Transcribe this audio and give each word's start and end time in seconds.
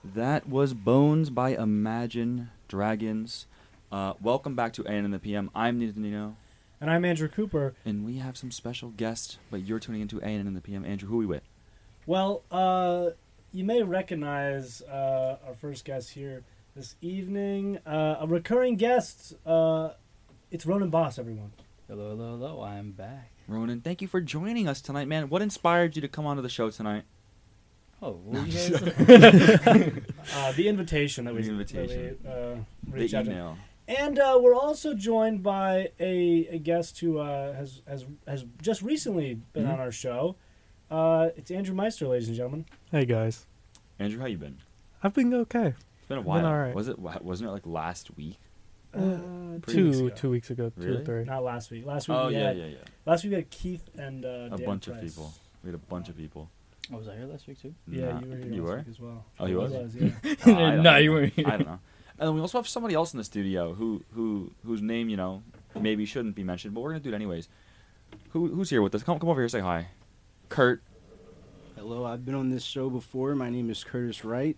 That 0.04 0.48
was 0.48 0.74
Bones 0.74 1.30
by 1.30 1.50
Imagine 1.56 2.50
Dragons. 2.68 3.48
Uh, 3.92 4.14
welcome 4.22 4.56
back 4.56 4.74
to 4.74 4.86
AN 4.86 5.04
and 5.06 5.14
the 5.14 5.20
PM. 5.20 5.50
I'm 5.56 5.80
Nina 5.80 5.94
Nino, 5.96 6.36
And 6.80 6.92
I'm 6.92 7.04
Andrew 7.06 7.28
Cooper. 7.28 7.74
and 7.86 8.06
we 8.06 8.18
have 8.18 8.38
some 8.38 8.52
special 8.52 8.90
guests, 8.90 9.40
but 9.50 9.62
you're 9.66 9.80
tuning 9.80 10.02
into 10.02 10.22
AN 10.22 10.46
and 10.48 10.56
the 10.56 10.62
PM. 10.62 10.86
Andrew, 10.86 11.10
who 11.10 11.16
are 11.16 11.20
we 11.20 11.26
with? 11.26 11.42
Well, 12.06 12.44
uh, 12.52 13.10
you 13.52 13.64
may 13.64 13.82
recognize 13.82 14.82
uh, 14.84 15.38
our 15.48 15.56
first 15.56 15.86
guest 15.86 16.12
here 16.12 16.44
this 16.76 16.96
evening. 17.02 17.80
Uh, 17.86 18.18
a 18.20 18.28
recurring 18.28 18.76
guest. 18.76 19.34
Uh, 19.46 19.90
it's 20.52 20.66
Ronan 20.68 20.92
Boss, 20.92 21.18
everyone. 21.18 21.52
Hello, 21.88 22.10
hello, 22.16 22.38
hello. 22.38 22.62
I'm 22.62 22.92
back. 22.92 23.32
Ronan, 23.48 23.82
thank 23.82 24.02
you 24.04 24.08
for 24.08 24.22
joining 24.22 24.68
us 24.68 24.82
tonight, 24.82 25.08
man. 25.08 25.30
What 25.30 25.42
inspired 25.42 25.96
you 25.96 26.02
to 26.04 26.08
come 26.08 26.26
onto 26.28 26.42
the 26.44 26.50
show 26.50 26.70
tonight? 26.70 27.04
Oh, 28.06 28.20
No, 28.28 28.44
you 28.44 28.56
I'm 28.76 28.84
guys. 28.84 29.92
Uh, 30.36 30.52
the 30.54 30.68
invitation 30.68 31.26
that 31.26 31.34
we, 31.34 31.42
The 31.42 31.50
invitation. 31.50 32.18
That 32.24 32.24
we, 32.24 32.30
uh, 32.30 32.56
The 32.88 32.92
reached 32.92 33.14
out 33.14 33.26
to. 33.26 33.32
email. 33.32 33.58
And 33.88 34.18
uh, 34.20 34.40
we're 34.42 34.56
also 34.56 34.94
joined 34.96 35.44
by 35.44 35.90
a, 36.00 36.48
a 36.52 36.58
guest 36.60 37.00
who 37.00 37.20
uh, 37.20 37.54
has, 37.54 37.82
has 37.88 38.06
has 38.28 38.44
just 38.62 38.82
recently 38.82 39.36
been 39.54 39.66
Mhm. 39.66 39.74
on 39.74 39.80
our 39.80 39.92
show. 39.92 40.36
Uh, 40.90 41.30
it's 41.36 41.52
Andrew 41.52 41.76
Meister, 41.76 42.08
ladies 42.08 42.28
and 42.28 42.36
gentlemen. 42.38 42.66
Hey 42.92 43.06
guys, 43.06 43.46
Andrew, 44.00 44.20
how 44.20 44.26
you 44.28 44.38
been? 44.38 44.58
I've 45.04 45.14
been 45.14 45.32
okay. 45.34 45.68
It's 46.00 46.08
been 46.08 46.18
a 46.18 46.22
Been 46.22 46.28
while. 46.28 46.46
alright. 46.46 46.74
Was 46.76 46.88
it? 46.88 46.98
Wasn't 47.00 47.48
it 47.48 47.52
like 47.54 47.66
last 47.68 48.16
week? 48.18 48.40
Uh, 48.94 49.18
Pretty 49.62 49.74
two 49.74 49.86
weeks 49.90 50.00
ago. 50.00 50.10
two 50.16 50.30
weeks 50.32 50.50
ago, 50.50 50.70
two 50.80 50.82
Really? 50.88 51.02
or 51.02 51.06
three. 51.06 51.24
Not 51.26 51.44
last 51.44 51.70
week. 51.70 51.86
Last 51.86 52.08
week 52.08 52.18
Oh 52.18 52.28
we 52.30 52.34
yeah, 52.36 52.48
had 52.48 52.58
yeah, 52.58 52.66
yeah. 52.66 52.78
last 53.06 53.24
week 53.24 53.32
we 53.32 53.36
had 53.36 53.50
Keith 53.52 53.84
and 53.98 54.26
uh, 54.26 54.50
A 54.52 54.58
Dan 54.58 54.66
bunch 54.66 54.88
of 54.88 55.00
people. 55.02 55.32
We 55.64 55.68
had 55.68 55.76
a 55.76 55.80
bunch 55.80 56.08
of 56.10 56.18
people. 56.18 56.50
Oh, 56.94 56.98
was 56.98 57.08
I 57.08 57.16
here 57.16 57.26
last 57.26 57.48
week 57.48 57.62
too? 57.62 57.74
Yeah, 57.88 58.14
Nah, 58.14 58.20
you 58.20 58.30
were 58.30 58.36
here 58.38 58.46
You 58.48 58.62
last 58.64 58.70
were? 58.70 58.78
week 58.78 58.88
as 58.90 59.00
well. 59.00 59.26
Oh, 59.40 59.46
he 59.46 59.52
He 59.52 59.58
was? 59.58 59.96
yeah. 59.96 60.10
Oh, 60.46 60.82
no, 60.82 60.98
you 60.98 61.12
weren't 61.12 61.34
here. 61.34 61.48
I 61.48 61.52
don't 61.58 61.68
know. 61.68 61.80
And 62.20 62.34
we 62.36 62.42
also 62.42 62.58
have 62.58 62.68
somebody 62.68 62.96
else 62.96 63.14
in 63.14 63.18
the 63.18 63.24
studio 63.24 63.74
who 63.74 64.04
who 64.14 64.52
whose 64.66 64.82
name 64.82 65.10
you 65.10 65.18
know 65.18 65.44
maybe 65.80 66.06
shouldn't 66.06 66.36
be 66.36 66.44
mentioned, 66.44 66.74
but 66.74 66.82
we're 66.82 66.92
gonna 66.92 67.02
do 67.02 67.10
it 67.12 67.16
anyways. 67.16 67.50
Who 68.30 68.48
who's 68.48 68.70
here 68.70 68.82
with 68.82 68.96
us? 68.96 69.04
Come 69.04 69.20
come 69.20 69.30
over 69.30 69.42
here, 69.42 69.50
say 69.50 69.60
hi. 69.60 69.88
Kurt. 70.48 70.82
Hello, 71.76 72.06
I've 72.06 72.26
been 72.26 72.36
on 72.36 72.50
this 72.50 72.64
show 72.64 72.90
before. 72.90 73.36
My 73.36 73.50
name 73.50 73.70
is 73.70 73.84
Curtis 73.84 74.24
Wright, 74.24 74.56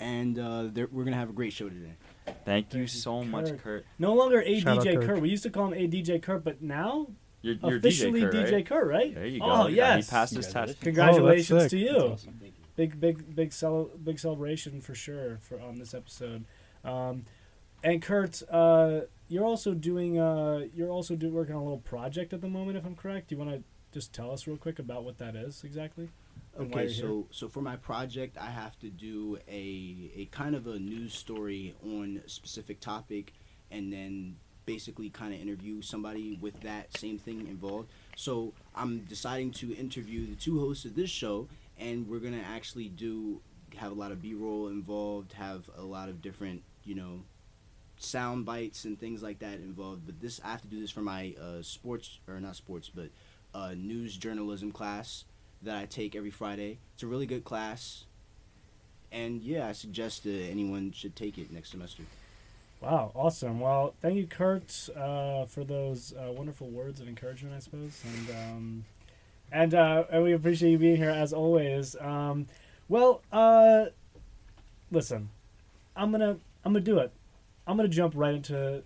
and 0.00 0.38
uh, 0.38 0.68
we're 0.90 1.04
gonna 1.04 1.16
have 1.16 1.30
a 1.30 1.32
great 1.32 1.52
show 1.52 1.68
today. 1.68 1.92
Thank 2.26 2.36
you 2.36 2.42
Thank 2.44 2.74
you, 2.74 2.86
so 2.88 3.22
much, 3.22 3.46
Kurt. 3.46 3.62
Kurt. 3.62 3.86
No 4.00 4.14
longer 4.14 4.42
Shout 4.58 4.78
out 4.78 4.84
ADJ 4.84 4.94
Kurt. 4.96 5.04
Kurt. 5.06 5.20
We 5.20 5.28
used 5.30 5.44
to 5.44 5.50
call 5.50 5.72
him 5.72 5.78
ADJ 5.90 6.22
Kurt, 6.22 6.42
but 6.42 6.60
now 6.60 7.06
You're, 7.46 7.70
you're 7.70 7.78
officially 7.78 8.22
DJ 8.22 8.30
Kurt, 8.30 8.52
right? 8.52 8.66
Kurt, 8.66 8.88
right? 8.88 9.14
There 9.14 9.26
you 9.26 9.40
go. 9.40 9.46
Oh 9.46 9.58
Look 9.58 9.66
at 9.68 9.72
yes. 9.74 10.06
He 10.06 10.10
passed 10.10 10.34
his 10.34 10.52
test. 10.52 10.80
Congratulations 10.80 11.62
Oh, 11.64 11.68
to 11.68 11.78
you. 11.78 11.96
Awesome. 11.96 12.40
You. 12.42 12.52
Big 12.74 13.00
big 13.00 13.34
big 13.34 13.52
cel- 13.52 13.90
big 14.02 14.18
celebration 14.18 14.80
for 14.80 14.94
sure 14.94 15.38
for 15.38 15.60
on 15.60 15.76
this 15.76 15.94
episode. 15.94 16.44
Um, 16.84 17.24
and 17.82 18.02
Kurt, 18.02 18.42
uh, 18.50 19.02
you're 19.28 19.44
also 19.44 19.72
doing 19.74 20.18
uh, 20.18 20.66
you're 20.74 20.90
also 20.90 21.14
do, 21.16 21.30
working 21.30 21.54
on 21.54 21.60
a 21.60 21.64
little 21.64 21.78
project 21.78 22.32
at 22.32 22.40
the 22.40 22.48
moment, 22.48 22.76
if 22.76 22.84
I'm 22.84 22.96
correct. 22.96 23.28
Do 23.28 23.34
you 23.34 23.38
want 23.38 23.52
to 23.52 23.62
just 23.92 24.12
tell 24.12 24.30
us 24.32 24.46
real 24.46 24.56
quick 24.56 24.78
about 24.78 25.04
what 25.04 25.18
that 25.18 25.36
is 25.36 25.62
exactly? 25.64 26.10
Okay, 26.58 26.80
you're 26.80 26.88
here? 26.90 27.02
so 27.02 27.26
so 27.30 27.48
for 27.48 27.60
my 27.62 27.76
project, 27.76 28.36
I 28.38 28.50
have 28.50 28.78
to 28.80 28.90
do 28.90 29.38
a 29.48 30.10
a 30.16 30.24
kind 30.32 30.54
of 30.54 30.66
a 30.66 30.78
news 30.78 31.14
story 31.14 31.74
on 31.82 32.20
a 32.24 32.28
specific 32.28 32.80
topic, 32.80 33.32
and 33.70 33.92
then 33.92 34.36
basically 34.66 35.08
kind 35.08 35.32
of 35.32 35.40
interview 35.40 35.80
somebody 35.80 36.36
with 36.40 36.60
that 36.60 36.94
same 36.98 37.18
thing 37.18 37.46
involved. 37.48 37.88
So 38.16 38.52
I'm 38.74 39.00
deciding 39.00 39.52
to 39.52 39.74
interview 39.74 40.26
the 40.26 40.34
two 40.34 40.60
hosts 40.60 40.84
of 40.84 40.94
this 40.94 41.08
show, 41.08 41.48
and 41.78 42.08
we're 42.08 42.18
gonna 42.18 42.44
actually 42.44 42.88
do 42.88 43.40
have 43.76 43.92
a 43.92 43.94
lot 43.94 44.10
of 44.12 44.20
B-roll 44.20 44.68
involved, 44.68 45.32
have 45.34 45.70
a 45.78 45.82
lot 45.82 46.08
of 46.08 46.20
different 46.20 46.62
you 46.84 46.94
know 46.94 47.22
sound 47.98 48.44
bites 48.44 48.84
and 48.84 48.98
things 48.98 49.22
like 49.22 49.38
that 49.38 49.54
involved. 49.54 50.02
But 50.04 50.20
this 50.20 50.40
I 50.44 50.48
have 50.50 50.62
to 50.62 50.68
do 50.68 50.80
this 50.80 50.90
for 50.90 51.02
my 51.02 51.34
uh, 51.40 51.62
sports 51.62 52.18
or 52.28 52.40
not 52.40 52.56
sports, 52.56 52.90
but 52.92 53.08
uh, 53.54 53.74
news 53.74 54.16
journalism 54.16 54.72
class 54.72 55.24
that 55.62 55.76
I 55.76 55.86
take 55.86 56.14
every 56.14 56.30
Friday. 56.30 56.78
It's 56.94 57.02
a 57.02 57.06
really 57.06 57.26
good 57.26 57.44
class, 57.44 58.04
and 59.12 59.40
yeah, 59.42 59.68
I 59.68 59.72
suggest 59.72 60.26
uh, 60.26 60.30
anyone 60.30 60.92
should 60.92 61.14
take 61.14 61.38
it 61.38 61.52
next 61.52 61.70
semester. 61.70 62.02
Wow, 62.80 63.10
awesome. 63.14 63.58
Well, 63.60 63.94
thank 64.02 64.16
you, 64.16 64.26
Kurt, 64.26 64.88
uh, 64.94 65.46
for 65.46 65.64
those 65.64 66.12
uh, 66.12 66.30
wonderful 66.30 66.68
words 66.68 67.00
of 67.00 67.08
encouragement, 67.08 67.54
I 67.54 67.58
suppose, 67.58 68.02
and 68.04 68.30
um, 68.30 68.84
and 69.50 69.74
uh, 69.74 70.04
and 70.10 70.22
we 70.22 70.32
appreciate 70.32 70.72
you 70.72 70.78
being 70.78 70.96
here 70.96 71.10
as 71.10 71.32
always. 71.32 71.96
Um, 72.00 72.46
well, 72.88 73.22
uh, 73.32 73.86
listen, 74.90 75.30
I'm 75.96 76.10
gonna 76.12 76.38
I'm 76.64 76.72
gonna 76.72 76.80
do 76.80 76.98
it. 76.98 77.12
I'm 77.66 77.76
gonna 77.76 77.88
jump 77.88 78.12
right 78.14 78.34
into 78.34 78.82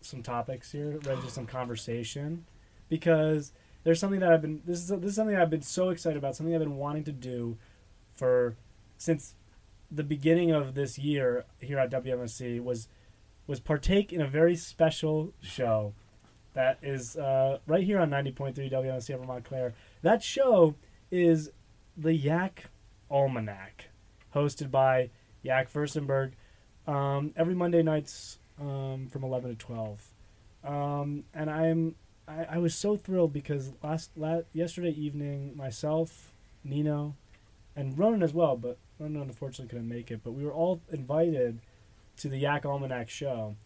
some 0.00 0.22
topics 0.22 0.70
here, 0.70 1.00
right 1.04 1.16
into 1.16 1.30
some 1.30 1.46
conversation, 1.46 2.44
because 2.88 3.52
there's 3.82 3.98
something 3.98 4.20
that 4.20 4.32
I've 4.32 4.42
been 4.42 4.62
this 4.64 4.78
is 4.78 4.88
this 4.88 5.10
is 5.10 5.16
something 5.16 5.36
I've 5.36 5.50
been 5.50 5.60
so 5.62 5.90
excited 5.90 6.16
about, 6.16 6.36
something 6.36 6.54
I've 6.54 6.60
been 6.60 6.76
wanting 6.76 7.04
to 7.04 7.12
do 7.12 7.58
for 8.14 8.54
since 8.96 9.34
the 9.90 10.04
beginning 10.04 10.52
of 10.52 10.74
this 10.74 10.98
year 10.98 11.44
here 11.60 11.78
at 11.78 11.90
WMSC 11.90 12.62
was 12.62 12.88
was 13.46 13.60
partake 13.60 14.12
in 14.12 14.20
a 14.20 14.26
very 14.26 14.56
special 14.56 15.32
show 15.40 15.94
that 16.54 16.78
is 16.82 17.16
uh, 17.16 17.58
right 17.66 17.84
here 17.84 17.98
on 17.98 18.10
90.3 18.10 18.54
WMSC 18.70 19.14
over 19.14 19.24
Montclair. 19.24 19.74
That 20.02 20.22
show 20.22 20.74
is 21.10 21.50
the 21.96 22.14
Yak 22.14 22.66
Almanac, 23.10 23.90
hosted 24.34 24.70
by 24.70 25.10
Yak 25.42 25.70
Furstenberg, 25.72 26.32
um, 26.86 27.32
every 27.36 27.54
Monday 27.54 27.82
nights 27.82 28.38
um, 28.60 29.08
from 29.10 29.24
11 29.24 29.50
to 29.50 29.56
12. 29.56 30.10
Um, 30.64 31.24
and 31.34 31.50
I'm 31.50 31.96
I, 32.26 32.46
I 32.50 32.58
was 32.58 32.74
so 32.74 32.96
thrilled 32.96 33.32
because 33.32 33.72
last 33.82 34.10
la- 34.16 34.42
yesterday 34.52 34.90
evening, 34.90 35.56
myself, 35.56 36.32
Nino, 36.62 37.16
and 37.76 37.98
Ronan 37.98 38.22
as 38.22 38.32
well, 38.32 38.56
but 38.56 38.78
Ronan 38.98 39.22
unfortunately 39.22 39.68
couldn't 39.68 39.88
make 39.88 40.10
it. 40.10 40.20
But 40.24 40.32
we 40.32 40.44
were 40.44 40.52
all 40.52 40.80
invited 40.90 41.60
to 42.18 42.28
the 42.28 42.38
Yak 42.38 42.64
Almanac 42.66 43.08
show, 43.10 43.56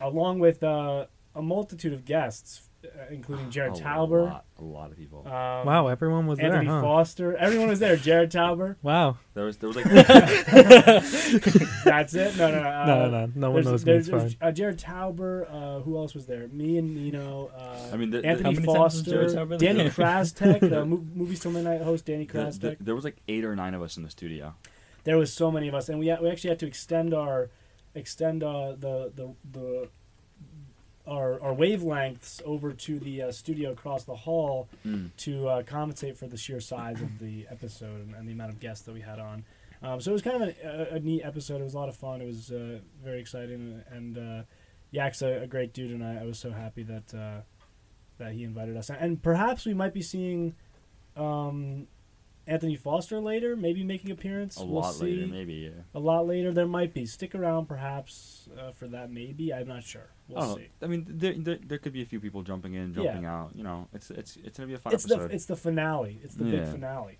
along 0.00 0.38
with 0.38 0.62
uh, 0.62 1.06
a 1.34 1.42
multitude 1.42 1.92
of 1.92 2.04
guests, 2.04 2.68
uh, 2.84 2.88
including 3.10 3.50
Jared 3.50 3.74
a 3.76 3.80
Tauber, 3.80 4.24
Lot, 4.30 4.44
a 4.58 4.62
lot 4.64 4.90
of 4.90 4.96
people. 4.98 5.20
um, 5.26 5.66
wow, 5.66 5.86
everyone 5.88 6.26
was 6.26 6.38
Anthony 6.38 6.66
there, 6.66 6.68
huh? 6.68 6.74
Anthony 6.76 6.88
Foster. 6.92 7.36
Everyone 7.36 7.68
was 7.68 7.78
there. 7.80 7.96
Jared 7.96 8.30
Tauber. 8.30 8.76
Wow. 8.82 9.16
there 9.32 9.44
was 9.46 9.56
there 9.56 9.68
was 9.68 9.76
like 9.76 9.86
That's 11.84 12.14
it. 12.14 12.36
No, 12.36 12.50
no, 12.50 12.62
no. 12.62 12.68
Uh, 12.74 12.86
no, 12.86 13.08
no, 13.08 13.26
no. 13.26 13.32
No 13.34 13.50
one 13.50 13.64
knows 13.64 13.84
me. 13.84 13.92
there's- 13.92 14.08
It's 14.08 14.34
fine. 14.34 14.48
uh, 14.48 14.52
Jared 14.52 14.78
Tauber. 14.78 15.46
Uh, 15.50 15.80
who 15.80 15.96
else 15.96 16.14
was 16.14 16.26
there? 16.26 16.48
Me 16.48 16.76
and 16.78 16.94
Nino. 16.94 17.50
Uh, 17.56 17.90
I 17.92 17.96
mean, 17.96 18.10
the- 18.10 18.20
the- 18.20 18.26
Anthony 18.28 18.44
How 18.54 18.60
many 18.60 18.66
times 18.66 18.94
was 18.94 19.02
Jared 19.02 19.32
Foster, 19.32 19.56
Danny 19.56 19.78
there? 19.84 19.90
Krastek, 19.90 20.60
the 20.60 20.84
mo- 20.84 21.04
Movies 21.14 21.40
Till 21.40 21.52
Midnight 21.52 21.80
host 21.82 22.04
Danny 22.04 22.26
the- 22.26 22.50
the- 22.60 22.76
there 22.80 22.94
was 22.94 23.04
like 23.04 23.16
eight 23.28 23.44
or 23.44 23.56
nine 23.56 23.72
of 23.74 23.82
us 23.82 23.96
in 23.96 24.02
the 24.02 24.10
studio. 24.10 24.54
there 25.04 25.16
was 25.18 25.32
so 25.32 25.50
many 25.50 25.68
of 25.68 25.74
us, 25.74 25.88
and 25.88 25.98
we 25.98 26.06
we 26.20 26.28
actually 26.30 26.50
had 26.50 26.58
to 26.60 26.66
extend 26.66 27.14
our 27.14 27.48
extend 27.94 28.42
uh, 28.42 28.72
the 28.78 29.12
the 29.14 29.34
the 29.52 29.88
our 31.06 31.40
our 31.42 31.54
wavelengths 31.54 32.42
over 32.44 32.72
to 32.72 32.98
the 32.98 33.22
uh, 33.22 33.32
studio 33.32 33.72
across 33.72 34.04
the 34.04 34.14
hall 34.16 34.68
Mm. 34.86 35.10
to 35.16 35.48
uh, 35.48 35.62
compensate 35.62 36.16
for 36.16 36.26
the 36.26 36.36
sheer 36.36 36.60
size 36.60 37.00
of 37.00 37.18
the 37.18 37.46
episode 37.50 38.00
and, 38.00 38.14
and 38.14 38.28
the 38.28 38.32
amount 38.32 38.50
of 38.52 38.60
guests 38.60 38.84
that 38.86 38.92
we 38.92 39.00
had 39.00 39.18
on. 39.18 39.44
Um, 39.82 40.00
so 40.00 40.10
it 40.10 40.14
was 40.14 40.22
kind 40.22 40.42
of 40.42 40.48
a, 40.64 40.94
a, 40.94 41.00
neat 41.00 41.22
episode. 41.22 41.60
It 41.60 41.64
was 41.64 41.74
a 41.74 41.78
lot 41.78 41.88
of 41.90 41.96
fun. 41.96 42.22
It 42.22 42.26
was 42.26 42.50
uh, 42.50 42.78
very 43.02 43.20
exciting, 43.20 43.82
and 43.90 44.16
uh, 44.16 44.42
Yak's 44.92 45.20
a, 45.20 45.42
a 45.42 45.46
great 45.46 45.74
dude, 45.74 45.90
and 45.90 46.02
I, 46.02 46.22
I 46.22 46.24
was 46.24 46.38
so 46.38 46.50
happy 46.52 46.82
that 46.84 47.12
uh, 47.14 47.40
that 48.18 48.32
he 48.32 48.44
invited 48.44 48.76
us. 48.76 48.88
And 48.90 49.22
perhaps 49.22 49.66
we 49.66 49.74
might 49.74 49.92
be 49.92 50.00
seeing 50.00 50.54
um, 51.16 51.86
Anthony 52.46 52.76
Foster 52.76 53.20
later, 53.20 53.56
maybe 53.56 53.82
making 53.84 54.10
appearance. 54.10 54.58
A 54.58 54.64
we'll 54.64 54.82
lot 54.82 54.94
see. 54.94 55.04
later, 55.16 55.26
maybe. 55.26 55.54
Yeah. 55.54 55.70
A 55.94 55.98
lot 55.98 56.26
later, 56.26 56.52
there 56.52 56.66
might 56.66 56.92
be. 56.92 57.06
Stick 57.06 57.34
around, 57.34 57.66
perhaps, 57.66 58.48
uh, 58.58 58.72
for 58.72 58.86
that. 58.88 59.10
Maybe 59.10 59.52
I'm 59.52 59.66
not 59.66 59.82
sure. 59.82 60.10
We'll 60.28 60.38
I 60.42 60.54
see. 60.54 60.60
know. 60.60 60.66
I 60.82 60.86
mean, 60.86 61.06
there, 61.08 61.34
there 61.36 61.58
there 61.66 61.78
could 61.78 61.92
be 61.92 62.02
a 62.02 62.06
few 62.06 62.20
people 62.20 62.42
jumping 62.42 62.74
in, 62.74 62.92
Yeah. 62.94 63.04
jumping 63.04 63.24
out. 63.24 63.52
You 63.54 63.64
know, 63.64 63.88
it's 63.94 64.10
it's 64.10 64.36
it's 64.44 64.58
gonna 64.58 64.66
be 64.68 64.74
a 64.74 64.78
fun 64.78 64.92
It's 64.92 65.04
the 65.04 65.14
episode. 65.14 65.32
it's 65.34 65.46
the 65.46 65.56
finale. 65.56 66.20
It's 66.22 66.34
the 66.34 66.44
big 66.44 66.54
Yeah. 66.60 66.70
finale. 66.70 67.18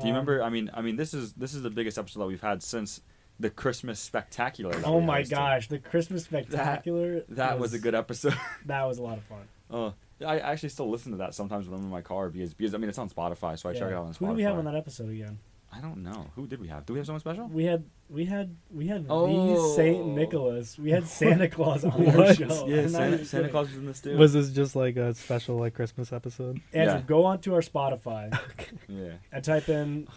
Do 0.00 0.06
you 0.06 0.14
Um, 0.14 0.20
remember? 0.20 0.42
I 0.42 0.48
mean, 0.48 0.70
I 0.72 0.80
mean, 0.80 0.96
this 0.96 1.12
is 1.12 1.32
this 1.34 1.54
is 1.54 1.62
the 1.62 1.70
biggest 1.70 1.98
episode 1.98 2.20
that 2.20 2.26
we've 2.26 2.40
had 2.40 2.62
since 2.62 3.00
the 3.40 3.50
Christmas 3.50 3.98
spectacular. 3.98 4.80
Oh 4.84 5.00
my 5.00 5.22
gosh, 5.24 5.66
the 5.68 5.78
Christmas 5.80 6.24
spectacular. 6.24 7.24
That 7.30 7.58
was 7.58 7.74
a 7.74 7.78
good 7.78 7.94
episode. 7.94 8.34
That 8.66 8.84
was 8.84 8.98
a 8.98 9.02
lot 9.02 9.18
of 9.18 9.24
fun. 9.24 9.48
Oh, 9.70 9.94
I 10.24 10.38
actually 10.38 10.68
still 10.70 10.90
listen 10.90 11.12
to 11.12 11.18
that 11.18 11.34
sometimes 11.34 11.68
when 11.68 11.78
I'm 11.78 11.84
in 11.84 11.90
my 11.90 12.02
car 12.02 12.28
because 12.30 12.54
because 12.54 12.74
I 12.74 12.78
mean 12.78 12.88
it's 12.88 12.98
on 12.98 13.08
Spotify, 13.10 13.58
so 13.58 13.68
I 13.68 13.72
check 13.72 13.90
it 13.90 13.94
out 13.94 14.04
on 14.06 14.12
Spotify. 14.14 14.18
Who 14.18 14.26
do 14.28 14.32
we 14.34 14.42
have 14.42 14.58
on 14.58 14.64
that 14.66 14.74
episode 14.76 15.10
again? 15.10 15.38
I 15.74 15.80
don't 15.80 16.02
know. 16.02 16.26
Who 16.36 16.46
did 16.46 16.60
we 16.60 16.68
have? 16.68 16.84
Do 16.84 16.92
we 16.92 16.98
have 16.98 17.06
someone 17.06 17.20
special? 17.20 17.48
We 17.48 17.64
had 17.64 17.84
we 18.10 18.26
had 18.26 18.54
we 18.70 18.88
had 18.88 19.06
Oh. 19.08 19.54
the 19.70 19.74
Saint 19.74 20.06
Nicholas. 20.08 20.78
We 20.78 20.90
had 20.90 21.06
Santa 21.18 21.48
Claus 21.48 21.82
on 21.84 21.92
our 21.92 22.14
What? 22.16 22.36
show. 22.36 22.66
yeah, 22.66 22.86
Santa, 22.88 23.24
Santa. 23.24 23.48
Claus 23.48 23.68
was 23.68 23.78
in 23.78 23.86
this 23.86 24.00
too. 24.02 24.18
Was 24.18 24.34
this 24.34 24.50
just 24.50 24.76
like 24.76 24.96
a 24.96 25.14
special 25.14 25.56
like 25.56 25.72
Christmas 25.72 26.12
episode? 26.12 26.60
Andrew, 26.74 26.96
Yeah. 26.96 27.00
go 27.06 27.24
onto 27.24 27.54
our 27.54 27.62
Spotify 27.62 28.38
okay. 28.50 28.72
yeah. 28.86 29.12
and 29.32 29.42
type 29.42 29.70
in 29.70 30.08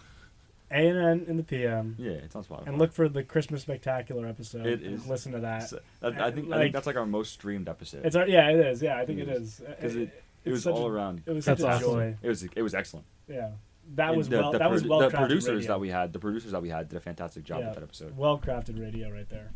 A 0.70 0.88
and 0.88 0.98
N 0.98 1.24
in 1.28 1.36
the 1.36 1.42
PM, 1.42 1.94
Yeah, 1.98 2.10
it's 2.12 2.34
on 2.34 2.42
Spotify. 2.44 2.66
and 2.66 2.78
look 2.78 2.92
for 2.92 3.08
the 3.08 3.22
Christmas 3.22 3.62
Spectacular 3.62 4.26
episode. 4.26 4.66
It 4.66 4.82
and 4.82 4.94
is. 4.96 5.06
Listen 5.06 5.32
to 5.32 5.38
that. 5.40 5.68
So, 5.68 5.80
that- 6.00 6.20
I 6.20 6.30
think 6.30 6.52
I 6.52 6.58
think 6.58 6.72
that's 6.72 6.86
like 6.86 6.96
our 6.96 7.06
most 7.06 7.32
streamed 7.32 7.68
episode. 7.68 8.04
It's 8.04 8.16
our, 8.16 8.26
yeah, 8.26 8.50
it 8.50 8.58
is. 8.66 8.82
Yeah, 8.82 8.98
I 8.98 9.06
think 9.06 9.20
it 9.20 9.28
It 9.28 9.36
is. 9.42 9.60
because 9.64 9.94
it, 9.96 10.02
it 10.02 10.12
it's 10.44 10.52
was 10.52 10.66
all 10.66 10.86
a- 10.86 10.90
around. 10.90 11.22
It 11.26 11.32
was 11.32 11.44
That's 11.44 11.60
such 11.60 11.68
a 11.70 11.74
awesome. 11.74 11.90
joy. 11.90 12.16
It 12.22 12.28
was 12.28 12.42
it 12.42 12.62
was 12.62 12.74
excellent. 12.74 13.06
Yeah, 13.28 13.50
that 13.94 14.08
And 14.08 14.16
was 14.18 14.28
the, 14.28 14.38
well. 14.38 14.52
the, 14.52 14.58
that 14.58 14.70
was 14.70 14.84
well 14.84 15.00
the 15.00 15.10
producers 15.10 15.48
radio. 15.54 15.68
that 15.68 15.80
we 15.80 15.88
had. 15.90 16.12
The 16.12 16.18
producers 16.18 16.50
that 16.52 16.62
we 16.62 16.68
had 16.68 16.88
did 16.88 16.96
a 16.96 17.00
fantastic 17.00 17.44
job 17.44 17.60
Yeah. 17.60 17.66
with 17.66 17.74
that 17.76 17.84
episode. 17.84 18.16
well 18.16 18.38
crafted 18.38 18.80
radio 18.80 19.08
right 19.10 19.28
there. 19.28 19.52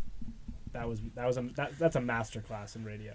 That 0.73 0.89
was 0.89 1.01
that 1.17 1.27
was 1.27 1.37
a 1.39 1.43
that, 1.57 1.77
that's 1.79 1.97
a 1.97 2.01
master 2.01 2.41
class 2.41 2.77
in 2.77 2.85
radio. 2.85 3.15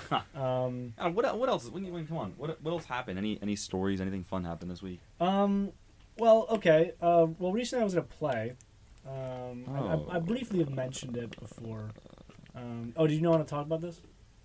um, 0.36 0.94
Uh, 0.96 1.10
what 1.10 1.36
what 1.38 1.48
else? 1.48 1.68
When 1.68 1.84
you 1.84 1.92
when, 1.92 2.06
come 2.06 2.16
on, 2.16 2.34
what 2.36 2.62
what 2.62 2.70
else 2.70 2.84
happened? 2.84 3.18
Any 3.18 3.38
any 3.42 3.56
stories? 3.56 4.00
Anything 4.00 4.22
fun 4.22 4.44
happened 4.44 4.70
this 4.70 4.80
week? 4.82 5.00
um, 5.20 5.72
well, 6.18 6.46
okay. 6.50 6.92
Uh, 7.00 7.26
well, 7.38 7.52
recently 7.52 7.82
I 7.82 7.84
was 7.84 7.94
in 7.94 8.00
a 8.00 8.02
play. 8.02 8.54
Um, 9.06 9.64
Oh. 9.68 10.08
I, 10.10 10.16
I 10.16 10.18
briefly 10.20 10.60
have 10.60 10.70
mentioned 10.70 11.16
it 11.16 11.38
before. 11.38 11.90
Um, 12.54 12.92
oh, 12.96 13.06
did 13.06 13.14
you 13.14 13.20
not 13.22 13.32
want 13.32 13.46
to 13.46 13.50
talk 13.50 13.66
about 13.66 13.80
this? 13.80 14.00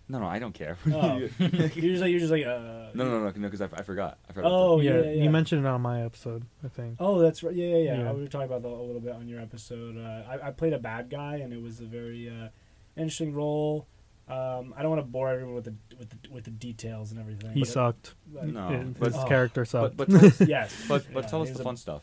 No, 0.09 0.19
no, 0.19 0.25
I 0.25 0.39
don't 0.39 0.53
care. 0.53 0.77
Oh. 0.93 1.17
you're 1.39 1.49
just 1.49 2.01
like 2.01 2.11
you're 2.11 2.19
just 2.19 2.31
like 2.31 2.45
uh. 2.45 2.91
no, 2.93 3.03
no, 3.03 3.19
no, 3.19 3.31
because 3.31 3.61
I, 3.61 3.67
I 3.73 3.83
forgot. 3.83 4.17
I 4.29 4.33
forgot. 4.33 4.49
Oh 4.49 4.79
yeah, 4.79 4.93
yeah, 4.93 5.01
yeah. 5.01 5.23
you 5.23 5.29
mentioned 5.29 5.65
it 5.65 5.67
on 5.67 5.81
my 5.81 6.05
episode, 6.05 6.45
I 6.63 6.69
think. 6.69 6.95
Oh, 6.99 7.19
that's 7.19 7.43
right. 7.43 7.53
Yeah, 7.53 7.67
yeah, 7.67 7.77
yeah. 7.77 7.97
Yeah. 8.03 8.11
We 8.13 8.21
were 8.21 8.27
talking 8.27 8.47
about 8.47 8.61
that 8.61 8.69
a 8.69 8.81
little 8.81 9.01
bit 9.01 9.13
on 9.13 9.27
your 9.27 9.41
episode. 9.41 9.97
Uh, 9.97 10.23
I, 10.29 10.47
I 10.47 10.51
played 10.51 10.71
a 10.73 10.79
bad 10.79 11.09
guy, 11.09 11.37
and 11.37 11.51
it 11.51 11.61
was 11.61 11.81
a 11.81 11.85
very 11.85 12.29
uh, 12.29 12.47
interesting 12.95 13.33
role. 13.33 13.87
Um, 14.29 14.73
I 14.75 14.81
don't 14.81 14.89
want 14.89 15.01
to 15.01 15.07
bore 15.09 15.29
everyone 15.29 15.55
with 15.55 15.63
the 15.65 15.73
with 15.97 16.09
the, 16.09 16.17
with 16.29 16.43
the 16.43 16.51
details 16.51 17.11
and 17.11 17.19
everything. 17.19 17.53
He 17.53 17.61
but- 17.61 17.69
sucked. 17.69 18.13
but- 18.33 18.47
No, 18.47 18.67
His- 18.69 18.89
but- 18.97 19.07
his 19.13 19.15
Oh. 19.15 19.25
character 19.27 19.63
sucked. 19.65 19.95
but 19.97 20.09
tell 20.09 20.25
us, 20.25 20.41
yes, 20.47 20.85
but 20.87 21.05
but 21.13 21.23
Yeah, 21.23 21.29
tell 21.29 21.41
us 21.41 21.49
the 21.49 21.53
was 21.55 21.61
fun 21.63 21.77
stuff. 21.77 22.01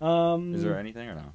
Um, 0.00 0.54
Is 0.54 0.62
there 0.62 0.78
anything 0.78 1.08
or 1.08 1.14
no? 1.14 1.32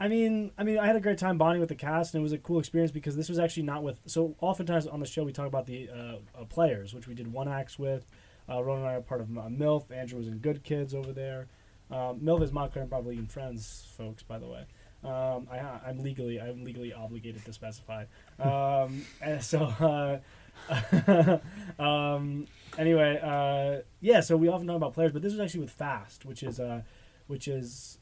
I 0.00 0.08
mean, 0.08 0.50
I 0.58 0.64
mean, 0.64 0.78
I 0.78 0.86
had 0.86 0.96
a 0.96 1.00
great 1.00 1.18
time 1.18 1.38
bonding 1.38 1.60
with 1.60 1.68
the 1.68 1.76
cast, 1.76 2.14
and 2.14 2.20
it 2.20 2.24
was 2.24 2.32
a 2.32 2.38
cool 2.38 2.58
experience 2.58 2.90
because 2.90 3.14
this 3.14 3.28
was 3.28 3.38
actually 3.38 3.62
not 3.64 3.82
with. 3.84 4.00
So 4.06 4.34
oftentimes 4.40 4.86
on 4.88 4.98
the 5.00 5.06
show, 5.06 5.22
we 5.22 5.32
talk 5.32 5.46
about 5.46 5.66
the 5.66 5.88
uh, 5.90 6.40
uh, 6.40 6.44
players, 6.48 6.92
which 6.92 7.06
we 7.06 7.14
did 7.14 7.32
one 7.32 7.48
acts 7.48 7.78
with. 7.78 8.04
Uh, 8.48 8.62
Ron 8.64 8.78
and 8.78 8.86
I 8.88 8.94
are 8.94 9.00
part 9.00 9.20
of 9.20 9.36
uh, 9.38 9.42
MILF. 9.42 9.90
Andrew 9.92 10.18
was 10.18 10.26
in 10.26 10.38
Good 10.38 10.64
Kids 10.64 10.92
over 10.92 11.12
there. 11.12 11.46
Um, 11.90 12.18
MILF 12.20 12.42
is 12.42 12.52
Montclair 12.52 12.82
and 12.82 12.90
Probably 12.90 13.16
and 13.16 13.30
Friends, 13.30 13.86
folks. 13.96 14.24
By 14.24 14.38
the 14.40 14.46
way, 14.48 14.64
um, 15.04 15.48
I, 15.50 15.58
I'm 15.86 15.98
legally 16.02 16.40
I'm 16.40 16.64
legally 16.64 16.92
obligated 16.92 17.44
to 17.44 17.52
specify. 17.52 18.04
Um, 18.38 19.04
so, 19.40 20.20
uh, 20.68 21.38
um, 21.82 22.46
anyway, 22.78 23.20
uh, 23.22 23.82
yeah. 24.00 24.20
So 24.20 24.36
we 24.36 24.48
often 24.48 24.66
talk 24.66 24.76
about 24.76 24.94
players, 24.94 25.12
but 25.12 25.22
this 25.22 25.32
was 25.32 25.40
actually 25.40 25.60
with 25.60 25.70
Fast, 25.70 26.24
which 26.24 26.42
is 26.42 26.60
uh, 26.60 26.82
which 27.26 27.48
is 27.48 27.98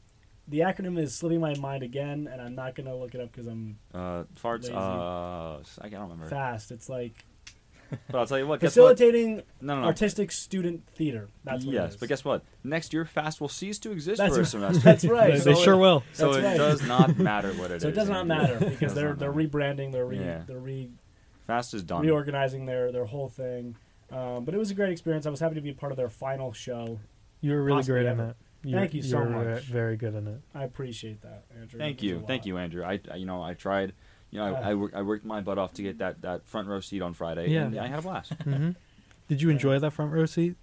the 0.47 0.59
acronym 0.59 0.99
is 0.99 1.15
slipping 1.15 1.39
my 1.39 1.55
mind 1.55 1.83
again, 1.83 2.27
and 2.31 2.41
I'm 2.41 2.55
not 2.55 2.75
gonna 2.75 2.95
look 2.95 3.15
it 3.15 3.21
up 3.21 3.31
because 3.31 3.47
I'm 3.47 3.77
Uh, 3.93 4.23
farts. 4.41 4.63
Lazy. 4.63 4.73
Uh, 4.73 5.57
I 5.85 5.89
don't 5.89 6.01
remember. 6.01 6.27
fast. 6.27 6.71
It's 6.71 6.89
like 6.89 7.25
But 8.09 8.19
I'll 8.19 8.25
tell 8.25 8.37
you 8.39 8.47
what. 8.47 8.59
Guess 8.59 8.75
what? 8.77 8.97
facilitating 8.97 9.37
No, 9.61 9.75
no, 9.75 9.81
no. 9.81 9.87
artistic 9.87 10.31
student 10.31 10.87
theater. 10.95 11.27
That's 11.43 11.65
what 11.65 11.73
it 11.75 11.77
yes, 11.77 11.91
is. 11.93 11.97
but 11.97 12.09
guess 12.09 12.23
what? 12.25 12.43
Next 12.63 12.93
year, 12.93 13.05
fast 13.05 13.41
will 13.41 13.49
cease 13.49 13.79
to 13.79 13.91
exist 13.91 14.17
That's 14.17 14.33
for 14.33 14.39
a 14.39 14.43
right. 14.43 14.47
semester. 14.49 14.79
That's 14.81 15.05
right. 15.05 15.33
they, 15.33 15.39
So 15.39 15.53
they 15.53 15.61
sure 15.63 15.77
will. 15.77 16.03
So 16.13 16.33
That's 16.33 16.43
it 16.43 16.47
right. 16.47 16.57
does 16.57 16.87
not 16.87 17.17
matter 17.19 17.51
what 17.53 17.71
it 17.71 17.75
is. 17.75 17.81
so 17.83 17.89
it 17.89 17.95
does 17.95 18.09
not 18.09 18.27
matter 18.27 18.59
because 18.59 18.79
Does 18.79 18.93
they're 18.93 19.09
not 19.09 19.19
they're 19.19 19.31
matter. 19.31 19.47
rebranding, 19.49 19.91
they're 19.91 20.05
re, 20.05 20.19
Yeah. 20.19 20.43
they're 20.47 20.57
re, 20.59 20.89
Fast 21.47 21.73
is 21.73 21.83
done. 21.83 22.01
reorganizing 22.03 22.65
their 22.65 22.91
their 22.91 23.05
whole 23.05 23.27
thing. 23.29 23.75
Um, 24.11 24.43
but 24.45 24.53
it 24.53 24.57
was 24.57 24.71
a 24.71 24.73
great 24.75 24.91
experience. 24.91 25.25
I 25.25 25.29
was 25.29 25.39
happy 25.39 25.55
to 25.55 25.61
be 25.61 25.69
a 25.69 25.73
part 25.73 25.91
of 25.91 25.97
their 25.97 26.09
final 26.09 26.51
show. 26.53 26.99
You 27.41 27.51
were 27.53 27.63
really 27.63 27.77
Possibly 27.79 28.01
great 28.03 28.05
in 28.11 28.19
ever. 28.19 28.29
it. 28.31 28.35
You, 28.63 28.75
Thank 28.75 28.93
you 28.93 29.01
so 29.01 29.17
were 29.17 29.25
much. 29.29 29.63
ve- 29.63 29.73
Very 29.73 29.97
good 29.97 30.13
in 30.13 30.27
it. 30.27 30.39
I 30.53 30.63
appreciate 30.65 31.21
that, 31.23 31.45
Andrew. 31.59 31.79
Thank 31.79 31.97
It 31.99 32.03
means 32.03 32.03
you, 32.03 32.17
a 32.23 32.27
thank 32.27 32.45
you, 32.45 32.57
Andrew. 32.57 32.83
I, 32.83 32.99
I- 33.11 33.15
you 33.15 33.25
know, 33.25 33.41
I 33.41 33.53
tried. 33.55 33.93
You 34.31 34.39
know, 34.39 34.45
I, 34.45 34.51
Yeah. 34.51 34.69
I, 34.69 34.73
worked, 34.75 34.95
I 34.95 35.01
worked 35.03 35.25
my 35.25 35.41
butt 35.41 35.57
off 35.57 35.73
to 35.73 35.83
get 35.83 35.97
that, 35.99 36.21
that 36.23 36.47
front 36.47 36.67
row 36.67 36.79
seat 36.79 37.01
on 37.01 37.13
Friday. 37.13 37.49
Yeah. 37.49 37.65
and 37.65 37.79
I 37.79 37.87
had 37.87 37.99
a 37.99 38.01
blast. 38.01 38.33
hmm 38.43 38.71
Did 39.27 39.41
you 39.41 39.49
enjoy 39.49 39.77
that 39.79 39.91
front 39.91 40.11
row 40.13 40.25
seat? 40.25 40.55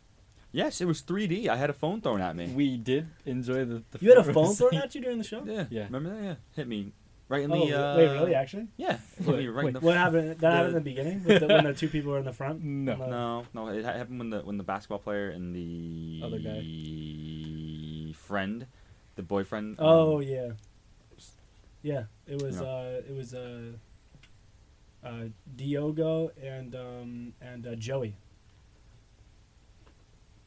yes, 0.51 0.81
it 0.81 0.87
was 0.87 1.03
3D. 1.03 1.47
I 1.49 1.57
had 1.57 1.69
a 1.71 1.75
phone 1.75 2.01
thrown 2.01 2.21
at 2.23 2.35
me. 2.35 2.47
We 2.49 2.77
did 2.79 3.07
enjoy 3.27 3.65
the. 3.67 3.83
the 3.91 3.99
You 4.01 4.09
had 4.17 4.19
a 4.27 4.33
phone 4.33 4.55
thrown 4.55 4.71
seat. 4.71 4.81
at 4.83 4.95
you 4.95 5.01
during 5.03 5.19
the 5.19 5.25
show. 5.25 5.43
Yeah, 5.45 5.67
Yeah. 5.71 5.85
Remember 5.85 6.11
that? 6.17 6.23
Yeah, 6.25 6.35
hit 6.57 6.67
me 6.67 6.93
right 7.29 7.43
in 7.43 7.53
Oh, 7.53 7.67
the. 7.67 7.75
Uh, 7.79 7.97
wait, 7.99 8.09
really? 8.13 8.35
Actually, 8.35 8.69
Yeah, 8.79 8.97
hit 9.23 9.29
me 9.37 9.47
right 9.49 9.67
in 9.67 9.73
the. 9.75 9.81
what 9.81 9.97
happened? 9.99 10.39
That 10.41 10.53
happened 10.55 10.69
in 10.69 10.75
the 10.75 10.81
beginning 10.81 11.23
with 11.25 11.41
the, 11.41 11.47
when 11.49 11.65
the 11.65 11.75
two 11.75 11.89
people 11.89 12.13
were 12.13 12.19
in 12.19 12.25
the 12.25 12.33
front. 12.33 12.65
No. 12.65 12.97
The- 12.97 13.07
No, 13.07 13.45
no, 13.53 13.69
it 13.69 13.85
happened 13.85 14.19
when 14.19 14.31
the 14.31 14.41
when 14.41 14.57
the 14.57 14.65
basketball 14.65 14.99
player 15.01 15.29
and 15.29 15.55
the 15.55 16.23
Other 16.25 16.39
guy 16.39 18.13
friend, 18.15 18.67
the 19.17 19.23
boyfriend. 19.23 19.77
Oh 19.79 20.17
um, 20.17 20.23
yeah, 20.23 20.51
yeah. 21.93 22.05
It 22.27 22.43
was 22.43 22.57
Yeah. 22.61 22.67
uh, 22.67 23.01
it 23.11 23.15
was 23.21 23.35
uh, 23.35 23.73
uh, 25.05 25.25
Diogo 25.57 26.31
and 26.43 26.75
um, 26.75 27.33
and 27.41 27.67
uh, 27.67 27.75
Joey. 27.77 28.15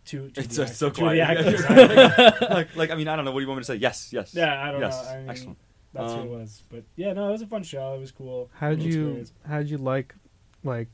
Two, 0.06 0.30
two 0.30 0.42
It's 0.42 0.56
the 0.58 0.66
just 0.66 0.78
so 0.80 0.88
act- 0.88 0.96
two 0.98 1.06
of 1.06 1.12
the 1.12 1.18
quiet. 1.20 1.38
actors. 1.38 2.40
like, 2.50 2.76
like 2.76 2.92
I 2.92 2.96
mean, 2.96 3.08
I 3.08 3.16
don't 3.16 3.24
know. 3.26 3.32
What 3.32 3.40
do 3.40 3.44
you 3.44 3.48
want 3.50 3.60
me 3.60 3.62
to 3.62 3.68
say? 3.68 3.76
Yes, 3.76 4.10
yes. 4.12 4.34
yeah, 4.34 4.62
I 4.68 4.72
don't 4.72 4.82
yes. 4.82 5.04
know. 5.04 5.10
I 5.12 5.18
mean, 5.20 5.30
Excellent. 5.30 5.58
That's 5.94 6.14
who 6.14 6.20
Um, 6.20 6.26
it 6.28 6.30
was. 6.32 6.64
But 6.70 6.84
yeah, 6.96 7.14
no, 7.14 7.28
it 7.30 7.32
was 7.32 7.42
a 7.42 7.48
fun 7.48 7.64
show. 7.64 7.94
It 7.96 8.00
was 8.00 8.12
cool. 8.12 8.50
How 8.54 8.70
did 8.72 8.80
Cool 8.80 8.88
you 8.88 9.02
experience. 9.02 9.34
How 9.48 9.58
did 9.60 9.70
you 9.70 9.78
like 9.78 10.16
like 10.64 10.88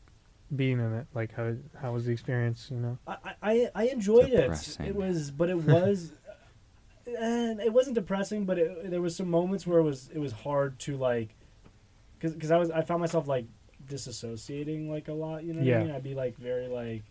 being 0.56 0.80
in 0.80 0.94
it? 0.94 1.08
Like 1.14 1.34
how 1.34 1.56
how 1.82 1.94
was 1.94 2.06
the 2.06 2.12
experience? 2.12 2.70
You 2.72 2.78
know. 2.78 2.98
I, 3.08 3.18
I 3.42 3.70
I 3.76 3.84
enjoyed 3.88 4.30
it. 4.32 4.52
It 4.84 4.96
was, 4.96 5.32
but 5.32 5.50
it 5.50 5.58
was, 5.58 6.12
and 7.19 7.59
it 7.59 7.71
wasn't 7.74 7.95
depressing. 7.95 8.45
But 8.45 8.57
it, 8.59 8.89
there 8.92 9.01
was 9.01 9.15
some 9.15 9.30
moments 9.30 9.65
where 9.65 9.80
it 9.80 9.83
was 9.83 10.09
it 10.13 10.19
was 10.19 10.31
hard 10.31 10.80
to 10.80 10.98
like, 10.98 11.36
because 12.18 12.33
because 12.33 12.51
I 12.51 12.57
was 12.57 12.69
I 12.71 12.81
found 12.81 13.00
myself 13.01 13.27
like 13.27 13.45
disassociating 13.88 14.89
like 14.89 15.07
a 15.07 15.13
lot. 15.13 15.44
You 15.44 15.54
know 15.54 15.59
what 15.59 15.68
Yeah. 15.68 15.80
I 15.80 15.83
mean? 15.83 15.92
I'd 15.92 16.04
be 16.04 16.13
like 16.15 16.38
very 16.38 16.68
like, 16.68 17.04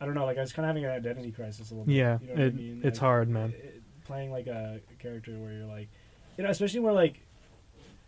I 0.00 0.04
don't 0.06 0.14
know. 0.14 0.24
Like 0.24 0.38
I 0.38 0.40
was 0.40 0.52
kind 0.52 0.64
of 0.64 0.68
having 0.68 0.84
an 0.84 0.90
identity 0.90 1.30
crisis 1.32 1.70
a 1.70 1.74
little 1.74 1.86
bit. 1.86 1.94
Yeah, 1.94 2.18
you 2.20 2.26
know 2.28 2.32
what 2.34 2.42
it, 2.42 2.54
I 2.54 2.56
mean? 2.56 2.80
it's 2.84 2.98
Like, 2.98 3.00
hard, 3.00 3.28
man. 3.28 3.50
it- 3.56 3.82
playing 4.06 4.30
like 4.30 4.46
a, 4.46 4.82
a 4.92 5.02
character 5.02 5.32
where 5.38 5.50
you're 5.50 5.64
like, 5.64 5.88
you 6.36 6.44
know, 6.44 6.50
especially 6.50 6.78
where 6.80 6.92
like, 6.92 7.22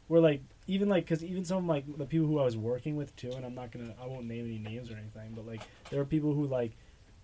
where 0.09 0.21
like 0.21 0.43
even 0.67 0.91
like 0.91 1.05
because 1.07 1.25
even 1.25 1.43
some 1.43 1.57
of 1.59 1.65
like 1.65 1.85
the 1.97 2.05
people 2.05 2.27
who 2.27 2.39
I 2.39 2.45
was 2.45 2.55
working 2.57 2.97
with 2.97 3.17
too, 3.17 3.31
and 3.33 3.47
I'm 3.47 3.55
not 3.55 3.73
gonna 3.73 3.95
I 4.03 4.07
won't 4.07 4.27
name 4.27 4.45
any 4.45 4.59
names 4.59 4.91
or 4.91 4.97
anything, 4.99 5.33
but 5.35 5.47
like 5.47 5.63
there 5.89 5.99
were 5.99 6.05
people 6.05 6.35
who 6.35 6.47
like, 6.47 6.73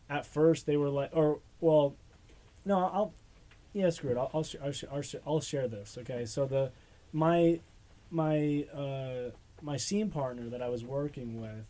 at 0.09 0.25
first 0.25 0.65
they 0.65 0.79
were 0.79 0.89
like, 0.89 1.11
or 1.13 1.41
well, 1.61 1.97
no, 2.65 2.79
I'll, 2.79 3.15
yeah, 3.73 3.91
screw 3.91 4.11
it, 4.11 4.17
I'll 4.19 4.31
I'll, 4.35 4.43
sh- 4.43 4.57
I'll, 4.63 4.73
sh- 4.73 4.85
I'll, 4.93 5.03
sh- 5.03 5.15
I'll 5.27 5.41
share 5.41 5.69
this. 5.69 5.97
Okay, 5.99 6.25
so 6.27 6.47
the 6.47 6.71
my 7.13 7.61
my 8.11 8.67
uh 8.75 9.31
my 9.63 9.77
scene 9.77 10.11
partner 10.11 10.49
that 10.49 10.61
I 10.63 10.69
was 10.69 10.85
working 10.85 11.41
with, 11.41 11.65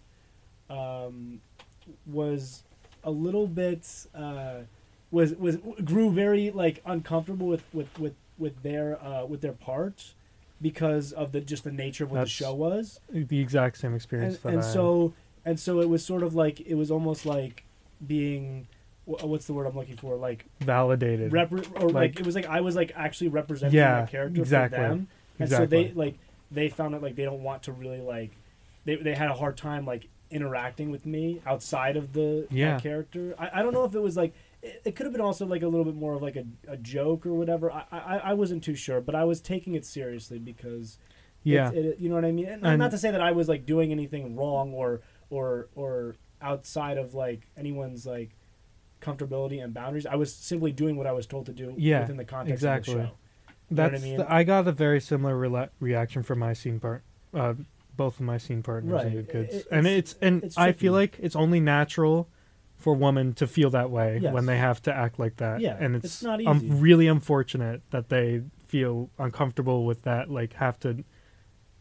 um, 0.71 1.40
was 2.06 2.62
a 3.04 3.11
little 3.11 3.47
bit 3.47 3.87
uh 4.14 4.61
was 5.11 5.35
was 5.35 5.59
grew 5.85 6.11
very 6.11 6.50
like 6.50 6.80
uncomfortable 6.87 7.47
with 7.47 7.62
with 7.73 7.99
with 7.99 8.14
with 8.38 8.62
their 8.62 9.02
uh 9.04 9.25
with 9.26 9.40
their 9.40 9.52
part 9.52 10.14
because 10.61 11.12
of 11.12 11.32
the 11.32 11.40
just 11.40 11.64
the 11.64 11.73
nature 11.73 12.04
of 12.04 12.11
what 12.12 12.18
That's 12.18 12.30
the 12.38 12.44
show 12.44 12.54
was 12.54 13.00
The 13.11 13.40
exact 13.40 13.78
same 13.78 13.94
experience 13.94 14.38
and, 14.44 14.54
and 14.54 14.62
I 14.64 14.66
so 14.73 15.12
and 15.44 15.59
so 15.59 15.80
it 15.80 15.88
was 15.88 16.04
sort 16.04 16.23
of 16.23 16.35
like 16.35 16.61
it 16.61 16.75
was 16.76 16.90
almost 16.90 17.26
like 17.26 17.64
being 18.06 18.68
what's 19.04 19.47
the 19.47 19.52
word 19.52 19.66
I'm 19.66 19.76
looking 19.76 19.97
for 19.97 20.16
like 20.16 20.47
validated. 20.61 21.32
repre- 21.32 21.66
or 21.82 21.87
like, 21.88 21.94
Like- 21.94 22.21
it 22.21 22.26
was 22.26 22.35
like 22.35 22.47
I 22.47 22.61
was 22.61 22.76
like 22.76 22.92
actually 22.94 23.28
representing 23.28 23.76
Yeah, 23.76 24.00
that 24.00 24.11
character 24.11 24.40
exactly. 24.40 24.76
for 24.78 24.82
them 24.82 24.92
and 25.38 25.47
exactly. 25.49 25.66
so 25.66 25.71
they 25.88 25.92
like 25.94 26.18
they 26.50 26.68
found 26.68 26.94
it 26.94 27.02
like 27.02 27.16
they 27.16 27.25
don't 27.25 27.42
want 27.42 27.64
to 27.64 27.73
really 27.73 28.00
like 28.00 28.30
they 28.85 28.97
they 28.97 29.14
had 29.14 29.30
a 29.30 29.35
hard 29.35 29.56
time 29.56 29.85
like 29.87 30.09
interacting 30.30 30.90
with 30.90 31.04
me 31.04 31.40
outside 31.47 31.97
of 31.97 32.12
the 32.14 32.47
Yeah. 32.50 32.78
character. 32.80 33.35
I, 33.38 33.61
I 33.61 33.62
don't 33.62 33.73
know 33.75 33.85
if 33.85 33.94
it 33.94 34.00
was 34.00 34.16
like 34.16 34.35
it, 34.62 34.80
it 34.85 34.97
could 34.97 35.04
have 35.06 35.12
been 35.12 35.21
also 35.21 35.47
like 35.47 35.62
a 35.62 35.68
little 35.68 35.85
bit 35.85 35.97
more 35.97 36.14
of 36.14 36.23
like 36.23 36.37
a, 36.37 36.44
a 36.68 36.76
joke 36.76 37.26
or 37.26 37.35
whatever. 37.35 37.71
I, 37.73 37.85
I 37.90 38.16
I 38.30 38.35
wasn't 38.35 38.62
too 38.62 38.75
sure, 38.76 39.00
but 39.00 39.14
I 39.14 39.25
was 39.25 39.40
taking 39.40 39.75
it 39.75 39.85
seriously 39.85 40.38
because 40.38 40.99
yeah. 41.42 41.71
it, 41.73 41.85
it, 41.85 41.99
you 41.99 42.09
know 42.09 42.14
what 42.14 42.25
I 42.25 42.30
mean. 42.32 42.47
And, 42.47 42.64
And- 42.64 42.78
not 42.78 42.92
to 42.92 42.99
say 42.99 43.11
that 43.11 43.21
I 43.21 43.32
was 43.32 43.49
like 43.49 43.66
doing 43.66 43.90
anything 43.90 44.37
wrong 44.37 44.73
or 44.73 45.00
or 45.28 45.68
or 45.75 46.14
outside 46.40 46.99
of 46.99 47.14
like 47.14 47.49
anyone's 47.56 48.06
like 48.06 48.30
comfortability 49.02 49.62
and 49.62 49.75
boundaries. 49.75 50.06
I 50.06 50.14
was 50.14 50.35
simply 50.35 50.73
doing 50.73 50.97
what 50.97 51.06
I 51.06 51.12
was 51.12 51.26
told 51.26 51.47
to 51.47 51.52
do 51.52 51.75
Yeah, 51.76 52.00
within 52.00 52.16
the 52.16 52.25
context 52.25 52.52
exactly. 52.52 52.94
of 52.94 52.99
the 53.00 53.04
show. 53.06 53.11
know 53.11 53.14
what 53.68 53.87
I 53.87 53.90
That's 53.90 54.02
mean? 54.02 54.16
the- 54.18 54.32
I 54.32 54.44
got 54.44 54.66
a 54.68 54.73
very 54.73 55.00
similar 55.00 55.35
rela- 55.35 55.71
reaction 55.80 56.23
from 56.23 56.38
my 56.38 56.52
scene 56.52 56.78
part, 56.80 57.02
uh, 57.35 57.54
both 57.97 58.14
of 58.21 58.21
my 58.26 58.38
scene 58.38 58.62
partners 58.62 58.92
Right. 58.92 59.06
and 59.06 59.14
good 59.14 59.28
kids, 59.30 59.54
It- 59.54 59.66
and 59.71 59.87
it's- 59.87 60.14
and 60.23 60.44
it's 60.44 60.56
I 60.56 60.73
feel 60.73 60.92
like 60.92 61.18
it's 61.21 61.37
only 61.37 61.61
natural 61.61 62.28
for 62.76 62.94
women 62.94 63.32
to 63.35 63.47
feel 63.47 63.71
that 63.71 63.90
way 63.90 64.18
Yes. 64.21 64.32
when 64.35 64.47
they 64.47 64.59
have 64.59 64.82
to 64.82 64.94
act 64.94 65.18
like 65.18 65.37
that. 65.37 65.61
Yeah, 65.61 65.76
and 65.78 65.94
it's 65.97 66.04
it's, 66.04 66.23
not 66.23 66.44
um, 66.47 66.80
really 66.80 67.06
unfortunate 67.06 67.80
that 67.90 68.09
they 68.09 68.42
feel 68.66 69.09
uncomfortable 69.18 69.85
with 69.85 70.02
that, 70.02 70.30
like 70.30 70.54
have 70.54 70.78
to 70.80 71.04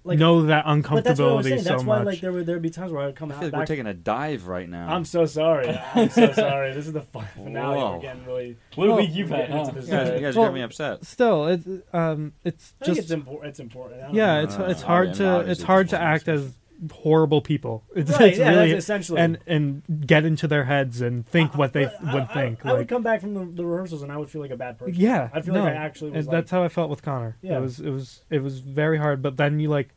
like 0.04 0.18
know 0.20 0.44
that 0.44 0.66
But 0.66 1.04
that's 1.04 1.20
what 1.20 1.30
I 1.30 1.34
was 1.34 1.46
uncomfortability 1.46 1.50
saying. 1.50 1.62
so 1.64 1.70
That's 1.70 1.84
why 1.84 1.98
much. 2.00 2.06
like 2.06 2.22
there 2.22 2.32
would 2.32 2.46
there'd 2.46 2.62
be 2.62 2.70
times 2.70 2.92
where 2.92 3.04
I 3.04 3.06
would 3.08 3.16
come 3.16 3.32
I 3.32 3.36
out 3.36 3.40
feel 3.42 3.50
like 3.50 3.60
we're 3.60 3.66
taking 3.66 3.86
a 3.88 3.94
dive 3.94 4.48
right 4.48 4.68
now. 4.68 4.88
I'm 4.94 5.06
so 5.06 5.26
sorry. 5.26 5.70
I'm 5.94 6.10
so 6.10 6.32
sorry. 6.34 6.74
This 6.74 6.88
is 6.88 6.94
the 6.94 7.02
fun 7.02 7.28
finale. 7.36 7.78
Whoa. 7.78 7.94
We're 7.96 8.02
getting 8.02 8.26
really 8.26 8.58
What 8.76 8.86
a 8.86 8.88
Well, 8.92 8.98
week 9.00 9.10
you've 9.14 9.30
had, 9.30 9.48
getting 9.50 9.58
into 9.60 9.72
this. 9.76 9.86
you 9.86 9.92
guys, 9.92 10.10
uh, 10.10 10.14
you 10.16 10.20
guys 10.22 10.36
Well- 10.36 10.46
got 10.48 10.54
me 10.54 10.62
upset. 10.62 11.06
Still, 11.06 11.48
it's 11.48 11.68
um, 11.94 12.34
it's 12.44 12.74
I 12.82 12.86
think 12.86 12.96
just 12.96 13.00
it's 13.06 13.12
important. 13.12 13.50
It's 13.50 13.60
important. 13.60 14.14
Yeah, 14.14 14.36
know. 14.36 14.44
it's 14.48 14.56
Uh, 14.56 14.64
it's 14.66 14.82
hard 14.82 15.08
mean, 15.10 15.18
to 15.18 15.40
it's 15.42 15.50
it's 15.52 15.64
hard 15.64 15.90
to 15.90 16.00
act 16.00 16.28
as 16.28 16.52
horrible 16.92 17.42
people. 17.42 17.84
It's, 17.96 18.10
right. 18.12 18.30
it's 18.30 18.40
yeah, 18.40 18.50
really 18.50 18.72
essentially. 18.72 19.20
and 19.22 19.38
and 19.46 19.84
get 20.08 20.26
into 20.26 20.48
their 20.48 20.64
heads 20.64 21.02
and 21.02 21.28
think 21.28 21.54
I- 21.54 21.58
what 21.58 21.74
they 21.74 21.86
I- 21.86 22.14
would 22.14 22.24
I- 22.24 22.34
think. 22.34 22.66
I, 22.66 22.74
would 22.74 22.88
come 22.88 23.04
back 23.04 23.22
from 23.22 23.34
the, 23.34 23.46
the 23.46 23.66
rehearsals 23.66 24.02
and 24.02 24.12
I 24.12 24.18
would 24.18 24.30
feel 24.30 24.42
like 24.42 24.52
a 24.52 24.58
bad 24.58 24.80
person. 24.80 24.96
yeah, 24.96 25.30
I 25.34 25.42
feel 25.42 25.54
no, 25.54 25.64
like 25.64 25.74
I 25.74 25.78
actually 25.78 26.12
Like, 26.12 26.26
that's 26.30 26.50
how 26.52 26.64
I 26.64 26.70
felt 26.70 26.90
with 26.90 27.02
Connor. 27.04 27.38
Yeah. 27.42 27.58
It 27.58 27.62
was 27.62 27.80
it 27.80 27.90
was 27.92 28.24
it 28.30 28.42
was 28.42 28.60
very 28.60 28.98
hard, 28.98 29.22
but 29.22 29.38
then 29.38 29.60
you 29.60 29.70
like 29.70 29.90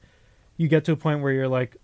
you 0.57 0.69
get 0.69 0.85
to 0.85 0.93
a 0.93 0.97
point 0.97 1.23
where 1.23 1.33
you're 1.33 1.49
like 1.49 1.77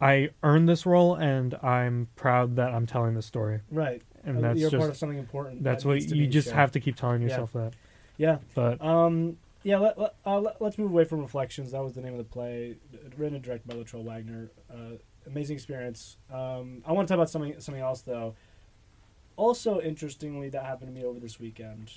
I 0.00 0.30
earned 0.42 0.68
this 0.68 0.84
role 0.86 1.14
and 1.14 1.54
I'm 1.62 2.08
proud 2.16 2.56
that 2.56 2.74
I'm 2.74 2.86
telling 2.86 3.14
this 3.14 3.26
story. 3.26 3.60
right. 3.70 4.02
And 4.24 4.38
Uh, 4.38 4.40
that's 4.40 4.60
you're 4.60 4.70
just 4.70 4.78
part 4.80 4.90
of 4.90 4.96
something 4.96 5.18
important. 5.18 5.62
that's 5.62 5.84
that 5.84 5.88
what 5.88 6.02
you 6.02 6.26
just 6.26 6.50
have 6.50 6.72
to 6.72 6.80
keep 6.80 6.96
telling 6.96 7.22
Yeah. 7.22 7.28
yourself 7.28 7.52
that. 7.52 7.74
Yeah. 8.16 8.38
But 8.54 8.82
Um. 8.82 9.36
Yeah. 9.66 9.78
Let, 9.78 9.98
let, 9.98 10.14
uh, 10.24 10.40
let, 10.40 10.62
us 10.62 10.78
move 10.78 10.90
away 10.90 11.04
from 11.04 11.20
reflections. 11.20 11.72
That 11.72 11.82
was 11.82 11.94
the 11.94 12.00
name 12.00 12.12
of 12.12 12.18
the 12.18 12.24
play, 12.24 12.76
written 13.16 13.34
and 13.34 13.42
directed 13.42 13.66
by 13.66 13.74
Latrell 13.74 14.04
Wagner. 14.04 14.50
Uh, 14.70 14.96
amazing 15.26 15.56
experience. 15.56 16.18
Um. 16.32 16.82
I 16.86 16.92
want 16.92 17.08
to 17.08 17.12
talk 17.12 17.18
about 17.18 17.30
something 17.30 17.58
something 17.58 17.82
else 17.82 18.02
though. 18.02 18.34
Also, 19.36 19.80
interestingly, 19.80 20.48
that 20.50 20.64
happened 20.64 20.94
to 20.94 20.98
me 20.98 21.04
over 21.04 21.18
this 21.18 21.40
weekend. 21.40 21.92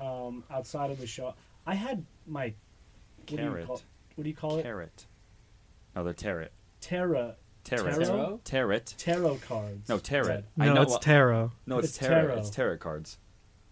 Um, 0.00 0.42
outside 0.50 0.90
of 0.90 0.98
the 0.98 1.06
show, 1.06 1.34
I 1.66 1.74
had 1.74 2.04
my 2.26 2.54
what 3.28 3.36
do 3.36 3.42
you 3.42 3.64
call 3.66 3.82
what 4.14 4.24
do 4.24 4.30
you 4.30 4.36
call 4.36 4.56
it? 4.58 4.62
Carrot. 4.62 5.06
No, 5.94 6.02
they're 6.04 6.12
tarot. 6.12 6.48
Tarot 6.80 7.34
Tarot. 7.66 7.90
Tarot? 7.92 8.40
Tarot. 8.44 8.78
tarot 8.96 9.38
cards. 9.48 9.88
No, 9.88 9.98
tarot. 9.98 10.28
read. 10.28 10.44
I 10.58 10.72
know 10.72 10.82
it's 10.82 10.92
what- 10.92 11.02
tarot. 11.02 11.50
No, 11.66 11.78
it's, 11.78 11.88
It's 11.88 11.98
tarot. 11.98 12.28
tarot. 12.28 12.38
It's 12.38 12.50
tarot 12.50 12.76
cards. 12.78 13.18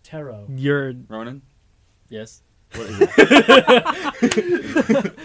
Tarot. 0.03 0.47
You're 0.51 0.95
Ronan, 1.09 1.43
Yes. 2.09 2.43
What 2.77 2.87
is 2.91 3.01
it? 3.01 3.11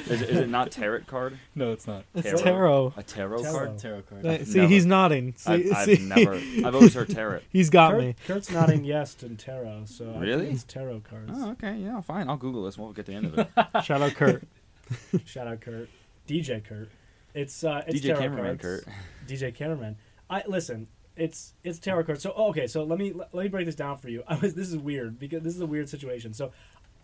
is, 0.10 0.22
it, 0.22 0.30
is 0.30 0.38
it 0.40 0.50
not 0.50 0.72
tarot 0.72 1.02
card? 1.08 1.38
No, 1.56 1.72
it's 1.72 1.88
not. 1.88 2.04
it's 2.14 2.28
Tarot. 2.42 2.44
tarot. 2.44 2.94
A 2.98 3.04
tarot, 3.04 3.42
Tarot. 3.44 3.54
card? 3.54 3.78
Tarot 3.78 4.02
card. 4.04 4.26
I've 4.26 4.48
see, 4.48 4.60
never- 4.60 4.68
he's 4.70 4.86
nodding. 4.86 5.34
See, 5.38 5.52
I've, 5.52 5.72
I've 5.74 5.86
see? 5.86 6.06
never. 6.06 6.34
I've 6.66 6.76
always 6.76 6.94
heard 6.94 7.10
tarot. 7.10 7.42
he's 7.52 7.70
got 7.70 7.92
Kurt, 7.92 8.02
me. 8.02 8.16
Kurt's 8.28 8.52
nodding 8.52 8.84
yes 8.84 9.14
to 9.16 9.30
tarot. 9.30 9.84
So 9.86 10.06
I 10.10 10.12
think 10.14 10.22
Really? 10.24 10.48
it's 10.50 10.64
tarot 10.64 11.02
cards. 11.10 11.32
Oh, 11.34 11.52
okay. 11.52 11.78
Yeah, 11.78 12.02
fine. 12.02 12.30
I'll 12.30 12.38
Google 12.38 12.64
this. 12.66 12.76
and 12.76 12.84
We'll 12.86 12.94
get 12.94 13.06
to 13.06 13.12
the 13.12 13.18
end 13.18 13.26
of 13.28 13.40
it. 13.40 13.50
Shout 13.84 14.02
out 14.02 14.14
Kurt. 14.16 14.44
Shout 15.26 15.48
out 15.48 15.62
Kurt, 15.62 15.90
DJ 16.28 16.64
Kurt. 16.64 16.90
It's 17.34 17.64
uh, 17.64 17.84
it's 17.88 18.00
DJ 18.02 18.08
tarot 18.08 18.20
Cameraman 18.22 18.58
cards. 18.58 18.84
Kurt. 18.86 18.94
DJ 19.28 19.54
Cameraman. 19.54 19.98
I 20.30 20.44
listen. 20.48 20.88
It's 21.16 21.54
it's 21.64 21.80
tarot 21.80 22.06
cards. 22.06 22.24
So 22.24 22.32
okay. 22.32 22.66
So 22.66 22.84
let 22.84 22.98
me 22.98 23.12
let, 23.14 23.34
let 23.36 23.44
me 23.44 23.50
break 23.50 23.66
this 23.66 23.76
down 23.76 23.98
for 23.98 24.10
you. 24.10 24.24
I 24.28 24.36
was 24.38 24.54
this 24.56 24.70
is 24.70 24.78
weird 24.78 25.20
because 25.20 25.44
this 25.44 25.54
is 25.54 25.62
a 25.62 25.66
weird 25.68 25.90
situation. 25.90 26.34
So 26.34 26.52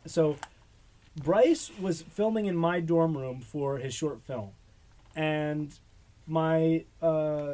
so 0.06 0.38
Bryce 1.16 1.72
was 1.80 2.02
filming 2.02 2.46
in 2.46 2.56
my 2.56 2.80
dorm 2.80 3.18
room 3.18 3.42
for 3.42 3.78
his 3.78 3.94
short 3.94 4.22
film, 4.22 4.52
and 5.16 5.78
my 6.28 6.86
uh, 7.02 7.54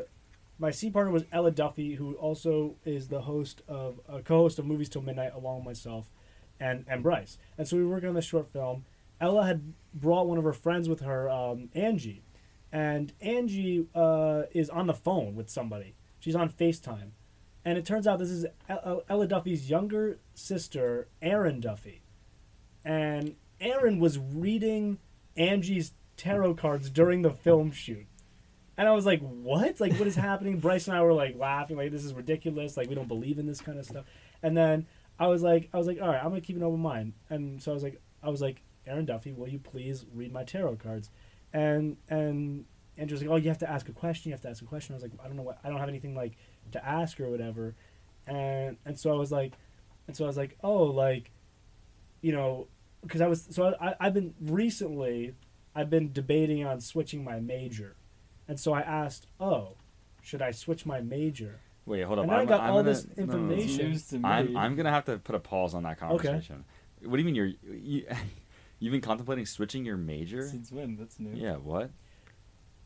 my 0.57 0.71
C 0.71 0.89
partner 0.89 1.11
was 1.11 1.25
Ella 1.31 1.51
Duffy, 1.51 1.95
who 1.95 2.13
also 2.15 2.75
is 2.85 3.07
the 3.07 3.21
host 3.21 3.61
of 3.67 3.99
a 4.07 4.21
co-host 4.21 4.59
of 4.59 4.65
Movies 4.65 4.89
Till 4.89 5.01
Midnight, 5.01 5.33
along 5.35 5.57
with 5.57 5.65
myself, 5.65 6.11
and 6.59 6.85
and 6.87 7.03
Bryce. 7.03 7.37
And 7.57 7.67
so 7.67 7.77
we 7.77 7.83
were 7.83 7.89
working 7.89 8.09
on 8.09 8.15
this 8.15 8.25
short 8.25 8.51
film. 8.51 8.85
Ella 9.19 9.45
had 9.45 9.73
brought 9.93 10.27
one 10.27 10.39
of 10.39 10.43
her 10.43 10.53
friends 10.53 10.89
with 10.89 11.01
her, 11.01 11.29
um, 11.29 11.69
Angie, 11.75 12.23
and 12.71 13.13
Angie 13.21 13.85
uh, 13.93 14.43
is 14.51 14.69
on 14.69 14.87
the 14.87 14.95
phone 14.95 15.35
with 15.35 15.49
somebody. 15.49 15.93
She's 16.19 16.35
on 16.35 16.49
FaceTime, 16.49 17.11
and 17.63 17.77
it 17.77 17.85
turns 17.85 18.07
out 18.07 18.17
this 18.17 18.31
is 18.31 18.45
Ella 18.67 19.27
Duffy's 19.27 19.69
younger 19.69 20.17
sister, 20.33 21.07
Erin 21.21 21.59
Duffy, 21.59 22.00
and 22.83 23.35
Erin 23.59 23.99
was 23.99 24.17
reading 24.17 24.99
Angie's 25.37 25.93
tarot 26.17 26.55
cards 26.55 26.89
during 26.89 27.21
the 27.21 27.31
film 27.31 27.71
shoot. 27.71 28.05
And 28.77 28.87
I 28.87 28.91
was 28.93 29.05
like, 29.05 29.21
"What? 29.21 29.79
Like, 29.79 29.93
what 29.93 30.07
is 30.07 30.15
happening?" 30.15 30.59
Bryce 30.59 30.87
and 30.87 30.97
I 30.97 31.03
were 31.03 31.13
like 31.13 31.37
laughing, 31.37 31.77
like, 31.77 31.91
"This 31.91 32.03
is 32.03 32.13
ridiculous! 32.13 32.77
Like, 32.77 32.89
we 32.89 32.95
don't 32.95 33.07
believe 33.07 33.37
in 33.37 33.45
this 33.45 33.61
kind 33.61 33.77
of 33.77 33.85
stuff." 33.85 34.05
And 34.41 34.57
then 34.57 34.87
I 35.19 35.27
was 35.27 35.43
like, 35.43 35.69
"I 35.73 35.77
was 35.77 35.87
like, 35.87 36.01
all 36.01 36.07
right, 36.07 36.23
I'm 36.23 36.29
gonna 36.29 36.41
keep 36.41 36.55
an 36.55 36.63
open 36.63 36.79
mind." 36.79 37.13
And 37.29 37.61
so 37.61 37.71
I 37.71 37.73
was 37.73 37.83
like, 37.83 38.01
"I 38.23 38.29
was 38.29 38.41
like, 38.41 38.63
Erin 38.87 39.05
Duffy, 39.05 39.33
will 39.33 39.47
you 39.47 39.59
please 39.59 40.05
read 40.13 40.31
my 40.33 40.43
tarot 40.43 40.77
cards?" 40.77 41.11
And 41.53 41.97
and 42.09 42.65
Andrew 42.97 43.15
was 43.15 43.21
like, 43.21 43.29
"Oh, 43.31 43.35
you 43.35 43.49
have 43.49 43.59
to 43.59 43.69
ask 43.69 43.87
a 43.89 43.93
question. 43.93 44.29
You 44.29 44.33
have 44.33 44.41
to 44.41 44.49
ask 44.49 44.61
a 44.61 44.65
question." 44.65 44.93
I 44.93 44.95
was 44.95 45.03
like, 45.03 45.11
"I 45.23 45.27
don't 45.27 45.35
know 45.35 45.43
what. 45.43 45.59
I 45.63 45.69
don't 45.69 45.79
have 45.79 45.89
anything 45.89 46.15
like 46.15 46.33
to 46.71 46.83
ask 46.85 47.19
or 47.19 47.29
whatever." 47.29 47.75
And 48.25 48.77
and 48.85 48.97
so 48.97 49.11
I 49.11 49.15
was 49.15 49.31
like, 49.31 49.53
and 50.07 50.15
so 50.15 50.23
I 50.23 50.27
was 50.27 50.37
like, 50.37 50.57
"Oh, 50.63 50.83
like, 50.83 51.31
you 52.21 52.31
know, 52.31 52.67
because 53.01 53.21
I 53.21 53.27
was 53.27 53.47
so 53.49 53.75
I 53.79 53.95
I've 53.99 54.13
been 54.13 54.33
recently 54.39 55.35
I've 55.75 55.89
been 55.89 56.11
debating 56.11 56.65
on 56.65 56.81
switching 56.81 57.23
my 57.23 57.39
major, 57.39 57.95
and 58.47 58.59
so 58.59 58.73
I 58.73 58.81
asked, 58.81 59.27
"Oh, 59.39 59.75
should 60.21 60.41
I 60.41 60.51
switch 60.51 60.85
my 60.85 61.01
major?" 61.01 61.59
Wait, 61.85 62.01
hold 62.01 62.19
up. 62.19 62.23
And 62.23 62.31
then 62.31 62.37
I 62.37 62.41
I'm, 62.41 62.47
got 62.47 62.61
I'm 62.61 62.71
all 62.71 62.83
gonna, 62.83 62.89
this 62.93 63.07
no, 63.17 63.25
no, 63.25 63.37
no. 63.37 63.53
Information. 63.53 64.21
to. 64.21 64.27
I'm 64.27 64.57
I'm 64.57 64.75
gonna 64.75 64.91
have 64.91 65.05
to 65.05 65.17
put 65.17 65.35
a 65.35 65.39
pause 65.39 65.73
on 65.73 65.83
that 65.83 65.99
conversation. 65.99 66.63
Okay. 66.99 67.07
What 67.07 67.17
do 67.17 67.21
you 67.21 67.25
mean 67.25 67.35
you're 67.35 67.51
you? 67.73 68.05
You've 68.79 68.91
been 68.91 69.01
contemplating 69.01 69.45
switching 69.45 69.85
your 69.85 69.97
major? 69.97 70.47
Since 70.47 70.71
when? 70.71 70.95
That's 70.97 71.19
new. 71.19 71.39
Yeah. 71.39 71.57
What? 71.57 71.91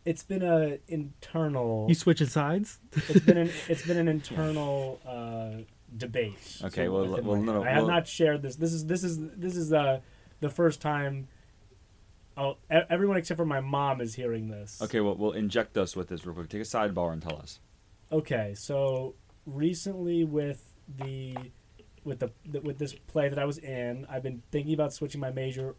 It's 0.04 0.24
been 0.24 0.44
a 0.44 0.78
internal. 0.90 1.86
You 1.88 1.96
switching 1.96 2.28
sides? 2.28 2.80
it's 2.96 3.22
been 3.22 3.38
an 3.38 3.50
it's 3.70 3.86
been 3.86 3.98
an 3.98 4.08
internal 4.08 5.00
uh, 5.06 5.64
debate. 5.96 6.62
Okay, 6.64 6.88
well, 6.88 7.08
well, 7.22 7.42
no, 7.42 7.64
I 7.64 7.70
have 7.70 7.84
well- 7.84 7.88
not 7.88 8.08
shared 8.08 8.42
this. 8.42 8.56
This 8.56 8.74
is 8.74 8.86
this 8.86 9.04
is 9.04 9.20
this 9.20 9.56
is 9.56 9.74
uh, 9.74 10.00
the 10.40 10.50
first 10.50 10.82
time. 10.82 11.28
Oh, 12.38 12.58
everyone 12.70 13.16
except 13.16 13.38
for 13.38 13.46
my 13.46 13.62
mom 13.62 14.02
is 14.02 14.14
hearing 14.14 14.50
this. 14.50 14.82
Okay. 14.82 15.00
Well, 15.00 15.16
we'll 15.16 15.32
inject 15.32 15.78
us 15.78 15.96
with 15.96 16.10
this 16.10 16.26
real 16.26 16.36
quick. 16.36 16.50
Take 16.50 16.62
a 16.62 16.66
sidebar 16.66 17.14
and 17.14 17.22
tell 17.22 17.38
us. 17.38 17.60
Okay, 18.12 18.54
so 18.56 19.16
recently 19.46 20.26
with 20.26 20.78
the 20.98 21.36
with 22.04 22.20
the, 22.20 22.32
the 22.46 22.62
with 22.62 22.78
this 22.78 22.94
play 22.94 23.30
that 23.30 23.40
I 23.40 23.46
was 23.46 23.58
in, 23.58 24.06
I've 24.10 24.24
been 24.24 24.44
thinking 24.52 24.74
about 24.74 24.94
switching 24.94 25.22
my 25.22 25.32
major 25.32 25.76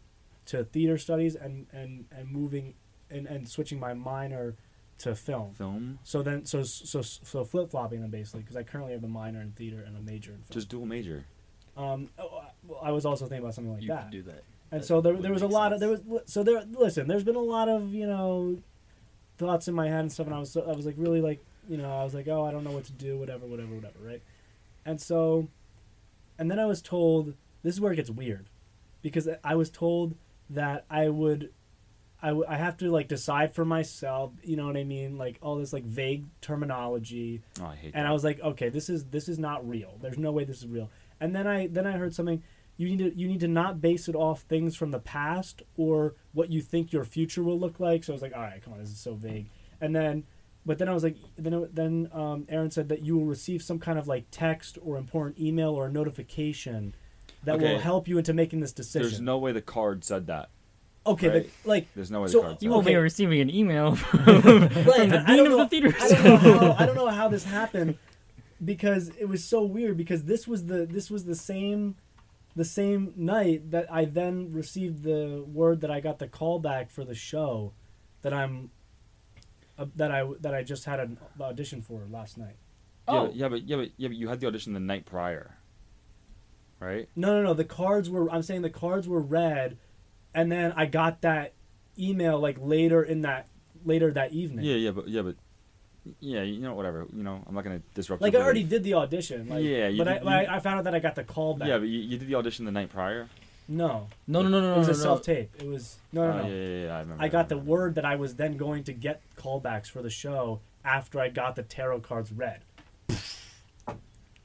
to 0.47 0.63
theater 0.63 0.97
studies 0.97 1.35
and 1.35 1.67
and 1.71 2.05
and 2.11 2.31
moving 2.31 2.73
and 3.09 3.27
and 3.27 3.47
switching 3.47 3.79
my 3.79 3.93
minor 3.93 4.55
to 4.99 5.15
film. 5.15 5.53
Film. 5.53 5.99
So 6.03 6.21
then, 6.23 6.45
so 6.45 6.63
so 6.63 7.01
so 7.01 7.43
flip 7.43 7.69
flopping 7.71 8.01
them 8.01 8.09
basically 8.11 8.41
because 8.41 8.55
I 8.55 8.63
currently 8.63 8.93
have 8.93 9.03
a 9.03 9.07
minor 9.07 9.41
in 9.41 9.51
theater 9.51 9.83
and 9.85 9.95
a 9.97 10.01
major 10.01 10.31
in 10.31 10.37
film. 10.37 10.47
Just 10.51 10.69
dual 10.69 10.85
major. 10.85 11.25
um, 11.77 12.09
oh, 12.17 12.39
I- 12.43 12.51
well, 12.67 12.79
I 12.83 12.91
was 12.91 13.05
also 13.05 13.25
thinking 13.25 13.43
about 13.43 13.55
something 13.55 13.73
like 13.73 13.81
you 13.83 13.89
that. 13.89 14.03
could 14.03 14.11
do 14.11 14.23
that. 14.23 14.43
And 14.71 14.81
That 14.81 14.85
so 14.87 14.99
there, 14.99 15.13
would 15.13 15.23
there 15.23 15.31
was 15.31 15.41
a 15.43 15.45
make 15.47 15.53
lot 15.53 15.71
of 15.71 15.79
sense. 15.79 16.01
there 16.03 16.13
was 16.13 16.21
so 16.29 16.43
there. 16.43 16.63
Listen, 16.71 17.07
there's 17.07 17.23
been 17.23 17.35
a 17.35 17.39
lot 17.39 17.69
of 17.69 17.93
you 17.93 18.05
know 18.07 18.57
thoughts 19.37 19.67
in 19.67 19.75
my 19.75 19.87
head 19.87 20.01
and 20.01 20.11
stuff, 20.11 20.25
and 20.27 20.35
I 20.35 20.39
was 20.39 20.57
I 20.57 20.71
was 20.73 20.85
like 20.85 20.95
really 20.97 21.21
like 21.21 21.39
you 21.69 21.77
know 21.77 21.89
I 21.89 22.03
was 22.03 22.13
like 22.13 22.27
oh 22.27 22.43
I 22.43 22.51
don't 22.51 22.63
know 22.65 22.71
what 22.71 22.83
to 22.85 22.91
do 22.93 23.17
whatever 23.17 23.45
whatever 23.45 23.73
whatever 23.75 23.99
right, 24.01 24.21
and 24.85 24.99
so, 24.99 25.47
and 26.39 26.49
then 26.51 26.59
I 26.59 26.65
was 26.65 26.81
told 26.81 27.35
this 27.63 27.75
is 27.75 27.79
where 27.81 27.93
it 27.93 27.95
gets 27.97 28.09
weird, 28.09 28.49
because 29.01 29.29
I 29.43 29.55
was 29.55 29.69
told 29.69 30.15
that 30.49 30.85
I 30.89 31.07
would. 31.09 31.51
I, 32.21 32.29
w- 32.29 32.45
I 32.49 32.55
have 32.57 32.77
to 32.77 32.89
like 32.89 33.07
decide 33.07 33.53
for 33.53 33.63
myself, 33.63 34.31
you 34.43 34.55
know 34.57 34.65
what 34.65 34.75
I 34.77 34.83
mean? 34.83 35.17
Like 35.17 35.37
all 35.41 35.55
this 35.57 35.71
like 35.73 35.83
vague 35.85 36.25
terminology, 36.41 37.41
Oh, 37.61 37.65
I 37.67 37.75
hate 37.75 37.91
and 37.93 38.05
that. 38.05 38.09
I 38.09 38.11
was 38.11 38.23
like, 38.23 38.39
okay, 38.41 38.69
this 38.69 38.89
is 38.89 39.05
this 39.05 39.29
is 39.29 39.37
not 39.39 39.67
real. 39.67 39.97
There's 40.01 40.17
no 40.17 40.31
way 40.31 40.43
this 40.43 40.57
is 40.59 40.67
real. 40.67 40.89
And 41.19 41.35
then 41.35 41.47
I 41.47 41.67
then 41.67 41.85
I 41.85 41.91
heard 41.91 42.13
something. 42.15 42.41
You 42.77 42.89
need 42.89 42.99
to 42.99 43.17
you 43.19 43.27
need 43.27 43.39
to 43.41 43.47
not 43.47 43.81
base 43.81 44.07
it 44.07 44.15
off 44.15 44.41
things 44.41 44.75
from 44.75 44.91
the 44.91 44.99
past 44.99 45.61
or 45.77 46.15
what 46.33 46.51
you 46.51 46.61
think 46.61 46.91
your 46.93 47.03
future 47.05 47.43
will 47.43 47.59
look 47.59 47.79
like. 47.79 48.03
So 48.03 48.13
I 48.13 48.15
was 48.15 48.21
like, 48.21 48.35
all 48.35 48.41
right, 48.41 48.61
come 48.63 48.73
on, 48.73 48.79
this 48.79 48.89
is 48.89 48.99
so 48.99 49.13
vague. 49.15 49.47
And 49.81 49.95
then, 49.95 50.23
but 50.65 50.77
then 50.79 50.89
I 50.89 50.93
was 50.93 51.03
like, 51.03 51.17
then 51.37 51.53
it- 51.53 51.75
then 51.75 52.09
um, 52.13 52.45
Erin 52.49 52.71
said 52.71 52.89
that 52.89 53.03
you 53.03 53.17
will 53.17 53.25
receive 53.25 53.61
some 53.63 53.79
kind 53.79 53.97
of 53.99 54.07
like 54.07 54.25
text 54.31 54.77
or 54.83 54.97
important 54.97 55.39
email 55.39 55.69
or 55.69 55.87
notification 55.89 56.95
that 57.43 57.59
will 57.59 57.79
help 57.79 58.07
you 58.07 58.17
into 58.17 58.33
making 58.33 58.59
this 58.59 58.73
decision. 58.73 59.07
There's 59.07 59.21
no 59.21 59.37
way 59.37 59.51
the 59.51 59.61
card 59.61 60.03
said 60.03 60.27
that. 60.27 60.49
Okay, 61.09 61.29
right. 61.29 61.49
but 61.63 61.69
like 61.69 61.87
There's 61.95 62.11
no 62.11 62.21
way 62.21 62.27
So 62.27 62.41
the 62.41 62.47
You 62.61 62.69
that. 62.69 62.75
will 62.75 62.81
be 62.81 62.89
Okay. 62.91 62.95
receiving 62.97 63.41
an 63.41 63.49
email 63.49 63.95
from, 63.95 64.25
Right, 64.25 64.41
from 64.43 65.09
the 65.09 65.23
I 65.25 65.25
dean 65.25 65.37
don't 65.37 65.45
of 65.47 65.51
know- 65.51 65.57
the 65.59 65.67
theater. 65.67 65.93
I 65.99 66.07
don't 66.07 66.23
know 66.23 66.37
how 66.37 66.75
I 66.77 66.85
don't 66.85 66.95
know 66.95 67.07
how 67.07 67.27
this 67.27 67.43
happened 67.43 67.97
because 68.63 69.09
it 69.19 69.25
was 69.29 69.43
so 69.43 69.63
weird 69.63 69.97
because 69.97 70.23
this 70.23 70.47
was 70.47 70.65
the 70.65 70.85
this 70.85 71.09
was 71.11 71.25
the 71.25 71.35
same 71.35 71.95
the 72.55 72.65
same 72.65 73.13
night 73.15 73.69
that 73.71 73.85
I 73.91 74.05
then 74.05 74.51
received 74.51 75.03
the 75.03 75.43
word 75.47 75.81
that 75.81 75.91
I 75.91 75.99
got 75.99 76.17
the 76.19 76.27
call 76.27 76.57
back 76.59 76.89
for 76.89 77.03
the 77.03 77.13
show 77.13 77.73
that 78.23 78.33
I'm 78.33 78.71
uh, 79.77 79.85
that 79.95 80.11
I 80.11 80.27
that 80.41 80.55
I 80.55 80.63
just 80.63 80.85
had 80.85 80.99
an 80.99 81.17
audition 81.39 81.81
for 81.83 82.01
last 82.09 82.37
night. 82.37 82.55
Yeah, 83.07 83.13
Oh. 83.13 83.25
but, 83.27 83.35
yeah, 83.35 83.47
but 83.47 83.63
yeah, 83.67 83.75
but 83.77 83.91
yeah, 83.97 84.07
but 84.07 84.17
you 84.17 84.27
had 84.27 84.39
the 84.39 84.47
audition 84.47 84.73
the 84.73 84.79
night 84.79 85.05
prior, 85.05 85.57
right? 86.79 87.07
No, 87.15 87.33
no, 87.37 87.43
no. 87.43 87.53
The 87.53 87.63
cards 87.63 88.09
were. 88.09 88.29
I'm 88.31 88.41
saying 88.41 88.63
the 88.63 88.69
cards 88.71 89.07
were 89.07 89.21
read, 89.21 89.77
and 90.37 90.51
then 90.51 90.71
I 90.77 90.85
got 90.85 91.21
that 91.21 91.53
email 91.99 92.39
like 92.39 92.57
later 92.61 93.03
in 93.03 93.21
that 93.23 93.47
later 93.83 94.11
that 94.11 94.31
evening. 94.31 94.63
Yeah, 94.65 94.75
yeah, 94.75 94.91
but 94.91 95.07
yeah, 95.09 95.23
but 95.23 95.35
yeah, 96.19 96.43
you 96.43 96.59
know, 96.61 96.73
whatever. 96.75 97.07
You 97.13 97.23
know, 97.23 97.43
I'm 97.47 97.55
not 97.55 97.63
gonna 97.63 97.81
disrupt. 97.95 98.21
Like 98.21 98.35
I 98.35 98.39
already 98.41 98.63
did 98.63 98.83
the 98.83 98.93
audition. 98.93 99.49
Like, 99.49 99.63
Yeah, 99.63 99.87
you 99.87 99.97
but, 99.97 100.07
I, 100.07 100.13
did- 100.13 100.23
but 100.23 100.33
I, 100.33 100.41
you- 100.43 100.47
I 100.49 100.59
found 100.59 100.77
out 100.77 100.83
that 100.85 100.95
I 100.95 100.99
got 100.99 101.15
the 101.15 101.23
call 101.23 101.55
back. 101.55 101.67
Yeah, 101.67 101.79
but 101.79 101.87
you, 101.89 101.99
you 101.99 102.17
did 102.17 102.27
the 102.27 102.35
audition 102.35 102.65
the 102.65 102.71
night 102.71 102.89
prior. 102.91 103.27
no, 103.67 104.07
No, 104.27 104.41
no, 104.43 104.47
no, 104.49 104.61
no, 104.61 104.75
it 104.75 104.77
was 104.77 104.87
no, 104.87 104.93
a 104.93 104.97
no. 104.97 105.03
self 105.03 105.21
tape. 105.23 105.49
It 105.59 105.67
was 105.67 105.97
no, 106.13 106.21
no, 106.27 106.33
Oh, 106.33 106.41
no. 106.43 106.47
yeah, 106.47 106.55
yeah, 106.55 106.85
yeah, 106.85 106.95
I 106.95 106.99
remember. 107.01 107.23
I 107.23 107.27
got 107.27 107.49
the 107.49 107.57
word 107.57 107.95
that 107.95 108.05
I 108.05 108.15
was 108.15 108.35
then 108.35 108.55
going 108.57 108.83
to 108.85 108.93
get 108.93 109.21
callbacks 109.37 109.87
for 109.89 110.01
the 110.01 110.09
show 110.11 110.61
after 110.85 111.19
I 111.19 111.29
got 111.29 111.55
the 111.55 111.63
tarot 111.63 112.01
cards 112.01 112.31
read. 112.31 112.61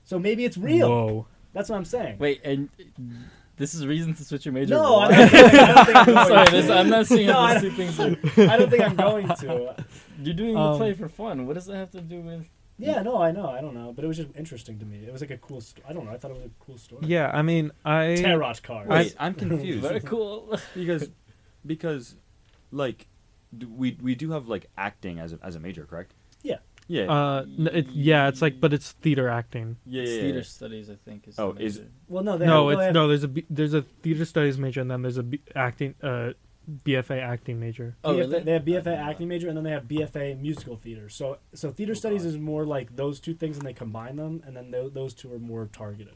So 0.04 0.18
maybe 0.18 0.44
it's 0.44 0.56
real. 0.58 0.88
Whoa. 0.88 1.26
That's 1.52 1.68
what 1.68 1.76
I'm 1.76 1.84
saying. 1.84 2.16
Wait, 2.18 2.40
and 2.44 2.68
this 3.56 3.74
is 3.74 3.82
a 3.82 3.88
reason 3.88 4.14
to 4.14 4.24
switch 4.24 4.44
your 4.46 4.52
major. 4.54 4.74
no, 4.74 4.96
I 4.96 5.08
don't, 5.14 5.28
think, 5.30 5.54
I 5.54 5.66
don't 5.74 5.84
think 5.86 5.96
I'm 5.96 6.06
going 6.14 6.26
Sorry, 6.28 6.46
to. 6.46 6.52
this, 6.52 6.70
I'm 6.70 6.88
not 6.88 7.06
seeing 7.06 7.26
No, 7.26 7.32
how 7.34 7.40
I 7.40 7.58
these 7.58 7.62
two 7.62 7.76
things 7.76 8.00
are. 8.00 8.06
I 8.52 8.56
don't 8.56 8.70
think 8.70 8.82
I'm 8.82 8.96
going 8.96 9.28
to. 9.28 9.84
You're 10.22 10.34
doing 10.34 10.54
the 10.54 10.60
Um, 10.60 10.76
play 10.78 10.94
for 10.94 11.08
fun. 11.08 11.46
What 11.46 11.54
does 11.54 11.66
that 11.66 11.76
have 11.76 11.90
to 11.92 12.00
do 12.00 12.20
with? 12.20 12.44
Yeah, 12.78 13.02
no, 13.02 13.20
I 13.22 13.30
know, 13.30 13.48
I 13.50 13.60
don't 13.60 13.74
know, 13.74 13.92
but 13.92 14.04
it 14.04 14.08
was 14.08 14.16
just 14.16 14.30
interesting 14.34 14.78
to 14.80 14.84
me. 14.86 15.04
It 15.06 15.12
was 15.12 15.20
like 15.20 15.30
a 15.30 15.36
cool. 15.36 15.60
St- 15.60 15.84
I 15.88 15.92
don't 15.92 16.04
know. 16.06 16.10
I 16.12 16.16
thought 16.16 16.30
it 16.32 16.36
was 16.36 16.46
a 16.46 16.50
cool 16.58 16.78
story. 16.78 17.02
Yeah, 17.06 17.30
I 17.32 17.42
mean, 17.42 17.70
I 17.84 18.16
tarot 18.16 18.54
cards. 18.62 18.88
Wait, 18.90 19.14
I'm 19.20 19.34
confused 19.34 19.82
Very 19.82 20.00
cool. 20.00 20.58
because 20.74 21.08
because 21.64 22.16
like 22.72 23.06
do 23.56 23.68
we 23.68 23.96
we 24.02 24.14
do 24.14 24.32
have 24.32 24.48
like 24.48 24.66
acting 24.76 25.20
as 25.20 25.32
a, 25.34 25.38
as 25.42 25.54
a 25.54 25.60
major, 25.60 25.84
correct? 25.84 26.14
Yeah. 26.88 27.04
Yeah. 27.04 27.10
uh, 27.12 27.44
n- 27.58 27.70
it, 27.72 27.88
yeah, 27.90 28.28
it's 28.28 28.42
like, 28.42 28.60
but 28.60 28.72
it's 28.72 28.92
theater 28.92 29.28
acting. 29.28 29.76
yeah, 29.86 30.02
yeah, 30.02 30.08
yeah. 30.10 30.20
theater 30.22 30.42
studies, 30.42 30.90
I 30.90 30.96
think. 30.96 31.28
Is 31.28 31.38
Oh, 31.38 31.52
the 31.52 31.62
is- 31.64 31.78
major. 31.78 31.90
well, 32.08 32.24
no, 32.24 32.36
they 32.38 32.46
no, 32.46 32.68
have, 32.68 32.78
it's 32.78 32.84
have- 32.86 32.94
no. 32.94 33.08
There's 33.08 33.22
a 33.24 33.28
B, 33.28 33.44
there's 33.48 33.74
a 33.74 33.82
theater 33.82 34.24
studies 34.24 34.58
major, 34.58 34.80
and 34.80 34.90
then 34.90 35.02
there's 35.02 35.16
a 35.18 35.22
B, 35.22 35.40
acting 35.54 35.94
uh 36.02 36.32
BFA 36.84 37.20
acting 37.20 37.58
major. 37.58 37.96
Oh, 38.04 38.14
BFA 38.14 38.18
really? 38.18 38.40
They 38.40 38.52
have 38.52 38.62
I 38.62 38.64
BFA 38.64 38.74
didn't 38.84 38.84
know 38.86 39.10
acting 39.10 39.28
major, 39.28 39.48
and 39.48 39.56
then 39.56 39.64
they 39.64 39.70
have 39.70 39.84
BFA 39.88 40.40
musical 40.40 40.76
theater. 40.76 41.08
So, 41.08 41.38
so 41.54 41.72
theater 41.72 41.92
Oh, 41.92 41.94
studies 41.94 42.22
God. 42.22 42.28
is 42.28 42.38
more 42.38 42.64
like 42.64 42.94
those 42.96 43.18
two 43.20 43.34
things, 43.34 43.56
and 43.58 43.66
they 43.66 43.72
combine 43.72 44.16
them, 44.16 44.42
and 44.46 44.56
then 44.56 44.70
tho- 44.70 44.88
those 44.88 45.12
two 45.14 45.32
are 45.32 45.38
more 45.40 45.68
targeted. 45.72 46.14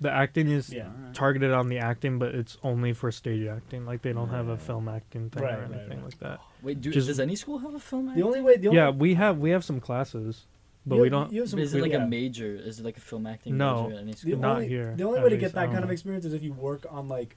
The 0.00 0.10
acting 0.10 0.48
is 0.48 0.72
Yeah. 0.72 0.88
Targeted 1.12 1.52
on 1.52 1.68
the 1.68 1.78
acting, 1.78 2.18
but 2.18 2.34
it's 2.34 2.56
only 2.62 2.92
for 2.94 3.12
stage 3.12 3.46
acting. 3.46 3.84
Like 3.84 4.00
they 4.02 4.12
don't 4.14 4.30
have 4.30 4.48
a 4.48 4.56
film 4.56 4.88
acting 4.88 5.28
thing 5.28 5.42
Right, 5.42 5.54
or 5.58 5.62
right, 5.62 5.70
anything 5.72 5.98
right. 5.98 6.04
like 6.04 6.18
that. 6.20 6.40
Wait, 6.62 6.80
do, 6.80 6.90
Just- 6.90 7.08
does 7.08 7.20
any 7.20 7.36
school 7.36 7.58
have 7.58 7.74
a 7.74 7.78
film? 7.80 8.06
The 8.06 8.10
acting? 8.12 8.24
only 8.24 8.40
way, 8.40 8.56
the 8.56 8.68
only, 8.68 8.78
Yeah, 8.78 8.90
we 8.90 9.14
have 9.14 9.38
we 9.38 9.50
have 9.50 9.62
some 9.64 9.78
classes, 9.78 10.46
but 10.86 10.96
you- 10.96 11.02
we 11.02 11.08
don't. 11.10 11.30
You 11.32 11.40
have 11.40 11.50
some, 11.50 11.58
Is 11.58 11.74
it 11.74 11.82
like 11.82 11.92
yeah. 11.92 12.04
a 12.04 12.08
major? 12.08 12.54
Is 12.54 12.80
it 12.80 12.84
like 12.84 12.96
a 12.96 13.00
film 13.00 13.26
acting 13.26 13.58
No. 13.58 13.84
major 13.88 13.94
at 13.96 14.00
any 14.02 14.12
The 14.12 14.18
school? 14.18 14.36
Not 14.38 14.56
only, 14.56 14.68
here, 14.68 14.94
The 14.96 15.04
only 15.04 15.18
at 15.18 15.24
way 15.24 15.30
to 15.30 15.36
least, 15.36 15.40
get 15.52 15.58
I 15.58 15.60
that 15.60 15.66
don't 15.66 15.74
kind 15.74 15.84
of 15.84 15.90
know. 15.90 15.92
experience 15.92 16.24
is 16.24 16.32
if 16.32 16.42
you 16.42 16.52
work 16.54 16.86
on 16.90 17.08
like 17.08 17.36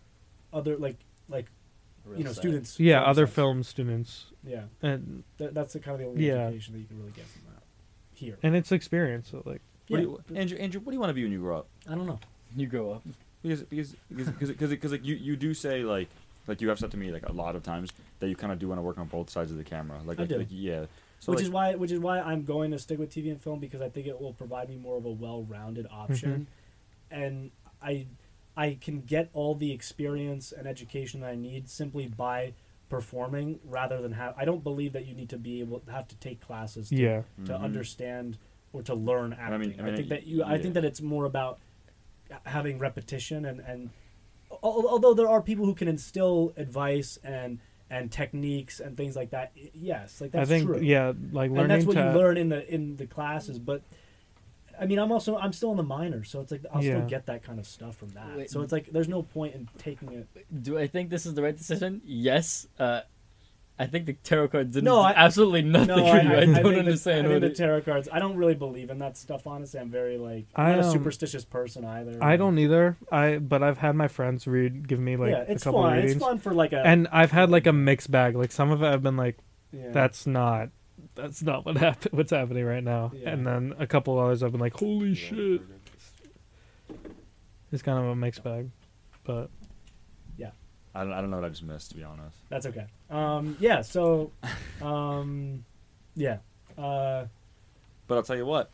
other 0.53 0.77
like 0.77 0.98
like 1.27 1.48
Real 2.05 2.17
you 2.20 2.24
know 2.24 2.32
sad. 2.32 2.38
students. 2.41 2.79
Yeah, 2.79 3.00
film 3.00 3.10
other 3.10 3.25
sets. 3.25 3.36
film 3.36 3.63
students, 3.63 4.25
Yeah, 4.46 4.63
and 4.82 5.24
that, 5.38 5.53
that's 5.53 5.74
the 5.74 5.79
kind 5.79 5.96
of 5.96 6.00
the 6.01 6.08
only 6.08 6.25
Yeah. 6.27 6.48
education 6.48 6.74
that 6.75 6.79
you 6.79 6.86
can 6.86 6.98
really 7.00 7.12
get 7.12 7.25
from 7.25 7.41
that. 7.53 7.63
Here, 8.13 8.38
and 8.41 8.55
it's 8.55 8.72
experience. 8.72 9.29
So 9.29 9.41
like, 9.46 9.62
What 9.89 10.00
yeah, 10.00 10.05
do 10.05 10.20
you, 10.29 10.36
Andrew, 10.38 10.58
Andrew, 10.60 10.79
what 10.82 10.91
do 10.91 10.96
you 10.96 11.00
want 11.01 11.10
to 11.10 11.13
be 11.13 11.24
when 11.24 11.32
you 11.34 11.39
grow 11.39 11.58
up? 11.60 11.67
I 11.89 11.96
don't 11.96 12.08
know. 12.08 12.20
You 12.55 12.67
grow 12.67 12.91
up. 12.91 13.03
Because 13.41 13.63
because 13.63 13.95
because 14.10 14.27
because 14.50 14.69
because 14.69 14.91
like 14.91 15.05
you 15.05 15.15
you 15.15 15.36
do 15.36 15.53
say 15.53 15.83
like 15.83 16.07
like 16.48 16.62
you 16.62 16.69
have 16.69 16.79
said 16.79 16.91
to 16.91 16.98
me 16.98 17.12
like 17.12 17.27
a 17.27 17.31
lot 17.31 17.55
of 17.55 17.63
times 17.63 17.91
that 18.19 18.29
you 18.29 18.36
kind 18.36 18.53
of 18.53 18.60
do 18.60 18.67
want 18.67 18.77
to 18.77 18.81
work 18.83 18.98
on 18.98 19.07
both 19.07 19.29
sides 19.29 19.51
of 19.51 19.57
the 19.57 19.63
camera. 19.63 20.00
Like, 20.05 20.17
I 20.19 20.24
like, 20.24 20.29
do. 20.29 20.38
like, 20.38 20.48
yeah. 20.50 20.86
So 21.19 21.31
which 21.31 21.39
like, 21.39 21.43
is 21.45 21.50
why 21.50 21.75
which 21.75 21.91
is 21.91 22.00
why 22.00 22.19
I'm 22.19 22.43
going 22.43 22.72
to 22.72 22.79
stick 22.79 23.00
with 23.00 23.10
TV 23.10 23.31
and 23.31 23.41
film 23.41 23.60
because 23.60 23.81
I 23.81 23.89
think 23.89 24.07
it 24.07 24.19
will 24.19 24.33
provide 24.33 24.69
me 24.69 24.77
more 24.77 24.98
of 24.98 25.05
a 25.05 25.12
well-rounded 25.12 25.88
option, 25.91 26.48
and 27.12 27.51
I 27.81 28.07
I 28.55 28.77
can 28.79 29.01
get 29.01 29.29
all 29.33 29.55
the 29.55 29.72
experience 29.72 30.51
and 30.51 30.67
education 30.67 31.22
that 31.22 31.29
I 31.31 31.36
need 31.36 31.69
simply 31.69 32.07
by 32.07 32.53
performing 32.89 33.60
rather 33.65 34.01
than 34.01 34.12
have. 34.12 34.36
I 34.38 34.45
don't 34.45 34.63
believe 34.63 34.93
that 34.93 35.05
you 35.05 35.15
need 35.15 35.29
to 35.29 35.38
be 35.38 35.60
able 35.62 35.81
have 35.89 36.07
to 36.10 36.15
take 36.17 36.39
classes 36.41 36.89
to, 36.89 36.95
yeah, 36.95 37.22
to 37.45 37.53
Mhm. 37.53 37.62
understand 37.62 38.38
or 38.72 38.81
to 38.83 38.93
learn 38.93 39.33
acting. 39.33 39.53
I, 39.53 39.57
mean- 39.57 39.75
I 39.79 39.83
mean, 39.83 39.95
think 39.95 40.10
that 40.10 40.27
you 40.27 40.43
I 40.43 40.57
think 40.60 40.74
that 40.75 40.86
it's 40.86 41.01
more 41.01 41.25
about 41.25 41.60
having 42.45 42.79
repetition 42.79 43.45
and 43.45 43.59
and 43.61 43.89
although 44.61 45.13
there 45.13 45.29
are 45.29 45.41
people 45.41 45.65
who 45.65 45.73
can 45.73 45.87
instill 45.87 46.53
advice 46.57 47.17
and 47.23 47.60
and 47.89 48.12
techniques 48.12 48.79
and 48.79 48.97
things 48.97 49.15
like 49.15 49.31
that 49.31 49.51
yes 49.73 50.21
like 50.21 50.31
that's 50.31 50.49
I 50.49 50.53
think 50.53 50.65
true 50.67 50.79
yeah, 50.79 51.13
like 51.31 51.51
learning 51.51 51.60
and 51.60 51.71
that's 51.71 51.86
what 51.86 51.93
to 51.93 51.99
you 52.12 52.17
learn 52.19 52.38
in 52.38 52.49
the 52.49 52.73
in 52.73 52.95
the 52.97 53.05
classes 53.08 53.60
but 53.60 53.81
I 54.79 54.88
mean, 54.88 54.97
I'm 54.97 55.12
also 55.12 55.38
I'm 55.38 55.53
still 55.53 55.69
in 55.69 55.77
the 55.77 55.84
minor, 55.84 56.23
so 56.23 56.41
it's 56.41 56.51
like 56.51 56.65
I'll 56.73 56.84
Yeah. 56.84 56.95
still 56.97 57.08
get 57.08 57.27
that 57.27 57.43
kind 57.43 57.60
of 57.60 57.67
stuff 57.67 57.95
from 57.95 58.10
that. 58.13 58.36
Wait. 58.36 58.49
So 58.49 58.62
it's 58.62 58.71
like 58.71 58.88
there's 58.91 59.08
no 59.08 59.21
point 59.21 59.53
in 59.53 59.69
taking 59.77 60.12
it. 60.13 60.27
Do 60.63 60.79
I 60.79 60.88
think 60.88 61.12
this 61.12 61.27
is 61.27 61.36
the 61.36 61.43
right 61.43 61.55
decision? 61.55 62.01
Yes. 62.03 62.67
Uh, 62.79 63.01
I 63.84 63.88
think 63.88 64.06
the 64.06 64.13
tarot 64.13 64.48
cards 64.50 64.74
didn't 64.74 64.86
No, 64.86 65.00
I- 65.00 65.13
absolutely 65.13 65.62
nothing 65.63 65.88
No, 65.96 65.98
for 65.98 66.15
I, 66.17 66.22
you. 66.22 66.30
I, 66.30 66.34
I, 66.34 66.38
I 66.38 66.46
don't 66.46 66.54
think 66.56 66.63
the- 66.63 66.80
understand 66.80 67.28
I 67.28 67.30
think 67.30 67.41
the 67.41 67.50
tarot 67.52 67.82
cards. 67.82 68.10
I 68.12 68.19
don't 68.19 68.36
really 68.38 68.56
believe 68.56 68.89
in 68.89 69.00
that 69.00 69.17
stuff. 69.17 69.46
Honestly, 69.48 69.80
I'm 69.80 69.89
very 69.91 70.17
like 70.17 70.46
I'm 70.56 70.65
I, 70.65 70.76
not 70.76 70.86
a 70.86 70.88
um, 70.88 70.91
superstitious 70.93 71.46
person 71.46 71.86
either. 71.86 72.17
I 72.22 72.36
don't 72.38 72.58
either. 72.60 72.98
I 73.12 73.38
but 73.38 73.62
I've 73.63 73.78
had 73.78 73.96
my 73.96 74.08
friends 74.08 74.48
read, 74.48 74.88
give 74.88 75.00
me 75.00 75.15
like 75.17 75.32
yeah, 75.32 75.38
a 75.48 75.52
it's 75.52 75.63
couple 75.63 75.82
fun. 75.84 75.93
readings, 75.93 76.13
It's 76.13 76.24
fun 76.24 76.38
for 76.39 76.54
like 76.54 76.74
a 76.74 76.86
and 76.86 77.08
I've 77.12 77.32
had 77.32 77.50
like 77.50 77.67
a 77.67 77.74
mixed 77.74 78.10
bag. 78.12 78.36
Like 78.36 78.52
some 78.52 78.72
of 78.72 78.82
it, 78.84 78.88
I've 78.88 79.04
been 79.04 79.17
like, 79.17 79.38
yeah. 79.72 79.91
that's 79.91 80.26
not, 80.28 80.69
that's 81.15 81.41
not 81.43 81.65
what 81.65 81.78
happen- 81.78 82.12
What's 82.15 82.32
happening 82.32 82.65
right 82.65 82.84
now? 82.84 83.12
Yeah. 83.15 83.30
And 83.32 83.46
then 83.46 83.74
a 83.80 83.88
couple 83.88 84.17
others, 84.19 84.43
I've 84.43 84.52
been 84.52 84.62
like, 84.62 84.78
holy 84.78 85.15
shit. 85.15 85.62
It's 87.72 87.82
kind 87.82 87.98
of 87.98 88.06
a 88.06 88.15
mixed 88.15 88.43
bag, 88.43 88.69
but 89.24 89.50
Yeah. 90.38 90.52
I 90.93 91.04
don't, 91.04 91.13
I 91.13 91.22
don't 91.22 91.32
know 91.32 91.38
what 91.38 91.46
I 91.46 91.50
just 91.50 91.63
missed 91.63 91.89
to 91.91 91.98
be 91.98 92.04
honest. 92.04 92.38
That's 92.50 92.65
okay. 92.67 92.86
Um, 93.13 93.56
yeah. 93.60 93.82
So, 93.82 94.32
um, 94.82 95.63
yeah. 96.15 96.38
Uh, 96.78 97.26
But 98.08 98.15
I'll 98.17 98.23
tell 98.23 98.36
you 98.38 98.45
what. 98.45 98.69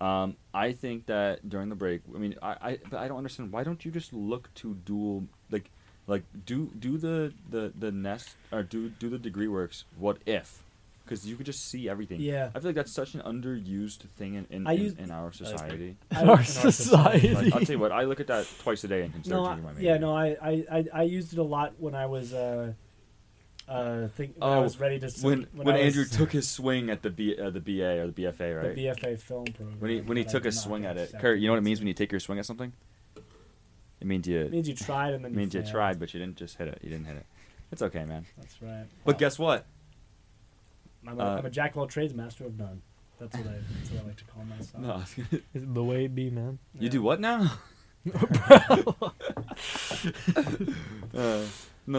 Um, 0.00 0.36
I 0.54 0.72
think 0.72 1.06
that 1.06 1.46
during 1.48 1.68
the 1.68 1.74
break, 1.74 2.00
I 2.14 2.18
mean, 2.18 2.34
I, 2.40 2.56
I, 2.62 2.78
but 2.90 2.98
I 2.98 3.06
don't 3.08 3.18
understand. 3.18 3.52
Why 3.52 3.64
don't 3.64 3.84
you 3.84 3.90
just 3.90 4.12
look 4.14 4.48
to 4.56 4.74
dual, 4.86 5.24
like, 5.50 5.68
like 6.06 6.22
do 6.46 6.70
do 6.78 6.96
the 6.96 7.34
the 7.50 7.70
the 7.78 7.92
nest 7.92 8.34
or 8.50 8.62
do 8.62 8.88
do 8.88 9.10
the 9.10 9.18
degree 9.18 9.46
works? 9.48 9.84
What 9.98 10.16
if? 10.24 10.62
Because 11.04 11.26
you 11.26 11.36
could 11.36 11.44
just 11.44 11.66
see 11.68 11.88
everything. 11.88 12.20
yeah. 12.20 12.48
I 12.54 12.60
feel 12.60 12.68
like 12.70 12.76
that's 12.76 12.92
such 12.92 13.14
an 13.14 13.20
underused 13.20 14.06
thing 14.16 14.34
in 14.36 14.46
in, 14.48 14.66
I 14.66 14.72
in, 14.72 14.80
use- 14.82 14.94
in 14.94 15.10
our 15.10 15.32
society. 15.32 15.96
I- 16.10 16.22
In 16.22 16.28
our 16.30 16.38
in 16.38 16.44
society. 16.46 17.34
like, 17.34 17.52
I'll 17.52 17.60
tell 17.60 17.74
you 17.76 17.78
what, 17.78 17.92
I 17.92 18.04
look 18.04 18.20
at 18.20 18.28
that 18.28 18.46
twice 18.60 18.82
a 18.84 18.88
day 18.88 19.02
and 19.02 19.12
consider 19.12 19.36
No, 19.36 19.46
changing 19.48 19.64
my 19.64 19.72
major. 19.72 19.84
yeah, 19.84 19.98
no, 19.98 20.16
I, 20.16 20.26
I, 20.40 20.64
I, 20.72 20.84
I 20.94 21.02
used 21.02 21.32
it 21.34 21.38
a 21.38 21.42
lot 21.42 21.74
when 21.78 21.94
I 21.94 22.06
was, 22.06 22.32
uh, 22.32 22.72
uh, 23.70 24.08
think 24.08 24.34
when 24.36 24.50
I 24.50 24.56
Oh, 24.56 24.62
was 24.62 24.78
ready 24.80 24.98
to 24.98 25.06
s- 25.06 25.22
When 25.22 25.46
when, 25.52 25.68
I 25.68 25.72
was- 25.72 25.80
Andrew 25.96 26.04
took 26.04 26.32
his 26.38 26.48
swing 26.48 26.90
at 26.90 27.02
the 27.02 27.10
B, 27.10 27.36
uh, 27.38 27.50
the 27.50 27.60
BA 27.60 28.00
or 28.02 28.06
the 28.10 28.12
BFA, 28.24 28.62
right? 28.62 28.74
the 28.74 28.86
BFA 28.86 29.18
film 29.18 29.44
program. 29.46 29.80
when 29.80 29.90
he 29.90 30.00
when 30.00 30.16
he 30.16 30.24
took 30.24 30.44
a 30.44 30.52
swing 30.52 30.84
at 30.84 30.96
it. 30.96 31.12
Kurt, 31.18 31.38
you 31.38 31.46
know 31.46 31.52
what 31.52 31.58
it 31.58 31.62
means 31.64 31.78
when 31.80 31.88
you 31.88 31.94
take 31.94 32.10
your 32.12 32.20
swing 32.20 32.38
at 32.38 32.46
something? 32.46 32.72
It 34.00 34.06
means 34.06 34.26
you. 34.26 34.40
It 34.40 34.50
means 34.52 34.66
you 34.68 34.74
tried 34.74 35.14
and 35.14 35.24
then 35.24 35.32
It 35.32 35.36
means 35.36 35.54
you 35.54 35.60
failed. 35.60 35.72
tried, 35.72 35.98
but 36.00 36.12
you 36.14 36.20
didn't 36.20 36.36
just 36.36 36.56
hit 36.56 36.68
it. 36.68 36.78
You 36.82 36.88
didn't 36.90 37.06
hit 37.06 37.16
it. 37.16 37.26
It's 37.70 37.82
okay, 37.82 38.04
man. 38.04 38.24
That's 38.38 38.60
right. 38.62 38.86
But 39.04 39.14
Well, 39.14 39.18
guess 39.18 39.38
what? 39.38 39.66
I'm 41.06 41.20
a, 41.20 41.22
uh, 41.22 41.36
I'm 41.38 41.46
a 41.46 41.50
jack 41.50 41.72
of 41.72 41.78
all 41.78 41.86
trades, 41.86 42.12
master 42.14 42.44
of 42.46 42.58
none. 42.58 42.82
That's 43.20 43.36
what 43.36 43.46
I, 43.46 43.52
that's 43.76 43.90
what 43.90 44.02
I 44.02 44.06
like 44.06 44.16
to 44.16 44.24
call 44.24 44.44
myself. 44.44 44.82
No, 45.30 45.36
it's 45.54 45.64
the 45.74 45.84
way 45.84 46.06
it 46.06 46.14
be, 46.14 46.30
man. 46.30 46.58
you 46.74 46.84
Yeah. 46.84 46.88
do 46.90 47.02
what 47.02 47.20
now? 47.20 47.52
uh, 51.14 51.42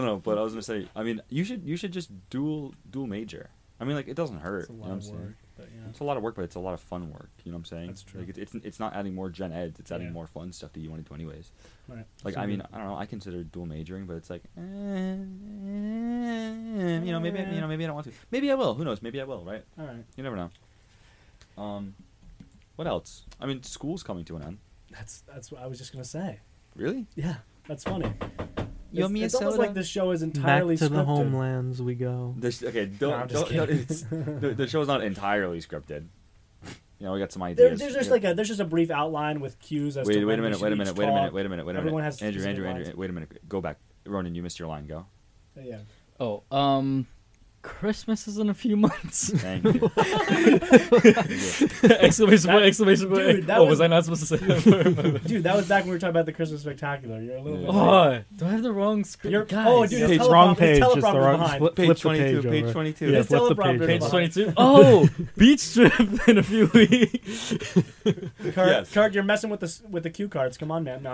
no. 0.00 0.16
But 0.16 0.38
I 0.38 0.42
was 0.42 0.52
gonna 0.52 0.62
say. 0.62 0.88
I 0.96 1.02
mean, 1.02 1.20
you 1.28 1.44
should 1.44 1.64
you 1.64 1.76
should 1.76 1.92
just 1.92 2.10
dual 2.30 2.74
dual 2.90 3.06
major. 3.06 3.50
I 3.80 3.84
mean, 3.84 3.96
like 3.96 4.08
it 4.08 4.14
doesn't 4.16 4.38
hurt. 4.40 4.60
It's 4.62 4.70
a 4.70 4.72
you 4.72 4.78
know 4.78 4.84
what 4.84 4.90
I'm 4.92 4.98
of 4.98 5.04
saying? 5.04 5.18
work, 5.20 5.34
but 5.56 5.68
yeah. 5.74 5.88
It's 5.90 5.98
a 6.00 6.04
lot 6.04 6.16
of 6.16 6.22
work, 6.22 6.36
but 6.36 6.42
it's 6.44 6.54
a 6.54 6.60
lot 6.60 6.72
of 6.74 6.80
fun 6.80 7.10
work. 7.10 7.30
You 7.44 7.50
know 7.50 7.56
what 7.56 7.62
I'm 7.62 7.64
saying? 7.64 7.86
That's 7.88 8.02
true. 8.04 8.20
Like 8.20 8.28
it, 8.30 8.38
it's 8.38 8.54
it's 8.54 8.78
not 8.80 8.94
adding 8.94 9.14
more 9.14 9.28
gen 9.28 9.52
eds. 9.52 9.80
It's 9.80 9.90
adding 9.90 10.06
Yeah. 10.08 10.12
more 10.12 10.26
fun 10.28 10.52
stuff 10.52 10.72
that 10.72 10.80
you 10.80 10.88
want 10.90 11.04
to 11.04 11.08
do 11.08 11.14
anyways. 11.14 11.50
Right. 11.88 12.04
Like 12.24 12.34
So 12.34 12.40
I 12.40 12.46
mean, 12.46 12.58
good. 12.58 12.68
I 12.72 12.78
don't 12.78 12.86
know. 12.86 12.96
I 12.96 13.06
consider 13.06 13.42
dual 13.42 13.66
majoring, 13.66 14.06
but 14.06 14.14
it's 14.16 14.30
like, 14.30 14.42
eh, 14.56 14.60
you 17.04 17.12
know, 17.12 17.20
maybe 17.20 17.38
you 17.40 17.60
know, 17.60 17.66
maybe 17.66 17.84
I 17.84 17.86
don't 17.88 17.94
want 17.96 18.06
to. 18.06 18.12
Maybe 18.30 18.50
I 18.50 18.54
will. 18.54 18.74
Who 18.74 18.84
knows? 18.84 19.02
Maybe 19.02 19.20
I 19.20 19.24
will. 19.24 19.44
Right? 19.44 19.64
all 19.78 19.86
right. 19.86 20.04
You 20.16 20.22
never 20.22 20.36
know. 20.36 20.50
Um, 21.58 21.94
what 22.76 22.86
else? 22.86 23.24
I 23.40 23.46
mean, 23.46 23.62
school's 23.62 24.02
coming 24.02 24.24
to 24.26 24.36
an 24.36 24.42
end. 24.44 24.58
That's 24.90 25.20
that's 25.22 25.50
what 25.50 25.60
I 25.62 25.66
was 25.66 25.78
just 25.78 25.92
gonna 25.92 26.04
say. 26.04 26.38
Really? 26.76 27.06
Yeah, 27.16 27.36
that's 27.68 27.84
funny. 27.84 28.12
You 28.92 29.04
it's 29.06 29.14
it's 29.14 29.34
almost 29.34 29.58
like 29.58 29.74
this 29.74 29.86
show 29.88 30.10
is 30.10 30.22
entirely 30.22 30.76
Back 30.76 30.82
entirely 30.82 30.88
to 30.88 30.88
the 30.88 31.04
homelands 31.04 31.80
we 31.82 31.94
go. 31.94 32.34
This 32.38 32.62
okay? 32.62 32.86
Don't, 32.86 33.10
No, 33.10 33.16
I'm 33.16 33.26
don't, 33.28 33.48
don't- 33.52 33.66
kidding. 33.68 33.78
it's, 33.88 34.02
the, 34.02 34.54
the 34.56 34.66
show's 34.66 34.86
not 34.86 35.02
entirely 35.02 35.60
scripted. 35.60 36.06
You 36.98 37.06
know, 37.08 37.12
we 37.14 37.18
got 37.18 37.32
some 37.32 37.40
There, 37.40 37.48
ideas. 37.66 37.80
there's 37.80 37.94
just 37.94 38.06
Yeah. 38.08 38.12
like 38.12 38.24
a 38.24 38.34
there's 38.34 38.48
just 38.48 38.60
a 38.60 38.64
brief 38.64 38.90
outline 38.90 39.40
with 39.40 39.58
cues 39.58 39.96
as 39.96 40.06
Wait, 40.06 40.14
to 40.14 40.20
wait 40.20 40.26
when 40.26 40.38
a 40.38 40.42
we 40.42 40.46
minute, 40.48 40.60
wait 40.60 40.68
a 40.68 40.70
should 40.70 40.78
minute, 40.78 40.96
wait 40.96 41.04
a 41.04 41.08
minute, 41.12 41.24
talk. 41.26 41.32
wait 41.34 41.46
a 41.46 41.48
minute, 41.48 41.66
wait 41.66 41.70
a 41.70 41.74
minute. 41.74 41.78
Everyone 41.80 42.02
has 42.04 42.22
Andrew, 42.22 42.40
specific 42.40 42.48
Andrew, 42.58 42.68
Andrew, 42.68 42.84
lines. 42.84 42.96
wait 42.96 43.10
a 43.10 43.12
minute. 43.12 43.48
Go 43.48 43.60
back. 43.60 43.78
Ronan, 44.06 44.34
you 44.34 44.42
missed 44.42 44.58
your 44.58 44.68
line. 44.68 44.86
Go. 44.86 45.06
Yeah. 45.60 45.78
Oh, 46.20 46.44
um, 46.52 47.06
Christmas 47.62 48.26
is 48.26 48.38
in 48.38 48.50
a 48.50 48.54
few 48.54 48.76
months. 48.76 49.30
Thank 49.30 49.64
you. 49.64 49.72
exclamation 51.90 52.50
point! 52.50 52.64
Exclamation 52.64 53.08
point! 53.08 53.22
dude, 53.22 53.46
that 53.46 53.58
oh, 53.58 53.62
was- 53.62 53.78
was 53.78 53.80
I 53.80 53.86
not 53.86 54.04
supposed 54.04 54.26
to 54.26 54.28
say 54.36 54.36
that? 54.36 55.20
Dude, 55.26 55.44
that 55.44 55.56
was 55.56 55.68
back 55.68 55.82
when 55.84 55.90
we 55.90 55.94
were 55.94 55.98
talking 56.00 56.10
about 56.10 56.26
the 56.26 56.32
Christmas 56.32 56.62
Spectacular. 56.62 57.20
You're 57.20 57.36
a 57.36 57.42
little 57.42 57.60
Yeah. 57.60 57.66
bit. 57.66 57.74
late. 57.74 57.80
oh, 57.80 58.24
do 58.36 58.46
I 58.46 58.50
have 58.50 58.62
the 58.62 58.72
wrong 58.72 59.04
script? 59.04 59.32
You're- 59.32 59.46
Guys, 59.46 59.66
oh, 59.68 59.86
dude, 59.86 60.08
Page, 60.08 60.20
it's 60.20 60.28
wrong 60.28 60.56
page, 60.56 60.82
it's 60.82 60.94
just 60.94 61.12
the 61.12 61.18
wrong. 61.20 61.38
behind. 61.40 61.58
Flip, 61.58 61.76
Page 61.76 61.86
flip 61.86 61.96
the 61.96 62.02
22, 62.02 62.24
page 62.24 62.44
page 62.50 62.62
over. 62.64 62.72
22. 62.72 63.10
Yeah, 63.10 63.18
It's 63.18 63.28
flip 63.28 63.48
the 63.48 63.54
teleprompter 63.54 63.86
page. 63.86 64.00
Page 64.00 64.10
22. 64.10 64.52
Oh, 64.56 65.08
beach 65.36 65.74
trip 65.74 66.28
in 66.28 66.38
a 66.38 66.42
few 66.42 66.66
weeks. 66.74 67.54
Kurt, 68.04 68.56
Yes. 68.56 68.92
Kurt, 68.92 69.14
you're 69.14 69.24
messing 69.24 69.50
with 69.50 69.60
the 69.60 69.66
s- 69.66 69.82
with 69.88 70.02
the 70.02 70.10
cue 70.10 70.28
cards. 70.28 70.56
Come 70.58 70.70
on, 70.70 70.84
man. 70.84 71.02
No, 71.02 71.12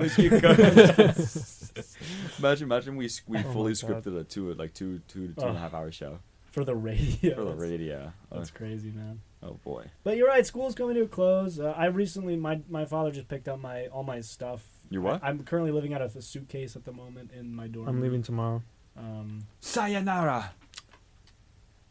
imagine, 2.38 2.64
imagine 2.64 2.96
we 2.96 3.08
we 3.26 3.38
Oh 3.38 3.42
fully 3.52 3.72
scripted 3.72 4.18
a 4.18 4.24
two 4.24 4.52
like 4.54 4.74
two 4.74 5.00
two 5.08 5.28
two 5.28 5.46
and 5.46 5.50
a 5.50 5.50
oh. 5.50 5.52
half 5.54 5.74
hour 5.74 5.90
show 5.92 6.18
for 6.58 6.64
the 6.64 6.76
radio. 6.76 7.34
for 7.34 7.44
the 7.44 7.50
That's- 7.50 7.60
radio. 7.70 8.12
That's 8.32 8.50
crazy, 8.50 8.90
man. 8.90 9.20
Oh 9.42 9.58
boy. 9.64 9.86
But 10.02 10.16
you're 10.16 10.26
right. 10.28 10.44
School's 10.44 10.74
coming 10.74 10.96
to 10.96 11.02
a 11.02 11.08
close. 11.08 11.60
Uh, 11.60 11.72
I 11.76 11.86
recently, 11.86 12.36
my 12.36 12.60
my 12.68 12.84
father 12.84 13.10
just 13.10 13.28
picked 13.28 13.48
up 13.48 13.60
my 13.60 13.86
all 13.86 14.02
my 14.02 14.20
stuff. 14.20 14.64
You 14.90 15.00
what? 15.02 15.22
I, 15.22 15.30
am 15.30 15.44
currently 15.44 15.70
living 15.70 15.94
out 15.94 16.02
of 16.02 16.16
a 16.16 16.22
suitcase 16.22 16.74
at 16.74 16.84
the 16.84 16.92
moment 16.92 17.30
in 17.32 17.54
my 17.54 17.66
dorm. 17.68 17.88
I'm 17.88 17.94
room. 17.96 18.02
leaving 18.04 18.22
tomorrow. 18.22 18.62
Um, 18.96 19.44
Sayonara. 19.60 20.52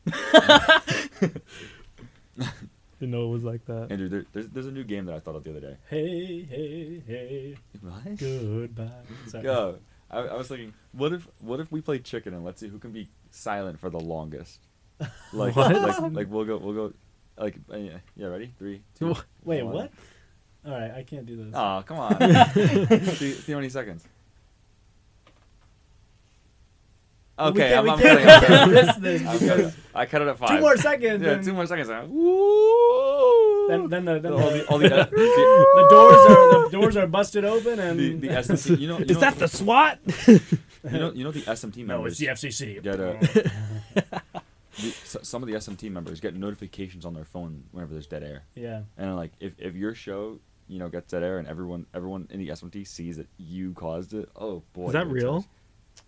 Didn't 3.00 3.12
know 3.12 3.26
it 3.26 3.30
was 3.32 3.44
like 3.44 3.66
that. 3.66 3.92
Andrew, 3.92 4.10
there, 4.10 4.26
there's 4.34 4.50
there's 4.50 4.66
a 4.66 4.72
new 4.72 4.84
game 4.84 5.06
that 5.06 5.16
I 5.16 5.20
thought 5.20 5.36
of 5.36 5.44
the 5.44 5.52
other 5.52 5.60
day. 5.60 5.78
hey, 5.90 6.42
hey, 6.50 7.04
hey, 7.06 7.56
What? 7.82 8.18
goodbye. 8.18 8.90
Sorry. 9.28 9.44
Go. 9.44 9.78
I, 10.10 10.20
I 10.20 10.36
was 10.36 10.48
thinking, 10.48 10.74
what 10.94 11.12
if 11.14 11.28
what 11.40 11.60
if 11.60 11.72
we 11.72 11.82
play 11.82 12.00
chicken 12.00 12.34
and 12.34 12.44
let's 12.46 12.60
see 12.62 12.68
who 12.70 12.80
can 12.80 12.92
be 12.92 13.10
silent 13.32 13.80
for 13.80 13.90
the 13.90 14.00
longest. 14.00 14.60
Like 15.34 15.56
What? 15.56 15.76
like 15.76 16.00
like 16.14 16.32
we'll 16.32 16.46
go 16.46 16.58
we'll 16.58 16.74
go 16.74 16.94
like 17.38 17.56
uh, 17.72 17.78
yeah, 17.78 17.98
yeah 18.16 18.28
ready 18.28 18.52
three 18.58 18.82
two 18.98 19.16
Wait, 19.44 19.64
one. 19.64 19.74
what? 19.76 19.92
All 20.66 20.72
right, 20.72 20.92
I 20.92 21.04
can't 21.04 21.26
do 21.26 21.36
this. 21.36 21.54
Oh 21.54 21.84
come 21.86 22.00
on. 22.00 22.18
see, 23.16 23.34
see 23.34 23.52
how 23.52 23.58
many 23.60 23.70
seconds. 23.70 24.04
Okay, 27.40 27.76
I'm, 27.76 27.88
I'm 27.88 28.00
cutting 28.00 28.26
it. 28.28 28.72
miss 28.74 28.96
this 28.96 29.22
I'm 29.28 29.38
cutting- 29.48 29.74
I 29.94 30.06
cut 30.08 30.22
it 30.24 30.28
at 30.30 30.38
five. 30.40 30.50
two 30.50 30.60
more 30.60 30.78
seconds. 30.78 31.24
Yeah, 31.24 31.34
and 31.34 31.44
two 31.44 31.54
more 31.54 31.68
seconds. 31.68 31.88
Woo! 32.10 33.47
Then, 33.68 33.90
then 33.90 34.06
the 34.06 34.20
then 34.20 34.34
all 34.34 34.50
the, 34.50 34.58
the 34.60 34.68
all 34.70 34.78
the, 34.80 34.90
the, 34.90 34.96
the 35.76 35.88
doors 35.90 36.26
are 36.26 36.64
the 36.64 36.70
doors 36.72 36.98
are 36.98 37.08
busted 37.08 37.46
open 37.46 37.80
and 37.80 38.00
the, 38.00 38.14
the 38.16 38.28
SMT. 38.30 38.80
You 38.80 38.88
know, 38.88 38.98
you 39.00 39.06
Is 39.06 39.12
know, 39.12 39.20
that 39.22 39.36
the 39.40 39.48
SWAT? 39.48 40.00
you 40.28 40.40
know 40.92 41.12
you 41.12 41.24
know 41.24 41.32
the 41.32 41.42
SMT 41.42 41.78
members. 41.86 41.88
no, 41.88 41.94
members. 41.96 42.20
it's 42.20 42.20
the 42.20 42.28
FCC. 42.28 42.84
Get 42.84 43.00
uh, 43.00 43.14
a- 44.02 44.22
the, 44.82 44.88
s- 44.88 45.18
some 45.24 45.44
of 45.44 45.48
the 45.50 45.56
SMT 45.56 45.92
members 45.92 46.20
get 46.20 46.36
notifications 46.36 47.06
on 47.06 47.14
their 47.14 47.26
phone 47.26 47.64
whenever 47.72 47.94
there's 47.94 48.08
dead 48.08 48.24
air, 48.24 48.44
yeah. 48.56 48.82
and 48.98 49.16
like 49.16 49.32
if, 49.40 49.54
if 49.58 49.76
your 49.76 49.94
show 49.96 50.40
you 50.68 50.80
know 50.80 50.90
gets 50.90 51.12
dead 51.12 51.24
air 51.24 51.40
and 51.40 51.48
everyone 51.48 51.86
everyone 51.94 52.28
in 52.30 52.40
the 52.40 52.50
SMT 52.50 52.86
sees 52.88 53.18
that 53.18 53.28
you 53.38 53.74
caused 53.74 54.14
it, 54.14 54.30
oh 54.36 54.64
boy, 54.74 54.88
Is 54.88 54.94
that 54.94 55.08
real? 55.08 55.38
just- 55.40 55.48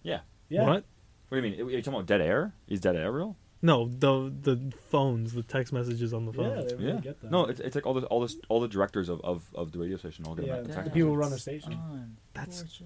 Yeah. 0.03 0.19
Yeah. 0.49 0.63
What? 0.65 0.83
What 1.29 1.41
do 1.41 1.47
you 1.47 1.51
mean? 1.57 1.61
Are 1.67 1.69
you 1.69 1.81
talking 1.81 1.93
about 1.93 2.07
dead 2.07 2.21
air? 2.21 2.53
Is 2.67 2.79
dead 2.79 2.95
air 2.95 3.11
real? 3.11 3.35
No, 3.61 3.87
the 3.89 4.31
the 4.41 4.71
phones, 4.89 5.33
the 5.33 5.43
text 5.43 5.73
messages 5.73 6.13
on 6.13 6.25
the 6.25 6.31
Yeah, 6.31 6.37
phone. 6.55 6.67
they 6.67 6.75
really 6.75 6.93
yeah. 6.93 6.99
get 7.01 7.21
that. 7.21 7.29
No, 7.31 7.45
it's, 7.45 7.59
it's 7.59 7.75
like 7.75 7.85
all 7.85 7.93
the 7.93 8.05
all 8.07 8.21
the 8.21 8.33
all 8.47 8.59
the 8.61 8.67
directors 8.69 9.09
of, 9.09 9.19
of, 9.21 9.43
of 9.53 9.71
the 9.73 9.79
radio 9.79 9.97
station 9.97 10.25
all 10.25 10.35
get 10.35 10.45
Yeah, 10.45 10.55
a 10.55 10.63
the 10.63 10.73
text 10.73 10.93
people 10.93 11.09
who 11.09 11.15
run 11.15 11.31
the 11.31 11.39
station. 11.39 11.73
On 11.73 12.15
That's- 12.33 12.81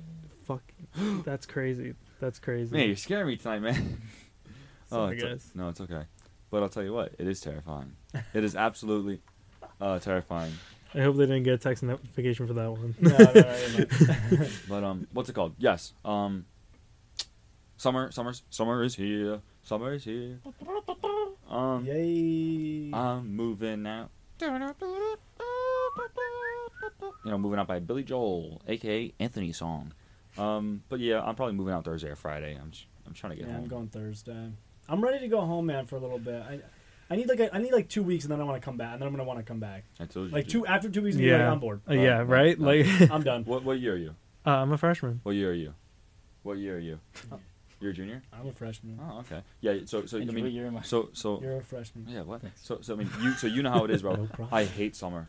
Fuck, 0.45 0.63
that's 1.23 1.45
crazy. 1.45 1.93
That's 2.19 2.39
crazy. 2.39 2.75
Man, 2.75 2.87
you're 2.87 2.95
scaring 2.97 3.27
me 3.27 3.37
tonight, 3.37 3.59
man. 3.59 4.01
oh, 4.91 4.95
Sorry, 5.07 5.15
it's 5.15 5.23
o- 5.23 5.27
guys. 5.29 5.51
no, 5.55 5.69
it's 5.69 5.79
okay. 5.81 6.03
But 6.51 6.63
I'll 6.63 6.69
tell 6.69 6.83
you 6.83 6.91
what, 6.93 7.13
it 7.17 7.27
is 7.27 7.39
terrifying. 7.39 7.93
it 8.33 8.43
is 8.43 8.55
absolutely 8.55 9.21
uh, 9.79 9.99
terrifying. 9.99 10.51
I 10.95 10.99
hope 11.01 11.15
they 11.15 11.25
didn't 11.25 11.43
get 11.43 11.53
a 11.53 11.57
text 11.57 11.81
notification 11.83 12.45
for 12.45 12.53
that 12.53 12.71
one. 12.71 12.93
no, 13.01 13.17
no, 13.17 13.25
no, 13.33 14.37
no. 14.37 14.47
But 14.69 14.83
um, 14.83 15.07
what's 15.13 15.29
it 15.29 15.33
called? 15.33 15.53
Yes. 15.57 15.93
Um, 16.03 16.45
summer, 17.77 18.11
summer, 18.11 18.33
summer 18.49 18.83
is 18.83 18.95
here. 18.95 19.39
Summer 19.63 19.93
is 19.93 20.03
here. 20.03 20.39
Um, 21.49 21.85
Yay. 21.85 22.91
I'm 22.93 23.33
moving 23.35 23.87
out. 23.87 24.09
You 24.41 24.49
know, 27.31 27.37
moving 27.37 27.59
out 27.59 27.67
by 27.67 27.79
Billy 27.79 28.03
Joel, 28.03 28.61
aka 28.67 29.13
Anthony 29.19 29.53
Song. 29.53 29.93
Um, 30.37 30.83
but 30.89 30.99
yeah, 30.99 31.21
I'm 31.21 31.35
probably 31.35 31.53
moving 31.55 31.73
out 31.73 31.85
Thursday 31.85 32.09
or 32.09 32.17
Friday. 32.17 32.57
I'm 32.59 32.71
just, 32.71 32.87
I'm 33.07 33.13
trying 33.13 33.31
to 33.31 33.37
get 33.37 33.47
yeah, 33.47 33.53
home. 33.53 33.63
I'm 33.63 33.69
going 33.69 33.87
Thursday. 33.87 34.51
I'm 34.89 35.01
ready 35.01 35.19
to 35.19 35.27
go 35.29 35.39
home, 35.41 35.67
man, 35.67 35.85
for 35.85 35.95
a 35.95 35.99
little 35.99 36.19
bit. 36.19 36.41
I, 36.41 36.59
I 37.09 37.15
need 37.15 37.29
like 37.29 37.39
a, 37.39 37.55
I 37.55 37.59
need 37.59 37.71
like 37.71 37.87
two 37.87 38.03
weeks, 38.03 38.25
and 38.25 38.31
then 38.33 38.41
I 38.41 38.43
want 38.43 38.61
to 38.61 38.65
come 38.65 38.75
back, 38.75 38.93
and 38.93 39.01
then 39.01 39.07
I'm 39.07 39.13
gonna 39.13 39.23
want 39.23 39.39
to 39.39 39.45
come 39.45 39.59
back. 39.59 39.85
I 39.99 40.05
told 40.05 40.27
you. 40.27 40.33
Like 40.33 40.49
two 40.49 40.65
after 40.65 40.89
two 40.89 41.03
weeks, 41.03 41.15
I'm 41.15 41.23
yeah. 41.23 41.37
yeah, 41.37 41.51
on 41.51 41.59
board. 41.59 41.81
Uh, 41.89 41.93
yeah, 41.93 42.23
right. 42.25 42.59
no. 42.59 42.67
Like, 42.67 43.11
I'm 43.11 43.23
done. 43.23 43.45
What 43.45 43.63
what 43.63 43.79
year 43.79 43.93
are 43.93 43.97
you? 43.97 44.15
uh, 44.45 44.49
I'm 44.49 44.71
a 44.73 44.77
freshman. 44.77 45.21
What 45.23 45.35
year 45.35 45.51
are 45.51 45.53
you? 45.53 45.73
What 46.41 46.57
year 46.57 46.75
are 46.75 46.79
you? 46.79 46.99
You're 47.83 47.91
a 47.91 47.95
junior. 47.95 48.23
I'm 48.31 48.47
a 48.47 48.51
freshman. 48.53 48.97
Oh, 49.01 49.19
okay. 49.19 49.41
Yeah. 49.61 49.79
So 49.85 50.05
so 50.05 50.17
I 50.17 50.23
mean, 50.25 50.43
what 50.45 50.51
year 50.53 50.67
am 50.67 50.79
so 50.83 51.09
so 51.13 51.41
You're 51.41 51.57
a 51.57 51.61
freshman. 51.63 52.07
yeah. 52.07 52.21
What? 52.21 52.41
Thanks. 52.41 52.65
So 52.65 52.79
so 52.81 52.93
I 52.93 52.97
mean, 52.97 53.09
you 53.21 53.33
so 53.33 53.47
you 53.47 53.61
know 53.61 53.71
how 53.71 53.83
it 53.83 53.91
is, 53.91 54.01
bro. 54.01 54.15
No. 54.39 54.47
I 54.51 54.63
hate 54.63 54.95
summer. 54.95 55.27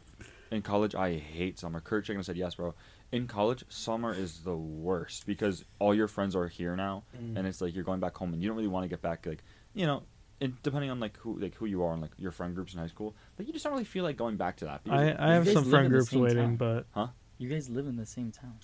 In 0.52 0.62
college, 0.62 0.94
I 0.94 1.14
hate 1.16 1.58
summer. 1.58 1.80
Kurt 1.80 2.04
Chicken 2.04 2.22
said 2.22 2.36
yes, 2.36 2.54
bro. 2.54 2.74
In 3.10 3.26
college, 3.26 3.64
summer 3.68 4.14
is 4.14 4.40
the 4.40 4.54
worst 4.56 5.26
because 5.26 5.64
all 5.80 5.94
your 5.94 6.06
friends 6.06 6.36
are 6.36 6.46
here 6.46 6.76
now, 6.76 7.02
Mm. 7.20 7.36
and 7.36 7.46
it's 7.46 7.60
like 7.60 7.74
you're 7.74 7.82
going 7.84 7.98
back 8.00 8.16
home, 8.16 8.32
and 8.32 8.40
you 8.42 8.48
don't 8.48 8.56
really 8.56 8.68
want 8.68 8.84
to 8.84 8.88
get 8.88 9.02
back. 9.02 9.26
Like, 9.26 9.42
you 9.72 9.86
know, 9.86 10.04
and 10.40 10.54
depending 10.62 10.90
on 10.90 11.00
like 11.00 11.16
who 11.18 11.38
like 11.40 11.56
who 11.56 11.66
you 11.66 11.82
are 11.82 11.92
and 11.92 12.02
like 12.02 12.12
your 12.18 12.30
friend 12.30 12.54
groups 12.54 12.72
in 12.72 12.78
high 12.78 12.86
school, 12.86 13.16
like 13.36 13.48
you 13.48 13.52
just 13.52 13.64
don't 13.64 13.72
really 13.72 13.84
feel 13.84 14.04
like 14.04 14.16
going 14.16 14.36
back 14.36 14.56
to 14.58 14.66
that. 14.66 14.84
because- 14.84 15.16
I, 15.18 15.30
I 15.30 15.34
have 15.34 15.48
some 15.48 15.64
friend 15.64 15.88
groups 15.90 16.12
waiting, 16.12 16.56
town. 16.56 16.84
but 16.94 17.08
You 17.38 17.48
guys 17.48 17.68
live 17.68 17.88
in 17.88 17.96
the 17.96 18.06
same 18.06 18.30
town. 18.30 18.54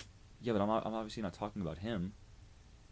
yeah, 0.42 0.52
but 0.52 0.62
I'm 0.62 0.70
I'm 0.70 0.94
obviously 0.94 1.22
not 1.24 1.32
talking 1.32 1.60
about 1.62 1.78
him. 1.78 2.12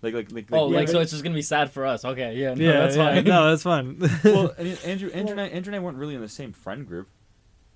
Like 0.00 0.14
like 0.14 0.32
like. 0.32 0.46
Oh, 0.52 0.66
like, 0.66 0.74
like 0.74 0.86
yeah, 0.88 0.92
so 0.92 1.00
it's 1.00 1.10
just 1.10 1.24
gonna 1.24 1.34
be 1.34 1.42
sad 1.42 1.72
for 1.72 1.84
us. 1.84 2.04
Okay, 2.04 2.36
yeah, 2.36 2.54
no, 2.54 2.64
yeah, 2.64 2.72
that's 2.80 2.96
yeah, 2.96 3.14
fine. 3.14 3.24
No, 3.24 3.50
that's 3.50 3.62
fine. 3.64 3.98
well, 4.24 4.54
I 4.58 4.62
mean, 4.62 4.76
Andrew, 4.84 5.10
Andrew, 5.10 5.32
and 5.32 5.40
I, 5.40 5.46
Andrew 5.48 5.72
and 5.72 5.76
I 5.76 5.84
weren't 5.84 5.98
really 5.98 6.14
in 6.14 6.20
the 6.20 6.28
same 6.28 6.52
friend 6.52 6.86
group. 6.86 7.08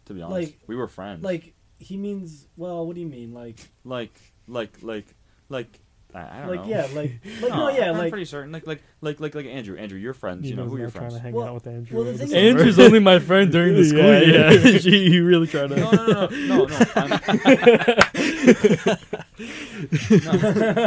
To 0.07 0.15
be 0.15 0.23
honest, 0.23 0.51
Like- 0.53 0.59
we 0.67 0.77
were 0.77 0.89
friends. 0.89 1.23
Like 1.25 1.55
he 1.79 1.97
means 1.97 2.47
well. 2.57 2.87
What 2.87 2.95
do 2.95 3.01
you 3.01 3.09
mean? 3.09 3.33
Like 3.35 3.59
like, 3.85 4.15
like, 4.47 4.83
like, 4.83 5.07
like. 5.49 5.79
I, 6.15 6.21
I 6.21 6.41
don't 6.41 6.49
like 6.49 6.61
know. 6.61 6.67
yeah 6.69 6.87
like 6.95 7.13
like 7.41 7.51
no, 7.53 7.69
yeah 7.71 7.91
I'm 7.91 7.97
like 7.99 8.11
pretty 8.11 8.25
certain. 8.27 8.53
Like, 8.53 8.67
like, 8.67 8.83
like, 9.01 9.19
like, 9.21 9.35
like 9.35 9.47
Andrew. 9.47 9.77
Andrew, 9.79 9.99
you're 9.99 10.13
friends. 10.15 10.45
You, 10.45 10.51
you 10.51 10.57
know 10.57 10.65
know, 10.65 10.69
who 10.71 10.77
not 10.77 10.81
your 10.83 10.91
trying 10.91 11.01
friends. 11.11 11.15
to 11.15 11.21
hang 11.21 11.33
Well- 11.35 11.47
out 11.49 11.55
with 11.55 11.67
Andrew. 11.67 11.97
well, 11.97 12.05
the 12.13 12.19
thing 12.19 12.27
is- 12.29 12.33
Andrew's 12.35 12.79
only 12.79 12.99
my 13.01 13.19
friend 13.19 13.51
during 13.51 13.75
the 13.75 13.85
school 13.85 14.01
yeah, 14.05 14.21
year. 14.21 14.53
yeah. 14.53 14.79
he, 14.79 15.11
he 15.11 15.21
really 15.21 15.47
tried 15.47 15.69
to. 15.71 15.77
No, 15.77 15.91
no, 15.91 16.07
no, 16.07 16.27
no, 16.29 16.65
no, 16.67 16.67
no. 16.67 16.79
I'm, 16.97 17.11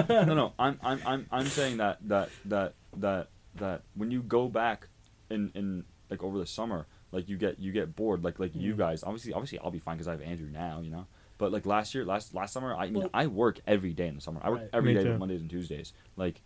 no, 0.07 0.23
no, 0.25 0.33
no. 0.33 0.53
I'm, 0.59 0.79
I'm, 0.83 1.01
I'm, 1.05 1.25
I'm 1.31 1.45
saying 1.47 1.77
that, 1.77 1.97
that, 2.07 2.29
that, 2.45 2.73
that, 2.97 3.27
that 3.55 3.81
when 3.95 4.11
you 4.11 4.21
go 4.21 4.47
back 4.47 4.87
in, 5.29 5.51
in 5.55 5.85
like 6.09 6.23
over 6.23 6.37
the 6.37 6.45
summer, 6.45 6.85
like 7.11 7.29
you 7.29 7.37
get, 7.37 7.59
you 7.59 7.71
get 7.71 7.95
bored. 7.95 8.23
Like, 8.23 8.39
like 8.39 8.55
you 8.55 8.73
Mm. 8.75 8.77
guys. 8.77 9.03
Obviously, 9.03 9.33
obviously, 9.33 9.59
I'll 9.59 9.71
be 9.71 9.79
fine 9.79 9.95
because 9.97 10.07
I 10.07 10.11
have 10.11 10.21
Andrew 10.21 10.47
now. 10.51 10.79
You 10.81 10.91
know. 10.91 11.07
But 11.37 11.51
like 11.51 11.65
last 11.65 11.93
year, 11.93 12.05
last 12.05 12.33
last 12.33 12.53
summer, 12.53 12.73
I 12.75 12.85
mean, 12.85 13.01
Well- 13.03 13.09
I 13.13 13.27
work 13.27 13.59
every 13.67 13.93
day 13.93 14.07
in 14.07 14.15
the 14.15 14.21
summer. 14.21 14.39
I 14.43 14.49
work 14.49 14.59
Right. 14.61 14.69
every 14.73 14.93
Me 14.93 14.99
day, 14.99 15.03
too. 15.03 15.17
Mondays 15.17 15.41
and 15.41 15.49
Tuesdays. 15.49 15.93
Like, 16.15 16.41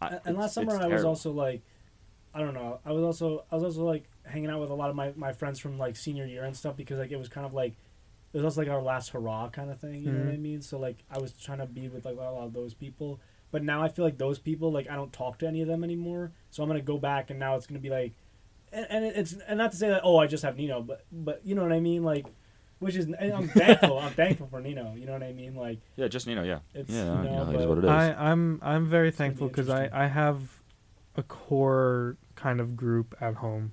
I, 0.00 0.18
and 0.24 0.36
last 0.38 0.54
summer 0.54 0.74
it's 0.76 0.84
I 0.84 0.88
was 0.88 1.04
also 1.04 1.30
like, 1.32 1.60
I 2.32 2.40
don't 2.40 2.54
know. 2.54 2.80
I 2.86 2.92
was 2.92 3.02
also 3.04 3.44
I 3.50 3.54
was 3.56 3.64
also 3.64 3.84
like 3.84 4.04
hanging 4.24 4.48
out 4.50 4.60
with 4.60 4.70
a 4.70 4.74
lot 4.74 4.88
of 4.88 4.96
my, 4.96 5.12
my 5.16 5.32
friends 5.32 5.58
from 5.58 5.78
like 5.78 5.96
senior 5.96 6.24
year 6.26 6.44
and 6.44 6.56
stuff 6.56 6.76
because 6.76 6.98
like 6.98 7.10
it 7.10 7.16
was 7.18 7.28
kind 7.28 7.44
of 7.46 7.52
like 7.52 7.72
it 8.32 8.36
was 8.38 8.44
also 8.44 8.60
like 8.62 8.70
our 8.70 8.80
last 8.80 9.10
hurrah 9.10 9.48
kind 9.50 9.70
of 9.70 9.78
thing. 9.80 10.02
You 10.02 10.12
know 10.12 10.24
what 10.24 10.32
I 10.32 10.36
Mhm. 10.36 10.40
mean? 10.40 10.62
So 10.62 10.78
like 10.78 10.98
I 11.10 11.18
was 11.18 11.32
trying 11.32 11.58
to 11.58 11.66
be 11.66 11.88
with 11.88 12.04
like 12.06 12.14
a 12.14 12.20
lot 12.20 12.44
of 12.44 12.52
those 12.54 12.72
people, 12.72 13.20
but 13.50 13.62
now 13.62 13.82
I 13.82 13.88
feel 13.88 14.04
like 14.04 14.16
those 14.18 14.38
people 14.38 14.70
like 14.72 14.88
I 14.88 14.94
don't 14.94 15.12
talk 15.12 15.38
to 15.40 15.46
any 15.48 15.60
of 15.60 15.68
them 15.68 15.84
anymore. 15.84 16.32
So 16.50 16.62
I'm 16.62 16.68
gonna 16.68 16.80
go 16.80 16.96
back 16.96 17.28
and 17.30 17.38
now 17.38 17.56
it's 17.56 17.66
gonna 17.66 17.80
be 17.80 17.90
like, 17.90 18.14
and, 18.72 18.86
and 18.88 19.04
it's 19.04 19.34
and 19.46 19.58
not 19.58 19.72
to 19.72 19.76
say 19.76 19.88
that 19.88 20.00
oh 20.04 20.16
I 20.16 20.26
just 20.28 20.44
have 20.44 20.56
Nino, 20.56 20.80
but 20.80 21.04
but 21.12 21.42
you 21.44 21.54
know 21.54 21.62
what 21.62 21.72
I 21.72 21.80
mean 21.80 22.04
like. 22.04 22.26
Which 22.80 22.96
is, 22.96 23.04
and 23.06 23.32
I'm 23.32 23.46
thankful. 23.48 23.98
I'm 23.98 24.12
thankful 24.12 24.48
for 24.48 24.60
Nino. 24.60 24.94
You 24.94 25.06
know 25.06 25.12
what 25.12 25.22
I 25.22 25.32
mean? 25.32 25.54
Like, 25.54 25.78
Yeah, 25.96 26.08
just 26.08 26.26
Nino. 26.26 26.42
yeah, 26.42 26.58
It's, 26.74 26.90
yeah, 26.90 27.04
you 27.04 27.28
you 27.28 27.36
know, 27.36 27.44
know, 27.44 27.50
it 27.52 27.60
is 27.60 27.66
what 27.66 27.78
it 27.78 27.84
is. 27.84 27.90
I, 27.90 28.12
I'm 28.14 28.58
I'm 28.62 28.88
very 28.88 29.08
It's 29.08 29.18
thankful 29.18 29.48
because 29.48 29.68
I. 29.68 29.88
I 29.92 30.06
have 30.06 30.40
a 31.16 31.22
core 31.22 32.16
kind 32.36 32.60
of 32.60 32.76
group 32.76 33.14
at 33.20 33.34
home. 33.34 33.72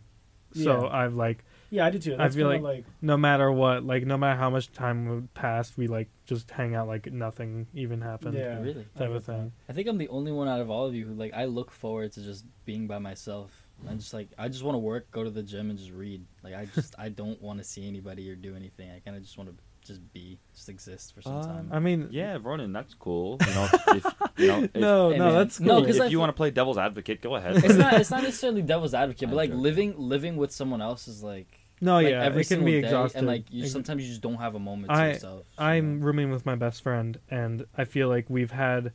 So 0.53 0.83
Yeah. 0.85 0.89
I've 0.91 1.13
like 1.15 1.43
yeah, 1.69 1.85
I 1.85 1.89
do 1.89 1.99
too. 1.99 2.15
That's 2.17 2.35
feel 2.35 2.49
kinda 2.49 2.65
like 2.67 2.85
no 3.01 3.17
matter 3.17 3.51
what, 3.51 3.83
like 3.85 4.05
no 4.05 4.17
matter 4.17 4.39
how 4.39 4.49
much 4.49 4.71
time 4.71 5.07
would 5.09 5.33
pass, 5.33 5.75
we 5.77 5.87
like 5.87 6.07
just 6.25 6.49
hang 6.51 6.75
out 6.75 6.87
like 6.87 7.11
nothing 7.11 7.67
even 7.73 8.01
happened. 8.01 8.35
Yeah. 8.37 8.59
Really? 8.59 8.85
I 8.95 8.99
Type 8.99 9.11
of 9.11 9.23
thing. 9.25 9.51
I 9.69 9.73
think 9.73 9.87
I'm 9.87 9.97
the 9.97 10.07
only 10.09 10.31
one 10.31 10.47
out 10.47 10.61
of 10.61 10.69
all 10.69 10.85
of 10.85 10.95
you 10.95 11.05
who 11.05 11.13
like 11.13 11.33
I 11.33 11.45
look 11.45 11.71
forward 11.71 12.11
to 12.13 12.21
just 12.21 12.45
being 12.65 12.87
by 12.87 12.99
myself. 12.99 13.51
I 13.89 13.93
just 13.93 14.13
like 14.13 14.29
I 14.37 14.47
just 14.47 14.63
want 14.63 14.75
to 14.75 14.79
work, 14.79 15.11
go 15.11 15.23
to 15.23 15.29
the 15.29 15.43
gym, 15.43 15.69
and 15.69 15.77
just 15.77 15.91
read. 15.91 16.25
Like 16.43 16.55
I 16.55 16.65
just 16.73 16.95
I 16.97 17.09
don't 17.09 17.41
want 17.41 17.59
to 17.59 17.63
see 17.63 17.87
anybody 17.87 18.29
or 18.31 18.35
do 18.35 18.55
anything. 18.55 18.89
I 18.91 18.99
kind 18.99 19.15
of 19.17 19.23
just 19.23 19.37
want 19.37 19.49
to 19.49 19.55
just 19.85 20.01
be, 20.11 20.37
just 20.53 20.67
exist 20.67 21.15
for 21.15 21.21
some 21.21 21.35
Um, 21.37 21.43
time. 21.45 21.69
I 21.71 21.79
mean, 21.79 22.09
Yeah, 22.11 22.37
Ronan, 22.41 22.73
that's 22.73 22.93
cool. 22.93 23.37
You 23.47 23.53
know, 23.53 23.63
if, 23.71 23.87
if 24.05 24.13
you 24.37 24.47
know, 24.47 24.63
if, 24.63 24.75
no, 24.75 25.09
no, 25.11 25.17
man. 25.17 25.33
that's 25.35 25.59
No, 25.61 25.75
cool. 25.77 25.85
'cause 25.85 25.95
if 25.95 26.01
I 26.01 26.05
you 26.05 26.11
feel- 26.11 26.19
want 26.19 26.29
to 26.29 26.33
play 26.33 26.51
devil's 26.51 26.77
advocate, 26.77 27.21
go 27.21 27.35
ahead. 27.35 27.55
it's 27.63 27.75
not. 27.75 27.93
It's 28.01 28.11
not 28.11 28.23
necessarily 28.23 28.61
devil's 28.63 28.93
advocate, 28.93 29.29
but 29.29 29.35
like 29.37 29.49
joking. 29.49 29.61
living 29.63 29.93
living 29.97 30.35
with 30.37 30.51
someone 30.51 30.81
else 30.81 31.07
is 31.07 31.23
like. 31.23 31.47
no, 31.79 31.93
like, 31.93 32.07
yeah, 32.09 32.23
every 32.23 32.41
it 32.41 32.45
can 32.45 32.57
single 32.57 32.65
be 32.65 32.75
exhausting. 32.75 33.19
and 33.19 33.27
like 33.27 33.45
you 33.49 33.63
Ex- 33.63 33.71
sometimes 33.71 34.03
you 34.03 34.09
just 34.09 34.21
don't 34.21 34.35
have 34.39 34.55
a 34.55 34.59
moment 34.59 34.91
to 34.91 34.97
I- 34.97 35.07
yourself. 35.13 35.45
I'm 35.57 35.99
know? 36.01 36.05
rooming 36.07 36.31
with 36.31 36.45
my 36.45 36.55
best 36.55 36.81
friend, 36.83 37.17
and 37.29 37.65
I 37.77 37.85
feel 37.85 38.09
like 38.09 38.25
we've 38.29 38.51
had 38.51 38.91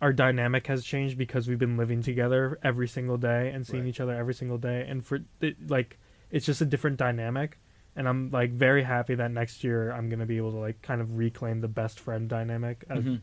our 0.00 0.12
dynamic 0.12 0.66
has 0.66 0.84
changed 0.84 1.18
because 1.18 1.46
we've 1.48 1.58
been 1.58 1.76
living 1.76 2.02
together 2.02 2.58
every 2.62 2.88
single 2.88 3.16
day 3.18 3.50
and 3.50 3.66
seeing 3.66 3.82
Right. 3.82 3.88
each 3.90 4.00
other 4.00 4.14
every 4.14 4.34
single 4.34 4.58
day, 4.58 4.86
and 4.88 5.04
for 5.04 5.20
it, 5.40 5.70
like 5.70 5.98
it's 6.30 6.46
just 6.46 6.60
a 6.60 6.64
different 6.64 6.96
dynamic. 6.96 7.58
And 7.96 8.08
I'm 8.08 8.30
like 8.30 8.52
very 8.52 8.82
happy 8.84 9.14
that 9.16 9.30
next 9.30 9.62
year 9.64 9.90
I'm 9.92 10.08
gonna 10.08 10.26
be 10.26 10.36
able 10.38 10.52
to 10.52 10.58
like 10.58 10.80
kind 10.80 11.00
of 11.00 11.18
reclaim 11.18 11.60
the 11.60 11.68
best 11.68 11.98
friend 12.00 12.28
dynamic, 12.28 12.84
and 12.88 13.04
Mhm. 13.04 13.20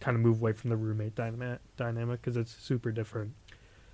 kind 0.00 0.14
of 0.16 0.20
move 0.22 0.40
away 0.40 0.52
from 0.52 0.70
the 0.70 0.76
roommate 0.76 1.14
dynamic 1.14 1.60
dynamic 1.76 2.20
because 2.20 2.36
it's 2.36 2.52
super 2.52 2.92
different. 2.92 3.32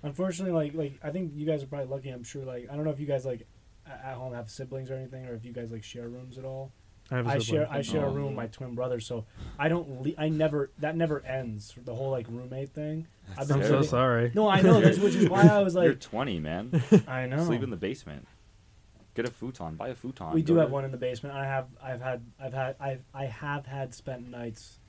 Unfortunately, 0.03 0.51
like 0.53 0.73
like 0.75 0.99
I 1.03 1.11
think 1.11 1.33
you 1.35 1.45
guys 1.45 1.63
are 1.63 1.67
probably 1.67 1.87
lucky. 1.87 2.09
I'm 2.09 2.23
sure. 2.23 2.43
Like 2.43 2.67
I 2.69 2.75
don't 2.75 2.83
know 2.85 2.91
if 2.91 2.99
you 2.99 3.05
guys 3.07 3.25
like 3.25 3.47
at 3.87 4.13
home 4.15 4.33
have 4.33 4.49
siblings 4.49 4.91
or 4.91 4.95
anything, 4.95 5.25
or 5.25 5.33
if 5.33 5.43
you 5.45 5.53
guys 5.53 5.71
like 5.71 5.83
share 5.83 6.07
rooms 6.09 6.37
at 6.37 6.45
all. 6.45 6.71
I, 7.11 7.17
have 7.17 7.27
a 7.27 7.29
I 7.31 7.37
share 7.39 7.67
I 7.69 7.81
share 7.81 8.05
a 8.05 8.09
Oh. 8.09 8.13
room 8.13 8.25
with 8.27 8.35
my 8.35 8.47
twin 8.47 8.73
brother, 8.73 8.99
so 8.99 9.25
I 9.59 9.67
don't. 9.67 10.01
Le- 10.01 10.13
I 10.17 10.29
never. 10.29 10.71
That 10.79 10.95
never 10.95 11.19
ends. 11.25 11.75
The 11.83 11.93
whole 11.93 12.09
like 12.11 12.25
roommate 12.29 12.69
thing. 12.69 13.07
I've 13.37 13.47
been 13.47 13.61
I'm 13.61 13.67
so 13.67 13.81
sorry. 13.81 14.31
No, 14.33 14.47
I 14.47 14.61
know. 14.61 14.79
That's 14.81 14.97
which 14.97 15.15
is 15.15 15.29
why 15.29 15.41
I 15.47 15.59
was 15.61 15.75
like, 15.75 15.85
You're 15.85 15.95
20, 15.95 16.39
man. 16.39 16.81
I 17.07 17.27
know. 17.27 17.43
Sleep 17.45 17.63
in 17.63 17.69
the 17.69 17.75
basement. 17.77 18.27
Get 19.13 19.25
a 19.25 19.31
futon. 19.31 19.75
Buy 19.75 19.89
a 19.89 19.95
futon. 19.95 20.31
we 20.33 20.41
Go 20.41 20.53
do 20.53 20.59
have 20.59 20.69
to- 20.69 20.73
one 20.73 20.85
in 20.85 20.91
the 20.91 20.97
basement. 20.97 21.35
I 21.35 21.45
have. 21.45 21.67
I've 21.83 22.01
had. 22.01 22.23
I've 22.39 22.53
had. 22.53 22.75
I've. 22.79 23.03
I 23.13 23.25
have 23.25 23.65
had 23.65 23.93
spent 23.93 24.29
nights 24.29 24.79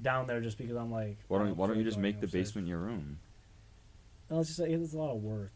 down 0.00 0.26
there 0.26 0.40
just 0.40 0.56
because 0.56 0.76
I'm 0.76 0.90
like. 0.90 1.18
Why 1.28 1.38
don't 1.40 1.56
Why 1.56 1.66
don't 1.66 1.76
you 1.76 1.84
just 1.84 1.96
going 1.96 2.02
make 2.02 2.20
the 2.20 2.26
basement 2.26 2.66
your 2.68 2.78
room? 2.78 3.18
No, 4.30 4.38
it's 4.40 4.48
just 4.48 4.60
like 4.60 4.70
it's 4.70 4.94
a 4.94 4.98
lot 4.98 5.12
of 5.14 5.22
work. 5.22 5.52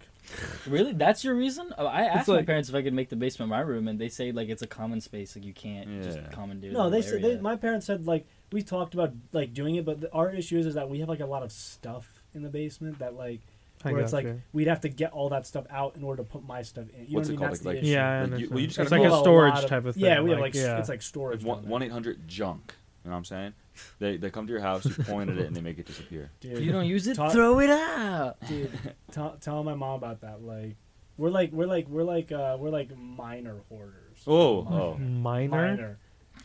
Really, 0.67 0.93
that's 0.93 1.23
your 1.25 1.35
reason? 1.35 1.73
Oh, 1.77 1.87
I 1.87 2.03
asked 2.03 2.29
my 2.29 2.43
parents 2.43 2.69
if 2.69 2.75
I 2.75 2.83
could 2.83 2.95
make 2.95 3.09
the 3.09 3.17
basement 3.17 3.51
my 3.51 3.61
room, 3.61 3.89
and 3.89 3.99
they 3.99 4.09
say 4.09 4.33
like 4.33 4.49
it's 4.49 4.63
a 4.63 4.67
common 4.67 5.01
space, 5.01 5.37
like 5.37 5.45
you 5.45 5.53
can't 5.53 6.03
just 6.03 6.19
Yeah. 6.19 6.29
commandeer. 6.29 6.73
No, 6.73 6.85
the 6.85 6.97
they 6.97 7.03
said 7.03 7.23
they, 7.23 7.37
my 7.39 7.57
parents 7.57 7.87
said 7.87 8.07
like 8.07 8.27
we 8.53 8.63
talked 8.63 8.95
about 8.95 9.13
like 9.33 9.53
doing 9.53 9.77
it, 9.77 9.85
but 9.85 10.01
the, 10.01 10.13
our 10.13 10.31
issue 10.31 10.59
is, 10.59 10.67
is 10.67 10.75
that 10.75 10.89
we 10.89 11.01
have 11.01 11.09
like 11.09 11.21
a 11.21 11.27
lot 11.27 11.43
of 11.43 11.53
stuff 11.53 12.23
in 12.35 12.43
the 12.43 12.49
basement 12.49 12.99
that 13.01 13.15
like 13.15 13.41
where 13.83 13.99
it's 13.99 14.15
like 14.15 14.25
gotcha. 14.25 14.39
we'd 14.55 14.67
have 14.67 14.81
to 14.81 14.89
get 14.89 15.13
all 15.13 15.29
that 15.29 15.47
stuff 15.47 15.67
out 15.69 15.95
in 15.97 16.03
order 16.03 16.23
to 16.23 16.29
put 16.29 16.43
my 16.47 16.63
stuff 16.63 16.87
in. 16.97 17.07
You 17.07 17.17
What's 17.17 17.29
know 17.29 17.35
it 17.35 17.41
what 17.41 17.47
I 17.47 17.49
mean? 17.49 17.49
called? 17.49 17.51
That's 17.51 17.65
Like- 17.65 17.65
the 17.65 17.69
like- 17.69 17.83
issue. 17.83 17.93
yeah, 17.93 18.09
I 18.09 18.09
Like, 18.09 18.17
you- 18.17 18.25
understand. 18.25 18.51
well, 18.51 18.61
you 18.61 18.67
just 18.69 18.79
it's 18.79 18.91
gotta 18.91 19.03
like 19.03 19.11
a 19.11 19.15
a 19.15 19.19
storage 19.21 19.59
of- 19.59 19.67
type 19.67 19.85
of 19.85 19.95
thing. 19.95 20.05
Yeah, 20.05 20.21
we 20.23 20.31
have 20.31 20.39
like, 20.41 20.55
like 20.55 20.63
yeah. 20.63 20.79
it's 20.79 20.89
like 20.89 21.03
storage. 21.03 21.45
One 21.45 21.83
eight 21.83 21.93
hundred 21.93 22.27
junk. 22.27 22.75
You 23.05 23.11
know 23.11 23.17
what 23.17 23.19
I'm 23.19 23.25
saying? 23.27 23.53
They 23.99 24.17
they 24.17 24.31
come 24.31 24.47
to 24.47 24.53
your 24.53 24.63
house, 24.63 24.87
you 24.87 24.93
point 25.05 25.29
at 25.31 25.37
it, 25.37 25.47
and 25.47 25.55
they 25.55 25.61
make 25.61 25.79
it 25.79 25.85
disappear. 25.87 26.31
Dude, 26.41 26.59
you 26.61 26.73
don't 26.73 26.87
use 26.87 27.07
it, 27.07 27.17
Ta- 27.17 27.29
throw 27.29 27.61
it 27.61 27.69
out. 27.71 28.37
dude, 28.49 28.71
tell, 29.13 29.37
tell 29.41 29.63
my 29.63 29.75
mom 29.75 29.97
about 29.97 30.23
that. 30.23 30.43
Like, 30.43 30.77
we're 31.19 31.29
like 31.31 31.53
we're 31.53 31.67
like 31.67 31.87
we're 31.89 32.03
like 32.05 32.33
uh 32.33 32.57
we're 32.59 32.71
like 32.71 32.97
minor 32.97 33.57
hoarders. 33.69 34.23
Oh, 34.27 34.59
oh. 34.61 34.97
minor. 34.99 35.51
minor. 35.51 35.99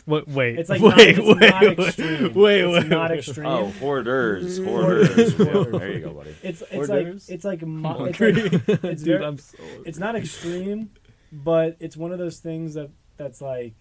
What? 0.05 0.27
Wait. 0.27 0.59
It's 0.59 0.69
like 0.69 0.81
wait, 0.81 0.91
not, 0.91 0.99
it's 0.99 1.19
wait, 1.19 1.39
not 1.39 1.61
wait, 1.77 1.79
extreme. 1.79 2.33
Wait, 2.33 2.61
it's 2.61 2.73
wait, 2.83 2.87
not 2.87 3.09
wait. 3.11 3.19
extreme. 3.19 3.47
Oh, 3.47 3.65
hoarders, 3.79 4.57
Hoarders, 4.57 4.57
hoarders. 4.57 5.37
hoarders. 5.37 5.79
There 5.79 5.91
you 5.93 5.99
go, 6.01 6.09
buddy. 6.11 6.35
It's 6.43 6.61
it's 6.61 6.71
Hoarders? 6.71 7.29
like 7.29 7.35
it's 7.35 7.45
like, 7.45 7.61
mo- 7.65 8.05
it's, 8.05 8.19
like 8.19 8.35
it's 8.83 9.03
Dude, 9.03 9.13
very- 9.19 9.25
I'm 9.25 9.37
so. 9.37 9.57
it's 9.85 9.97
not 9.99 10.15
extreme, 10.15 10.89
but 11.31 11.77
it's 11.79 11.95
one 11.95 12.11
of 12.11 12.19
those 12.19 12.39
things 12.39 12.73
that 12.73 12.89
that's 13.17 13.39
like, 13.41 13.75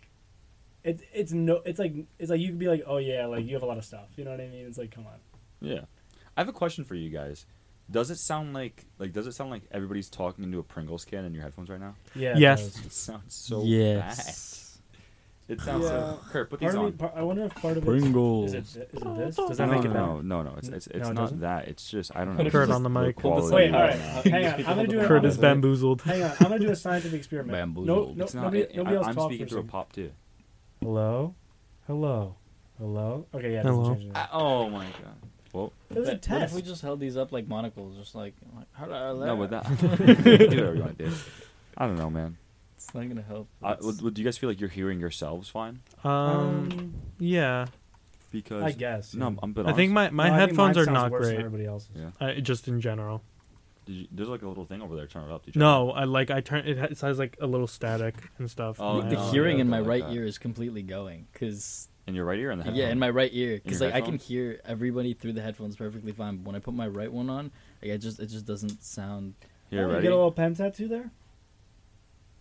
it 0.88 1.00
it's 1.12 1.32
no 1.32 1.60
it's 1.64 1.78
like 1.78 1.94
it's 2.18 2.30
like 2.30 2.40
you 2.40 2.48
could 2.48 2.58
be 2.58 2.68
like 2.68 2.82
oh 2.86 2.98
yeah 2.98 3.26
like 3.26 3.44
you 3.46 3.54
have 3.54 3.62
a 3.62 3.66
lot 3.66 3.78
of 3.78 3.84
stuff 3.84 4.06
you 4.16 4.24
know 4.24 4.30
what 4.30 4.40
I 4.40 4.48
mean 4.48 4.66
it's 4.66 4.78
like 4.78 4.90
come 4.90 5.06
on 5.06 5.18
Yeah. 5.60 5.82
I 6.36 6.40
have 6.40 6.48
a 6.48 6.52
question 6.52 6.84
for 6.84 6.94
you 6.94 7.10
guys. 7.10 7.46
Does 7.90 8.10
it 8.10 8.18
sound 8.18 8.54
like 8.54 8.84
like 8.98 9.12
does 9.12 9.26
it 9.26 9.32
sound 9.32 9.50
like 9.50 9.62
everybody's 9.72 10.08
talking 10.08 10.44
into 10.44 10.58
a 10.58 10.62
Pringles 10.62 11.04
can 11.04 11.24
in 11.24 11.34
your 11.34 11.42
headphones 11.42 11.68
right 11.68 11.80
now? 11.80 11.94
yeah 12.14 12.34
Yes. 12.36 12.74
does. 12.74 12.86
It 12.86 12.92
sounds 12.92 13.34
so 13.34 13.62
yes. 13.64 14.16
bad. 14.16 15.54
It 15.56 15.60
sounds 15.62 15.86
so. 15.86 15.94
Yeah. 16.22 16.30
Kurt, 16.30 16.50
put 16.50 16.60
these 16.60 16.74
Part 16.74 16.86
of 16.92 17.00
me, 17.00 17.06
on. 17.08 17.12
I 17.18 17.22
wonder 17.22 17.44
if 17.46 17.54
part 17.54 17.78
of 17.78 17.82
it 17.82 17.86
Pringles. 17.86 18.52
is 18.52 18.76
it 18.76 18.90
is 18.92 19.02
it 19.02 19.16
this 19.16 19.36
does 19.36 19.56
that 19.56 19.66
no, 19.66 19.72
make 19.72 19.82
no, 19.84 19.90
it 19.90 19.92
better 19.94 20.06
no, 20.06 20.20
no, 20.20 20.42
no. 20.42 20.54
It's 20.58 20.68
it's, 20.68 20.86
it's 20.88 20.98
No, 21.04 21.10
it 21.10 21.14
not 21.14 21.20
doesn't? 21.22 21.40
that. 21.40 21.68
It's 21.68 21.90
just 21.90 22.14
I 22.14 22.24
don't 22.26 22.36
know. 22.36 22.50
Kurt 22.50 22.68
on 22.70 22.82
the 22.82 22.90
mic. 22.90 23.16
quality 23.16 23.54
wait 23.56 23.74
all 23.74 23.80
right 23.80 23.90
right 23.92 23.98
now. 23.98 24.18
uh, 24.18 24.22
hang 24.24 24.44
on 24.46 24.52
I'm 24.66 24.76
gonna 24.76 24.86
do 24.94 25.00
it 25.00 25.08
Kurt 25.08 25.24
is 25.24 25.38
bamboozled. 25.38 26.02
hang 26.02 26.22
on 26.22 26.30
I'm 26.32 26.48
gonna 26.50 26.58
do 26.58 26.70
a 26.70 26.76
scientific 26.76 27.18
experiment 27.18 27.52
Bamboozled. 27.52 28.18
no 28.18 28.24
It's 28.24 28.34
not. 28.34 28.42
nobody 28.42 28.60
it- 28.60 28.76
nobody 28.76 28.96
I, 28.96 28.98
else 28.98 29.06
I'm 29.08 29.20
speaking 29.24 29.46
through 29.46 29.60
a 29.60 29.64
pop 29.64 29.92
too. 29.94 30.10
Hello 30.82 31.34
hello 31.86 32.34
hello 32.78 33.26
okay 33.34 33.52
yeah 33.54 33.60
it 33.60 33.64
doesn't 33.64 33.74
Hello. 33.82 33.94
change 33.94 34.04
anything. 34.04 34.22
oh 34.32 34.68
my 34.70 34.84
god. 34.86 35.16
Well, 35.52 35.72
it 35.90 35.98
was 35.98 36.08
a 36.08 36.12
What 36.12 36.14
if 36.16 36.20
test 36.20 36.54
we 36.54 36.60
just 36.62 36.82
held 36.82 37.00
these 37.00 37.16
up 37.16 37.32
like 37.32 37.48
monocles, 37.48 37.96
just 37.96 38.14
like, 38.14 38.34
like 38.54 38.66
hello, 38.74 39.24
no, 39.24 39.34
with 39.34 39.48
there? 39.50 39.62
that, 39.62 39.78
do 40.50 40.56
whatever 40.60 40.74
you 40.74 40.82
want 40.82 40.98
to 40.98 41.06
do. 41.06 41.12
I 41.78 41.86
don't 41.86 41.96
know, 41.96 42.10
man. 42.10 42.36
It's 42.76 42.92
not 42.94 43.08
gonna 43.08 43.22
help. 43.22 43.48
Uh, 43.62 43.68
It's- 43.70 43.82
would, 43.82 44.02
would 44.02 44.18
you 44.18 44.24
guys 44.26 44.36
feel 44.36 44.50
like 44.50 44.60
you're 44.60 44.68
hearing 44.68 45.00
yourselves 45.00 45.48
fine? 45.48 45.80
Um. 46.04 46.12
um 46.12 46.94
Yeah. 47.18 47.66
Because 48.30 48.62
I 48.62 48.72
guess 48.72 49.14
no, 49.14 49.30
yeah. 49.30 49.36
I'm 49.42 49.52
but 49.54 49.66
I 49.66 49.72
think 49.72 49.90
my 49.92 50.10
my 50.10 50.28
No, 50.28 50.34
I 50.34 50.36
think 50.38 50.50
headphones 50.50 50.76
mine 50.76 50.82
are 50.82 50.84
sounds 50.84 50.94
not 50.94 51.10
worse 51.10 51.26
than 51.26 51.34
great. 51.36 51.44
everybody 51.46 51.66
else's 51.66 51.88
Yeah. 51.96 52.10
Uh, 52.20 52.34
just 52.34 52.68
in 52.68 52.80
general. 52.82 53.22
Did 53.88 53.96
you, 53.96 54.06
there's 54.12 54.28
like 54.28 54.42
a 54.42 54.48
little 54.48 54.64
thing 54.64 54.80
over 54.82 54.94
there. 54.94 55.06
Turn 55.08 55.24
it 55.28 55.32
up. 55.34 55.44
Did 55.44 55.56
you 55.56 55.58
No, 55.58 55.90
I 55.90 56.04
like 56.04 56.30
I 56.30 56.40
turn 56.40 56.64
it. 56.68 56.78
ha- 56.78 56.84
It 56.90 57.00
has 57.00 57.18
like 57.18 57.36
a 57.40 57.46
little 57.46 57.66
static 57.66 58.14
and 58.38 58.48
stuff. 58.48 58.76
Oh, 58.78 59.00
the 59.00 59.16
no, 59.16 59.30
hearing 59.32 59.56
yeah, 59.56 59.62
in 59.62 59.68
my 59.68 59.78
like 59.80 59.88
right 59.88 60.04
that. 60.04 60.12
ear 60.14 60.24
is 60.26 60.38
completely 60.38 60.82
going 60.82 61.26
because 61.32 61.88
in 62.06 62.14
your 62.14 62.24
right 62.24 62.38
ear 62.38 62.50
and 62.52 62.62
the 62.62 62.70
yeah, 62.72 62.90
in 62.90 62.98
my 62.98 63.10
right 63.10 63.30
ear 63.34 63.60
because 63.64 63.80
your 63.80 63.90
like 63.90 64.02
I 64.02 64.06
can 64.06 64.18
hear 64.18 64.60
everybody 64.64 65.12
through 65.14 65.32
the 65.32 65.42
headphones 65.42 65.74
perfectly 65.76 66.12
fine. 66.12 66.36
But 66.36 66.46
when 66.46 66.54
I 66.56 66.60
put 66.60 66.74
my 66.74 66.86
right 66.86 67.12
one 67.12 67.28
on, 67.28 67.50
like, 67.82 67.90
it 67.92 67.98
just 67.98 68.20
it 68.20 68.26
just 68.26 68.44
doesn't 68.46 68.82
sound. 68.84 69.34
Here, 69.70 69.86
Oh, 69.90 69.96
you 69.96 70.02
get 70.02 70.12
a 70.12 70.16
little 70.16 70.32
pen 70.32 70.54
tattoo 70.54 70.88
there 70.88 71.10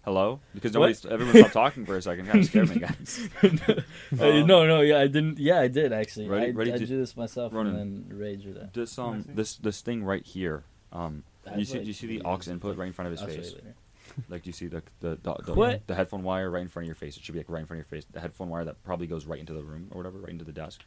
Hello? 0.06 0.40
Because 0.54 0.78
What? 0.78 1.06
everyone 1.06 1.36
stopped 1.36 1.52
talking 1.54 1.86
for 1.86 1.98
a 1.98 2.02
second. 2.02 2.28
Kind 2.28 2.40
of 2.40 2.46
scared 2.50 2.70
me, 2.70 2.80
guys. 2.80 3.28
Uh, 4.18 4.42
no, 4.46 4.66
no, 4.66 4.80
yeah, 4.80 5.00
I 5.00 5.08
didn't. 5.08 5.38
Yeah, 5.38 5.60
I 5.60 5.68
did 5.68 5.92
actually. 5.92 6.30
Ready- 6.30 6.46
I, 6.48 6.50
ready 6.52 6.74
I 6.74 6.78
to- 6.78 6.86
do 6.86 6.98
this 6.98 7.18
myself 7.18 7.52
Ronan. 7.54 7.76
and 7.76 8.08
then 8.10 8.18
Ray 8.18 8.38
drew 8.38 8.54
that. 8.54 8.74
This 8.74 8.98
um 8.98 9.26
this 9.28 9.58
this 9.58 9.82
thing 9.82 10.04
right 10.06 10.26
here. 10.26 10.64
Um, 10.94 11.24
you 11.56 11.66
see 11.66 11.78
like 11.80 11.88
you 11.88 11.94
see 11.94 12.08
the 12.08 12.22
aux 12.24 12.40
input 12.50 12.78
right 12.78 12.88
in 12.88 12.94
front 12.94 13.08
of 13.08 13.12
his 13.12 13.22
I'll 13.22 13.28
show 13.30 13.36
face. 13.36 13.52
you 13.52 13.56
later. 13.58 13.76
Like 14.30 14.46
you 14.48 14.54
see 14.54 14.68
the 14.68 14.82
the 15.00 15.18
the, 15.22 15.36
the, 15.46 15.54
What? 15.54 15.86
the 15.88 15.96
headphone 15.96 16.24
wire 16.24 16.50
right 16.50 16.62
in 16.62 16.68
front 16.70 16.86
of 16.86 16.88
your 16.88 16.96
face. 16.96 17.18
It 17.18 17.24
should 17.24 17.34
be 17.34 17.40
like 17.40 17.50
right 17.50 17.60
in 17.62 17.66
front 17.68 17.82
of 17.82 17.92
your 17.92 18.02
face. 18.02 18.08
The 18.12 18.20
headphone 18.20 18.50
wire 18.50 18.66
that 18.66 18.84
probably 18.84 19.06
goes 19.08 19.26
right 19.26 19.40
into 19.40 19.54
the 19.54 19.64
room 19.64 19.88
or 19.92 19.98
whatever, 19.98 20.18
right 20.20 20.30
into 20.32 20.46
the 20.46 20.52
desk. 20.54 20.82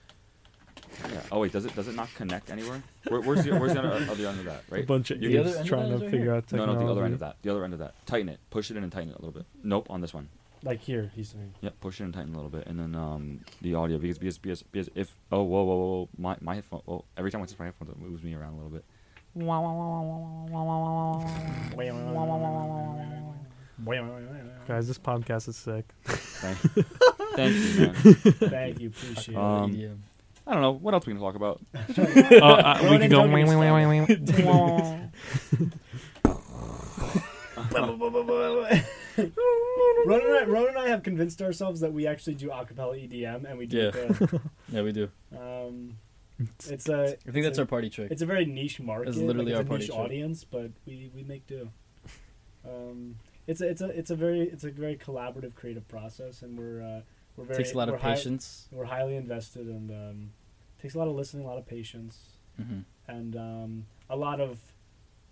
Yeah. 1.13 1.21
Oh 1.31 1.41
wait, 1.41 1.53
does 1.53 1.65
it 1.65 1.75
does 1.77 1.89
it 1.89 1.95
not 1.95 2.09
connect 2.15 2.51
anywhere? 2.51 2.83
Where, 3.09 3.21
where's 3.21 3.45
the 3.45 3.53
where's 3.59 3.75
the 3.75 3.81
other, 3.81 4.11
other 4.11 4.27
end 4.27 4.39
of 4.41 4.45
that? 4.47 4.63
a 4.71 4.75
Right. 4.75 4.87
bunch 4.87 5.11
of 5.11 5.23
You 5.23 5.29
The 5.29 5.35
can- 5.35 5.41
other 5.41 5.51
idiots 5.51 5.59
end 5.59 5.67
of 5.67 5.69
trying 5.69 5.91
that 5.91 5.99
to 5.99 6.03
right 6.05 6.11
figure 6.11 6.25
here? 6.27 6.35
out 6.35 6.53
No, 6.53 6.59
technology. 6.59 6.81
no, 6.81 6.87
the 6.87 6.93
other 6.93 7.05
end 7.05 7.15
of 7.15 7.21
that. 7.21 7.37
The 7.43 7.51
other 7.51 7.65
end 7.65 7.73
of 7.75 7.79
that. 7.81 8.07
Tighten 8.07 8.29
it. 8.29 8.41
Push 8.51 8.71
it 8.71 8.77
in 8.77 8.83
and 8.83 8.91
tighten 8.93 9.11
it 9.11 9.17
a 9.17 9.19
little 9.19 9.33
bit. 9.33 9.45
Nope, 9.63 9.87
on 9.91 10.01
this 10.01 10.13
one. 10.15 10.29
like 10.63 10.81
here 10.81 11.11
he's 11.15 11.29
saying 11.31 11.55
Yep, 11.61 11.81
push 11.81 12.01
it 12.01 12.05
and 12.05 12.13
tighten 12.15 12.33
a 12.35 12.37
little 12.37 12.51
bit, 12.51 12.67
and 12.67 12.79
then 12.81 12.95
um 12.95 13.41
the 13.63 13.75
audio 13.75 13.99
because 13.99 14.19
because 14.19 14.39
because, 14.39 14.63
because 14.65 14.91
if 14.95 15.15
oh 15.31 15.43
whoa 15.43 15.63
whoa 15.65 15.77
whoa, 15.77 15.87
whoa 16.01 16.09
my 16.19 16.37
my 16.41 16.55
headphone 16.57 16.83
oh 16.89 17.05
every 17.17 17.31
time 17.31 17.43
I 17.43 17.47
touch 17.47 17.59
my 17.59 17.67
headphones 17.67 17.91
it 17.91 17.99
moves 17.99 18.23
me 18.23 18.35
around 18.35 18.55
a 18.55 18.57
little 18.57 18.71
bit. 18.71 18.85
Guys, 24.67 24.89
this 24.89 24.99
podcast 24.99 25.49
is 25.49 25.57
sick. 25.57 25.85
Thank, 26.05 26.59
thank 27.37 27.55
you, 27.55 27.81
man. 27.81 27.95
thank 28.51 28.81
you 28.81 28.89
appreciate 28.89 29.35
it 29.35 29.39
Um, 29.39 29.73
EDM. 29.73 29.99
I 30.47 30.53
don't 30.53 30.63
know 30.63 30.73
what 30.73 30.95
else 30.95 31.07
we 31.07 31.13
can 31.13 31.21
talk 31.21 31.37
about. 31.37 31.61
oh, 31.75 31.81
uh, 32.43 32.79
we 32.83 32.87
Ronan 32.89 33.01
could 33.03 33.11
go. 33.11 33.17
Duncan 33.19 33.33
Ron 40.07 40.21
and, 40.23 40.35
I, 40.35 40.45
Ron 40.47 40.69
and 40.69 40.79
I 40.79 40.89
have 40.89 41.03
convinced 41.03 41.43
ourselves 41.43 41.81
that 41.81 41.93
we 41.93 42.07
actually 42.07 42.35
do 42.35 42.49
acapella 42.49 42.97
EDM, 42.97 43.49
and 43.49 43.59
we 43.59 43.67
do 43.67 43.91
it. 43.95 44.41
Yeah, 44.73 44.83
we 44.83 44.93
do. 44.93 45.09
Um, 45.37 45.99
it's 46.69 46.89
a. 46.89 47.17
I 47.27 47.31
think 47.31 47.45
that's 47.45 47.59
a, 47.59 47.63
our 47.63 47.67
party 47.67 47.91
trick. 47.91 48.11
It's 48.11 48.23
a 48.23 48.27
very 48.27 48.45
niche 48.45 48.81
market. 48.81 49.09
It's 49.09 49.19
literally 49.19 49.53
like, 49.53 49.57
our 49.57 49.61
it's 49.61 49.67
a 49.67 49.71
party 49.71 49.83
niche 49.85 49.91
trick. 49.91 49.99
audience, 49.99 50.45
but 50.45 50.71
we, 50.87 51.11
we 51.15 51.23
make 51.23 51.47
do. 51.47 51.71
Um, 52.67 53.17
it's 53.47 53.61
a 53.61 53.69
it's 53.69 53.81
a 53.81 53.87
it's 53.87 54.11
a 54.11 54.17
very 54.17 54.43
it's 54.43 54.65
a 54.65 54.71
very 54.71 54.97
collaborative 54.97 55.55
creative 55.55 55.87
process, 55.89 56.43
and 56.43 56.59
we're 56.59 56.83
uh, 56.83 57.01
we're 57.37 57.45
very 57.45 57.63
takes 57.63 57.75
a 57.75 57.79
lot 57.79 57.89
of 57.89 58.01
hi- 58.01 58.15
patience. 58.15 58.69
we're 58.71 58.85
highly 58.85 59.17
invested, 59.17 59.67
and 59.67 59.91
um, 59.91 60.31
takes 60.81 60.95
a 60.95 60.99
lot 60.99 61.09
of 61.09 61.15
listening, 61.15 61.45
a 61.45 61.49
lot 61.49 61.59
of 61.59 61.67
patience, 61.67 62.19
hmm 62.57 62.81
and 63.09 63.35
um, 63.35 63.87
a 64.09 64.17
lot 64.17 64.41
of 64.41 64.59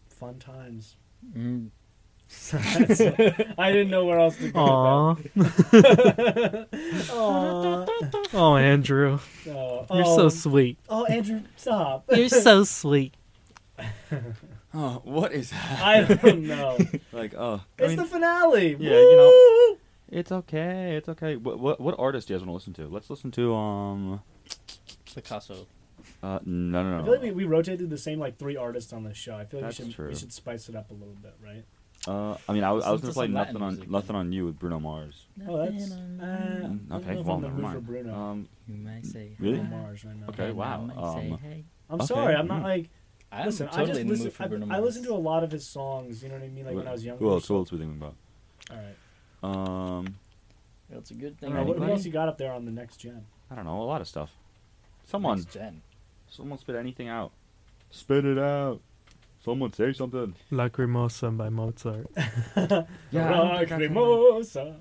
fun 0.09 0.39
times. 0.39 0.97
Mm. 1.37 1.71
That's- 2.53 3.01
I 3.59 3.73
didn't 3.73 3.91
know 3.91 4.05
where 4.05 4.19
else 4.19 4.37
to 4.39 4.51
go. 4.51 4.61
Aw, 4.61 5.15
with 5.35 5.71
that. 5.71 6.69
Aw. 7.13 7.87
oh, 8.35 8.57
Andrew, 8.57 9.19
Oh, 9.49 9.87
you're 9.91 10.05
oh, 10.07 10.17
so 10.17 10.29
sweet. 10.29 10.79
Oh, 10.89 11.05
Andrew, 11.07 11.41
stop. 11.57 12.05
You're 12.11 12.29
so 12.29 12.65
sweet. 12.65 13.15
Oh, 14.75 15.01
what 15.05 15.33
is 15.33 15.51
that? 15.51 15.81
I 15.83 16.03
don't 16.15 16.43
know. 16.45 16.79
like 17.13 17.35
oh, 17.37 17.63
I 17.79 17.83
It's 17.83 17.89
mean, 17.91 17.97
the 17.97 18.05
finale. 18.05 18.77
yeah, 18.79 18.91
you 18.91 19.17
know, 19.17 19.79
It's 20.11 20.31
okay. 20.33 20.97
It's 20.97 21.09
okay. 21.09 21.37
What 21.37 21.59
what 21.59 21.81
what 21.81 21.95
artist 21.99 22.29
do 22.29 22.35
you 22.35 22.39
guys 22.39 22.47
want 22.47 22.51
to 22.63 22.71
listen 22.71 22.75
to? 22.85 22.93
Let's 22.93 23.09
listen 23.11 23.31
to 23.33 23.55
um. 23.55 24.21
Picasso. 25.15 25.67
Uh, 26.23 26.39
no, 26.45 26.83
no, 26.83 26.91
no. 26.91 26.99
I 27.01 27.03
feel 27.05 27.13
like 27.13 27.23
we, 27.23 27.31
we 27.31 27.45
rotated 27.45 27.91
the 27.91 27.99
same 27.99 28.19
like 28.19 28.39
three 28.39 28.57
artists 28.57 28.93
on 28.93 29.05
this 29.05 29.17
show. 29.17 29.37
I 29.37 29.45
feel 29.45 29.61
like 29.61 29.71
That's 29.71 29.81
we 29.81 29.87
should 29.87 29.95
true. 29.95 30.09
we 30.09 30.15
should 30.15 30.33
spice 30.33 30.69
it 30.69 30.75
up 30.77 30.91
a 30.91 30.95
little 30.95 31.17
bit, 31.23 31.35
right? 31.45 31.65
Uh, 32.09 32.37
I 32.49 32.53
mean, 32.55 32.65
I, 32.65 32.73
was- 32.73 32.85
I 32.85 32.91
was 32.91 33.03
gonna 33.03 33.13
to 33.13 33.19
play 33.19 33.29
nothing 33.29 33.57
on 33.61 33.75
music, 33.75 33.91
nothing 33.91 34.17
on 34.17 34.33
you 34.33 34.47
with 34.47 34.59
Bruno 34.59 34.81
Mars. 34.81 35.27
Oh, 35.47 35.59
that's 35.59 35.91
uh, 35.93 35.95
I 35.95 35.99
don't 36.63 36.89
know 36.89 36.97
Okay, 36.97 37.19
if 37.21 37.27
well, 37.27 37.37
I'm 37.37 37.43
never 37.43 37.55
mood 37.55 37.65
for 37.65 37.71
mind. 37.75 37.87
Bruno. 37.87 38.15
Um, 38.15 38.49
You 38.67 38.77
might 38.77 39.05
say 39.07 39.33
Really? 39.39 39.59
Bruno 39.59 39.71
Mars 39.77 40.05
right 40.07 40.17
now. 40.17 40.27
Okay, 40.31 40.49
and 40.49 40.57
wow, 40.57 40.81
might 40.81 40.95
say 41.21 41.31
um, 41.33 41.39
hey. 41.39 41.65
I'm 41.91 41.95
Okay, 41.97 42.07
sorry, 42.07 42.35
I'm 42.35 42.47
not 42.49 42.63
like 42.63 42.89
I'm 43.33 43.47
listen. 43.47 43.67
totally 43.69 43.91
I 43.91 43.95
just 44.05 44.07
listen. 44.07 44.31
for 44.31 44.43
I, 44.43 44.47
Bruno 44.49 44.65
I 44.67 44.69
Mars. 44.71 44.85
listened 44.85 45.05
to 45.05 45.13
a 45.13 45.17
lot 45.17 45.45
of 45.45 45.51
his 45.53 45.67
songs. 45.67 46.23
You 46.23 46.31
know 46.31 46.37
what 46.37 46.45
I 46.45 46.49
mean? 46.49 46.65
Like 46.65 46.77
when 46.77 46.89
I 46.89 46.93
was 46.93 47.05
younger. 47.05 47.23
Who 47.25 47.31
else? 47.31 47.45
so- 47.47 47.55
Who 47.55 47.61
else 47.61 47.73
we 47.73 47.79
thinking 47.79 47.99
about? 47.99 48.15
All 48.71 48.77
right. 48.79 49.99
Um, 49.99 50.15
That's 50.89 51.11
a 51.11 51.15
good 51.15 51.39
thing. 51.39 51.53
know, 51.53 51.63
what, 51.65 51.79
what 51.79 51.91
else 51.91 52.05
you 52.07 52.11
got 52.13 52.29
up 52.29 52.39
there 52.39 52.53
on 52.53 52.65
the 52.65 52.71
next 52.73 52.97
gen? 52.97 53.27
I 53.51 53.55
don't 53.55 53.65
know. 53.67 53.81
A 53.81 53.85
lot 53.85 54.01
of 54.01 54.09
stuff. 54.09 54.31
Someone, 55.05 55.39
Next 55.39 55.53
gen. 55.53 55.83
someone 56.31 56.59
spit 56.59 56.75
anything 56.77 57.09
out. 57.09 57.33
Spit 57.91 58.25
it 58.25 58.39
out. 58.39 58.81
Someone 59.45 59.73
say 59.73 59.93
something. 59.93 60.35
Lacrimosa 60.51 61.37
by 61.37 61.49
Mozart. 61.49 62.13
Lacrimosa. 63.13 64.75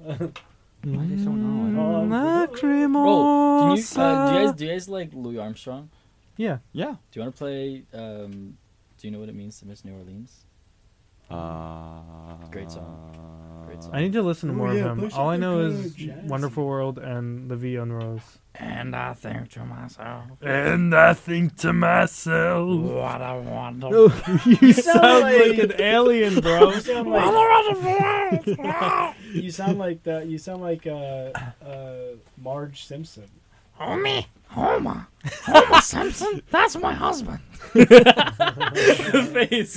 Why 0.83 1.05
they 1.05 1.17
so 1.23 1.31
know? 1.31 1.81
Oh, 1.81 2.05
Lacrimosa. 2.07 2.91
Bro, 2.93 3.75
can 3.75 3.77
you, 3.77 3.83
uh, 4.01 4.29
do 4.31 4.39
you 4.39 4.45
guys 4.47 4.55
do 4.55 4.65
you 4.65 4.71
guys 4.71 4.89
like 4.89 5.09
Louis 5.13 5.37
Armstrong? 5.37 5.89
Yeah. 6.37 6.57
Yeah. 6.71 6.95
Do 7.11 7.19
you 7.19 7.21
want 7.21 7.35
to 7.35 7.37
play? 7.37 7.83
Um, 7.93 8.57
do 8.97 9.07
you 9.07 9.11
know 9.11 9.19
what 9.19 9.29
it 9.29 9.35
means 9.35 9.59
to 9.59 9.67
miss 9.67 9.85
New 9.85 9.93
Orleans? 9.93 10.45
Uh, 11.29 12.01
Great 12.51 12.71
song. 12.71 13.63
Great 13.65 13.83
song. 13.83 13.91
I 13.93 14.01
need 14.01 14.13
to 14.13 14.21
listen 14.21 14.49
to 14.49 14.55
Oh, 14.55 14.57
more 14.57 14.73
yeah, 14.73 14.91
of 14.91 14.97
him. 14.99 15.11
All 15.13 15.29
I 15.29 15.37
know 15.37 15.59
is 15.59 15.93
jazz. 15.93 16.23
Wonderful 16.23 16.65
World 16.65 16.97
and 16.97 17.49
La 17.49 17.55
Vie 17.57 17.77
en 17.79 17.91
Rose. 17.91 18.21
And 18.55 18.95
I 18.95 19.13
think 19.13 19.49
to 19.51 19.65
myself, 19.65 20.23
And 20.41 20.95
I 20.95 21.13
think 21.13 21.57
to 21.57 21.73
myself. 21.73 22.67
what 22.81 23.21
a 23.21 23.39
wonderful. 23.41 24.11
you 24.61 24.73
sound 24.73 24.83
sound 25.01 25.21
like 25.23 25.49
like- 25.49 25.59
an 25.59 25.81
alien, 25.81 26.39
bro. 26.39 26.71
You 26.71 26.79
sound 26.81 27.09
like 27.09 28.45
you 29.33 29.51
sound 29.51 29.77
like 29.77 30.03
the 30.03 30.25
you 30.25 30.37
sound 30.37 30.61
like 30.61 30.87
uh, 30.87 31.31
uh, 31.63 31.95
Marge 32.41 32.85
Simpson. 32.85 33.25
Homie, 33.79 34.25
Homer, 34.49 35.07
Homer 35.43 35.81
Simpson, 35.81 36.41
that's 36.51 36.75
my 36.77 36.93
husband. 36.93 37.39
face. 39.33 39.75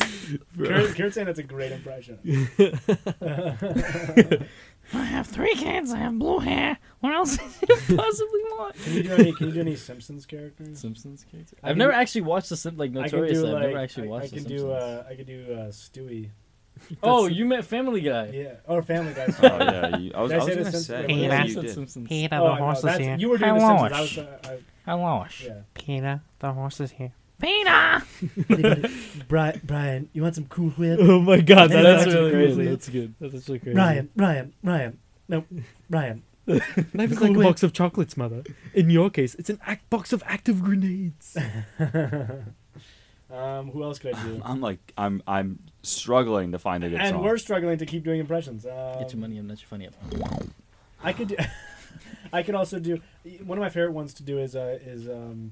Kurt, 0.57 0.95
Kurt's 0.95 1.15
saying 1.15 1.27
that's 1.27 1.39
a 1.39 1.43
great 1.43 1.73
impression. 1.73 2.19
I 4.93 5.05
have 5.05 5.27
three 5.29 5.55
kids, 5.55 5.93
I 5.93 5.99
have 5.99 6.19
blue 6.19 6.39
hair. 6.41 6.79
What 7.01 7.15
else 7.15 7.37
could 7.37 7.69
you 7.69 7.97
possibly 7.97 8.41
want? 8.59 8.75
Can 8.77 8.93
you 8.95 9.03
do 9.05 9.13
any? 9.13 9.33
Can 9.33 9.47
you 9.49 9.53
do 9.55 9.61
any 9.61 9.77
Simpsons 9.77 10.27
characters? 10.27 10.79
Simpsons 10.81 11.25
characters. 11.31 11.59
I 11.63 11.69
I've 11.69 11.73
can 11.73 11.79
never 11.79 11.93
actually 11.93 12.23
watched 12.23 12.49
the 12.49 12.57
Sim- 12.57 12.77
like 12.77 12.91
I 12.91 12.95
can 12.95 13.03
Notorious. 13.21 13.39
do 13.39 13.47
I've 13.47 13.53
like 13.53 13.63
never 13.63 13.79
actually 13.79 14.07
I, 14.09 14.11
watched 14.11 14.25
I 14.33 14.37
can 14.37 14.43
the 14.45 14.49
do 14.49 14.71
uh, 14.73 15.05
I 15.09 15.15
can 15.15 15.27
do 15.27 15.47
uh, 15.53 15.57
Stewie. 15.71 16.31
oh, 17.03 17.27
you 17.27 17.45
meant 17.45 17.65
Family 17.65 18.01
Guy. 18.01 18.31
Yeah, 18.33 18.53
or 18.67 18.83
Family 18.83 19.13
Guy. 19.15 19.27
Oh 19.29 19.31
sorry. 19.33 19.65
yeah. 19.65 19.97
You, 19.97 20.13
I 20.15 20.21
was, 20.23 20.31
Did 20.31 20.39
I 20.39 20.41
I 20.41 20.45
was 20.45 20.47
say 20.47 20.55
the 20.55 20.57
gonna 20.61 20.73
Simpsons? 20.73 20.87
say. 20.87 21.07
Hey, 21.07 21.15
yeah, 21.23 21.29
that's 21.29 21.49
you 21.49 21.55
said 21.55 21.63
did. 21.63 21.75
Simpsons. 21.75 22.09
Peter, 22.09 22.37
Oh, 22.37 22.45
the 22.45 22.51
I 22.51 22.59
know, 22.59 22.65
horse 22.65 22.79
is 22.79 22.85
that's- 22.85 23.01
here. 23.07 23.17
you 23.19 23.29
were 23.29 23.39
doing 23.39 23.51
Hi, 23.51 23.59
the 23.59 23.67
Simpsons. 23.89 23.93
I 23.93 23.99
Lois. 23.99 24.17
was, 24.17 24.19
uh, 24.51 24.63
Hello. 24.87 25.05
I, 25.05 25.29
yeah. 25.45 25.61
Peter, 25.75 26.21
the 26.41 26.53
horse 26.53 26.81
is 26.81 26.91
here. 26.93 27.13
Peter! 27.41 28.03
Brian, 29.29 29.61
Brian, 29.65 30.09
you 30.13 30.23
want 30.23 30.35
some 30.35 30.45
Cool 30.47 30.71
Whip? 30.71 30.99
Oh 31.01 31.21
my 31.21 31.41
god, 31.41 31.71
That's 31.71 31.83
that's, 31.83 32.03
actually 32.07 32.15
really 32.17 32.33
crazy. 32.33 32.55
crazy. 32.57 32.71
That's 32.71 32.89
good. 32.91 33.15
That's 33.21 33.35
actually 33.35 33.59
crazy. 33.61 33.77
Ryan, 33.79 34.11
Ryan, 34.17 34.53
Ryan. 34.63 34.99
No, 35.29 35.45
Ryan. 35.89 36.23
Life 36.47 37.13
is 37.13 37.19
Cool 37.19 37.29
like 37.29 37.37
a 37.37 37.39
Whip. 37.39 37.47
box 37.49 37.63
of 37.63 37.73
chocolates, 37.73 38.17
mother. 38.19 38.43
In 38.75 38.91
your 38.91 39.09
case, 39.09 39.35
it's 39.37 39.49
an 39.49 39.59
act 39.67 39.89
box 39.89 40.13
of 40.13 40.23
active 40.27 40.61
grenades. 40.63 41.37
Um, 43.33 43.71
who 43.71 43.83
else 43.85 43.99
could 43.99 44.15
I 44.15 44.23
do? 44.25 44.43
I'm 44.45 44.61
like 44.61 44.93
I'm 44.97 45.23
I'm 45.27 45.59
struggling 45.83 46.53
to 46.53 46.59
find 46.59 46.85
a 46.85 46.89
good 46.89 47.01
and 47.01 47.11
song. 47.11 47.25
we're 47.25 47.39
struggling 47.39 47.79
to 47.79 47.87
keep 47.87 48.05
doing 48.05 48.21
impressions. 48.21 48.67
Um, 48.67 48.99
Get 48.99 49.13
your 49.13 49.21
money 49.21 49.39
up, 49.39 49.45
not 49.45 49.61
your 49.61 49.69
funny 49.69 49.87
up. 49.87 49.95
I 51.03 51.13
could 51.13 51.29
do. 51.29 51.37
I 52.33 52.43
could 52.43 52.55
also 52.55 52.79
do. 52.79 53.01
One 53.45 53.59
of 53.59 53.63
my 53.63 53.71
favorite 53.71 53.93
ones 53.93 54.15
to 54.15 54.23
do 54.23 54.39
is 54.39 54.55
uh, 54.57 54.79
is 54.85 55.09
um, 55.09 55.51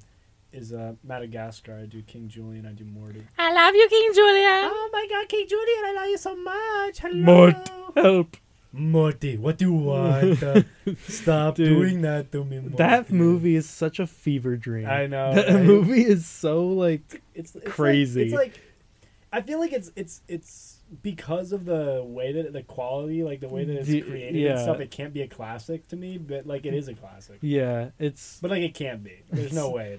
is 0.52 0.72
uh, 0.72 0.94
Madagascar. 1.04 1.78
I 1.82 1.86
do 1.86 2.02
King 2.02 2.28
Julien. 2.28 2.66
I 2.66 2.72
do 2.72 2.84
Morty. 2.84 3.24
I 3.38 3.52
love 3.52 3.74
you, 3.74 3.88
King 3.88 4.12
Julien. 4.14 4.70
Oh 4.70 4.90
my 4.92 5.06
God, 5.08 5.28
King 5.28 5.46
Julien! 5.48 5.84
I 5.86 5.92
love 5.96 6.08
you 6.08 6.18
so 6.18 6.36
much. 6.36 6.98
Hello, 7.00 7.14
Mort, 7.14 7.70
help. 7.94 8.36
Morty. 8.78 9.36
What 9.36 9.58
do 9.58 9.66
you 9.66 9.72
want? 9.74 10.42
Uh, 10.42 10.62
stop 11.06 11.56
Dude, 11.56 11.68
doing 11.68 12.02
that 12.02 12.30
to 12.32 12.44
me. 12.44 12.58
Morty. 12.60 12.76
That 12.76 13.10
movie 13.10 13.56
is 13.56 13.68
such 13.68 13.98
a 13.98 14.06
fever 14.06 14.56
dream. 14.56 14.86
I 14.88 15.06
know. 15.06 15.34
That 15.34 15.48
right? 15.48 15.64
movie 15.64 16.04
is 16.04 16.26
so 16.26 16.66
like 16.68 17.22
it's, 17.34 17.54
it's 17.54 17.68
crazy. 17.70 18.30
Like, 18.30 18.48
it's 18.48 18.56
like 18.56 18.60
I 19.32 19.42
feel 19.42 19.58
like 19.60 19.72
it's 19.72 19.90
it's 19.96 20.22
it's 20.28 20.76
because 21.02 21.52
of 21.52 21.66
the 21.66 22.02
way 22.06 22.32
that 22.32 22.52
the 22.54 22.62
quality, 22.62 23.22
like 23.22 23.40
the 23.40 23.48
way 23.48 23.64
that 23.64 23.76
it's 23.76 24.06
created 24.06 24.46
and 24.50 24.58
stuff. 24.58 24.80
It 24.80 24.90
can't 24.90 25.12
be 25.12 25.20
a 25.22 25.28
classic 25.28 25.86
to 25.88 25.96
me, 25.96 26.16
but 26.16 26.46
like 26.46 26.64
it 26.64 26.72
is 26.74 26.88
a 26.88 26.94
classic. 26.94 27.38
yeah, 27.42 27.90
it's 27.98 28.38
But 28.40 28.50
like 28.50 28.62
it 28.62 28.74
can't 28.74 29.04
be. 29.04 29.12
There's 29.30 29.52
no 29.52 29.68
way. 29.70 29.98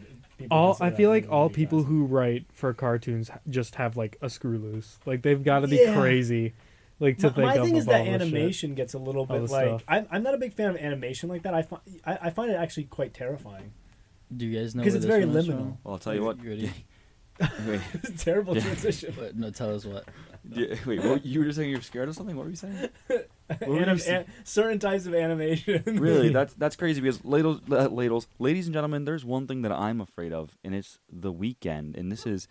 all. 0.50 0.76
I 0.82 0.90
feel 0.90 1.10
like 1.12 1.28
all 1.30 1.48
people 1.50 1.80
classic. 1.80 1.90
who 1.90 2.06
write 2.06 2.46
for 2.54 2.74
cartoons 2.74 3.30
just 3.50 3.76
have 3.76 3.98
like 3.98 4.18
a 4.22 4.30
screw 4.32 4.58
loose. 4.58 4.98
Like 5.06 5.22
they've 5.22 5.44
got 5.44 5.60
to 5.60 5.68
be 5.68 5.76
Yeah. 5.78 5.94
crazy, 6.00 6.54
like 7.00 7.18
to 7.20 7.28
My, 7.28 7.34
think 7.34 7.46
my 7.46 7.56
of 7.56 7.66
thing 7.66 7.76
is 7.78 7.86
that 7.86 8.00
all 8.00 8.06
this 8.06 8.14
shit. 8.14 8.22
animation 8.22 8.76
gets 8.76 8.94
a 8.94 9.00
little 9.00 9.26
bit 9.26 9.50
like. 9.50 9.84
I'm, 9.88 10.08
I'm 10.12 10.24
not 10.24 10.34
a 10.34 10.38
big 10.38 10.54
fan 10.54 10.70
of 10.72 10.78
animation 10.78 11.30
like 11.30 11.44
that. 11.44 11.54
I 11.54 11.62
find 11.64 11.82
I, 12.06 12.18
I 12.24 12.30
find 12.30 12.52
it 12.52 12.56
actually 12.56 12.86
quite 12.86 13.14
terrifying. 13.14 13.72
Do 14.36 14.46
you 14.46 14.60
guys 14.60 14.76
know 14.76 14.82
because 14.84 14.96
it's 14.96 15.06
this 15.06 15.12
very 15.12 15.26
one 15.26 15.36
liminal. 15.36 15.78
Well, 15.84 15.94
I'll 15.94 15.98
tell 16.00 16.14
you 16.14 16.24
what. 16.24 16.44
You 16.44 16.50
ready? 16.50 16.72
Wait, 17.66 17.80
Terrible 18.18 18.54
Yeah. 18.56 18.64
transition. 18.64 19.14
but 19.18 19.36
No, 19.38 19.50
tell 19.50 19.74
us 19.74 19.86
what. 19.86 20.04
yeah, 20.52 20.76
wait. 20.86 21.02
What, 21.04 21.26
you 21.26 21.40
were 21.40 21.46
just 21.46 21.58
saying 21.58 21.70
you're 21.70 21.82
scared 21.82 22.10
of 22.10 22.16
something. 22.16 22.36
What 22.36 22.44
were 22.44 22.50
you 22.50 22.56
saying? 22.58 22.90
were 23.10 23.26
you 23.66 23.78
Anim- 23.78 23.98
saying? 23.98 24.26
an- 24.28 24.34
certain 24.44 24.78
types 24.78 25.06
of 25.06 25.16
animation. 25.16 25.82
Really, 26.00 26.30
that's 26.30 26.54
that's 26.56 26.76
crazy 26.76 27.00
because 27.00 27.24
ladles, 27.24 27.62
uh, 27.72 27.88
ladles, 27.88 28.28
ladies 28.40 28.68
and 28.68 28.74
gentlemen, 28.74 29.06
there's 29.06 29.24
one 29.24 29.48
thing 29.48 29.62
that 29.62 29.72
I'm 29.72 30.02
afraid 30.02 30.34
of, 30.34 30.58
and 30.66 30.76
it's 30.76 31.00
the 31.10 31.32
weekend. 31.32 31.96
And 31.96 32.12
this 32.12 32.26
is 32.26 32.48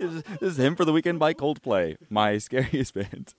this 0.00 0.22
is, 0.40 0.56
Hymn 0.56 0.76
for 0.76 0.84
the 0.84 0.92
weekend 0.92 1.18
by 1.18 1.34
Coldplay, 1.34 1.96
my 2.10 2.38
scariest 2.38 2.94
band. 2.94 3.34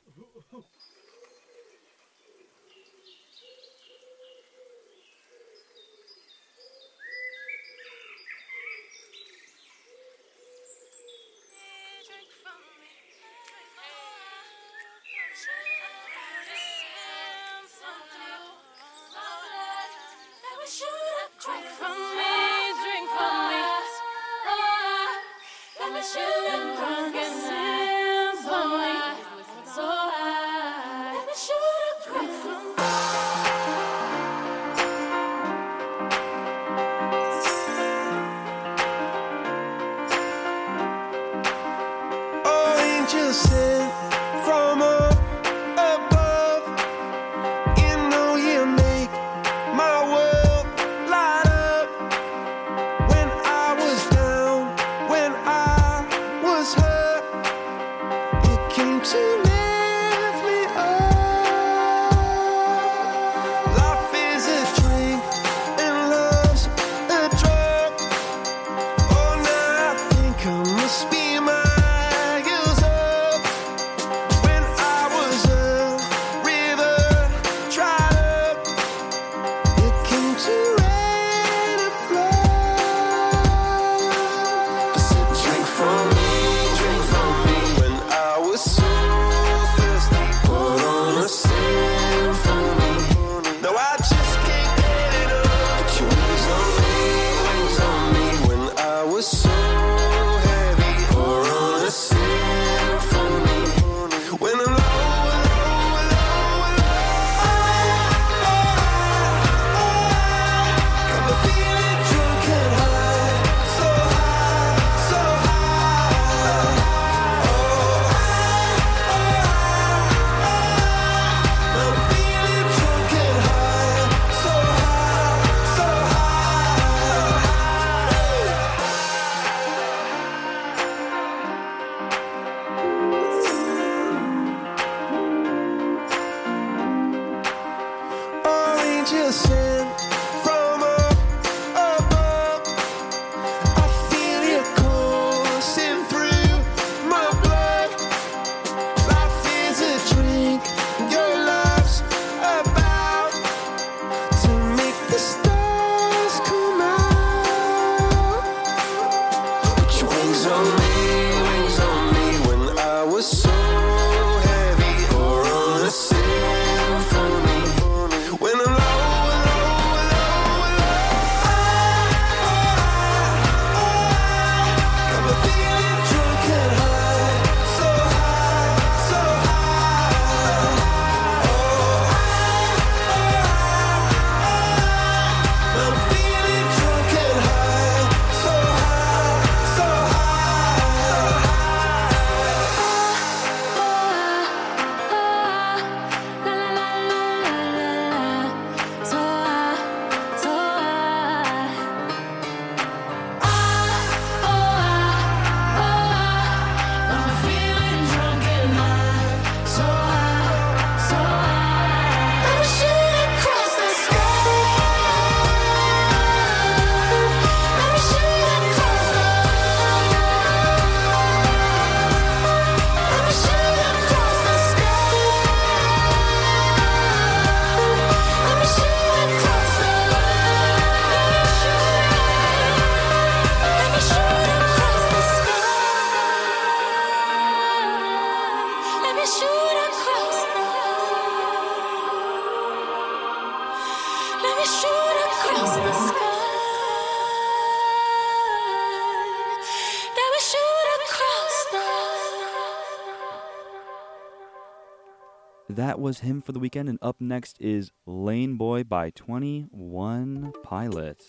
Him 256.20 256.42
for 256.42 256.52
the 256.52 256.60
weekend. 256.60 256.90
And 256.90 257.00
up 257.02 257.20
next 257.20 257.58
is 257.60 257.92
Lane 258.06 258.56
Boy 258.56 258.84
by 258.84 259.10
21 259.12 260.54
Pilots. 260.63 261.28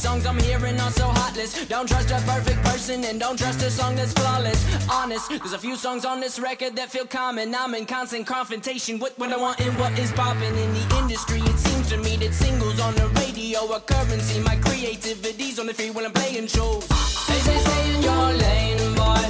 Songs 0.00 0.24
I'm 0.24 0.38
hearing 0.38 0.80
are 0.80 0.90
so 0.90 1.06
heartless. 1.08 1.66
Don't 1.66 1.86
trust 1.86 2.10
a 2.10 2.20
perfect 2.26 2.62
person 2.62 3.04
and 3.04 3.20
don't 3.20 3.38
trust 3.38 3.62
a 3.62 3.70
song 3.70 3.96
that's 3.96 4.14
flawless. 4.14 4.60
Honest, 4.90 5.28
there's 5.28 5.52
a 5.52 5.58
few 5.58 5.76
songs 5.76 6.06
on 6.06 6.20
this 6.20 6.38
record 6.38 6.74
that 6.76 6.90
feel 6.90 7.06
common. 7.06 7.54
I'm 7.54 7.74
in 7.74 7.84
constant 7.84 8.26
confrontation 8.26 8.98
with 8.98 9.18
what 9.18 9.30
I 9.30 9.36
want 9.36 9.60
and 9.60 9.78
what 9.78 9.98
is 9.98 10.10
popping 10.12 10.56
in 10.56 10.70
the 10.72 10.96
industry. 11.00 11.40
It 11.40 11.58
seems 11.58 11.90
to 11.90 11.98
me 11.98 12.16
that 12.16 12.32
singles 12.32 12.80
on 12.80 12.94
the 12.94 13.08
radio 13.20 13.60
are 13.72 13.80
currency. 13.80 14.40
My 14.40 14.56
creativity's 14.56 15.58
on 15.58 15.66
the 15.66 15.74
free 15.74 15.90
when 15.90 16.06
I'm 16.06 16.12
playing 16.12 16.46
shows. 16.46 16.88
They 17.28 17.38
say 17.46 17.58
stay 17.58 17.94
in 17.94 18.02
your 18.02 18.26
lane, 18.44 18.94
boy, 18.94 19.24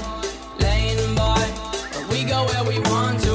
lane, 0.60 1.14
boy. 1.16 1.46
We 2.12 2.22
go 2.22 2.46
where 2.46 2.64
we 2.64 2.78
want 2.90 3.20
to. 3.24 3.29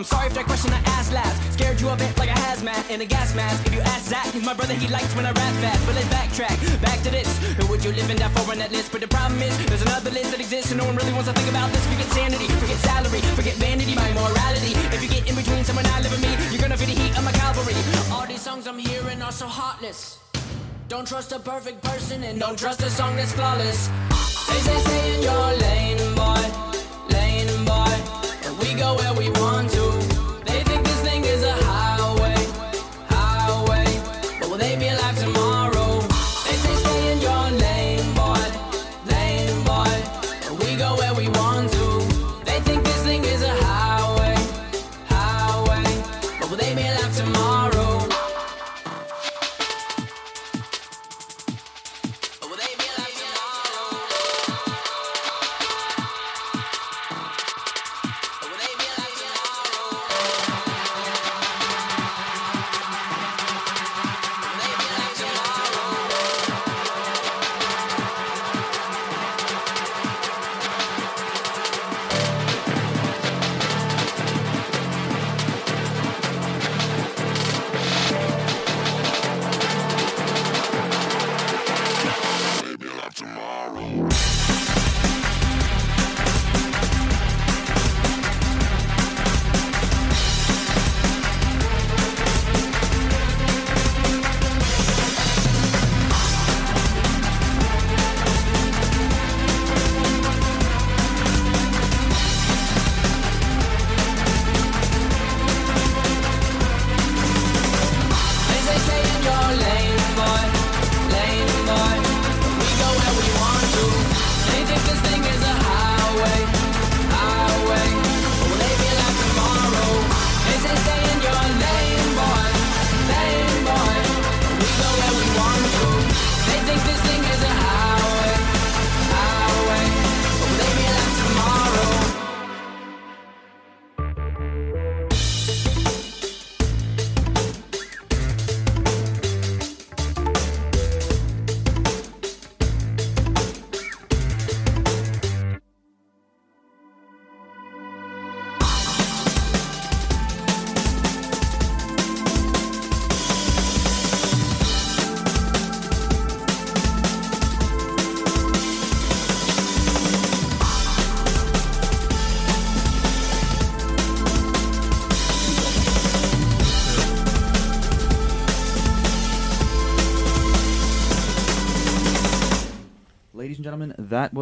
I'm 0.00 0.08
sorry 0.08 0.28
if 0.28 0.34
that 0.40 0.48
question 0.48 0.72
I 0.72 0.80
asked 0.96 1.12
last 1.12 1.36
scared 1.52 1.76
you 1.76 1.92
a 1.92 1.96
bit 1.96 2.16
like 2.16 2.32
a 2.32 2.38
hazmat 2.40 2.88
in 2.88 3.02
a 3.02 3.04
gas 3.04 3.36
mask. 3.36 3.66
If 3.66 3.74
you 3.74 3.82
ask 3.84 4.08
Zach, 4.08 4.32
he's 4.32 4.42
my 4.42 4.54
brother, 4.54 4.72
he 4.72 4.88
likes 4.88 5.12
when 5.14 5.26
I 5.26 5.32
rap 5.36 5.52
fast. 5.60 5.84
But 5.84 5.94
let's 5.94 6.08
backtrack, 6.08 6.56
back 6.80 7.04
to 7.04 7.10
this. 7.10 7.28
Who 7.60 7.68
would 7.68 7.84
you 7.84 7.92
live 7.92 8.08
in 8.08 8.16
that 8.16 8.32
for 8.32 8.50
on 8.50 8.56
that 8.64 8.72
list? 8.72 8.92
But 8.92 9.02
the 9.02 9.08
problem 9.08 9.42
is, 9.42 9.52
there's 9.66 9.82
another 9.82 10.08
list 10.08 10.30
that 10.30 10.40
exists, 10.40 10.72
and 10.72 10.80
no 10.80 10.86
one 10.86 10.96
really 10.96 11.12
wants 11.12 11.28
to 11.28 11.34
think 11.36 11.50
about 11.52 11.68
this. 11.70 11.84
Forget 11.84 12.08
sanity, 12.16 12.48
forget 12.48 12.80
salary, 12.80 13.20
forget 13.36 13.54
vanity, 13.60 13.94
my 13.94 14.08
morality. 14.16 14.72
If 14.88 15.04
you 15.04 15.10
get 15.12 15.28
in 15.28 15.36
between 15.36 15.64
someone 15.68 15.84
I 15.84 16.00
live 16.00 16.16
and 16.16 16.22
me, 16.24 16.32
you're 16.48 16.62
gonna 16.64 16.80
feel 16.80 16.88
the 16.88 16.96
heat 16.96 17.12
of 17.18 17.24
my 17.28 17.32
cavalry. 17.36 17.76
All 18.08 18.24
these 18.24 18.40
songs 18.40 18.66
I'm 18.66 18.78
hearing 18.78 19.20
are 19.20 19.32
so 19.32 19.46
heartless. 19.46 20.16
Don't 20.88 21.06
trust 21.06 21.32
a 21.32 21.38
perfect 21.38 21.84
person 21.84 22.24
and 22.24 22.40
don't 22.40 22.58
trust 22.58 22.80
a 22.80 22.88
song 22.88 23.16
that's 23.16 23.36
flawless. 23.36 23.92
They 24.48 24.60
say 24.64 24.78
stay 24.80 25.04
in 25.16 25.20
your 25.28 25.46
lane, 25.60 26.00
boy, 26.16 26.44
lane, 27.12 27.52
boy. 27.68 27.92
And 28.48 28.56
we 28.64 28.72
go 28.80 28.96
where 28.96 29.12
we 29.12 29.28
want 29.36 29.68
to. 29.76 29.79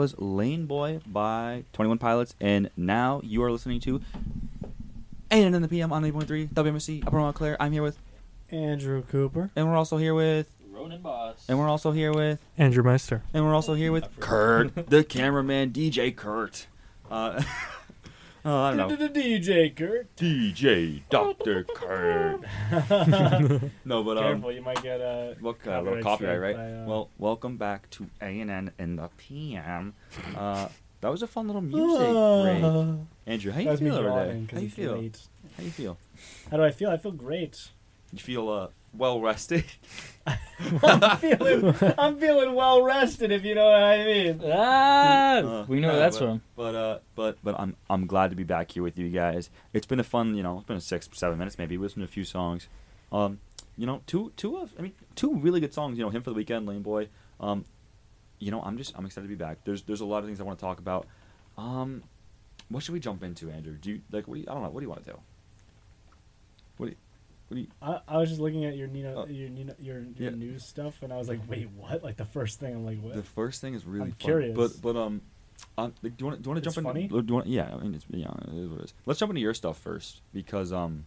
Was 0.09 0.19
Lane 0.19 0.65
Boy 0.65 1.01
by 1.07 1.65
21 1.75 1.99
Pilots, 1.99 2.35
and 2.41 2.71
now 2.79 3.21
you 3.23 3.43
are 3.43 3.53
listening 3.53 3.79
to 3.81 4.01
8 5.31 5.45
in 5.45 5.61
the 5.61 5.69
PM 5.69 5.93
on 5.93 6.03
8.3 6.03 6.49
WMSC 6.49 7.07
Upper 7.07 7.19
Montclair. 7.19 7.61
I'm 7.61 7.73
here 7.73 7.83
with, 7.83 7.99
Andrew 8.51 9.03
Cooper. 9.03 9.51
and 9.55 9.69
we're 9.69 9.77
also 9.77 9.99
here 9.99 10.15
with, 10.15 10.51
Ronan 10.71 11.03
Boss. 11.03 11.45
and 11.47 11.59
we're 11.59 11.69
also 11.69 11.93
here 11.93 12.11
with, 12.11 12.41
Andrew 12.57 12.83
Meister. 12.83 13.23
and 13.35 13.45
we're 13.45 13.55
also 13.55 13.75
here 13.75 13.93
with 13.93 14.09
Kurt, 14.19 14.89
the 14.89 15.05
cameraman, 15.05 15.73
DJ 15.73 16.17
Kurt. 16.17 16.69
Uh, 17.11 17.43
oh, 18.49 18.63
I 18.63 18.75
don't 18.77 18.89
know. 19.01 19.09
DJ 19.09 19.75
Kurt. 19.77 20.15
DJ 20.17 21.03
Dr. 21.11 21.65
Kurt. 21.65 22.41
no, 23.85 24.03
but 24.03 24.19
um, 24.19 24.25
Careful, 24.25 24.53
you 24.53 24.63
might 24.63 24.83
get 24.83 25.01
a. 25.01 25.37
Well, 25.41 25.57
uh, 25.67 25.71
a 25.71 25.83
little 25.83 26.03
copyright, 26.03 26.41
right? 26.41 26.57
by, 26.57 26.73
uh, 26.73 26.87
Well, 26.87 27.11
welcome 27.19 27.57
back 27.57 27.91
to 27.91 28.07
A 28.21 28.41
and 28.41 28.51
N 28.51 28.73
in 28.79 28.97
the 28.97 29.09
PM. 29.19 29.95
Uh, 30.37 30.69
that 31.01 31.11
was 31.11 31.23
a 31.23 31.27
fun 31.27 31.47
little 31.47 31.63
music 31.63 32.09
break. 32.09 32.99
Andrew, 33.27 33.53
how 33.53 33.61
you 33.61 33.77
feel 33.77 33.95
over 33.97 34.09
there? 34.09 34.27
yawning 34.27 34.47
'cause 34.47 34.59
How 34.59 34.63
you 34.63 34.71
feel? 34.71 34.93
late. 34.97 35.21
How 35.57 35.63
you 35.63 35.71
feel? 35.71 35.99
How 36.51 36.57
do 36.57 36.65
I 36.65 36.71
feel? 36.71 36.91
I 36.91 36.97
feel 36.97 37.13
great. 37.13 37.69
you 38.13 38.19
feel 38.19 38.49
uh, 38.49 38.69
well 38.93 39.20
rested. 39.20 39.64
I'm 40.82 41.16
feeling, 41.18 41.74
I'm 41.97 42.18
feeling 42.18 42.55
well 42.55 42.82
rested, 42.82 43.32
if 43.32 43.45
you 43.45 43.55
know 43.55 43.64
what 43.66 43.82
I 43.82 44.05
mean. 44.05 44.41
Ah, 44.45 45.36
Uh, 45.39 45.64
we 45.68 45.80
know 45.80 45.89
where 45.89 45.99
that's 45.99 46.18
but, 46.18 46.24
from. 46.26 46.43
But 46.57 46.74
uh, 46.74 46.99
but 47.14 47.39
but 47.43 47.59
I'm 47.59 47.76
I'm 47.89 48.07
glad 48.07 48.30
to 48.30 48.36
be 48.36 48.45
back 48.45 48.72
here 48.72 48.82
with 48.82 48.99
you 48.99 49.09
guys. 49.09 49.51
It's 49.72 49.86
been 49.86 50.01
a 50.01 50.05
fun, 50.05 50.34
you 50.34 50.43
know, 50.43 50.59
it's 50.59 50.66
been 50.66 50.76
a 50.76 50.80
six 50.80 51.09
seven 51.12 51.39
minutes 51.39 51.59
maybe. 51.59 51.76
We 51.78 51.84
listened 51.84 52.03
to 52.03 52.05
a 52.05 52.12
few 52.12 52.24
songs. 52.24 52.68
Um, 53.11 53.41
you 53.76 53.86
know, 53.86 54.03
two 54.07 54.32
two 54.36 54.59
of 54.59 54.74
I 54.78 54.82
mean 54.82 54.93
two 55.14 55.34
really 55.36 55.61
good 55.61 55.72
songs. 55.72 55.97
You 55.97 56.05
know, 56.05 56.11
Hymn 56.11 56.22
for 56.22 56.30
the 56.30 56.36
weekend, 56.36 56.66
Lane 56.66 56.82
Boy. 56.82 57.09
Um, 57.41 57.64
you 58.39 58.51
know, 58.51 58.61
I'm 58.62 58.76
just 58.76 58.97
I'm 58.99 59.07
excited 59.07 59.26
to 59.26 59.28
be 59.28 59.34
back. 59.43 59.59
There's 59.64 59.82
there's 59.82 60.01
a 60.01 60.05
lot 60.07 60.18
of 60.18 60.26
things 60.26 60.41
I 60.41 60.45
want 60.45 60.59
to 60.59 60.64
talk 60.64 60.78
about. 60.78 61.07
Um, 61.57 62.03
what 62.68 62.82
should 62.82 62.93
we 62.93 63.01
jump 63.01 63.22
into, 63.22 63.51
Andrew? 63.51 63.74
Do 63.80 63.91
you 63.93 64.01
like 64.12 64.28
what 64.28 64.34
do 64.34 64.41
you, 64.41 64.47
I 64.49 64.55
don't 64.55 64.62
know. 64.62 64.68
What 64.70 64.80
do 64.80 64.84
you 64.84 64.91
want 64.91 65.07
to 65.07 65.12
do? 65.12 65.18
You, 67.51 67.57
what 67.57 67.57
do 67.57 67.61
you, 67.63 67.69
I, 68.09 68.15
I 68.15 68.17
was 68.19 68.29
just 68.29 68.41
looking 68.41 68.65
at 68.65 68.77
your 68.77 68.89
Nina, 68.89 69.15
Oh. 69.17 69.27
your 69.27 69.49
Nina, 69.49 69.75
your, 69.79 70.01
your 70.01 70.31
Yeah. 70.31 70.37
news 70.37 70.65
stuff, 70.65 71.03
and 71.03 71.13
I 71.13 71.17
was 71.17 71.29
like, 71.29 71.41
wait, 71.49 71.69
what? 71.71 72.03
Like 72.03 72.17
the 72.17 72.25
first 72.25 72.61
thing, 72.61 72.75
I'm 72.75 72.85
like, 72.85 73.01
what? 73.01 73.15
The 73.15 73.23
first 73.23 73.61
thing 73.61 73.75
is 73.75 73.85
really 73.85 74.13
curious. 74.13 74.55
But 74.57 74.81
but 74.83 74.97
um, 74.97 75.23
um 75.77 75.95
like, 76.03 76.17
do 76.17 76.25
you 76.25 76.27
want 76.31 76.43
do 76.43 76.49
you 76.49 76.53
want 76.55 76.65
to 76.65 76.71
jump 76.71 76.85
funny? 76.87 77.05
in? 77.05 77.09
Do 77.09 77.25
you 77.27 77.35
want? 77.35 77.47
Yeah, 77.47 77.75
I 77.75 77.79
mean 77.83 77.95
it's 77.95 78.05
yeah, 78.11 78.29
it 78.49 78.55
is 78.55 78.69
what 78.69 78.81
it 78.81 78.85
is. 78.85 78.95
Let's 79.07 79.19
jump 79.21 79.31
into 79.31 79.41
your 79.41 79.55
stuff 79.55 79.79
first 79.79 80.21
because 80.33 80.73
um 80.73 81.07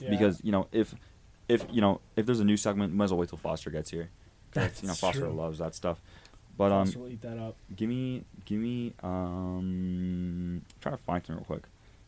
Yeah. 0.00 0.10
because 0.10 0.40
you 0.44 0.52
know 0.52 0.68
if 0.72 0.94
if 1.48 1.66
you 1.70 1.80
know 1.80 2.00
if 2.16 2.26
there's 2.26 2.40
a 2.40 2.44
new 2.44 2.56
segment, 2.56 2.94
might 2.94 3.04
as 3.04 3.12
well 3.12 3.20
wait 3.20 3.30
till 3.30 3.38
Foster 3.38 3.70
gets 3.70 3.90
here. 3.90 4.10
That's 4.52 4.82
you 4.82 4.88
know 4.88 4.94
Foster 4.94 5.20
true. 5.22 5.32
loves 5.32 5.58
that 5.58 5.74
stuff. 5.74 6.00
But 6.56 6.72
um, 6.72 6.86
Foster 6.86 6.98
will 6.98 7.08
eat 7.08 7.22
that 7.22 7.38
up. 7.38 7.56
give 7.76 7.88
me 7.88 8.24
give 8.44 8.58
me 8.58 8.92
um, 9.02 10.62
trying 10.80 10.96
to 10.96 11.02
find 11.04 11.24
something 11.24 11.36
real 11.36 11.44
quick. 11.46 11.62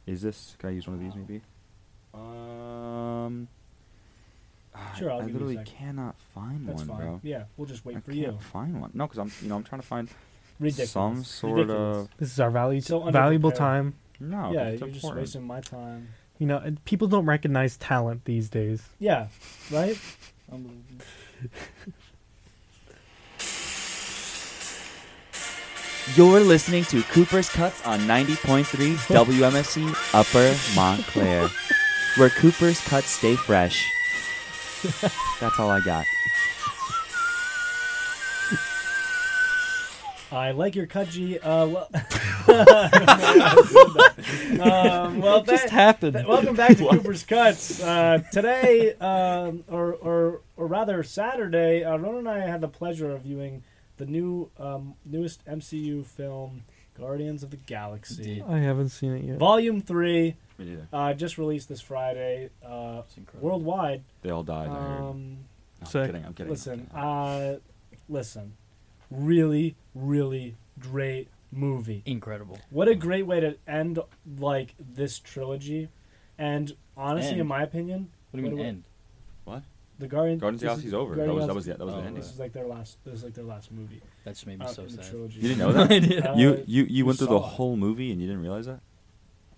Is 0.07 0.23
this? 0.23 0.57
Can 0.59 0.71
I 0.71 0.73
use 0.73 0.87
one 0.89 0.97
of 0.97 1.01
these 1.01 1.15
maybe? 1.15 1.41
Um. 2.13 3.49
I- 4.95 4.99
Sure, 4.99 5.11
I'll 5.11 5.21
I 5.21 5.25
give 5.27 5.31
you 5.31 5.37
a 5.37 5.39
literally 5.47 5.57
sec. 5.57 5.67
cannot 5.67 6.15
find 6.35 6.67
That's 6.69 6.79
one, 6.79 6.89
fine. 6.89 6.97
bro. 6.99 7.21
Yeah, 7.23 7.45
we'll 7.57 7.67
just 7.67 7.85
wait 7.85 7.97
I 7.97 8.01
for 8.01 8.13
can't 8.13 8.19
you. 8.19 8.39
find 8.53 8.81
one. 8.81 8.91
No, 8.95 9.07
because 9.07 9.19
I'm 9.19 9.31
you 9.43 9.49
know 9.49 9.57
I'm 9.57 9.65
trying 9.65 9.81
to 9.81 9.87
find 9.87 10.09
Ridiculous. 10.59 10.91
some 10.91 11.25
sort 11.25 11.55
Ridiculous. 11.59 11.99
of 12.11 12.17
This 12.19 12.33
is 12.33 12.41
our 12.41 12.51
value, 12.51 12.81
So 12.81 13.01
valuable 13.11 13.53
time. 13.53 13.95
no. 14.19 14.53
yeah, 14.53 14.65
it's 14.69 14.81
you're 14.81 14.89
just 14.91 15.05
important. 15.05 15.23
wasting 15.27 15.47
my 15.47 15.61
time. 15.61 16.09
You 16.39 16.47
know, 16.47 16.57
and 16.59 16.83
people 16.87 17.07
don't 17.09 17.27
recognize 17.27 17.77
talent 17.77 18.25
these 18.25 18.49
days. 18.49 18.83
Yeah, 18.99 19.27
right. 19.71 19.99
You're 26.17 26.41
listening 26.41 26.85
to 26.87 27.03
Cooper's 27.05 27.49
Cuts 27.49 27.85
on 27.87 28.01
90.3 28.01 28.65
WMSC 29.07 30.15
Upper 30.15 30.75
Montclair, 30.75 31.49
where 32.17 32.31
Cooper's 32.31 32.81
Cuts 32.81 33.09
stay 33.11 33.37
fresh. 33.37 33.87
That's 35.41 35.59
all 35.59 35.71
I 35.71 35.81
got. 35.81 36.05
I 40.33 40.53
like 40.53 40.77
your 40.77 40.87
cut, 40.87 41.09
G. 41.09 41.41
Uh, 41.41 41.67
well, 41.67 41.89
um, 44.61 45.21
well, 45.21 45.39
What 45.41 45.47
just 45.47 45.69
happened? 45.71 46.15
th- 46.15 46.27
welcome 46.27 46.55
back 46.55 46.77
to 46.77 46.89
Cooper's 46.91 47.25
Cuts. 47.25 47.83
Uh, 47.83 48.23
today, 48.31 48.95
um, 49.01 49.65
or, 49.69 49.95
or 49.95 50.41
or 50.57 50.67
rather 50.69 51.03
Saturday, 51.03 51.83
uh, 51.83 51.97
Ron 51.97 52.15
and 52.19 52.29
I 52.29 52.39
had 52.41 52.61
the 52.61 52.69
pleasure 52.69 53.11
of 53.11 53.23
viewing 53.23 53.65
the 53.97 54.07
new 54.07 54.51
um, 54.59 54.95
newest 55.05 55.45
MCU 55.47 56.07
film, 56.07 56.63
Guardians 57.05 57.43
of 57.43 57.51
the 57.51 57.57
Galaxy, 57.57 58.43
I 58.47 58.59
haven't 58.59 58.91
seen 58.91 59.13
it 59.17 59.25
yet. 59.25 59.39
Volume 59.39 59.81
Three. 59.81 60.37
Me 60.59 60.67
neither. 60.67 60.89
Uh, 60.93 61.15
just 61.15 61.39
released 61.39 61.69
this 61.71 61.81
Friday, 61.81 62.51
uh, 62.65 63.03
It's 63.07 63.17
incredible. 63.17 63.49
worldwide. 63.49 64.03
They 64.23 64.31
all 64.31 64.43
died. 64.43 64.69
I 64.69 64.75
heard. 64.75 65.01
Um, 65.01 65.37
No, 65.81 65.87
Sick. 65.87 66.01
I'm 66.03 66.07
kidding. 66.09 66.25
I'm 66.27 66.35
kidding. 66.35 66.51
listen, 66.51 66.87
uh, 66.95 67.57
listen, 68.09 68.53
really, 69.11 69.77
really 69.95 70.57
great 70.79 71.29
movie. 71.51 72.03
Incredible. 72.05 72.59
What 72.69 72.87
a 72.89 72.95
great 72.95 73.27
way 73.27 73.41
to 73.41 73.57
end 73.67 73.99
like 74.39 74.75
this 74.79 75.19
trilogy, 75.19 75.89
and 76.39 76.77
honestly, 76.97 77.39
in 77.39 77.47
my 77.47 77.63
opinion, 77.63 78.11
What 78.31 78.41
do 78.41 78.45
you 78.45 78.51
mean 78.51 78.59
What- 78.59 78.67
end? 78.67 78.85
The 80.01 80.09
Guardian 80.09 80.39
Guardians 80.39 80.63
of 80.63 80.69
the 80.71 80.75
this 80.77 80.85
Galaxy's 80.85 80.87
is- 80.89 80.95
over. 80.95 81.15
That 81.15 81.33
was 81.33 81.47
that 81.47 81.55
was 81.55 81.65
the, 81.67 81.75
that 81.75 81.85
was 81.85 81.95
Oh, 81.95 81.97
the 81.97 82.03
right. 82.03 82.07
ending. 82.09 82.23
This 82.23 82.33
is 82.33 82.39
like 82.41 82.53
their 82.53 82.67
last. 82.67 82.97
This 83.05 83.15
is 83.15 83.25
like 83.25 83.35
their 83.35 83.45
last 83.45 83.71
movie. 83.71 84.01
That 84.25 84.31
just 84.35 84.47
made 84.47 84.59
me 84.59 84.67
uh, 84.67 84.69
so 84.69 84.89
sad. 84.89 85.05
You 85.13 85.29
didn't 85.43 85.59
know 85.59 85.73
that? 85.73 85.91
I 85.93 85.99
did. 86.01 86.27
Uh, 86.27 86.35
you 86.37 86.65
you 86.67 86.85
you 86.85 87.07
went 87.07 87.19
through 87.19 87.29
the 87.29 87.39
saw 87.39 87.47
it. 87.47 87.51
whole 87.51 87.77
movie 87.77 88.11
and 88.11 88.21
you 88.21 88.27
didn't 88.27 88.43
realize 88.43 88.67
that. 88.67 88.81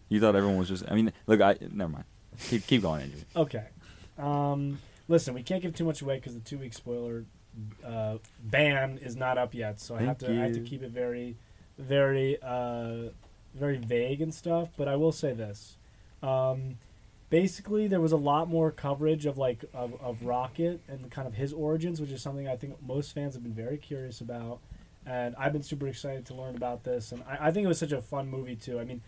You 0.09 0.21
thought 0.21 0.37
everyone 0.37 0.59
was 0.59 0.69
just. 0.69 0.85
I 0.91 0.95
mean, 0.95 1.13
look. 1.27 1.41
I 1.41 1.57
never 1.71 1.91
mind. 1.93 2.05
Keep 2.49 2.67
keep 2.67 2.83
going, 2.83 3.03
Andrew. 3.03 3.21
Okay. 3.37 3.65
Um, 4.19 4.79
listen, 5.09 5.33
we 5.35 5.43
can't 5.43 5.63
give 5.63 5.75
too 5.75 5.85
much 5.85 6.03
away 6.03 6.17
because 6.17 6.35
the 6.35 6.41
two 6.41 6.59
week 6.59 6.75
spoiler 6.75 7.25
uh, 7.85 8.19
ban 8.43 8.99
is 9.03 9.17
not 9.17 9.39
up 9.39 9.55
yet, 9.55 9.81
so 9.81 9.95
I 9.95 10.03
have 10.03 10.19
to 10.19 10.27
Thank 10.27 10.39
I 10.39 10.43
have 10.45 10.53
to 10.55 10.61
keep 10.61 10.83
it 10.83 10.91
very, 10.91 11.37
very, 11.79 12.39
uh, 12.43 13.11
very 13.55 13.77
vague 13.79 14.21
and 14.21 14.35
stuff. 14.35 14.71
But 14.77 14.89
I 14.89 14.97
will 14.97 15.13
say 15.13 15.33
this: 15.33 15.77
um, 16.23 16.79
basically, 17.33 17.89
there 17.89 18.01
was 18.01 18.13
a 18.13 18.17
lot 18.19 18.51
more 18.51 18.71
coverage 18.71 19.25
of 19.25 19.39
like 19.39 19.65
of, 19.73 19.99
of 20.03 20.23
Rocket 20.23 20.81
and 20.87 21.11
kind 21.11 21.27
of 21.27 21.33
his 21.35 21.53
origins, 21.53 21.99
which 21.99 22.11
is 22.11 22.21
something 22.21 22.47
I 22.47 22.57
think 22.57 22.77
most 22.87 23.15
fans 23.15 23.33
have 23.35 23.43
been 23.43 23.55
very 23.55 23.79
curious 23.79 24.21
about. 24.21 24.61
And 25.07 25.35
I've 25.37 25.53
been 25.53 25.63
super 25.63 25.89
excited 25.89 26.27
to 26.27 26.35
learn 26.35 26.55
about 26.55 26.85
this, 26.85 27.11
and 27.11 27.25
I, 27.27 27.49
I 27.49 27.51
think 27.51 27.65
it 27.65 27.69
was 27.69 27.79
such 27.79 27.91
a 27.91 28.03
fun 28.03 28.29
movie 28.29 28.55
too. 28.55 28.79
I 28.79 28.85
mean, 28.85 29.01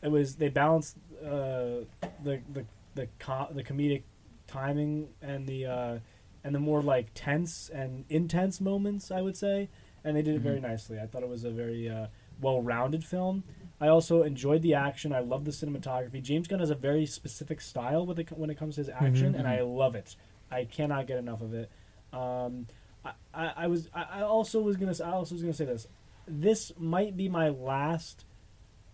it 0.00 0.10
was 0.10 0.36
they 0.36 0.48
balanced 0.48 0.96
uh, 1.22 1.84
the 2.22 2.40
the 2.52 2.64
the 2.94 3.08
co- 3.18 3.48
the 3.50 3.64
comedic 3.64 4.04
timing 4.46 5.08
and 5.20 5.46
the 5.46 5.66
uh, 5.66 5.98
and 6.44 6.54
the 6.54 6.60
more 6.60 6.80
like 6.80 7.08
tense 7.14 7.68
and 7.68 8.04
intense 8.08 8.60
moments, 8.60 9.10
I 9.10 9.20
would 9.20 9.36
say, 9.36 9.68
and 10.04 10.16
they 10.16 10.22
did 10.22 10.36
it 10.36 10.40
very 10.40 10.60
nicely. 10.60 11.00
I 11.00 11.06
thought 11.06 11.24
it 11.24 11.28
was 11.28 11.44
a 11.44 11.50
very 11.50 11.90
uh, 11.90 12.06
well-rounded 12.40 13.04
film. 13.04 13.42
I 13.80 13.88
also 13.88 14.22
enjoyed 14.22 14.62
the 14.62 14.74
action. 14.74 15.12
I 15.12 15.20
love 15.20 15.44
the 15.44 15.50
cinematography. 15.50 16.22
James 16.22 16.48
Gunn 16.48 16.60
has 16.60 16.70
a 16.70 16.74
very 16.74 17.04
specific 17.06 17.60
style 17.60 18.06
with 18.06 18.18
it 18.18 18.30
when 18.32 18.48
it 18.50 18.56
comes 18.58 18.76
to 18.76 18.80
his 18.80 18.88
action, 18.88 19.34
Mhm. 19.34 19.38
and 19.38 19.46
I 19.48 19.60
love 19.60 19.94
it. 19.94 20.16
I 20.50 20.64
cannot 20.64 21.06
get 21.06 21.18
enough 21.18 21.42
of 21.42 21.52
it. 21.54 21.70
Um, 22.12 22.66
I, 23.04 23.12
I, 23.34 23.52
I 23.56 23.66
was 23.66 23.88
I, 23.94 24.06
I 24.20 24.22
also 24.22 24.60
was 24.60 24.76
gonna 24.76 24.94
I 25.04 25.10
also 25.10 25.34
was 25.34 25.42
gonna 25.42 25.52
say 25.52 25.64
this. 25.66 25.86
This 26.26 26.72
might 26.78 27.16
be 27.16 27.28
my 27.28 27.48
last 27.50 28.24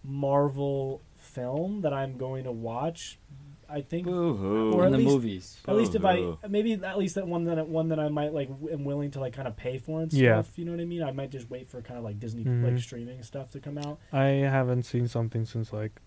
Marvel 0.05 1.01
film 1.17 1.83
that 1.83 1.93
I'm 1.93 2.17
going 2.19 2.45
to 2.45 2.53
watch. 2.53 3.19
I 3.73 3.81
think 3.81 4.05
Boo-hoo. 4.07 4.73
Or 4.75 4.87
in 4.87 4.93
at 4.93 4.99
the 4.99 4.99
least- 4.99 5.11
movies. 5.11 5.61
at 5.67 5.77
least 5.77 5.95
if 5.95 6.05
I 6.05 6.35
maybe 6.49 6.75
at 6.75 6.99
least 6.99 7.15
that 7.15 7.27
one 7.27 7.45
that 7.45 7.59
I- 7.59 7.63
one 7.63 7.89
that 7.89 7.99
I 7.99 8.09
might 8.09 8.35
like 8.35 8.49
w- 8.49 8.73
am 8.73 8.85
willing 8.85 9.11
to 9.13 9.21
like 9.21 9.33
kind 9.33 9.49
of 9.49 9.57
pay 9.57 9.79
for 9.79 10.03
and 10.03 10.13
Yeah. 10.13 10.43
stuff. 10.43 10.59
You 10.59 10.65
know 10.67 10.73
what 10.73 10.81
I 10.81 10.85
mean? 10.85 11.03
I 11.03 11.13
might 11.13 11.31
just 11.31 11.49
wait 11.51 11.69
for 11.69 11.81
kind 11.81 11.97
of 11.99 12.05
like 12.05 12.21
Disney 12.21 12.45
Mhm. 12.45 12.65
like 12.65 12.79
streaming 12.79 13.23
stuff 13.23 13.51
to 13.53 13.61
come 13.61 13.79
out. 13.79 13.99
I 14.13 14.27
haven't 14.27 14.83
seen 14.85 15.09
something 15.09 15.45
since 15.47 15.73
like 15.73 16.01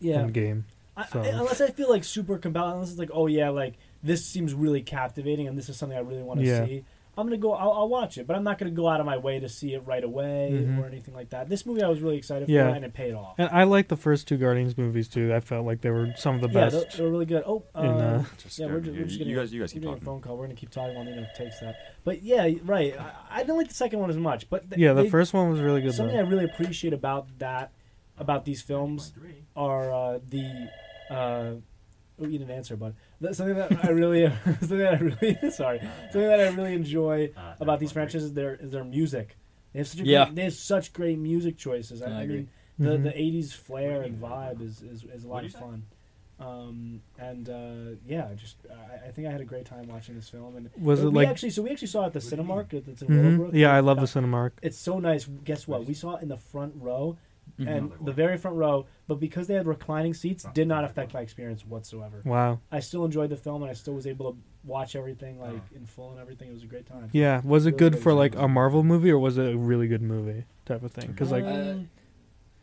Yeah, 0.00 0.22
Endgame. 0.22 0.64
I, 0.96 1.06
so- 1.06 1.20
I, 1.22 1.26
unless 1.28 1.60
I 1.60 1.68
feel 1.68 1.88
like 1.90 2.04
super 2.04 2.36
compelling, 2.38 2.74
unless 2.74 2.90
it's 2.90 2.98
like 2.98 3.10
oh 3.12 3.26
yeah, 3.26 3.48
like 3.48 3.74
this 4.02 4.24
seems 4.24 4.52
really 4.54 4.82
captivating 4.82 5.48
and 5.48 5.56
this 5.56 5.68
is 5.68 5.76
something 5.76 5.96
I 5.96 6.02
really 6.02 6.22
want 6.22 6.40
to 6.40 6.46
Yeah. 6.46 6.66
see. 6.66 6.84
I'm 7.18 7.26
gonna 7.26 7.38
go. 7.38 7.52
I'll, 7.54 7.72
I'll 7.72 7.88
watch 7.88 8.18
it, 8.18 8.26
but 8.26 8.36
I'm 8.36 8.44
not 8.44 8.58
gonna 8.58 8.70
go 8.70 8.88
out 8.88 9.00
of 9.00 9.06
my 9.06 9.16
way 9.16 9.40
to 9.40 9.48
see 9.48 9.72
it 9.72 9.86
right 9.86 10.04
away 10.04 10.50
Mhm. 10.52 10.78
or 10.82 10.86
anything 10.86 11.14
like 11.14 11.30
that. 11.30 11.48
This 11.48 11.64
movie 11.64 11.82
I 11.82 11.88
was 11.88 12.00
really 12.00 12.18
excited 12.18 12.48
Yeah. 12.48 12.68
for, 12.68 12.76
and 12.76 12.84
it 12.84 12.92
paid 12.92 13.14
off. 13.14 13.36
And 13.38 13.48
I 13.50 13.64
like 13.64 13.88
the 13.88 13.96
first 13.96 14.28
two 14.28 14.36
Guardians 14.36 14.76
movies 14.76 15.08
too. 15.08 15.32
I 15.34 15.40
felt 15.40 15.64
like 15.64 15.80
they 15.80 15.90
were 15.90 16.12
some 16.16 16.34
of 16.34 16.40
the 16.42 16.48
yeah, 16.48 16.64
best. 16.66 16.72
they're, 16.72 16.84
they're 16.98 17.08
really 17.10 17.24
good. 17.24 17.42
Oh, 17.46 17.62
uh, 17.74 17.80
in, 17.80 17.86
uh, 17.88 18.24
Just 18.38 18.58
yeah, 18.58 18.66
we're 18.66 18.72
scared 18.72 18.84
just, 18.84 18.92
me. 18.94 18.98
we're 19.00 19.04
just 19.06 19.12
you, 19.12 19.18
getting 19.18 19.30
you 19.32 19.36
guys 19.38 19.52
you 19.54 19.60
guys 19.60 19.72
keep 19.72 19.82
getting 19.82 19.96
a 19.96 20.00
phone 20.00 20.20
call. 20.20 20.36
We're 20.36 20.44
gonna 20.44 20.54
keep 20.56 20.70
talking 20.70 20.94
while 20.94 21.04
Nino 21.04 21.26
takes 21.34 21.58
that. 21.60 21.76
But 22.04 22.22
yeah, 22.22 22.50
right. 22.64 22.94
I, 22.98 23.12
I 23.30 23.38
didn't 23.40 23.56
like 23.56 23.68
the 23.68 23.74
second 23.74 23.98
one 24.00 24.10
as 24.10 24.16
much, 24.18 24.50
but 24.50 24.68
th- 24.70 24.78
yeah, 24.78 24.92
the 24.92 25.04
they- 25.04 25.08
first 25.10 25.32
one 25.32 25.48
was 25.50 25.60
really 25.60 25.80
good. 25.80 25.94
something 25.94 26.16
I 26.16 26.20
really 26.20 26.44
appreciate 26.44 26.92
about 26.92 27.26
that, 27.38 27.72
about 28.18 28.44
these 28.44 28.60
films, 28.60 29.12
are 29.56 29.90
uh, 29.90 30.18
the. 30.28 30.68
Uh, 31.08 31.14
oh, 32.20 32.26
you 32.26 32.38
didn't 32.38 32.50
answer, 32.50 32.76
bud. 32.76 32.94
That's 33.20 33.38
something 33.38 33.56
that 33.56 33.84
I 33.84 33.88
really, 33.90 34.26
something 34.44 34.78
that 34.78 34.94
I 34.94 34.98
really, 34.98 35.50
sorry, 35.50 35.80
something 36.10 36.20
that 36.28 36.40
I 36.40 36.48
really 36.48 36.74
enjoy 36.74 37.32
about 37.60 37.80
these 37.80 37.92
franchises 37.92 38.24
is 38.28 38.32
their 38.34 38.54
is 38.56 38.72
their 38.72 38.84
music. 38.84 39.36
They 39.72 39.80
have 39.80 39.88
such 39.88 40.00
a 40.00 40.04
Yeah. 40.04 40.24
great, 40.26 40.34
they 40.36 40.42
have 40.44 40.54
such 40.54 40.92
great 40.92 41.18
music 41.18 41.56
choices. 41.56 42.02
I, 42.02 42.10
I 42.10 42.18
I 42.18 42.22
agree. 42.22 42.36
mean, 42.36 42.48
the 42.78 42.90
Mhm. 42.98 43.02
the 43.04 43.12
'80s 43.18 43.52
flair 43.54 44.02
and 44.02 44.20
vibe 44.20 44.60
is 44.60 44.82
is, 44.82 45.04
is 45.04 45.24
a 45.24 45.28
lot 45.28 45.44
of 45.44 45.52
fun. 45.52 45.86
Um, 46.38 47.00
and 47.18 47.48
uh, 47.48 47.96
yeah, 48.06 48.28
just 48.36 48.56
I, 48.70 49.06
I 49.08 49.10
think 49.10 49.26
I 49.26 49.32
had 49.32 49.40
a 49.40 49.44
great 49.46 49.64
time 49.64 49.88
watching 49.88 50.14
this 50.14 50.28
film. 50.28 50.54
And 50.56 50.68
Was 50.76 51.00
we 51.00 51.06
it 51.06 51.12
like? 51.14 51.28
actually? 51.28 51.48
So 51.50 51.62
we 51.62 51.70
actually 51.70 51.88
saw 51.88 52.02
it 52.02 52.08
at 52.08 52.12
the 52.12 52.18
Cinemark. 52.20 52.74
It's 52.74 53.00
in 53.00 53.08
Mhm. 53.08 53.22
Willowbrook. 53.22 53.54
Yeah, 53.54 53.72
I 53.74 53.80
love 53.80 53.96
Uh, 53.96 54.02
the 54.02 54.06
Cinemark. 54.06 54.50
It's 54.60 54.76
so 54.76 54.98
nice. 54.98 55.24
Guess 55.44 55.66
what? 55.66 55.86
We 55.86 55.94
saw 55.94 56.16
it 56.16 56.22
in 56.22 56.28
the 56.28 56.36
front 56.36 56.74
row, 56.76 57.16
Mhm. 57.58 57.68
and 57.76 57.92
the 58.06 58.12
very 58.12 58.36
front 58.36 58.56
row. 58.56 58.86
But 59.08 59.20
because 59.20 59.46
they 59.46 59.54
had 59.54 59.66
reclining 59.66 60.14
seats, 60.14 60.46
did 60.52 60.68
not 60.68 60.84
affect 60.84 61.14
my 61.14 61.20
experience 61.20 61.64
whatsoever. 61.64 62.22
Wow. 62.24 62.60
I 62.70 62.80
still 62.80 63.04
enjoyed 63.04 63.30
the 63.30 63.36
film, 63.36 63.62
and 63.62 63.70
I 63.70 63.74
still 63.74 63.94
was 63.94 64.06
able 64.06 64.32
to 64.32 64.38
watch 64.64 64.96
everything 64.96 65.40
like 65.40 65.62
in 65.74 65.86
full 65.86 66.10
and 66.10 66.20
everything. 66.20 66.48
It 66.50 66.54
was 66.54 66.64
a 66.64 66.66
great 66.66 66.86
time. 66.86 67.08
Yeah, 67.12 67.40
was 67.44 67.64
it 67.66 67.70
Really 67.70 67.78
good 67.78 67.92
good 67.94 68.02
for 68.02 68.12
like 68.12 68.34
a 68.36 68.48
Marvel 68.48 68.82
movie 68.82 69.10
or 69.10 69.18
was 69.18 69.38
it 69.38 69.54
a 69.54 69.56
really 69.56 69.86
good 69.88 70.02
movie 70.02 70.44
type 70.64 70.82
of 70.82 70.90
thing? 70.92 71.06
Because 71.08 71.30
like, 71.30 71.44
Um, 71.44 71.88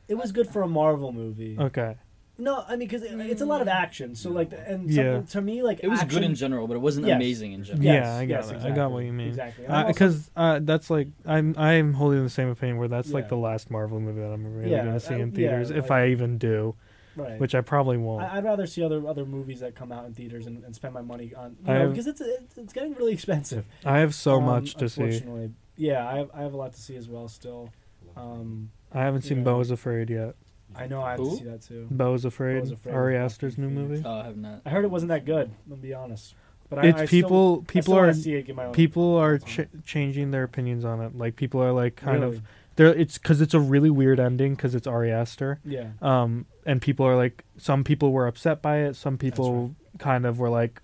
it 0.07 0.15
was 0.15 0.31
good 0.31 0.47
for 0.47 0.61
a 0.61 0.67
Marvel 0.67 1.11
movie. 1.13 1.57
okay, 1.57 1.95
No, 2.37 2.63
I 2.67 2.71
mean 2.71 2.79
because 2.87 3.03
it's 3.03 3.41
a 3.41 3.45
lot 3.45 3.61
of 3.61 3.67
action. 3.67 4.15
So 4.15 4.31
like, 4.31 4.51
and 4.65 4.89
Yeah. 4.89 5.21
to 5.21 5.41
me, 5.41 5.61
like 5.61 5.81
It 5.83 5.87
was 5.87 5.99
action, 6.01 6.19
good 6.21 6.25
in 6.25 6.33
general, 6.35 6.67
but 6.67 6.73
it 6.75 6.79
wasn't 6.79 7.05
Yes. 7.05 7.15
amazing 7.17 7.51
in 7.53 7.63
general. 7.63 7.83
Yes, 7.85 8.05
yeah, 8.05 8.15
I 8.15 8.25
got 8.25 8.33
yes, 8.45 8.51
it. 8.51 8.57
I 8.67 8.71
got 8.75 8.91
what 8.91 9.05
you 9.05 9.13
mean. 9.13 9.27
Exactly. 9.27 9.65
And 9.65 9.73
I'm 9.73 9.85
also- 9.85 9.93
Because 9.93 10.31
uh, 10.35 10.59
that's 10.63 10.89
like 10.89 11.09
I'm 11.25 11.53
I'm 11.57 11.93
holding 11.93 12.23
the 12.23 12.29
same 12.31 12.47
opinion 12.49 12.77
where 12.77 12.87
that's 12.87 13.11
like 13.11 13.25
Yeah. 13.25 13.29
the 13.29 13.37
last 13.37 13.69
Marvel 13.69 13.99
movie 13.99 14.21
that 14.21 14.31
I'm 14.33 14.55
really 14.55 14.71
Yeah, 14.71 14.81
going 14.83 14.93
to 14.95 14.99
see 14.99 15.13
I- 15.13 15.19
in 15.19 15.29
yeah, 15.29 15.35
theaters 15.35 15.69
if 15.69 15.89
like- 15.89 15.91
I 15.91 16.07
even 16.09 16.39
do, 16.39 16.73
right. 17.15 17.39
which 17.39 17.53
I 17.53 17.61
probably 17.61 17.97
won't. 17.97 18.23
I, 18.23 18.37
I'd 18.37 18.43
rather 18.45 18.65
see 18.65 18.83
other 18.83 19.07
other 19.07 19.25
movies 19.25 19.59
that 19.59 19.75
come 19.75 19.91
out 19.91 20.05
in 20.07 20.13
theaters 20.15 20.47
and, 20.47 20.63
and 20.63 20.73
spend 20.75 20.95
my 20.95 21.01
money 21.03 21.33
on 21.35 21.55
you 21.63 21.71
I 21.71 21.73
know, 21.73 21.79
have- 21.81 21.89
because 21.91 22.07
it's, 22.07 22.19
it's 22.21 22.57
it's 22.57 22.73
getting 22.73 22.93
really 22.95 23.13
expensive. 23.13 23.65
I 23.85 23.99
have 23.99 24.15
so 24.15 24.37
Um, 24.37 24.45
much 24.45 24.73
to 24.75 24.89
see. 24.89 25.03
unfortunately. 25.03 25.51
Yeah, 25.77 26.07
I 26.07 26.17
have 26.17 26.31
I 26.33 26.41
have 26.41 26.53
a 26.53 26.57
lot 26.57 26.73
to 26.73 26.81
see 26.81 26.95
as 26.95 27.07
well 27.07 27.27
still. 27.27 27.69
Um, 28.17 28.71
I 28.91 29.01
haven't 29.01 29.21
seen 29.21 29.37
Yeah. 29.39 29.43
Beau 29.43 29.59
is 29.59 29.69
Afraid 29.71 30.09
yet. 30.09 30.35
I 30.75 30.87
know 30.87 31.01
I 31.01 31.11
have 31.11 31.19
Who? 31.19 31.29
to 31.31 31.35
see 31.37 31.43
that 31.45 31.61
too. 31.61 31.87
Beau 31.91 32.13
is 32.13 32.25
Afraid, 32.25 32.57
Beau 32.59 32.63
is 32.63 32.71
Afraid 32.71 32.93
Ari 32.95 33.17
Aster's 33.17 33.57
new 33.57 33.69
movie. 33.69 34.01
Oh, 34.05 34.19
I 34.19 34.25
have 34.25 34.37
not. 34.37 34.61
I 34.65 34.69
heard 34.69 34.83
it 34.85 34.91
wasn't 34.91 35.09
that 35.09 35.25
good. 35.25 35.51
I'll 35.69 35.77
be 35.77 35.93
honest. 35.93 36.35
But 36.69 36.85
It's 36.85 37.01
I 37.01 37.05
people. 37.05 37.57
Still, 37.57 37.61
I 37.61 37.71
people 37.71 37.81
still 37.83 37.95
wanna 37.95 38.07
are 38.07 38.13
see 38.13 38.33
it, 38.35 38.43
get 38.47 38.55
my 38.55 38.65
own 38.65 38.73
people 38.73 39.15
are 39.17 39.37
thoughts 39.37 39.59
on 39.59 39.65
ch- 39.65 39.85
changing 39.85 40.31
their 40.31 40.43
opinions 40.43 40.83
on 40.85 41.01
it. 41.01 41.15
Like 41.17 41.35
people 41.35 41.61
are 41.61 41.71
like 41.71 41.95
kind 41.97 42.21
Really? 42.21 42.37
of 42.37 42.43
they're 42.75 42.87
it's 42.87 43.17
because 43.19 43.41
it's 43.41 43.53
a 43.53 43.59
really 43.59 43.91
weird 43.91 44.19
ending 44.19 44.55
because 44.55 44.73
it's 44.73 44.87
Ari 44.87 45.11
Aster. 45.11 45.59
yeah. 45.63 45.89
Um, 46.01 46.45
and 46.65 46.81
people 46.81 47.05
are 47.05 47.15
like 47.15 47.43
some 47.57 47.83
people 47.83 48.11
were 48.11 48.25
upset 48.25 48.61
by 48.61 48.77
it. 48.79 48.95
Some 48.95 49.17
people 49.19 49.75
kind 49.99 50.25
of 50.25 50.39
were 50.39 50.49
like, 50.49 50.81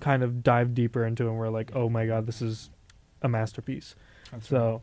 kind 0.00 0.22
of 0.22 0.42
dive 0.42 0.74
deeper 0.74 1.04
into 1.04 1.26
it 1.26 1.28
and 1.30 1.36
were 1.38 1.50
like, 1.50 1.72
oh 1.74 1.90
my 1.90 2.06
god, 2.06 2.26
this 2.26 2.40
is 2.40 2.70
a 3.20 3.28
masterpiece. 3.28 3.94
That's 4.32 4.48
So, 4.48 4.80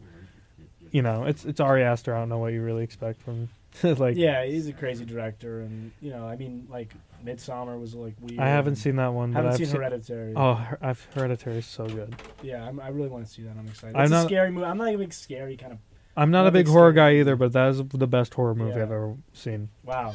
you 0.92 1.02
know, 1.02 1.24
it's 1.24 1.46
it's 1.46 1.60
Ari 1.60 1.82
Aster. 1.84 2.14
I 2.16 2.20
don't 2.20 2.30
know 2.30 2.38
what 2.38 2.54
you 2.54 2.62
really 2.62 2.84
expect 2.84 3.22
from 3.24 3.50
like. 3.84 4.16
yeah, 4.18 4.46
he's 4.46 4.68
a 4.68 4.74
crazy 4.74 5.06
director, 5.06 5.62
and 5.62 5.92
you 6.02 6.12
know, 6.12 6.28
I 6.28 6.36
mean, 6.36 6.68
like 6.70 6.94
Midsommar 7.26 7.80
was 7.80 7.96
like 7.96 8.16
weird. 8.22 8.40
I 8.40 8.48
haven't 8.48 8.76
seen 8.76 8.96
that 8.98 9.14
one, 9.14 9.32
but 9.32 9.38
Haven't 9.38 9.52
I've 9.52 9.58
seen 9.58 9.66
seen. 9.68 9.76
Hereditary. 9.78 10.34
Oh, 10.36 10.54
Her- 10.56 10.80
I've 10.82 11.08
Hereditary 11.16 11.58
is 11.58 11.66
so 11.66 11.86
good. 11.88 12.16
yeah, 12.42 12.66
I'm, 12.68 12.80
I 12.80 12.90
really 12.90 13.10
want 13.10 13.26
to 13.26 13.32
see 13.32 13.44
that. 13.44 13.56
I'm 13.58 13.68
excited. 13.68 13.96
I'm 13.96 14.04
It's 14.04 14.12
a 14.12 14.16
not- 14.16 14.26
scary 14.28 14.52
movie. 14.52 14.66
I'm 14.66 14.78
not 14.78 14.94
a 14.94 14.98
big 14.98 15.14
scary 15.14 15.58
kind 15.58 15.74
of. 15.74 15.80
I'm 16.16 16.30
not 16.30 16.40
Not 16.42 16.46
a 16.46 16.50
a 16.50 16.52
big 16.52 16.66
big 16.66 16.72
horror 16.72 16.92
scary 16.94 17.16
guy 17.16 17.20
either, 17.22 17.36
but 17.36 17.54
that 17.54 17.70
is 17.70 17.82
the 17.88 18.06
best 18.08 18.34
horror 18.36 18.54
movie 18.54 18.72
Yeah. 18.78 18.84
I've 18.84 18.92
ever 18.92 19.16
seen. 19.34 19.70
Wow, 19.84 20.14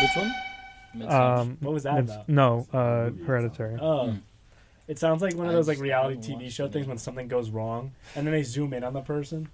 Which 0.00 0.14
one? 0.16 0.34
Midsommar. 0.96 1.10
Um, 1.40 1.56
what 1.60 1.72
was 1.74 1.82
that 1.82 1.98
it's- 1.98 2.14
about? 2.14 2.28
no, 2.28 2.66
uh, 2.72 3.10
Hereditary. 3.26 3.76
Oh, 3.80 4.08
Mm. 4.10 4.20
it 4.86 4.98
sounds 4.98 5.20
like 5.22 5.34
one 5.34 5.46
of 5.48 5.52
those 5.52 5.66
like 5.68 5.80
reality 5.80 6.16
TV 6.34 6.48
show 6.50 6.68
things 6.68 6.86
when 6.86 6.98
something 6.98 7.26
goes 7.28 7.50
wrong, 7.50 7.92
and 8.14 8.26
then 8.26 8.32
they 8.32 8.42
zoom 8.44 8.72
in 8.72 8.84
on 8.84 8.92
the 8.92 9.00
person. 9.00 9.48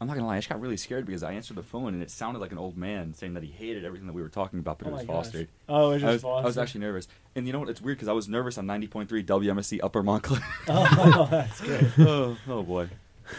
I'm 0.00 0.06
not 0.06 0.14
gonna 0.16 0.26
lie, 0.26 0.36
I 0.36 0.38
just 0.38 0.48
got 0.48 0.60
really 0.60 0.78
scared 0.78 1.04
because 1.04 1.22
I 1.22 1.32
answered 1.32 1.56
the 1.58 1.62
phone 1.62 1.92
and 1.92 2.02
it 2.02 2.10
sounded 2.10 2.40
like 2.40 2.52
an 2.52 2.58
old 2.58 2.76
man 2.76 3.12
saying 3.12 3.34
that 3.34 3.42
he 3.42 3.50
hated 3.50 3.84
everything 3.84 4.06
that 4.06 4.14
we 4.14 4.22
were 4.22 4.30
talking 4.30 4.58
about, 4.58 4.78
but 4.78 4.86
Oh 4.86 4.90
it 4.90 4.92
was 4.94 5.06
my 5.06 5.12
gosh. 5.14 5.24
Foster. 5.26 5.46
Oh, 5.68 5.90
it's 5.90 6.02
I 6.04 6.12
just 6.12 6.24
was, 6.24 6.42
I 6.42 6.46
was 6.46 6.56
actually 6.58 6.80
nervous, 6.80 7.06
and 7.36 7.46
you 7.46 7.52
know 7.52 7.58
what? 7.60 7.68
It's 7.68 7.82
weird 7.82 7.98
because 7.98 8.08
I 8.08 8.12
was 8.12 8.26
nervous 8.28 8.56
on 8.56 8.66
90.3 8.66 9.08
WMSC 9.26 9.80
Upper 9.82 10.02
Montclair. 10.02 10.40
Oh, 10.68 11.28
that's 11.30 11.60
great. 11.60 11.84
oh, 11.98 12.36
oh 12.48 12.62
boy, 12.62 12.88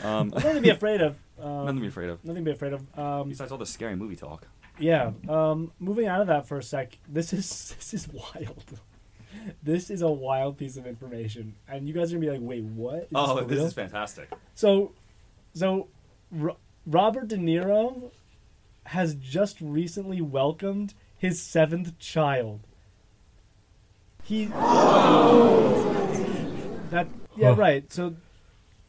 um, 0.04 0.30
Nothing 0.30 0.56
to 0.56 0.62
be 0.62 0.70
afraid 0.70 1.02
of. 1.02 1.18
Um, 1.42 1.66
nothing 1.66 1.76
to 1.78 1.82
be 1.82 1.88
afraid 1.88 2.10
of. 2.10 2.24
Nothing 2.24 2.46
to 2.46 2.52
be 2.52 2.54
afraid 2.56 2.74
of. 2.74 3.00
Um, 3.00 3.30
Besides 3.30 3.52
all 3.52 3.58
the 3.58 3.66
scary 3.66 3.96
movie 3.96 4.16
talk. 4.16 4.46
Yeah. 4.78 5.12
Um, 5.28 5.72
moving 5.80 6.06
out 6.08 6.22
of 6.22 6.28
that 6.28 6.48
for 6.48 6.60
a 6.60 6.64
sec, 6.64 6.98
this 7.08 7.34
is 7.34 7.74
this 7.80 7.94
is 7.96 8.08
wild. 8.08 8.80
this 9.64 9.90
is 9.90 10.02
a 10.04 10.12
wild 10.12 10.58
piece 10.58 10.78
of 10.78 10.86
information, 10.86 11.56
and 11.68 11.88
you 11.88 11.94
guys 11.96 12.12
are 12.14 12.18
gonna 12.18 12.28
be 12.28 12.32
like, 12.32 12.48
"Wait, 12.48 12.64
what?" 12.64 12.96
Is 13.04 13.08
Oh, 13.16 13.38
for 13.38 13.46
this 13.46 13.64
is 13.64 13.74
fantastic. 13.74 14.30
So, 14.54 14.92
so 15.54 15.88
Ro- 16.32 16.58
Robert 16.86 17.28
De 17.28 17.38
Niro 17.38 18.12
has 18.86 19.16
just 19.16 19.60
recently 19.62 20.22
welcomed 20.22 20.94
his 21.18 21.42
seventh 21.42 21.98
child. 22.00 22.62
He 24.24 24.46
that 26.92 27.08
yeah 27.38 27.50
Huh. 27.50 27.56
right. 27.56 27.92
So, 27.92 28.16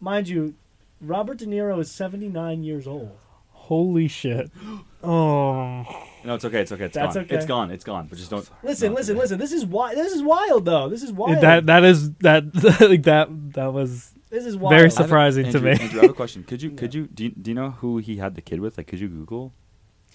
mind 0.00 0.28
you, 0.28 0.54
Robert 1.00 1.38
De 1.38 1.46
Niro 1.46 1.78
is 1.80 1.90
seventy 1.90 2.28
nine 2.28 2.62
years 2.64 2.86
old. 2.86 3.10
Holy 3.50 4.08
shit! 4.08 4.50
Oh, 5.04 5.84
No, 6.24 6.36
it's 6.36 6.44
okay. 6.44 6.60
It's 6.60 6.70
okay. 6.70 6.84
It's 6.84 6.94
That's 6.94 7.16
gone. 7.16 7.24
okay. 7.24 7.34
It's 7.34 7.44
gone. 7.44 7.70
It's 7.72 7.82
gone. 7.82 8.06
But 8.06 8.18
just 8.18 8.30
don't. 8.30 8.48
Listen, 8.62 8.92
no, 8.92 8.98
listen, 8.98 9.16
okay. 9.16 9.20
listen. 9.22 9.38
This 9.40 9.50
is 9.50 9.66
why. 9.66 9.96
This 9.96 10.12
is 10.12 10.22
wild, 10.22 10.64
though. 10.64 10.88
This 10.88 11.02
is 11.02 11.10
wild. 11.10 11.40
that 11.42 11.66
that 11.66 11.82
is 11.82 12.12
that 12.18 12.44
like 12.80 13.02
that 13.02 13.26
that 13.54 13.72
was 13.72 14.14
this 14.32 14.44
is 14.46 14.56
wild. 14.56 14.70
very 14.72 14.80
I 14.82 14.84
have 14.84 14.92
surprising 14.94 15.44
to 15.44 15.58
Andrew, 15.58 15.70
me. 15.74 15.78
Andrew, 15.80 16.00
I 16.00 16.02
have 16.02 16.10
a 16.10 16.14
question. 16.14 16.42
Could 16.42 16.60
you 16.62 16.70
Yeah. 16.70 16.76
could 16.80 16.94
you 16.94 17.06
do, 17.06 17.24
you 17.24 17.30
do 17.30 17.50
you 17.50 17.54
know 17.54 17.70
who 17.70 17.98
he 17.98 18.16
had 18.16 18.34
the 18.34 18.40
kid 18.42 18.58
with? 18.60 18.76
Like, 18.78 18.88
could 18.88 18.98
you 19.00 19.08
Google? 19.08 19.52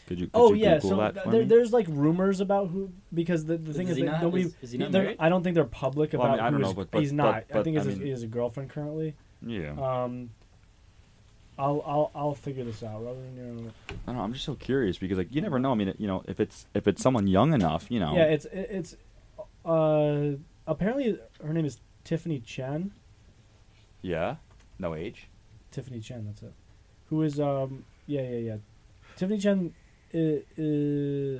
Could 0.07 0.19
you? 0.19 0.25
Could 0.27 0.31
Oh 0.35 0.53
you 0.53 0.63
yeah, 0.63 0.75
Google 0.75 0.89
so 0.89 0.95
that 0.97 1.13
th- 1.13 1.23
for 1.25 1.31
there, 1.31 1.41
me? 1.41 1.47
there's 1.47 1.71
like 1.73 1.85
rumors 1.89 2.39
about 2.39 2.69
who 2.69 2.89
because 3.13 3.45
the, 3.45 3.57
the 3.57 3.73
thing 3.73 3.87
Is 3.87 3.91
is 3.91 3.97
he 3.97 4.03
that 4.03 4.11
not- 4.13 4.21
nobody. 4.23 4.43
is- 4.43 4.55
is 4.61 4.71
he 4.71 4.77
not 4.77 4.91
married? 4.91 5.17
I 5.19 5.29
don't 5.29 5.43
think 5.43 5.53
they're 5.55 5.63
public 5.65 6.13
Well, 6.13 6.21
I 6.21 6.25
about. 6.25 6.31
mean, 6.37 6.45
I 6.45 6.49
don't 6.49 6.61
who 6.61 6.67
know, 6.67 6.73
but- 6.73 6.91
but- 6.91 7.01
he's 7.01 7.13
not. 7.13 7.35
I 7.35 7.43
but- 7.51 7.63
think 7.63 7.75
but, 7.77 7.81
he's 7.81 7.87
I 7.87 7.89
his, 7.91 7.97
mean- 7.99 8.05
he 8.05 8.11
has 8.11 8.23
a 8.23 8.27
girlfriend 8.27 8.69
currently. 8.69 9.15
Yeah. 9.45 9.71
Um, 9.71 10.31
I'll 11.59 11.83
I'll 11.85 12.11
I'll 12.15 12.35
figure 12.35 12.63
this 12.63 12.83
out. 12.83 13.03
Robert 13.03 13.35
De 13.35 13.41
Niro. 13.41 13.69
I 13.89 13.93
don't 14.05 14.15
know. 14.15 14.21
I'm 14.21 14.31
just 14.33 14.45
so 14.45 14.53
curious 14.55 14.97
because 14.99 15.17
like 15.17 15.33
you 15.33 15.41
never 15.41 15.57
know. 15.59 15.71
I 15.71 15.75
mean, 15.75 15.93
you 15.97 16.05
know, 16.07 16.23
if 16.27 16.39
it's 16.39 16.67
if 16.75 16.87
it's 16.87 17.01
someone 17.01 17.25
young 17.27 17.53
enough, 17.53 17.87
you 17.89 17.99
know. 17.99 18.13
Yeah, 18.15 18.25
it's 18.25 18.45
it's 18.53 18.95
uh 19.65 20.33
apparently 20.67 21.17
her 21.43 21.53
name 21.53 21.65
is 21.65 21.79
Tiffany 22.03 22.39
Chen. 22.39 22.91
Yeah. 24.07 24.35
No 24.79 24.95
age. 24.95 25.27
Tiffany 25.71 25.99
Chen, 25.99 26.25
that's 26.25 26.41
it. 26.41 26.53
Who 27.09 27.21
is 27.23 27.39
um 27.39 27.83
yeah 28.05 28.21
yeah 28.21 28.37
yeah, 28.37 28.57
Tiffany 29.17 29.37
Chen, 29.37 29.73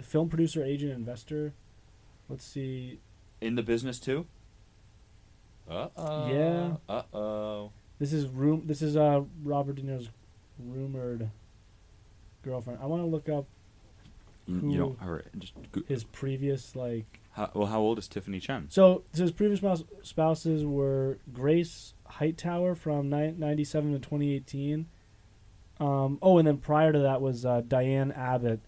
film 0.04 0.30
producer, 0.30 0.64
agent, 0.64 0.92
investor. 0.92 1.54
Let's 2.30 2.46
see. 2.46 3.00
In 3.40 3.56
the 3.56 3.64
business 3.64 4.00
too. 4.00 4.26
Uh 5.70 5.88
oh. 5.96 6.28
Yeah. 6.34 6.76
Uh 6.90 7.04
oh. 7.14 7.72
This 8.00 8.12
is 8.12 8.28
room. 8.28 8.64
This 8.66 8.82
is 8.82 8.98
uh 8.98 9.22
Robert 9.44 9.76
De 9.78 9.82
Niro's 9.84 10.10
rumored 10.60 11.30
girlfriend. 12.44 12.80
I 12.82 12.86
want 12.86 13.02
to 13.02 13.08
look 13.08 13.30
up 13.30 13.46
You, 14.46 14.56
Who- 14.60 14.72
you 14.72 14.78
don't. 14.78 15.00
Her. 15.00 15.24
Just. 15.38 15.54
Go, 15.72 15.82
his 15.88 16.04
previous 16.04 16.76
like. 16.76 17.20
how, 17.32 17.50
well, 17.54 17.68
how 17.68 17.80
old 17.80 17.98
is 18.00 18.08
Tiffany 18.08 18.40
Chen? 18.40 18.68
So, 18.70 19.04
so 19.14 19.24
his 19.24 19.32
previous 19.32 19.62
spouses 20.04 20.66
were 20.66 21.18
Grace 21.34 21.94
Hightower 22.10 22.76
from 22.76 23.10
ni- 23.10 23.32
97 23.38 23.94
to 23.94 24.00
2018. 24.00 24.88
Um, 25.80 26.18
oh, 26.22 26.38
and 26.38 26.48
then 26.48 26.58
prior 26.58 26.92
to 26.92 27.00
that 27.00 27.22
was 27.22 27.46
uh, 27.46 27.62
Diahnne 27.62 28.18
Abbott 28.18 28.62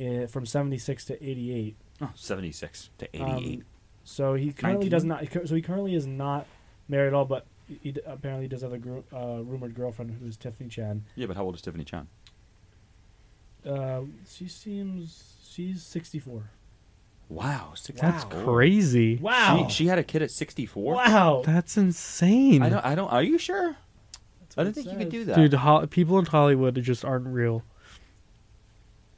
uh, 0.00 0.26
from 0.26 0.46
76 0.46 1.04
to 1.06 1.22
88. 1.22 1.76
Oh, 2.00 2.10
76 2.14 2.90
to 2.98 3.16
88. 3.16 3.58
Um, 3.58 3.64
so 4.04 4.34
he 4.34 4.52
currently 4.52 4.88
19? 4.88 4.90
does 4.90 5.04
not. 5.04 5.48
So 5.48 5.54
he 5.54 5.62
currently 5.62 5.94
is 5.94 6.06
not 6.06 6.46
married 6.88 7.08
at 7.08 7.14
all, 7.14 7.24
but 7.24 7.46
he, 7.82 7.94
apparently 8.06 8.48
does 8.48 8.62
have 8.62 8.72
a 8.72 8.78
gr- 8.78 8.98
uh, 9.12 9.40
rumored 9.42 9.74
girlfriend 9.74 10.16
who's 10.20 10.36
Tiffany 10.36 10.68
Chan. 10.68 11.04
yeah, 11.16 11.26
but 11.26 11.36
how 11.36 11.44
old 11.44 11.54
is 11.54 11.62
Tiffany 11.62 11.84
Chan? 11.84 12.08
Uh, 13.66 14.02
she 14.28 14.46
seems 14.48 15.36
she's 15.50 15.82
64. 15.82 16.50
Wow, 17.28 17.72
six. 17.74 18.00
That's 18.00 18.24
Wow. 18.26 18.44
crazy. 18.44 19.16
Wow. 19.16 19.66
She, 19.68 19.74
she 19.74 19.86
had 19.86 19.98
a 19.98 20.04
kid 20.04 20.22
at 20.22 20.30
64. 20.30 20.94
wow. 20.94 21.42
That's 21.44 21.76
insane. 21.76 22.62
I 22.62 22.68
don't. 22.68 22.84
I 22.84 22.94
don't. 22.94 23.08
Are 23.08 23.22
you 23.22 23.38
sure? 23.38 23.76
That's 24.40 24.58
I 24.58 24.60
what 24.60 24.64
didn't 24.64 24.70
it 24.70 24.74
think 24.74 24.86
you 24.92 24.98
could 25.06 25.10
do 25.12 25.24
that. 25.26 25.36
Dude, 25.36 25.54
ho- 25.54 25.86
people 25.86 26.18
in 26.18 26.26
Hollywood 26.26 26.74
just 26.82 27.04
aren't 27.04 27.26
real. 27.26 27.62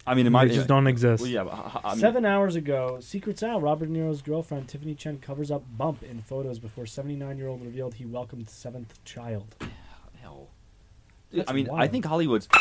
I 0.08 0.14
mean, 0.14 0.24
it 0.24 0.30
They 0.30 0.32
might 0.32 0.52
just 0.52 0.68
don't 0.68 0.86
exist. 0.86 1.20
Well, 1.20 1.28
yeah. 1.30 1.42
But, 1.42 1.54
h- 1.54 1.60
h- 1.74 1.80
I 1.84 1.88
mean, 1.90 1.98
Seven 1.98 2.24
hours 2.24 2.54
ago, 2.54 2.98
secrets 3.00 3.42
out. 3.42 3.60
Robert 3.60 3.86
De 3.86 3.92
Niro's 3.92 4.22
girlfriend 4.22 4.68
Tiffany 4.68 4.94
Chen 4.94 5.18
covers 5.18 5.50
up 5.50 5.64
bump 5.76 6.04
in 6.04 6.22
photos 6.22 6.60
before 6.60 6.84
79-year-old 6.84 7.60
revealed 7.60 7.94
he 7.94 8.04
welcomed 8.06 8.48
seventh 8.48 9.02
child. 9.04 9.56
Hell. 10.22 10.46
Dude, 11.32 11.40
That's 11.40 11.50
I 11.50 11.54
mean, 11.54 11.68
I 11.68 11.72
wild. 11.72 11.90
think 11.90 12.04
Hollywood's 12.04 12.46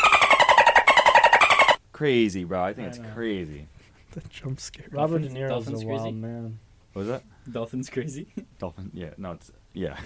crazy, 1.92 2.44
bro. 2.44 2.62
I 2.62 2.72
think 2.74 2.86
I 2.86 2.88
it's 2.90 2.98
know. 2.98 3.08
crazy. 3.14 3.68
The 4.16 4.28
jump 4.30 4.58
scare. 4.60 4.86
Robert 4.90 5.18
De 5.22 5.28
Dolphins- 5.28 5.34
Niro's 5.38 5.48
Dolphins 5.50 5.82
a 5.82 5.84
crazy? 5.86 6.02
wild 6.02 6.14
man. 6.16 6.58
What 6.94 7.00
was 7.00 7.08
that? 7.08 7.22
Dolphins 7.52 7.90
crazy. 7.90 8.26
Dolphin? 8.58 8.90
Yeah. 8.94 9.10
No. 9.18 9.32
It's 9.32 9.52
yeah. 9.74 9.98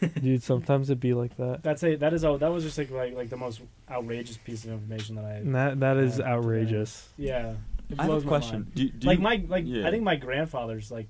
Dude, 0.22 0.42
sometimes 0.42 0.88
it'd 0.90 1.00
be 1.00 1.12
like 1.12 1.36
that. 1.36 1.62
That's 1.62 1.82
a 1.84 1.96
that 1.96 2.14
is 2.14 2.24
a 2.24 2.36
that 2.40 2.50
was 2.52 2.64
just 2.64 2.78
like 2.78 2.90
like, 2.90 3.14
like 3.14 3.28
the 3.30 3.36
most 3.36 3.60
outrageous 3.90 4.38
piece 4.38 4.64
of 4.64 4.70
information 4.70 5.16
that 5.16 5.24
I 5.24 5.32
And 5.34 5.54
that 5.54 5.80
that 5.80 5.96
is 5.98 6.12
Yeah, 6.18 6.24
today. 6.24 6.30
outrageous. 6.30 7.08
yeah. 7.18 7.54
It 7.90 7.98
I 7.98 8.02
have 8.02 8.06
blows 8.10 8.22
a 8.22 8.26
my 8.26 8.28
question. 8.28 8.54
mind. 8.60 8.74
Do, 8.74 8.88
do 8.90 9.06
like 9.06 9.18
you- 9.18 9.22
my 9.24 9.44
like 9.48 9.64
yeah. 9.66 9.86
I 9.86 9.90
think 9.90 10.02
my 10.02 10.16
grandfather's 10.16 10.90
like 10.90 11.08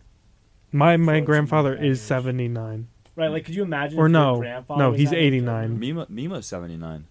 My 0.72 0.96
my 0.96 1.04
Floats 1.12 1.18
in 1.18 1.24
grandfather 1.26 1.74
is 1.76 1.98
age. 2.00 2.06
79. 2.06 2.88
right 3.14 3.28
like 3.30 3.44
could 3.44 3.54
you 3.54 3.62
imagine 3.62 3.98
Or 3.98 4.06
if 4.06 4.12
your 4.12 4.20
no, 4.20 4.36
grandfather 4.38 4.78
no, 4.82 4.90
was 4.90 4.98
he's 4.98 5.09
having 5.11 5.18
a 5.18 5.30
kid? 5.30 5.34
89. 5.36 5.78
Mima 5.78 6.06
Mima's 6.09 6.46
seventy 6.46 6.76
nine. 6.76 7.04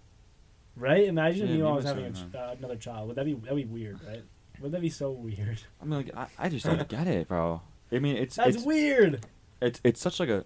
right 0.76 1.04
imagine 1.04 1.46
Yeah, 1.46 1.52
if 1.54 1.58
Mima 1.58 1.68
Mima's 1.70 1.84
was 1.84 1.84
having 1.94 2.04
a, 2.06 2.10
ch- 2.10 2.16
79. 2.16 2.42
uh, 2.42 2.54
another 2.58 2.76
child 2.76 3.08
would 3.08 3.16
that 3.16 3.24
be 3.24 3.34
that'd 3.34 3.56
be 3.56 3.64
weird 3.64 3.98
right 4.06 4.22
would 4.60 4.72
that 4.72 4.80
be 4.80 4.90
so 4.90 5.10
weird 5.10 5.60
I 5.80 5.84
mean, 5.84 6.06
like, 6.06 6.16
I, 6.16 6.26
I 6.38 6.48
just 6.48 6.66
don't 6.66 6.88
get 6.88 7.06
it, 7.06 7.28
bro. 7.28 7.60
I 7.90 7.98
mean, 7.98 8.16
it's 8.16 8.36
that's 8.36 8.56
it's, 8.56 8.64
weird 8.64 9.24
it's 9.60 9.80
it's 9.84 10.00
such 10.00 10.20
like 10.20 10.28
a 10.28 10.44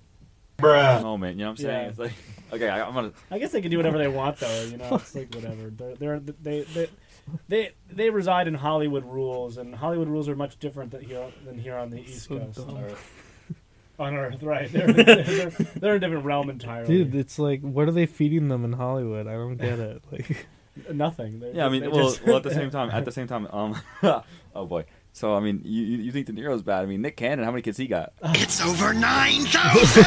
moment. 0.62 1.36
You 1.36 1.44
know 1.44 1.50
what 1.50 1.50
I'm 1.50 1.56
saying? 1.56 1.82
Yeah. 1.84 1.88
It's 1.88 1.98
like 1.98 2.12
okay, 2.52 2.68
I, 2.68 2.86
I'm 2.86 2.94
gonna. 2.94 3.12
I 3.30 3.38
guess 3.38 3.52
they 3.52 3.60
can 3.60 3.70
do 3.70 3.76
whatever 3.76 3.98
they 3.98 4.08
want, 4.08 4.38
though. 4.38 4.64
You 4.64 4.76
know, 4.76 4.94
it's 4.94 5.14
like 5.14 5.34
whatever. 5.34 5.70
They're, 5.70 5.96
they're 5.96 6.20
they, 6.20 6.62
they 6.62 6.88
they 7.48 7.70
they 7.90 8.10
reside 8.10 8.48
in 8.48 8.54
Hollywood 8.54 9.04
rules, 9.04 9.56
and 9.58 9.74
Hollywood 9.74 10.08
rules 10.08 10.28
are 10.28 10.36
much 10.36 10.58
different 10.58 10.90
than 10.90 11.02
here 11.02 11.26
than 11.44 11.58
here 11.58 11.76
on 11.76 11.90
the 11.90 12.00
East 12.00 12.28
So 12.28 12.38
Coast. 12.38 12.66
dumb. 12.66 12.86
On 13.98 14.16
Earth, 14.16 14.42
right? 14.42 14.72
They're, 14.72 14.90
they're, 14.90 15.50
they're 15.50 15.94
a 15.94 16.00
different 16.00 16.24
realm 16.24 16.48
entirely. 16.48 17.04
Dude, 17.04 17.14
it's 17.14 17.38
like, 17.38 17.60
what 17.60 17.86
are 17.86 17.92
they 17.92 18.06
feeding 18.06 18.48
them 18.48 18.64
in 18.64 18.72
Hollywood? 18.72 19.28
I 19.28 19.32
don't 19.32 19.56
get 19.56 19.78
it. 19.78 20.02
Like, 20.10 20.46
Nothing. 20.92 21.40
They're- 21.40 21.52
Yeah, 21.54 21.66
I 21.66 21.68
mean, 21.68 21.90
well, 21.90 22.10
just- 22.10 22.24
well, 22.24 22.36
at 22.36 22.42
the 22.42 22.50
same 22.54 22.70
time, 22.70 22.90
at 22.90 23.04
the 23.04 23.12
same 23.12 23.26
time, 23.26 23.46
um, 23.52 23.76
oh 24.54 24.66
boy. 24.66 24.84
So 25.14 25.34
I 25.36 25.40
mean, 25.40 25.60
you 25.64 25.82
you 25.84 25.98
you 26.04 26.12
think 26.12 26.26
De 26.26 26.32
Niro's 26.32 26.62
bad? 26.62 26.82
I 26.82 26.86
mean, 26.86 27.02
Nick 27.02 27.16
Cannon, 27.18 27.44
how 27.44 27.50
many 27.50 27.60
kids 27.62 27.76
he 27.76 27.86
got? 27.86 28.14
It's 28.24 28.62
over 28.62 28.94
9,000! 28.94 30.04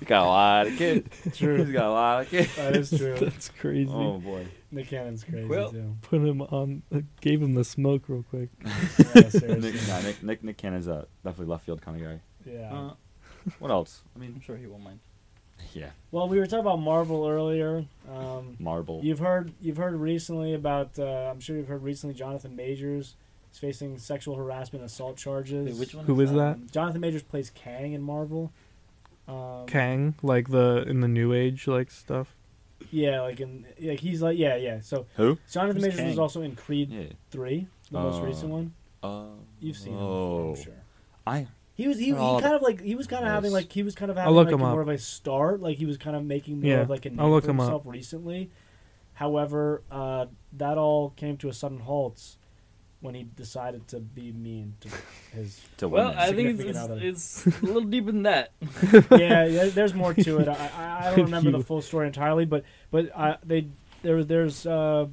He 0.00 0.04
got 0.06 0.22
a 0.24 0.26
lot 0.28 0.66
of 0.66 0.76
kids. 0.78 1.08
True. 1.36 1.58
He's 1.58 1.70
got 1.72 1.84
a 1.84 1.90
lot 1.92 2.22
of 2.22 2.28
kids. 2.30 2.56
that 2.56 2.74
is 2.74 2.90
true. 2.90 3.16
that's 3.20 3.50
crazy. 3.50 3.90
Oh 3.92 4.18
boy. 4.18 4.46
Nick 4.70 4.88
Cannon's 4.88 5.24
crazy 5.24 5.46
Well- 5.46 5.70
too. 5.70 5.96
Put 6.02 6.20
him 6.22 6.40
on, 6.42 6.82
uh, 6.94 7.00
gave 7.20 7.42
him 7.42 7.54
the 7.54 7.64
smoke 7.64 8.08
real 8.08 8.22
quick. 8.28 8.48
Yeah. 8.64 8.74
Nick, 9.56 9.74
yeah, 9.86 10.00
Nick, 10.02 10.22
Nick, 10.22 10.42
Nick 10.44 10.56
Cannon's 10.56 10.86
a 10.88 11.06
definitely 11.24 11.52
left 11.52 11.64
field 11.66 11.82
kind 11.82 12.00
of 12.00 12.02
guy. 12.08 12.20
yeah. 12.50 12.72
Uh, 12.72 12.94
what 13.58 13.70
else? 13.70 14.02
I 14.14 14.18
mean, 14.18 14.32
I'm 14.34 14.40
sure 14.40 14.56
he 14.56 14.66
won't 14.66 14.82
mind. 14.84 15.00
Yeah, 15.72 15.90
Well, 16.10 16.28
we 16.28 16.38
were 16.38 16.46
talking 16.46 16.60
about 16.60 16.80
Marvel 16.80 17.26
earlier. 17.26 17.84
Um, 18.12 18.56
Marble. 18.58 19.00
you've 19.02 19.18
heard 19.18 19.52
you've 19.60 19.76
heard 19.76 19.94
recently 19.94 20.54
about. 20.54 20.98
Uh, 20.98 21.30
I'm 21.30 21.40
sure 21.40 21.56
you've 21.56 21.68
heard 21.68 21.82
recently. 21.82 22.14
Jonathan 22.14 22.54
Majors 22.56 23.14
is 23.52 23.58
facing 23.58 23.98
sexual 23.98 24.36
harassment, 24.36 24.84
assault 24.84 25.16
charges. 25.16 25.66
Wait, 25.66 25.76
which 25.80 25.94
one? 25.94 26.04
Who 26.06 26.20
is 26.20 26.32
that? 26.32 26.54
Um, 26.54 26.66
Jonathan 26.70 27.00
Majors 27.00 27.22
plays 27.22 27.50
Kang 27.50 27.92
in 27.92 28.02
Marvel. 28.02 28.52
Um, 29.28 29.66
Kang, 29.66 30.14
like 30.22 30.50
the 30.50 30.84
in 30.88 31.00
the 31.00 31.08
New 31.08 31.32
Age 31.32 31.66
like 31.66 31.90
stuff. 31.90 32.34
Yeah, 32.90 33.22
like 33.22 33.40
in 33.40 33.66
like 33.80 34.00
he's 34.00 34.22
like 34.22 34.38
yeah 34.38 34.56
yeah. 34.56 34.80
So 34.80 35.06
Who? 35.16 35.38
Jonathan 35.50 35.82
Who's 35.82 35.94
Majors 35.96 36.10
was 36.10 36.18
also 36.18 36.42
in 36.42 36.54
Creed 36.54 36.90
Yeah. 36.90 37.04
three, 37.30 37.66
the 37.90 37.98
most 37.98 38.22
Uh, 38.22 38.26
recent 38.26 38.50
one. 38.50 38.72
Uh, 39.02 39.24
You've 39.60 39.76
seen 39.76 39.94
him, 39.94 39.98
oh, 40.00 40.50
I'm 40.56 40.62
sure. 40.62 40.72
I 41.26 41.46
He 41.76 41.86
was 41.88 41.98
he, 41.98 42.06
he 42.06 42.12
Oh, 42.14 42.40
kind 42.40 42.54
of 42.54 42.62
like 42.62 42.80
he 42.80 42.94
was 42.94 43.06
kind 43.06 43.24
of 43.24 43.30
having 43.30 43.52
like 43.52 43.70
he 43.70 43.82
was 43.82 43.94
kind 43.94 44.10
of 44.10 44.16
I'll 44.16 44.24
having 44.24 44.34
look 44.36 44.46
like 44.46 44.54
him 44.54 44.60
more 44.60 44.80
up. 44.82 44.88
of 44.88 44.94
a 44.94 44.98
start. 44.98 45.60
Like 45.60 45.76
he 45.78 45.86
was 45.86 45.98
kind 45.98 46.16
of 46.16 46.24
making 46.24 46.60
more 46.60 46.70
Yeah, 46.70 46.80
of 46.80 46.90
like 46.90 47.04
a 47.06 47.10
name 47.10 47.24
look 47.30 47.44
for 47.44 47.50
him 47.50 47.60
up. 47.60 47.66
himself 47.66 47.82
recently. 47.86 48.50
However, 49.14 49.82
uh, 49.90 50.26
that 50.54 50.78
all 50.78 51.10
came 51.10 51.36
to 51.38 51.48
a 51.48 51.52
sudden 51.52 51.80
halt 51.80 52.36
when 53.00 53.14
he 53.14 53.24
decided 53.24 53.86
to 53.88 54.00
be 54.00 54.32
mean 54.32 54.74
to 54.80 54.88
his. 55.34 55.60
to 55.78 55.88
Well. 55.88 56.14
I 56.16 56.32
think 56.32 56.48
it's, 56.50 56.58
Significant 56.60 57.02
it's, 57.02 57.46
it's 57.46 57.62
a 57.62 57.66
little 57.66 57.82
deeper 57.82 58.10
than 58.12 58.22
that. 58.22 58.52
yeah, 59.10 59.44
yeah, 59.44 59.64
there's 59.74 59.94
more 59.94 60.14
to 60.14 60.38
it. 60.38 60.48
I, 60.48 60.70
I, 60.76 61.08
I 61.08 61.10
don't 61.14 61.26
remember 61.26 61.50
the 61.50 61.60
full 61.62 61.82
story 61.82 62.06
entirely, 62.06 62.46
but 62.46 62.64
but 62.90 63.10
uh, 63.14 63.36
they 63.44 63.68
there 64.02 64.24
there's 64.24 64.66
uh, 64.66 65.06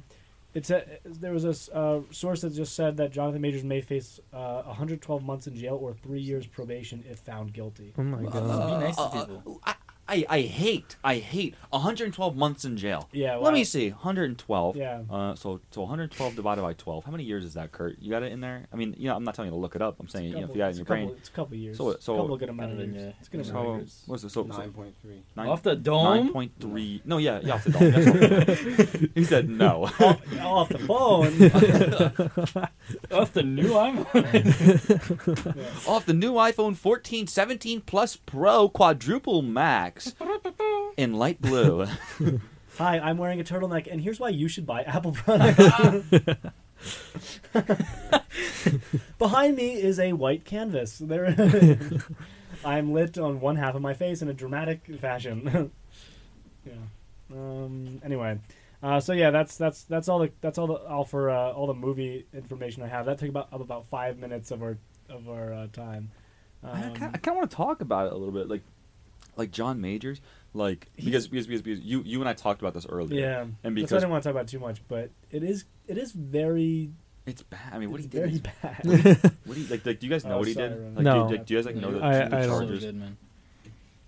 it's 0.54 0.70
a 0.70 0.84
there 1.04 1.32
was 1.32 1.44
a 1.44 1.74
uh, 1.76 2.00
source 2.10 2.40
that 2.42 2.50
just 2.54 2.74
said 2.74 2.96
that 2.98 3.10
Jonathan 3.10 3.40
Majors 3.42 3.64
may 3.64 3.80
face 3.80 4.20
uh, 4.32 4.62
112 4.62 5.22
months 5.22 5.46
in 5.46 5.54
jail 5.56 5.78
or 5.80 5.92
three 5.94 6.20
years 6.20 6.46
probation 6.46 7.04
if 7.10 7.18
found 7.18 7.52
guilty. 7.52 7.92
Oh 7.98 8.02
my 8.02 8.22
Just 8.22 8.32
god. 8.34 8.78
be 8.80 8.84
nice 8.86 8.96
to 8.96 9.02
Uh, 9.02 9.40
uh. 9.46 9.52
I, 9.66 9.74
I, 10.06 10.26
I 10.28 10.40
hate, 10.42 10.96
I 11.02 11.16
hate 11.16 11.54
112 11.70 12.36
months 12.36 12.64
in 12.64 12.76
jail. 12.76 13.08
Yeah, 13.12 13.34
well, 13.36 13.44
Let 13.44 13.54
me 13.54 13.64
see, 13.64 13.88
112. 13.90 14.76
Yeah. 14.76 15.00
Uh, 15.10 15.34
so 15.34 15.60
so 15.70 15.80
112 15.82 16.36
divided 16.36 16.60
by 16.62 16.74
12. 16.74 17.04
How 17.04 17.10
many 17.10 17.24
years 17.24 17.42
is 17.44 17.54
that, 17.54 17.72
Kurt? 17.72 17.98
You 18.00 18.10
got 18.10 18.22
it 18.22 18.30
in 18.32 18.40
there? 18.40 18.66
I 18.72 18.76
mean, 18.76 18.94
you 18.98 19.08
know, 19.08 19.16
I'm 19.16 19.24
not 19.24 19.34
telling 19.34 19.50
you 19.50 19.56
to 19.56 19.60
look 19.60 19.74
it 19.74 19.80
up. 19.82 19.96
I'm 20.00 20.08
saying, 20.08 20.26
you 20.28 20.34
know, 20.36 20.44
if 20.44 20.50
you 20.50 20.56
got 20.58 20.66
it 20.66 20.66
in 20.66 20.68
it's 20.70 20.78
your 20.78 20.84
a 20.84 20.86
couple, 20.88 21.04
brain. 21.06 21.16
It's 21.18 21.28
a 21.28 21.32
couple 21.32 21.56
years. 21.56 21.76
So- 21.78 21.96
so- 22.00 22.16
couple 22.16 22.36
good 22.36 22.48
amount 22.50 22.72
of 22.72 22.76
Got 22.78 22.84
it 22.86 22.90
years. 22.92 23.02
yeah. 23.04 23.12
It's 23.20 23.28
gonna 23.28 23.44
So- 23.44 23.52
be 23.52 23.56
So 23.58 23.74
years. 23.76 24.02
what's 24.06 24.24
it? 24.24 24.30
So, 24.30 24.42
so 24.46 24.48
9.3. 24.52 25.22
nine, 25.36 25.48
Off 25.48 25.62
the 25.62 25.76
dome? 25.76 26.32
9.3. 26.34 27.00
No, 27.06 27.16
yeah, 27.18 27.40
yeah, 27.42 27.54
off 27.54 27.64
the 27.64 27.70
dome. 27.70 27.90
That's 27.90 28.60
he 29.14 29.24
said 29.24 29.48
no. 29.48 29.84
off, 29.84 30.00
off 30.42 30.68
the 30.68 30.78
phone. 30.80 31.32
Off 33.10 33.32
the 33.32 33.42
new 33.42 33.70
iPhone. 33.70 34.04
off 35.88 36.04
the 36.04 36.12
new 36.12 36.32
iPhone 36.34 36.76
14, 36.76 37.26
17 37.26 37.80
Plus 37.80 38.16
Pro 38.16 38.68
Quadruple 38.68 39.40
Max 39.42 39.93
in 40.96 41.14
light 41.14 41.40
blue. 41.40 41.86
Hi, 42.78 42.98
I'm 42.98 43.18
wearing 43.18 43.40
a 43.40 43.44
turtleneck, 43.44 43.86
and 43.90 44.00
here's 44.00 44.18
why 44.18 44.30
you 44.30 44.48
should 44.48 44.66
buy 44.66 44.82
Apple 44.82 45.12
products. 45.14 45.62
Behind 49.18 49.56
me 49.56 49.74
is 49.74 49.98
a 49.98 50.12
white 50.14 50.44
canvas. 50.44 50.98
There, 50.98 51.34
I'm 52.64 52.92
lit 52.92 53.16
on 53.18 53.40
one 53.40 53.56
half 53.56 53.74
of 53.74 53.82
my 53.82 53.94
face 53.94 54.22
in 54.22 54.28
a 54.28 54.32
dramatic 54.34 54.86
fashion. 55.00 55.70
yeah. 56.66 56.72
Um. 57.32 58.00
Anyway, 58.04 58.38
uh, 58.82 59.00
so 59.00 59.12
yeah, 59.12 59.30
that's 59.30 59.56
that's 59.56 59.84
that's 59.84 60.08
all 60.08 60.18
the 60.18 60.32
that's 60.40 60.58
all 60.58 60.66
the 60.66 60.74
all 60.74 61.04
for 61.04 61.30
uh, 61.30 61.52
all 61.52 61.66
the 61.66 61.74
movie 61.74 62.26
information 62.34 62.82
I 62.82 62.88
have. 62.88 63.06
That 63.06 63.18
took 63.18 63.28
about 63.28 63.52
up 63.52 63.60
about 63.60 63.86
five 63.86 64.18
minutes 64.18 64.50
of 64.50 64.62
our 64.62 64.78
of 65.08 65.28
our 65.28 65.52
uh, 65.52 65.66
time. 65.72 66.10
I 66.62 66.84
Um, 66.84 66.94
kind 66.94 67.14
of 67.14 67.36
want 67.36 67.50
to 67.50 67.56
talk 67.56 67.80
about 67.82 68.06
it 68.06 68.12
a 68.14 68.16
little 68.16 68.32
bit, 68.32 68.48
like, 68.48 68.62
like 69.36 69.50
John 69.50 69.80
Majors, 69.80 70.20
like 70.52 70.88
because 70.96 71.26
because 71.28 71.46
because, 71.46 71.62
because 71.62 71.80
you 71.84 72.02
you 72.04 72.20
and 72.20 72.28
I 72.28 72.32
talked 72.34 72.60
about 72.60 72.74
this 72.74 72.86
earlier. 72.86 73.20
yeah, 73.20 73.44
and 73.64 73.76
that's 73.76 73.90
why 73.92 73.96
I 73.98 74.00
didn't 74.00 74.10
want 74.12 74.22
to 74.22 74.28
talk 74.28 74.34
about 74.34 74.44
it 74.44 74.48
too 74.48 74.60
much, 74.60 74.82
but 74.88 75.10
it 75.30 75.42
is 75.42 75.64
it 75.86 75.98
is 75.98 76.12
very 76.12 76.90
it's 77.26 77.42
bad. 77.42 77.72
I 77.72 77.78
mean, 77.78 77.90
what 77.90 78.00
he 78.00 78.06
did. 78.06 78.18
very 78.20 78.32
is- 78.32 78.40
bad. 78.40 79.32
What 79.46 79.54
do 79.54 79.60
you 79.60 79.66
like? 79.68 79.84
Like, 79.86 79.98
do 80.00 80.06
you 80.06 80.10
guys 80.10 80.24
know 80.24 80.34
Oh, 80.34 80.38
what 80.38 80.48
he 80.48 80.54
sorry, 80.54 80.68
did? 80.70 80.94
Like, 80.96 81.04
No. 81.04 81.28
do, 81.28 81.34
you, 81.34 81.38
do 81.42 81.54
you 81.54 81.58
guys 81.58 81.66
like 81.66 81.76
know 81.76 81.92
the, 81.92 82.04
I- 82.04 82.12
the 82.12 82.24
I 82.24 82.28
don't. 82.28 82.42
so 82.42 82.48
Chargers? 82.60 82.84
good, 82.84 82.94
man. 82.96 83.16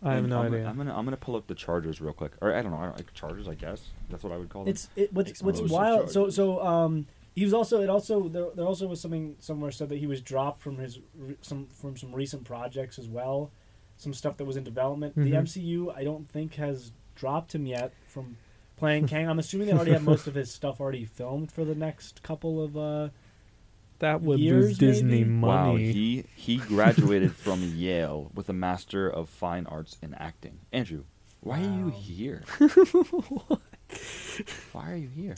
I 0.03 0.09
have 0.14 0.18
And 0.18 0.29
no 0.29 0.41
I'm, 0.41 0.55
idea. 0.55 0.66
I'm 0.68 0.77
gonna 0.77 0.95
I'm 0.97 1.05
gonna 1.07 1.16
pull 1.16 1.37
up 1.37 1.47
the 1.47 1.55
Chargers 1.55 2.01
real 2.01 2.12
quick, 2.12 2.33
or 2.43 2.55
I 2.55 2.61
don't 2.62 2.70
know, 2.70 2.79
I 2.79 2.85
don't, 2.87 2.97
like 2.97 3.12
Chargers, 3.14 3.49
I 3.49 3.55
guess 3.55 3.83
that's 4.11 4.22
what 4.22 4.33
I 4.33 4.37
would 4.37 4.51
call 4.51 4.64
them. 4.64 4.70
It's 4.70 4.89
it, 4.95 5.12
what's 5.12 5.43
what's 5.43 5.61
Explosive 5.61 5.70
wild. 5.70 6.11
So 6.11 6.29
so 6.31 6.64
um 6.64 7.07
he 7.35 7.45
was 7.45 7.55
also 7.55 7.81
it 7.81 7.89
also 7.89 8.29
there, 8.29 8.47
there 8.55 8.66
also 8.66 8.87
was 8.87 9.01
something 9.01 9.37
somewhere 9.41 9.70
said 9.70 9.89
that 9.89 9.99
he 9.99 10.07
was 10.07 10.20
dropped 10.20 10.61
from 10.61 10.77
his 10.77 11.01
re- 11.18 11.37
some 11.41 11.66
from 11.68 11.97
some 11.97 12.12
recent 12.14 12.45
projects 12.45 12.99
as 12.99 13.09
well, 13.09 13.51
some 13.97 14.12
stuff 14.14 14.36
that 14.36 14.44
was 14.44 14.57
in 14.57 14.64
development. 14.64 15.14
The 15.14 15.32
Mhm. 15.32 15.38
MCU 15.47 15.90
I 15.94 16.05
don't 16.05 16.28
think 16.28 16.55
has 16.57 16.92
dropped 17.14 17.55
him 17.55 17.66
yet 17.66 17.92
from 18.07 18.36
playing 18.76 19.07
Kang. 19.09 19.28
I'm 19.28 19.38
assuming 19.38 19.68
they 19.68 19.72
already 19.72 19.92
have 19.92 20.03
most 20.03 20.26
of 20.26 20.34
his 20.34 20.53
stuff 20.53 20.80
already 20.80 21.07
filmed 21.07 21.51
for 21.51 21.64
the 21.64 21.74
next 21.74 22.22
couple 22.22 22.62
of 22.62 22.76
uh 22.76 23.09
that 23.99 24.20
would 24.20 24.38
years, 24.38 24.66
lose 24.66 24.78
Disney 24.78 25.24
maybe? 25.24 25.38
wow, 25.40 25.76
he 25.76 26.24
he 26.34 26.59
graduated 26.59 27.34
from 27.34 27.62
Yale 27.62 28.30
with 28.34 28.49
a 28.51 28.53
Master 28.53 29.09
of 29.09 29.30
Fine 29.30 29.64
Arts 29.66 29.97
in 30.03 30.12
Acting. 30.14 30.59
Andrew, 30.72 31.05
why 31.40 31.61
are 31.61 31.62
you 31.62 31.86
Wow. 31.86 31.90
here? 31.92 32.42
why 34.72 34.92
are 34.92 34.97
you 34.97 35.09
here? 35.09 35.34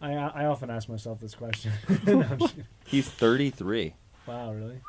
I 0.00 0.12
I 0.12 0.44
often 0.44 0.70
ask 0.70 0.88
myself 0.88 1.20
this 1.20 1.34
question. 1.34 1.72
No, 2.06 2.22
I'm 2.22 2.38
just 2.38 2.54
kidding. 2.54 2.66
He's 2.86 3.08
33. 3.08 3.94
wow, 4.26 4.52
really? 4.52 4.80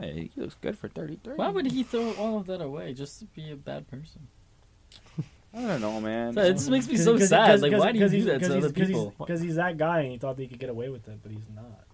Hey, 0.00 0.30
he 0.34 0.40
looks 0.40 0.56
good 0.60 0.78
for 0.78 0.88
33. 0.88 1.34
Why 1.34 1.48
would 1.48 1.70
he 1.70 1.82
throw 1.82 2.12
all 2.14 2.38
of 2.38 2.46
that 2.46 2.60
away 2.60 2.94
just 2.94 3.18
to 3.20 3.26
be 3.26 3.50
a 3.50 3.56
bad 3.56 3.88
person? 3.88 4.26
I 5.54 5.60
don't 5.66 5.80
know, 5.82 6.00
man. 6.00 6.32
So 6.32 6.40
it 6.42 6.52
just 6.54 6.70
makes 6.70 6.88
me 6.88 6.94
'Cause- 6.94 7.04
so 7.04 7.18
'cause- 7.18 7.28
sad. 7.28 7.46
'cause- 7.50 7.62
Like, 7.62 7.72
why 7.72 7.92
do 7.92 7.98
you 7.98 8.04
because 8.04 8.10
do 8.10 8.16
he's- 8.16 8.26
that 8.26 8.32
because 8.34 8.48
to 8.48 8.54
he's- 8.54 8.64
other 8.64 8.72
because 8.72 8.88
he's- 8.88 8.98
people? 9.00 9.14
Because 9.26 9.40
he's 9.42 9.54
that 9.56 9.76
guy 9.76 10.00
and 10.00 10.12
he 10.12 10.18
thought 10.18 10.36
that 10.36 10.42
he 10.42 10.48
could 10.48 10.58
get 10.58 10.70
away 10.70 10.88
with 10.88 11.06
it, 11.08 11.18
but 11.22 11.30
he's 11.30 11.42
not. 11.54 11.84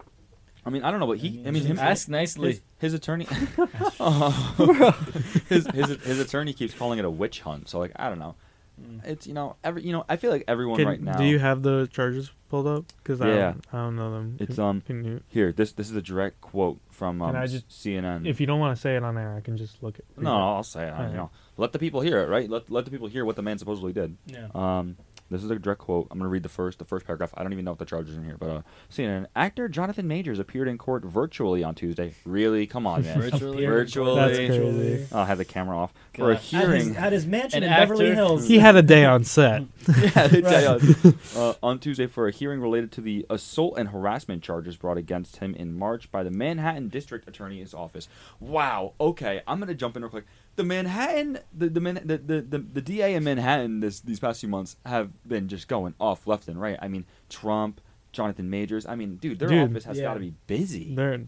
I 0.65 0.69
mean, 0.69 0.83
I 0.83 0.91
don't 0.91 0.99
know, 0.99 1.07
but 1.07 1.17
he. 1.17 1.43
I 1.45 1.51
mean, 1.51 1.63
him. 1.65 1.79
Ask 1.79 2.07
nicely. 2.09 2.49
His, 2.51 2.61
his 2.79 2.93
attorney. 2.93 3.27
Oh. 3.99 4.91
his, 5.49 5.65
his 5.67 5.89
his 6.03 6.19
attorney 6.19 6.53
keeps 6.53 6.73
calling 6.73 6.99
it 6.99 7.05
a 7.05 7.09
witch 7.09 7.41
hunt. 7.41 7.67
So 7.69 7.79
like, 7.79 7.91
I 7.97 8.07
don't 8.09 8.19
know. 8.19 8.35
Mm. 8.79 9.05
It's 9.05 9.27
you 9.27 9.33
know 9.33 9.55
every 9.63 9.83
you 9.83 9.91
know 9.91 10.05
I 10.09 10.15
feel 10.17 10.31
like 10.31 10.43
everyone 10.47 10.77
Can- 10.77 10.87
right 10.87 11.01
now. 11.01 11.17
Do 11.17 11.23
you 11.25 11.39
have 11.39 11.61
the 11.63 11.87
charges 11.91 12.31
pulled 12.49 12.67
up? 12.67 12.85
Because 13.03 13.21
I, 13.21 13.27
Yeah. 13.27 13.51
don't, 13.51 13.65
I 13.73 13.77
don't 13.77 13.95
know 13.95 14.11
them. 14.11 14.37
It's 14.39 14.57
um 14.59 14.81
Can 14.81 15.03
you, 15.03 15.21
here 15.27 15.51
this 15.51 15.71
this 15.73 15.89
is 15.89 15.95
a 15.95 16.01
direct 16.01 16.41
quote 16.41 16.79
from 16.89 17.21
um, 17.21 17.31
Can 17.33 17.41
I 17.41 17.47
just- 17.47 17.69
CNN. 17.69 18.27
if 18.27 18.39
you 18.41 18.47
don't 18.47 18.59
want 18.59 18.75
to 18.75 18.81
say 18.81 18.95
it 18.95 19.03
on 19.03 19.17
air, 19.17 19.35
I 19.35 19.41
can 19.41 19.57
just 19.57 19.81
look 19.83 19.99
it. 19.99 20.05
no. 20.17 20.35
I'll 20.35 20.63
say 20.63 20.83
it. 20.87 20.89
I- 20.91 20.91
Alright. 20.93 21.11
You 21.11 21.17
know, 21.17 21.29
let 21.57 21.73
the 21.73 21.79
people 21.79 22.01
hear 22.01 22.19
it, 22.21 22.29
right? 22.29 22.49
Let 22.49 22.69
let 22.71 22.85
the 22.85 22.91
people 22.91 23.07
hear 23.07 23.25
what 23.25 23.35
the 23.35 23.41
man 23.41 23.57
supposedly 23.57 23.93
did. 23.93 24.17
Yeah. 24.25 24.47
Um, 24.55 24.97
this 25.29 25.43
is 25.43 25.51
a 25.51 25.59
direct 25.59 25.81
quote. 25.81 26.07
I'm 26.11 26.17
gonna 26.17 26.29
read 26.29 26.43
the 26.43 26.49
first 26.49 26.79
the 26.79 26.85
first 26.85 27.05
paragraph. 27.05 27.33
I 27.35 27.43
don't 27.43 27.53
even 27.53 27.65
know 27.65 27.71
what 27.71 27.79
the 27.79 27.85
charges 27.85 28.15
are 28.15 28.19
in 28.19 28.25
here, 28.25 28.37
but 28.39 28.49
uh, 28.49 28.61
CNN 28.91 29.27
actor 29.35 29.67
Jonathan 29.67 30.07
Majors 30.07 30.39
appeared 30.39 30.67
in 30.67 30.77
court 30.77 31.03
virtually 31.05 31.63
on 31.63 31.75
Tuesday. 31.75 32.13
Really? 32.25 32.65
Come 32.67 32.87
on, 32.87 33.03
man. 33.03 33.19
Virtually. 33.29 33.65
Virtually. 33.65 34.15
That's 34.15 34.37
crazy. 34.37 35.07
I'll 35.11 35.25
have 35.25 35.37
the 35.37 35.45
camera 35.45 35.77
off 35.77 35.93
for 36.13 36.31
a 36.31 36.35
God. 36.35 36.37
At 36.37 36.41
his, 36.41 36.49
hearing. 36.51 36.95
at 36.97 37.13
his 37.13 37.25
mansion 37.25 37.63
An 37.63 37.71
in 37.71 37.77
Beverly. 37.77 38.13
Hills. 38.15 38.47
He 38.47 38.59
had 38.59 38.75
a 38.75 38.81
day 38.81 39.05
on 39.05 39.23
set. 39.23 39.63
yeah, 40.01 40.27
they 40.27 40.41
tell 40.41 40.81
you. 40.81 41.15
uh, 41.35 41.53
on 41.61 41.79
Tuesday 41.79 42.07
for 42.07 42.27
a 42.27 42.31
hearing 42.31 42.61
related 42.61 42.91
to 42.93 43.01
the 43.01 43.25
assault 43.29 43.77
and 43.77 43.89
harassment 43.89 44.43
charges 44.43 44.77
brought 44.77 44.97
against 44.97 45.37
him 45.37 45.53
in 45.55 45.73
March 45.77 46.11
by 46.11 46.23
the 46.23 46.31
Manhattan 46.31 46.89
District 46.89 47.27
Attorney's 47.27 47.73
Office. 47.73 48.07
Wow. 48.39 48.93
Okay, 48.99 49.41
I'm 49.47 49.59
gonna 49.59 49.73
jump 49.73 49.95
in 49.95 50.03
real 50.03 50.09
quick. 50.09 50.25
The 50.59 50.65
Manhattan, 50.65 51.39
the 51.57 51.69
the 51.69 51.79
Man- 51.79 52.01
the, 52.03 52.17
the, 52.17 52.41
the, 52.41 52.59
the 52.59 52.81
DA 52.81 53.13
in 53.15 53.23
Manhattan 53.23 53.79
this 53.79 54.01
these 54.01 54.19
past 54.19 54.41
few 54.41 54.49
months 54.49 54.75
have 54.85 55.09
been 55.25 55.47
just 55.47 55.69
going 55.69 55.93
off 56.01 56.27
left 56.27 56.49
and 56.49 56.59
right. 56.59 56.77
I 56.81 56.89
mean, 56.89 57.05
Trump, 57.29 57.79
Jonathan 58.11 58.49
Majors. 58.49 58.85
I 58.85 58.95
mean, 58.95 59.15
dude, 59.15 59.39
their 59.39 59.47
Dude, 59.47 59.69
office 59.71 59.85
has 59.85 59.97
yeah. 59.97 60.03
got 60.03 60.15
to 60.15 60.19
be 60.19 60.33
busy. 60.47 60.95
They're 60.95 61.21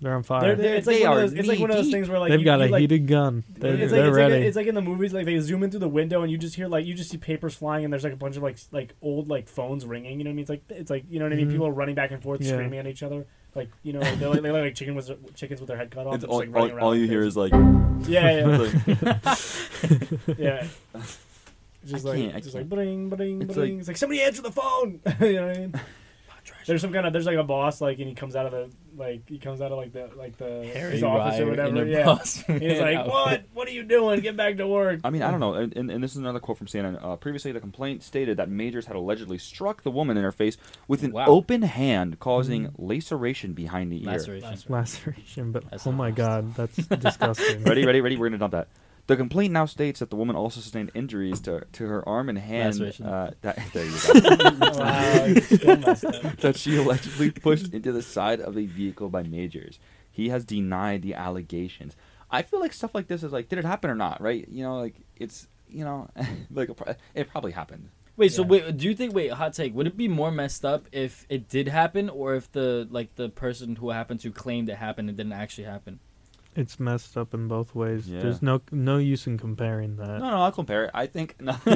They're 0.00 0.14
on 0.14 0.22
They're, 0.22 0.22
fire. 0.22 0.54
they're- 0.54 0.74
it's 0.76 0.86
like 0.86 0.98
They 1.00 1.08
one 1.08 1.16
of 1.18 1.30
those, 1.30 1.32
it's 1.32 1.48
like 1.48 1.58
one 1.58 1.70
of 1.70 1.76
those 1.78 1.90
things 1.90 2.08
where 2.08 2.20
like 2.20 2.30
They've 2.30 2.38
you- 2.38 2.44
got 2.44 2.60
you, 2.60 2.66
a 2.66 2.68
like, 2.70 2.80
heated 2.82 3.06
gun. 3.08 3.42
They're, 3.58 3.74
it's 3.74 3.90
they're 3.90 4.02
like, 4.02 4.08
it's, 4.10 4.16
ready. 4.16 4.34
Like, 4.34 4.42
it's 4.44 4.56
like 4.56 4.66
in 4.68 4.74
the 4.76 4.82
movies, 4.82 5.12
like 5.12 5.24
they 5.26 5.38
zoom 5.40 5.64
in 5.64 5.70
through 5.72 5.80
the 5.80 5.88
window 5.88 6.22
and 6.22 6.30
you 6.30 6.38
just 6.38 6.54
hear 6.54 6.68
like 6.68 6.86
you 6.86 6.94
just 6.94 7.10
see 7.10 7.18
papers 7.18 7.54
flying 7.56 7.82
and 7.84 7.92
there's 7.92 8.04
like 8.04 8.12
a 8.12 8.16
bunch 8.16 8.36
of 8.36 8.44
like 8.44 8.56
like 8.70 8.94
old 9.02 9.28
like 9.28 9.48
phones 9.48 9.84
ringing. 9.84 10.18
You 10.18 10.24
know 10.24 10.30
what 10.30 10.32
I 10.32 10.36
mean? 10.36 10.42
It's 10.42 10.50
like 10.50 10.62
it's 10.68 10.90
like 10.90 11.04
you 11.10 11.18
know 11.18 11.24
what 11.24 11.32
I 11.32 11.36
mean. 11.36 11.48
Mhm. 11.48 11.52
People 11.52 11.66
are 11.66 11.72
running 11.72 11.96
back 11.96 12.12
and 12.12 12.22
forth, 12.22 12.40
Yeah. 12.40 12.52
screaming 12.52 12.78
at 12.78 12.86
each 12.86 13.02
other. 13.02 13.26
Like 13.54 13.68
you 13.82 13.92
know, 13.92 14.00
they're 14.00 14.28
like, 14.28 14.42
they're 14.42 14.52
like 14.52 14.74
chicken 14.74 14.94
with 14.94 15.10
chickens 15.34 15.60
with 15.60 15.68
their 15.68 15.76
head 15.76 15.90
cut 15.90 16.06
off. 16.06 16.14
It's 16.14 16.24
all, 16.24 16.40
just, 16.40 16.50
like, 16.50 16.54
running 16.54 16.70
all, 16.72 16.76
around 16.76 16.84
all 16.86 16.96
you 16.96 17.06
hear 17.06 17.22
is 17.22 17.36
like, 17.36 17.52
yeah, 18.06 18.44
like, 18.46 18.72
yeah, 18.86 20.36
yeah. 20.38 20.66
Just 21.84 22.06
I 22.06 22.10
like 22.10 22.18
can't, 22.18 22.34
I 22.36 22.40
just 22.40 22.54
like 22.54 22.60
can't. 22.62 22.68
bling 22.68 23.08
bling 23.08 23.42
It's 23.42 23.54
bling. 23.54 23.78
it's 23.80 23.88
like 23.88 23.96
somebody 23.96 24.22
answer 24.22 24.42
the 24.42 24.52
phone. 24.52 25.00
you 25.20 25.32
know 25.32 25.46
what 25.48 25.56
I 25.56 25.60
mean? 25.60 25.80
There's 26.70 26.80
some 26.82 26.92
kind 26.92 27.04
of 27.04 27.12
there's 27.12 27.26
like 27.26 27.36
a 27.36 27.42
boss 27.42 27.80
like 27.80 27.98
and 27.98 28.08
he 28.08 28.14
comes 28.14 28.36
out 28.36 28.46
of 28.46 28.52
the 28.52 28.70
like 28.96 29.28
he 29.28 29.38
comes 29.38 29.60
out 29.60 29.72
of 29.72 29.78
like 29.78 29.92
the 29.92 30.08
like 30.16 30.36
the 30.38 30.70
Harry 30.72 30.92
his 30.92 31.02
office 31.02 31.40
or 31.40 31.46
Ryer 31.46 31.66
in 31.66 31.74
whatever. 31.74 31.82
a 31.82 31.86
Yeah. 31.90 32.04
boss 32.04 32.36
He's 32.46 32.78
like, 32.80 33.06
"What? 33.06 33.44
What 33.52 33.66
are 33.66 33.72
you 33.72 33.82
doing? 33.82 34.20
Get 34.20 34.36
back 34.36 34.56
to 34.58 34.68
work." 34.68 35.00
I 35.02 35.10
mean, 35.10 35.22
I 35.22 35.30
don't 35.32 35.40
know. 35.40 35.54
And, 35.54 35.76
and, 35.76 35.90
and 35.90 36.02
this 36.04 36.12
is 36.12 36.18
another 36.18 36.38
quote 36.38 36.58
from 36.58 36.68
CNN. 36.68 37.02
Uh, 37.04 37.16
previously, 37.16 37.50
the 37.50 37.58
complaint 37.60 38.02
stated 38.04 38.36
that 38.36 38.48
Majors 38.48 38.86
had 38.86 38.94
allegedly 38.94 39.38
struck 39.38 39.82
the 39.82 39.90
woman 39.90 40.16
in 40.16 40.22
her 40.22 40.30
face 40.32 40.56
with 40.86 41.02
an 41.02 41.10
Wow. 41.12 41.26
open 41.26 41.62
hand, 41.62 42.20
causing 42.20 42.72
laceration 42.78 43.52
behind 43.52 43.90
the 43.90 44.04
ear. 44.04 44.12
Laceration. 44.12 44.62
laceration, 44.68 45.52
but 45.52 45.68
That's 45.70 45.86
oh 45.86 45.92
my 45.92 46.10
god, 46.12 46.54
that's 46.54 46.76
disgusting. 46.86 47.64
ready, 47.64 47.84
ready, 47.84 48.00
ready. 48.00 48.16
We're 48.16 48.28
gonna 48.28 48.38
dump 48.38 48.52
that. 48.52 48.68
The 49.10 49.16
complaint 49.16 49.52
now 49.52 49.66
states 49.66 49.98
that 49.98 50.10
the 50.10 50.14
woman 50.14 50.36
also 50.36 50.60
sustained 50.60 50.92
injuries 50.94 51.40
to 51.40 51.66
to 51.72 51.86
her 51.88 52.08
arm 52.08 52.28
and 52.28 52.38
hand. 52.38 52.80
Uh, 53.04 53.32
that, 53.40 53.58
there 53.72 53.84
you 53.84 53.98
go. 54.06 54.50
wow, 54.78 55.24
you 55.24 55.40
still 55.40 55.76
messed 55.78 56.04
up. 56.04 56.36
that 56.36 56.56
she 56.56 56.76
allegedly 56.76 57.30
pushed 57.42 57.74
into 57.74 57.90
the 57.90 58.02
side 58.02 58.40
of 58.40 58.56
a 58.56 58.66
vehicle 58.66 59.08
by 59.08 59.24
Majors. 59.24 59.80
He 60.12 60.28
has 60.28 60.44
denied 60.44 61.02
the 61.02 61.14
allegations. 61.14 61.96
I 62.30 62.42
feel 62.42 62.60
like 62.60 62.72
stuff 62.72 62.94
like 62.94 63.08
this 63.08 63.24
is 63.24 63.32
like, 63.32 63.48
did 63.48 63.58
it 63.58 63.64
happen 63.64 63.90
or 63.90 63.96
not? 63.96 64.20
Right? 64.20 64.46
You 64.48 64.62
know, 64.62 64.78
like 64.78 64.94
it's 65.16 65.48
you 65.68 65.84
know, 65.84 66.08
like 66.52 66.70
it 67.12 67.28
probably 67.30 67.50
happened. 67.50 67.88
Wait, 68.16 68.30
so 68.32 68.44
wait, 68.44 68.76
do 68.76 68.86
you 68.86 68.94
think? 68.94 69.12
Wait, 69.12 69.32
hot 69.32 69.54
take. 69.54 69.74
Would 69.74 69.88
it 69.88 69.96
be 69.96 70.06
more 70.06 70.30
messed 70.30 70.64
up 70.64 70.86
if 70.92 71.26
it 71.28 71.48
did 71.48 71.66
happen, 71.66 72.08
or 72.08 72.36
if 72.36 72.52
the 72.52 72.86
like 72.92 73.16
the 73.16 73.28
person 73.28 73.74
who 73.74 73.90
happened 73.90 74.20
to 74.20 74.30
claimed 74.30 74.68
it 74.68 74.76
happened 74.76 75.08
and 75.08 75.18
didn't 75.18 75.32
actually 75.32 75.64
happen? 75.64 75.98
It's 76.56 76.80
messed 76.80 77.16
up 77.16 77.32
in 77.32 77.46
both 77.46 77.74
ways. 77.76 78.08
Yeah. 78.08 78.20
There's 78.22 78.42
no 78.42 78.60
no 78.72 78.98
use 78.98 79.26
in 79.26 79.38
comparing 79.38 79.96
that. 79.96 80.18
No, 80.20 80.30
no, 80.30 80.36
I'll 80.42 80.50
compare 80.52 80.84
it. 80.86 80.90
I 80.94 81.06
think 81.06 81.40
no. 81.40 81.54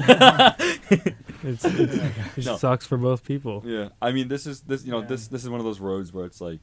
It's, 1.47 1.65
it's, 1.65 1.95
it 2.39 2.45
No. 2.47 2.57
sucks 2.57 2.87
for 2.87 2.97
both 2.97 3.23
people. 3.25 3.63
yeah, 3.67 3.91
I 4.01 4.13
mean, 4.13 4.29
this 4.29 4.47
is 4.47 4.63
this 4.63 4.85
you 4.85 4.91
know 4.91 5.01
Yeah. 5.01 5.07
this 5.07 5.29
this 5.29 5.43
is 5.45 5.51
one 5.51 5.61
of 5.61 5.65
those 5.67 5.79
roads 5.81 6.13
where 6.13 6.25
it's 6.25 6.41
like, 6.41 6.61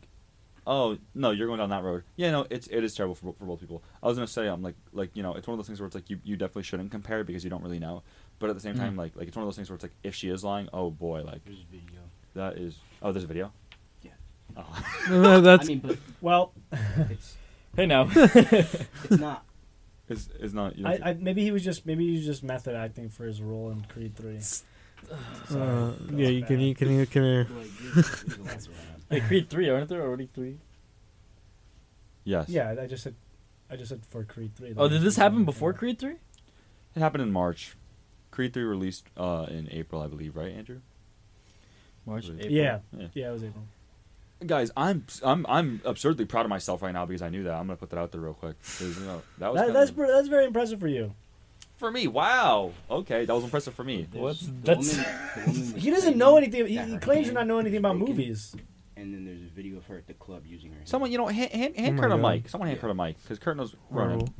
oh 0.67 0.97
no, 1.15 1.31
you're 1.31 1.47
going 1.47 1.59
down 1.59 1.69
that 1.69 1.83
road. 1.83 2.03
Yeah, 2.15 2.31
no, 2.31 2.47
it's 2.49 2.67
it 2.67 2.83
is 2.83 2.93
terrible 2.95 3.15
for, 3.15 3.33
for 3.37 3.45
both 3.45 3.59
people. 3.59 3.83
I 4.03 4.07
was 4.07 4.17
gonna 4.17 4.27
say 4.27 4.47
I'm 4.47 4.61
like 4.61 4.75
like 4.91 5.11
you 5.15 5.23
know 5.23 5.35
it's 5.35 5.47
one 5.47 5.53
of 5.53 5.59
those 5.59 5.67
things 5.67 5.79
where 5.79 5.87
it's 5.87 5.95
like 5.95 6.09
you, 6.09 6.19
you 6.23 6.35
definitely 6.35 6.63
shouldn't 6.63 6.91
compare 6.91 7.23
because 7.23 7.43
you 7.43 7.49
don't 7.49 7.63
really 7.63 7.79
know, 7.79 8.03
but 8.39 8.49
at 8.49 8.55
the 8.55 8.61
same 8.61 8.75
time 8.75 8.95
Mhm. 8.95 8.97
like 8.97 9.15
like 9.15 9.27
it's 9.27 9.37
one 9.37 9.43
of 9.43 9.47
those 9.47 9.55
things 9.55 9.69
where 9.69 9.75
it's 9.75 9.83
like 9.83 9.93
if 10.03 10.15
she 10.15 10.29
is 10.29 10.43
lying, 10.43 10.67
oh 10.73 10.89
boy, 10.91 11.21
like 11.23 11.45
There's 11.45 11.57
video. 11.71 12.01
that 12.33 12.57
is 12.57 12.77
oh 13.01 13.11
there's 13.11 13.23
a 13.23 13.27
video. 13.27 13.51
Yeah. 14.01 14.11
Oh. 14.57 14.83
No, 15.11 15.41
that's 15.41 15.65
I 15.65 15.67
mean, 15.67 15.79
but 15.79 15.97
Well, 16.21 16.53
it's 17.09 17.37
Hey 17.75 17.85
now. 17.85 18.07
it's 18.13 19.09
not. 19.11 19.45
It's, 20.09 20.29
it's 20.39 20.53
not. 20.53 20.77
You 20.77 20.83
know, 20.83 20.89
I, 20.89 21.09
I 21.11 21.13
maybe 21.13 21.41
he 21.43 21.51
was 21.51 21.63
just 21.63 21.85
maybe 21.85 22.05
he 22.05 22.17
was 22.17 22.25
just 22.25 22.43
method 22.43 22.75
acting 22.75 23.09
for 23.09 23.23
his 23.25 23.41
role 23.41 23.69
in 23.71 23.81
Creed 23.85 24.15
Three. 24.15 24.39
uh, 25.55 25.91
yeah. 26.13 26.27
You 26.27 26.43
can 26.43 26.59
you 26.59 26.75
can 26.75 26.91
you 26.91 27.05
can 27.05 27.23
you, 27.23 27.37
Like, 27.39 27.47
this- 27.95 28.09
this 28.09 28.23
is 28.23 28.39
what's 28.39 28.67
going 28.67 28.79
on. 28.79 29.01
Wait, 29.09 29.23
Creed 29.23 29.49
three, 29.49 29.69
aren't 29.69 29.89
there 29.89 30.01
already 30.01 30.29
three? 30.33 30.57
yes. 32.23 32.47
Yeah, 32.49 32.75
I 32.79 32.85
just 32.87 33.03
said, 33.03 33.15
I 33.69 33.75
just 33.75 33.89
said 33.89 34.05
for 34.05 34.23
Creed 34.23 34.55
Three. 34.55 34.73
Oh, 34.77 34.87
did 34.87 35.01
this 35.01 35.15
happen 35.17 35.43
before 35.43 35.73
Creed 35.73 35.99
three? 35.99 36.15
It 36.95 36.99
happened 36.99 37.23
in 37.23 37.31
March. 37.31 37.75
Creed 38.31 38.53
three 38.53 38.63
released 38.63 39.05
uh, 39.17 39.47
in 39.49 39.67
April, 39.71 40.01
I 40.01 40.07
believe, 40.07 40.35
right, 40.37 40.51
Andrew? 40.53 40.79
March, 42.05 42.25
April. 42.29 42.49
Yeah, 42.51 42.79
Yeah. 42.97 43.07
yeah, 43.13 43.29
it 43.29 43.33
was 43.33 43.43
April. 43.43 43.65
Guys, 44.45 44.71
I'm 44.75 45.05
I'm 45.23 45.45
I'm 45.47 45.81
absurdly 45.85 46.25
proud 46.25 46.45
of 46.45 46.49
myself 46.49 46.81
right 46.81 46.91
now 46.93 47.05
because 47.05 47.21
I 47.21 47.29
knew 47.29 47.43
that. 47.43 47.53
I'm 47.53 47.67
gonna 47.67 47.75
put 47.77 47.89
that 47.91 47.99
out 47.99 48.11
there 48.11 48.21
real 48.21 48.33
quick. 48.33 48.55
'Cause, 48.61 48.99
you 48.99 49.05
know, 49.05 49.21
that 49.37 49.51
was 49.53 49.59
That, 49.61 49.65
kinda- 49.67 49.79
that's 49.79 49.91
that's 49.91 50.27
very 50.29 50.45
impressive 50.45 50.79
for 50.79 50.87
you. 50.87 51.13
for 51.77 51.91
me. 51.91 52.07
Wow. 52.07 52.71
Okay, 52.89 53.25
that 53.25 53.33
was 53.33 53.43
impressive 53.43 53.73
for 53.75 53.83
me. 53.83 54.07
What's 54.13 54.45
The 54.47 54.51
that's? 54.63 54.97
woman- 54.97 55.05
the 55.35 55.51
woman 55.51 55.75
He 55.79 55.91
doesn't 55.91 56.17
know 56.17 56.37
anything. 56.37 56.65
He, 56.67 56.77
he 56.77 56.97
claims 56.97 57.27
to 57.27 57.33
not 57.33 57.45
know 57.47 57.59
anything 57.59 57.79
about 57.79 57.97
broken, 57.97 58.15
movies. 58.15 58.55
And 58.97 59.13
then 59.13 59.25
there's 59.25 59.41
a 59.41 59.45
video 59.55 59.77
of 59.77 59.85
her 59.85 59.97
at 59.97 60.07
the 60.07 60.13
club 60.13 60.43
using 60.45 60.69
her. 60.71 60.75
hand. 60.77 60.87
Someone, 60.89 61.11
you 61.11 61.17
know, 61.17 61.27
hand, 61.27 61.51
hand, 61.51 61.75
hand 61.75 61.97
Oh 61.99 62.01
Kurt 62.01 62.11
a 62.11 62.17
mic. 62.17 62.49
Someone 62.49 62.67
hand 62.67 62.77
Yeah. 62.77 62.81
Kurt 62.81 62.91
a 62.91 62.93
mic 62.95 63.21
because 63.21 63.39
Kurt 63.39 63.57
knows 63.57 63.75
Horrible. 63.91 64.13
running. 64.15 64.33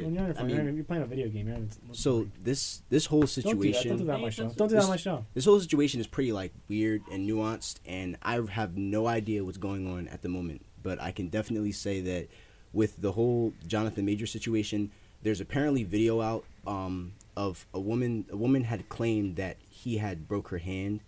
Yeah. 0.00 0.06
When 0.06 0.14
you're, 0.14 0.24
on 0.24 0.30
your 0.30 0.38
I 0.38 0.42
mean, 0.44 0.56
you're, 0.56 0.70
you're 0.74 0.84
playing 0.84 1.02
a 1.02 1.06
video 1.06 1.28
game. 1.28 1.46
You're 1.46 1.54
having- 1.56 1.70
so 1.92 2.26
this 2.42 2.82
this 2.88 3.06
whole 3.06 3.20
don't 3.20 3.60
do 3.60 3.72
that. 3.72 3.84
Don't 3.84 3.98
do 3.98 4.04
that 4.04 4.14
on 4.14 4.22
my 4.22 4.30
show. 4.30 4.48
Don't 4.48 4.68
do 4.68 4.74
that 4.74 4.84
on 4.84 4.90
my 4.90 4.96
show. 4.96 5.24
this 5.34 5.44
whole 5.44 5.60
situation 5.60 6.00
is 6.00 6.06
pretty 6.06 6.32
like 6.32 6.52
weird 6.68 7.02
and 7.10 7.28
nuanced, 7.28 7.76
and 7.86 8.16
I 8.22 8.40
have 8.50 8.76
no 8.76 9.06
idea 9.06 9.44
what's 9.44 9.58
going 9.58 9.86
on 9.90 10.08
at 10.08 10.22
the 10.22 10.28
moment. 10.28 10.64
But 10.82 11.00
I 11.00 11.12
can 11.12 11.28
definitely 11.28 11.72
say 11.72 12.00
that 12.00 12.28
with 12.72 13.00
the 13.00 13.12
whole 13.12 13.52
Jonathan 13.66 14.04
Major 14.04 14.26
situation, 14.26 14.90
there's 15.22 15.40
apparently 15.40 15.84
video 15.84 16.20
out 16.20 16.44
um, 16.66 17.12
of 17.36 17.66
a 17.74 17.80
woman. 17.80 18.26
A 18.30 18.36
woman 18.36 18.64
had 18.64 18.88
claimed 18.88 19.36
that 19.36 19.56
he 19.68 19.98
had 19.98 20.26
broke 20.28 20.48
her 20.48 20.58
hand, 20.58 21.00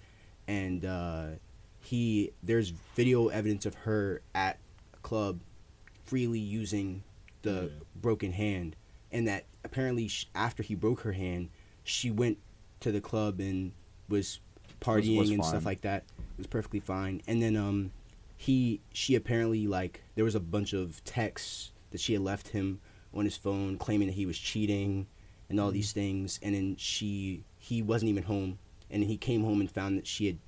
and 0.46 0.84
uh, 0.84 1.26
he 1.80 2.32
there's 2.42 2.70
video 2.94 3.28
evidence 3.28 3.64
of 3.66 3.74
her 3.74 4.20
at 4.34 4.58
a 4.94 4.96
club 4.98 5.40
freely 6.04 6.38
using 6.38 7.02
the 7.42 7.70
broken 7.96 8.32
hand, 8.32 8.76
and 9.12 9.28
that 9.28 9.44
apparently 9.64 10.08
sh- 10.08 10.26
after 10.34 10.62
he 10.62 10.74
broke 10.74 11.00
her 11.00 11.12
hand, 11.12 11.50
she 11.84 12.10
went 12.10 12.38
to 12.80 12.90
the 12.90 13.00
club 13.00 13.38
and 13.40 13.72
was 14.08 14.40
partying 14.80 15.18
was 15.18 15.30
and 15.30 15.40
fine. 15.40 15.48
stuff 15.48 15.64
like 15.64 15.82
that. 15.82 16.04
It 16.18 16.38
was 16.38 16.46
perfectly 16.46 16.80
fine, 16.80 17.22
and 17.28 17.40
then 17.42 17.56
um, 17.56 17.92
he 18.36 18.80
she 18.92 19.14
apparently 19.14 19.66
like 19.66 20.02
there 20.14 20.24
was 20.24 20.34
a 20.34 20.40
bunch 20.40 20.72
of 20.72 21.02
texts 21.04 21.72
that 21.90 22.00
she 22.00 22.14
had 22.14 22.22
left 22.22 22.48
him 22.48 22.80
on 23.14 23.24
his 23.24 23.36
phone 23.36 23.76
claiming 23.76 24.08
that 24.08 24.14
he 24.14 24.24
was 24.26 24.38
cheating 24.38 25.06
and 25.50 25.60
all 25.60 25.70
these 25.70 25.92
things, 25.92 26.40
and 26.42 26.54
then 26.54 26.76
she 26.76 27.44
he 27.58 27.82
wasn't 27.82 28.08
even 28.08 28.22
home, 28.24 28.58
and 28.90 29.04
he 29.04 29.16
came 29.16 29.44
home 29.44 29.60
and 29.60 29.70
found 29.70 29.98
that 29.98 30.06
she 30.06 30.26
had 30.26 30.38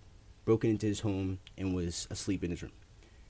broken 0.45 0.71
into 0.71 0.87
his 0.87 1.01
home 1.01 1.39
and 1.57 1.75
was 1.75 2.07
asleep 2.11 2.43
in 2.43 2.51
his 2.51 2.63
room. 2.63 2.73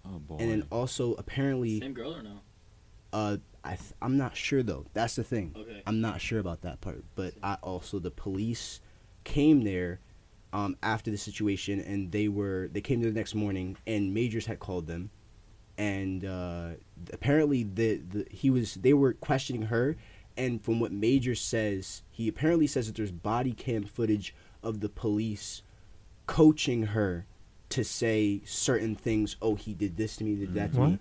Oh 0.06 0.18
boy. 0.18 0.36
And 0.38 0.50
then 0.50 0.64
also 0.70 1.14
apparently, 1.14 1.80
Same 1.80 1.92
girl 1.94 2.14
or 2.14 2.22
no? 2.22 2.40
uh, 3.12 3.36
I 3.64 3.70
th- 3.76 3.92
I'm 4.02 4.16
not 4.18 4.36
sure 4.36 4.62
though. 4.62 4.84
That's 4.92 5.16
the 5.16 5.24
thing. 5.24 5.54
Okay. 5.58 5.82
I'm 5.86 6.00
not 6.00 6.20
sure 6.20 6.38
about 6.38 6.60
that 6.62 6.80
part. 6.82 7.02
But 7.14 7.34
I 7.42 7.56
also 7.62 7.98
the 7.98 8.10
police 8.10 8.80
came 9.24 9.62
there 9.64 10.00
um, 10.52 10.76
after 10.82 11.10
the 11.10 11.16
situation, 11.16 11.80
and 11.80 12.12
they 12.12 12.28
were 12.28 12.68
they 12.72 12.80
came 12.82 13.00
there 13.00 13.10
the 13.10 13.18
next 13.18 13.34
morning, 13.34 13.76
and 13.86 14.12
Majors 14.12 14.46
had 14.46 14.60
called 14.60 14.86
them, 14.86 15.10
and 15.78 16.24
uh, 16.24 16.68
apparently 17.12 17.62
the, 17.64 17.96
the 17.96 18.26
he 18.30 18.50
was 18.50 18.74
they 18.74 18.92
were 18.92 19.14
questioning 19.14 19.62
her, 19.62 19.96
and 20.36 20.62
from 20.62 20.78
what 20.78 20.92
Majors 20.92 21.40
says, 21.40 22.02
he 22.10 22.28
apparently 22.28 22.66
says 22.66 22.86
that 22.86 22.96
there's 22.96 23.10
body 23.12 23.52
cam 23.52 23.84
footage 23.84 24.34
of 24.62 24.80
the 24.80 24.88
police 24.90 25.62
coaching 26.26 26.84
her 26.88 27.26
to 27.70 27.82
say 27.82 28.42
certain 28.44 28.94
things. 28.94 29.36
Oh, 29.42 29.54
he 29.54 29.72
did 29.74 29.96
this 29.96 30.16
to 30.16 30.24
me, 30.24 30.34
did 30.36 30.54
that 30.54 30.72
to 30.74 30.80
What? 30.80 30.90
me. 30.90 30.98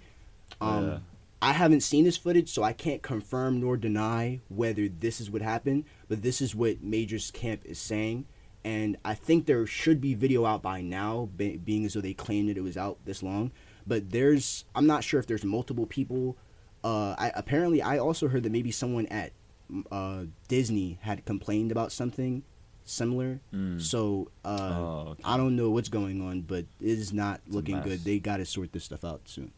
Um, 0.62 0.88
Yeah. 0.88 0.98
I 1.44 1.52
haven't 1.52 1.82
seen 1.82 2.06
this 2.06 2.16
footage, 2.16 2.50
so 2.50 2.64
I 2.64 2.72
can't 2.72 3.02
confirm 3.02 3.60
nor 3.60 3.76
deny 3.76 4.40
whether 4.48 4.88
this 4.88 5.20
is 5.20 5.30
what 5.30 5.42
happened. 5.42 5.84
But 6.08 6.22
this 6.22 6.40
is 6.40 6.56
what 6.56 6.82
Majors 6.82 7.32
Camp 7.32 7.64
is 7.66 7.78
saying, 7.78 8.28
and 8.64 8.96
I 9.04 9.14
think 9.14 9.46
there 9.46 9.66
should 9.68 10.00
be 10.00 10.14
video 10.14 10.46
out 10.46 10.62
by 10.62 10.80
now, 10.82 11.28
be, 11.36 11.58
being 11.58 11.84
as 11.84 11.96
though 11.96 12.02
they 12.02 12.14
claimed 12.14 12.48
that 12.48 12.56
it 12.56 12.64
was 12.64 12.78
out 12.78 12.98
this 13.04 13.22
long. 13.22 13.52
But 13.86 14.12
there's, 14.12 14.64
I'm 14.74 14.88
not 14.88 15.04
sure 15.04 15.20
if 15.20 15.28
there's 15.28 15.44
multiple 15.44 15.86
people. 15.86 16.38
Uh, 16.82 17.14
I 17.18 17.34
apparently 17.36 17.82
I 17.82 17.98
also 17.98 18.30
heard 18.30 18.44
that 18.44 18.52
maybe 18.54 18.72
someone 18.72 19.06
at 19.08 19.34
uh, 19.92 20.24
Disney 20.48 20.98
had 21.02 21.26
complained 21.26 21.74
about 21.74 21.92
something 21.92 22.44
similar. 22.86 23.42
Mm. 23.54 23.82
So 23.82 24.32
uh, 24.46 24.70
Oh, 24.72 25.08
okay. 25.10 25.24
I 25.26 25.36
don't 25.36 25.58
know 25.58 25.72
what's 25.72 25.90
going 25.90 26.22
on, 26.22 26.42
but 26.42 26.66
it 26.80 27.00
is 27.00 27.12
not 27.12 27.42
a 27.50 27.54
looking 27.54 27.82
good. 27.82 28.06
They 28.06 28.20
got 28.20 28.38
to 28.38 28.46
sort 28.46 28.72
this 28.72 28.86
stuff 28.86 29.04
out 29.04 29.24
soon. 29.26 29.52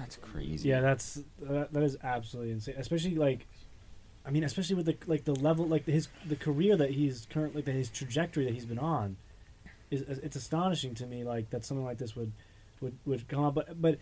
That's 0.00 0.16
crazy. 0.16 0.68
Yeah, 0.68 0.80
that's 0.80 1.20
that, 1.42 1.72
that 1.72 1.82
is 1.82 1.98
absolutely 2.02 2.52
insane. 2.52 2.74
Especially 2.78 3.14
like, 3.16 3.46
I 4.24 4.30
mean, 4.30 4.44
especially 4.44 4.76
with 4.76 4.86
the 4.86 4.96
like 5.06 5.24
the 5.24 5.34
level 5.34 5.66
like 5.66 5.84
his 5.84 6.08
the 6.26 6.36
career 6.36 6.76
that 6.76 6.90
he's 6.90 7.26
currently 7.30 7.62
like, 7.62 7.74
his 7.74 7.90
trajectory 7.90 8.46
that 8.46 8.54
he's 8.54 8.64
been 8.64 8.78
on, 8.78 9.16
is 9.90 10.00
it's 10.02 10.36
astonishing 10.36 10.94
to 10.96 11.06
me. 11.06 11.22
Like 11.22 11.50
that 11.50 11.64
something 11.66 11.84
like 11.84 11.98
this 11.98 12.16
would 12.16 12.32
would 12.80 12.96
would 13.04 13.28
come 13.28 13.44
up, 13.44 13.54
but 13.54 13.80
but 13.80 13.98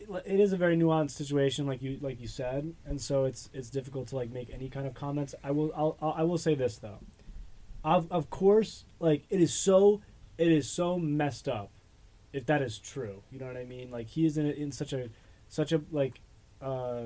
it- 0.00 0.08
it 0.26 0.40
is 0.40 0.52
a 0.52 0.56
very 0.56 0.76
nuanced 0.76 1.12
situation, 1.12 1.64
like 1.66 1.80
you 1.80 1.98
like 2.00 2.20
you 2.20 2.26
said, 2.26 2.74
and 2.84 3.00
so 3.00 3.24
it's 3.24 3.48
it's 3.52 3.70
difficult 3.70 4.08
to 4.08 4.16
like 4.16 4.30
make 4.32 4.50
any 4.52 4.68
kind 4.68 4.86
of 4.88 4.94
comments. 4.94 5.34
I 5.44 5.52
will 5.52 5.70
I'll, 5.76 5.96
I'll 6.02 6.14
I 6.18 6.22
will 6.24 6.38
say 6.38 6.56
this 6.56 6.78
though, 6.78 6.98
of 7.84 8.10
of 8.10 8.28
course, 8.28 8.84
like 8.98 9.22
it 9.30 9.40
is 9.40 9.54
so 9.54 10.00
it 10.36 10.48
is 10.48 10.68
so 10.68 10.98
messed 10.98 11.48
up 11.48 11.70
if 12.32 12.46
that 12.46 12.62
is 12.62 12.78
true. 12.78 13.22
You 13.30 13.38
know 13.38 13.46
what 13.46 13.56
I 13.56 13.64
mean? 13.64 13.90
Like 13.90 14.08
he 14.08 14.24
is 14.26 14.36
in 14.38 14.46
in 14.46 14.72
such 14.72 14.92
a 14.92 15.08
such 15.48 15.72
a 15.72 15.80
like 15.90 16.20
uh 16.60 17.02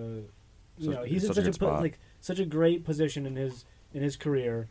you 0.79 0.85
So- 0.85 0.91
know 0.93 1.03
he's 1.05 1.24
in 1.24 1.29
such 1.29 1.39
a 1.39 1.41
such 1.45 1.49
a, 1.49 1.51
good 1.53 1.61
po- 1.61 1.66
spot. 1.68 1.83
like 1.83 1.99
such 2.20 2.39
a 2.39 2.45
great 2.45 2.85
position 2.85 3.27
in 3.27 3.37
his 3.37 3.64
in 3.95 4.03
his 4.03 4.16
career, 4.16 4.68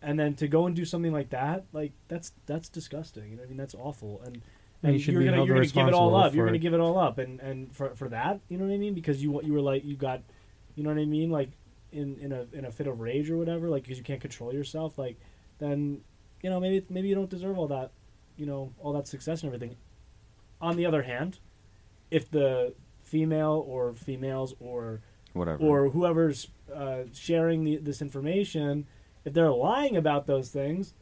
and 0.00 0.18
then 0.18 0.34
to 0.34 0.48
go 0.48 0.66
and 0.66 0.74
do 0.74 0.84
something 0.84 1.12
like 1.12 1.30
that, 1.30 1.64
like 1.72 1.92
that's 2.08 2.32
that's 2.46 2.68
disgusting. 2.68 3.24
You 3.30 3.36
know 3.36 3.42
what 3.42 3.46
I 3.46 3.48
mean? 3.48 3.56
That's 3.58 3.74
awful. 3.74 4.20
And 4.24 4.36
And 4.36 4.42
and 4.82 4.92
you 4.94 4.98
should 5.00 5.14
you're 5.14 5.22
be 5.22 5.28
gonna 5.28 5.44
you're 5.44 5.54
gonna 5.56 5.66
give 5.66 5.86
it 5.88 5.94
all 5.94 6.14
up. 6.16 6.34
You're 6.34 6.46
gonna 6.46 6.56
it. 6.56 6.60
give 6.60 6.74
it 6.74 6.80
all 6.80 6.98
up, 6.98 7.18
and 7.18 7.38
and 7.40 7.74
for 7.76 7.94
for 7.94 8.08
that, 8.08 8.40
you 8.48 8.58
know 8.58 8.64
what 8.66 8.74
I 8.74 8.78
mean? 8.78 8.94
Because 8.94 9.22
you 9.22 9.40
you 9.42 9.52
were 9.52 9.60
like 9.60 9.84
you 9.84 9.94
got, 9.96 10.22
you 10.74 10.82
know 10.82 10.90
what 10.90 10.98
I 11.00 11.04
mean? 11.04 11.30
Like 11.30 11.50
in 11.92 12.16
in 12.18 12.32
a 12.32 12.46
in 12.52 12.64
a 12.64 12.70
fit 12.72 12.86
of 12.86 13.00
rage 13.00 13.30
or 13.30 13.36
whatever, 13.36 13.68
like 13.68 13.82
because 13.84 13.98
you 13.98 14.04
can't 14.04 14.20
control 14.20 14.52
yourself, 14.54 14.96
like 14.98 15.16
then 15.58 16.00
you 16.42 16.48
know 16.50 16.58
maybe 16.58 16.84
maybe 16.88 17.08
you 17.08 17.14
don't 17.14 17.28
deserve 17.30 17.58
all 17.58 17.68
that, 17.68 17.90
you 18.36 18.46
know, 18.46 18.72
all 18.80 18.92
that 18.94 19.06
success 19.06 19.42
and 19.42 19.52
everything. 19.52 19.76
On 20.62 20.76
the 20.76 20.86
other 20.86 21.02
hand, 21.02 21.38
if 22.10 22.30
the 22.30 22.74
female 23.02 23.62
or 23.66 23.92
females 23.92 24.54
or 24.60 25.00
Whatever. 25.34 25.62
or 25.62 25.88
whoever's 25.90 26.48
uh, 26.74 27.02
sharing 27.12 27.64
the, 27.64 27.76
this 27.78 28.00
information, 28.00 28.86
if 29.24 29.34
they're 29.34 29.50
lying 29.50 29.96
about 29.96 30.26
those 30.26 30.48
things, 30.50 30.94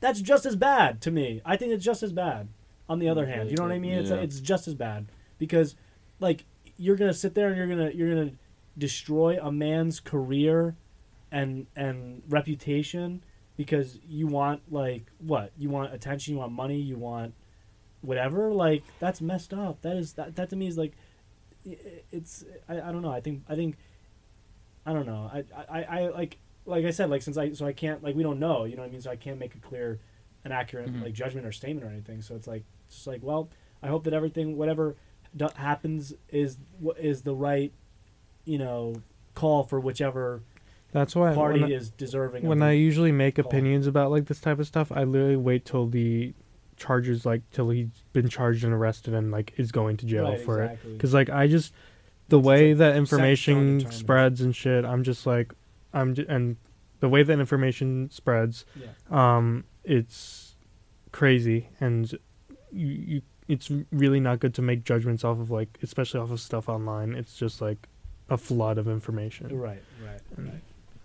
that's 0.00 0.20
just 0.20 0.46
as 0.46 0.56
bad 0.56 1.00
to 1.02 1.10
me. 1.10 1.42
I 1.44 1.56
think 1.56 1.72
it's 1.72 1.84
just 1.84 2.02
as 2.02 2.12
bad. 2.12 2.48
On 2.88 2.98
the 2.98 3.08
other 3.08 3.26
hand, 3.26 3.50
you 3.50 3.56
know 3.56 3.62
what 3.62 3.72
I 3.72 3.78
mean? 3.78 3.94
It's 3.94 4.10
Yeah. 4.10 4.16
it's 4.16 4.40
just 4.40 4.66
as 4.68 4.74
bad 4.74 5.06
because, 5.38 5.76
like, 6.20 6.44
you're 6.76 6.96
gonna 6.96 7.14
sit 7.14 7.34
there 7.34 7.48
and 7.48 7.56
you're 7.56 7.66
gonna 7.68 7.90
you're 7.90 8.08
gonna 8.14 8.32
destroy 8.76 9.38
a 9.40 9.50
man's 9.52 10.00
career 10.00 10.74
and 11.30 11.66
and 11.76 12.22
reputation 12.28 13.22
because 13.56 13.98
you 14.06 14.26
want 14.26 14.60
like 14.70 15.04
what 15.18 15.52
you 15.56 15.70
want 15.70 15.94
attention, 15.94 16.34
you 16.34 16.38
want 16.40 16.52
money, 16.52 16.78
you 16.80 16.96
want 16.98 17.34
whatever. 18.02 18.52
Like 18.52 18.82
that's 19.00 19.20
messed 19.20 19.54
up. 19.54 19.80
That 19.82 19.96
is 19.96 20.12
that 20.14 20.36
that 20.36 20.50
to 20.50 20.56
me 20.56 20.66
is 20.66 20.76
like 20.76 20.92
it's 22.10 22.44
I, 22.68 22.80
I 22.80 22.92
don't 22.92 23.02
know. 23.02 23.12
I 23.12 23.20
think 23.20 23.42
I 23.48 23.54
think 23.54 23.76
I 24.84 24.92
don't 24.92 25.06
know. 25.06 25.30
I, 25.32 25.44
I 25.68 25.82
I 25.82 26.08
like 26.08 26.38
like 26.66 26.84
I 26.84 26.90
said 26.90 27.10
like 27.10 27.22
since 27.22 27.36
I 27.38 27.52
so 27.52 27.66
I 27.66 27.72
can't 27.72 28.02
like 28.02 28.14
we 28.16 28.22
don't 28.22 28.38
know. 28.40 28.64
You 28.64 28.76
know 28.76 28.82
what 28.82 28.88
I 28.88 28.92
mean? 28.92 29.00
So 29.00 29.10
I 29.10 29.16
can't 29.16 29.38
make 29.38 29.54
a 29.54 29.58
clear, 29.58 29.98
an 30.44 30.52
accurate 30.52 30.92
Mhm. 30.92 31.02
like 31.04 31.12
judgment 31.12 31.46
or 31.46 31.52
statement 31.52 31.86
or 31.86 31.90
anything. 31.90 32.22
So 32.22 32.34
it's 32.34 32.46
like 32.46 32.64
just 32.90 33.06
like 33.06 33.20
well, 33.22 33.48
I 33.82 33.88
hope 33.88 34.04
that 34.04 34.12
everything 34.12 34.56
whatever 34.56 34.96
happens 35.56 36.12
is 36.30 36.58
is 36.98 37.22
the 37.22 37.34
right, 37.34 37.72
you 38.44 38.58
know, 38.58 38.96
call 39.34 39.62
for 39.62 39.80
whichever 39.80 40.42
That's 40.92 41.14
why 41.16 41.34
party 41.34 41.64
I- 41.64 41.68
is 41.68 41.90
deserving. 41.90 42.44
when 42.44 42.60
I 42.62 42.72
usually 42.72 43.12
make 43.12 43.36
call. 43.36 43.46
opinions 43.46 43.86
about 43.86 44.10
like 44.10 44.26
this 44.26 44.40
type 44.40 44.58
of 44.58 44.66
stuff, 44.66 44.90
I 44.92 45.04
literally 45.04 45.36
wait 45.36 45.64
till 45.64 45.86
the 45.86 46.34
charges 46.82 47.24
like 47.24 47.42
till 47.52 47.68
he's 47.70 47.88
been 48.12 48.28
charged 48.28 48.64
and 48.64 48.72
arrested 48.74 49.14
and 49.14 49.30
like 49.30 49.52
is 49.56 49.70
going 49.72 49.96
to 49.98 50.06
jail 50.06 50.28
Right, 50.30 50.40
for 50.40 50.62
exactly. 50.62 50.90
it. 50.90 50.94
Because 50.94 51.14
like 51.14 51.30
I 51.30 51.46
just 51.46 51.72
the 52.28 52.38
It's 52.38 52.46
way 52.46 52.68
like 52.74 52.78
that 52.78 52.96
information 52.96 53.90
spreads 53.92 54.40
and 54.40 54.54
shit, 54.54 54.84
I'm 54.84 55.02
just 55.04 55.26
like 55.26 55.52
I'm 55.94 56.14
j- 56.14 56.26
and 56.28 56.56
the 57.00 57.08
way 57.08 57.22
that 57.22 57.38
information 57.38 58.08
spreads, 58.10 58.64
Yeah. 58.76 58.88
um, 59.10 59.64
it's 59.84 60.54
crazy 61.12 61.68
and 61.80 62.10
you, 62.72 62.86
you 62.86 63.22
it's 63.48 63.70
really 63.90 64.20
not 64.20 64.38
good 64.40 64.54
to 64.54 64.62
make 64.62 64.84
judgments 64.84 65.24
off 65.24 65.38
of 65.38 65.50
like 65.50 65.78
especially 65.82 66.20
off 66.20 66.30
of 66.30 66.40
stuff 66.40 66.68
online. 66.68 67.14
It's 67.14 67.36
just 67.36 67.60
like 67.60 67.88
a 68.30 68.38
flood 68.38 68.78
of 68.78 68.88
information. 68.88 69.48
Right, 69.58 69.82
right, 70.04 70.20
right. 70.38 70.62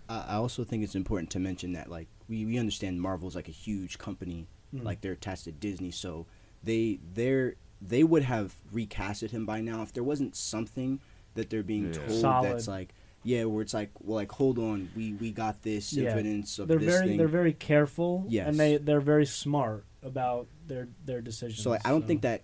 I 0.08 0.18
I 0.32 0.34
also 0.36 0.64
think 0.64 0.82
it's 0.84 0.94
important 0.94 1.30
to 1.30 1.38
mention 1.38 1.72
that 1.72 1.90
like 1.90 2.08
we, 2.28 2.46
we 2.46 2.58
understand 2.58 3.00
Marvel's 3.02 3.34
like 3.34 3.48
a 3.48 3.52
huge 3.66 3.98
company, 3.98 4.46
Mm. 4.74 4.84
like 4.84 5.00
they're 5.00 5.12
attached 5.12 5.44
to 5.44 5.52
Disney, 5.52 5.90
so 5.90 6.26
they 6.62 6.98
they're 7.14 7.54
they 7.80 8.02
would 8.04 8.24
have 8.24 8.54
recasted 8.72 9.30
him 9.30 9.46
by 9.46 9.60
now 9.60 9.82
if 9.82 9.92
there 9.92 10.02
wasn't 10.04 10.34
something 10.36 11.00
that 11.34 11.48
they're 11.50 11.62
being 11.62 11.86
Yeah. 11.86 11.92
told 12.06 12.20
Solid. 12.20 12.50
that's 12.52 12.68
like 12.68 12.92
yeah 13.22 13.44
where 13.44 13.62
it's 13.62 13.74
like 13.74 13.90
well 14.00 14.16
like 14.16 14.32
hold 14.32 14.58
on 14.58 14.90
we 14.96 15.12
we 15.14 15.30
got 15.32 15.62
this 15.62 15.92
Yeah. 15.92 16.10
evidence 16.10 16.58
of 16.58 16.68
They're 16.68 16.78
this 16.78 16.94
very 16.94 17.08
thing 17.08 17.16
they're 17.18 17.28
very 17.28 17.52
careful. 17.52 18.24
Yes. 18.28 18.48
and 18.48 18.58
they 18.60 18.76
they're 18.76 19.00
very 19.00 19.26
smart 19.26 19.84
about 20.02 20.48
their 20.66 20.88
their 21.04 21.20
decisions. 21.20 21.62
So 21.62 21.70
like, 21.70 21.86
I 21.86 21.90
don't 21.90 22.06
think 22.06 22.22
that 22.22 22.42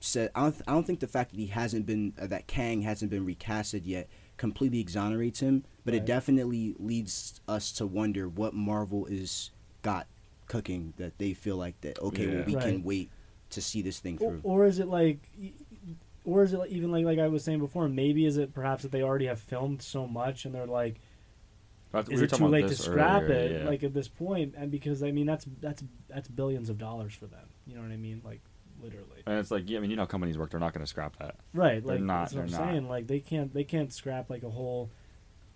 said 0.00 0.30
I 0.34 0.42
don't 0.42 0.52
th- 0.52 0.62
I 0.68 0.72
don't 0.72 0.86
think 0.86 1.00
the 1.00 1.06
fact 1.08 1.30
that 1.30 1.38
he 1.38 1.46
hasn't 1.46 1.86
been 1.86 2.12
uh, 2.20 2.26
that 2.28 2.46
Kang 2.46 2.82
hasn't 2.82 3.10
been 3.10 3.26
recasted 3.26 3.82
yet 3.84 4.08
completely 4.36 4.78
exonerates 4.80 5.40
him, 5.40 5.64
but 5.84 5.94
it 5.94 6.06
definitely 6.06 6.74
leads 6.78 7.40
us 7.48 7.72
to 7.72 7.86
wonder 7.86 8.28
what 8.28 8.54
Marvel 8.54 9.06
is 9.06 9.50
got 9.82 10.06
cooking 10.48 10.94
that 10.96 11.18
they 11.18 11.32
feel 11.34 11.56
like 11.56 11.80
that 11.82 11.98
okay 12.00 12.26
Yeah. 12.26 12.34
well 12.36 12.44
we 12.46 12.54
Right. 12.56 12.64
can 12.64 12.82
wait 12.82 13.10
to 13.50 13.60
see 13.62 13.82
this 13.82 13.98
thing 14.00 14.18
through. 14.18 14.40
or 14.42 14.64
is 14.66 14.78
it 14.78 14.88
like 14.88 15.30
or 16.24 16.42
is 16.42 16.52
it 16.52 16.58
like, 16.58 16.70
even 16.70 16.90
like 16.90 17.04
like 17.04 17.18
I 17.18 17.28
was 17.28 17.42
saying 17.44 17.58
before? 17.60 17.88
Maybe 17.88 18.26
is 18.26 18.36
it 18.36 18.52
perhaps 18.52 18.82
that 18.82 18.92
they 18.92 19.02
already 19.02 19.26
have 19.26 19.40
filmed 19.40 19.80
so 19.80 20.06
much 20.06 20.44
and 20.44 20.54
they're 20.54 20.66
like, 20.66 21.00
That's- 21.92 22.08
we 22.08 22.14
is 22.16 22.22
it 22.22 22.32
too 22.34 22.46
late 22.48 22.68
to 22.68 22.74
scrap 22.76 23.22
earlier, 23.22 23.34
it? 23.38 23.62
yeah. 23.62 23.68
Like 23.68 23.82
at 23.82 23.94
this 23.94 24.08
point, 24.08 24.54
and 24.56 24.70
because 24.70 25.02
I 25.02 25.10
mean 25.10 25.24
that's 25.26 25.46
that's 25.60 25.82
that's 26.08 26.28
billions 26.28 26.68
of 26.68 26.76
dollars 26.78 27.14
for 27.14 27.26
them. 27.26 27.46
You 27.66 27.76
know 27.76 27.82
what 27.82 27.92
I 27.92 27.96
mean? 27.96 28.20
Like 28.24 28.40
literally. 28.82 29.22
and 29.26 29.38
it's 29.38 29.50
like, 29.50 29.68
yeah, 29.70 29.78
I 29.78 29.80
mean, 29.80 29.90
you 29.90 29.96
know 29.96 30.02
how 30.02 30.06
companies 30.06 30.36
work. 30.38 30.50
They're 30.50 30.60
not 30.60 30.72
going 30.74 30.84
to 30.84 30.88
scrap 30.88 31.18
that 31.18 31.36
Right, 31.54 31.82
They're 31.84 31.94
like 31.96 32.02
not- 32.04 32.20
that's 32.30 32.34
what 32.34 32.42
I'm 32.42 32.48
they're 32.48 32.60
not. 32.60 32.68
saying. 32.72 32.88
Like 32.88 33.06
they 33.06 33.20
can't 33.20 33.52
they 33.54 33.64
can't 33.64 33.92
scrap 33.92 34.28
like 34.28 34.42
a 34.42 34.50
whole 34.50 34.90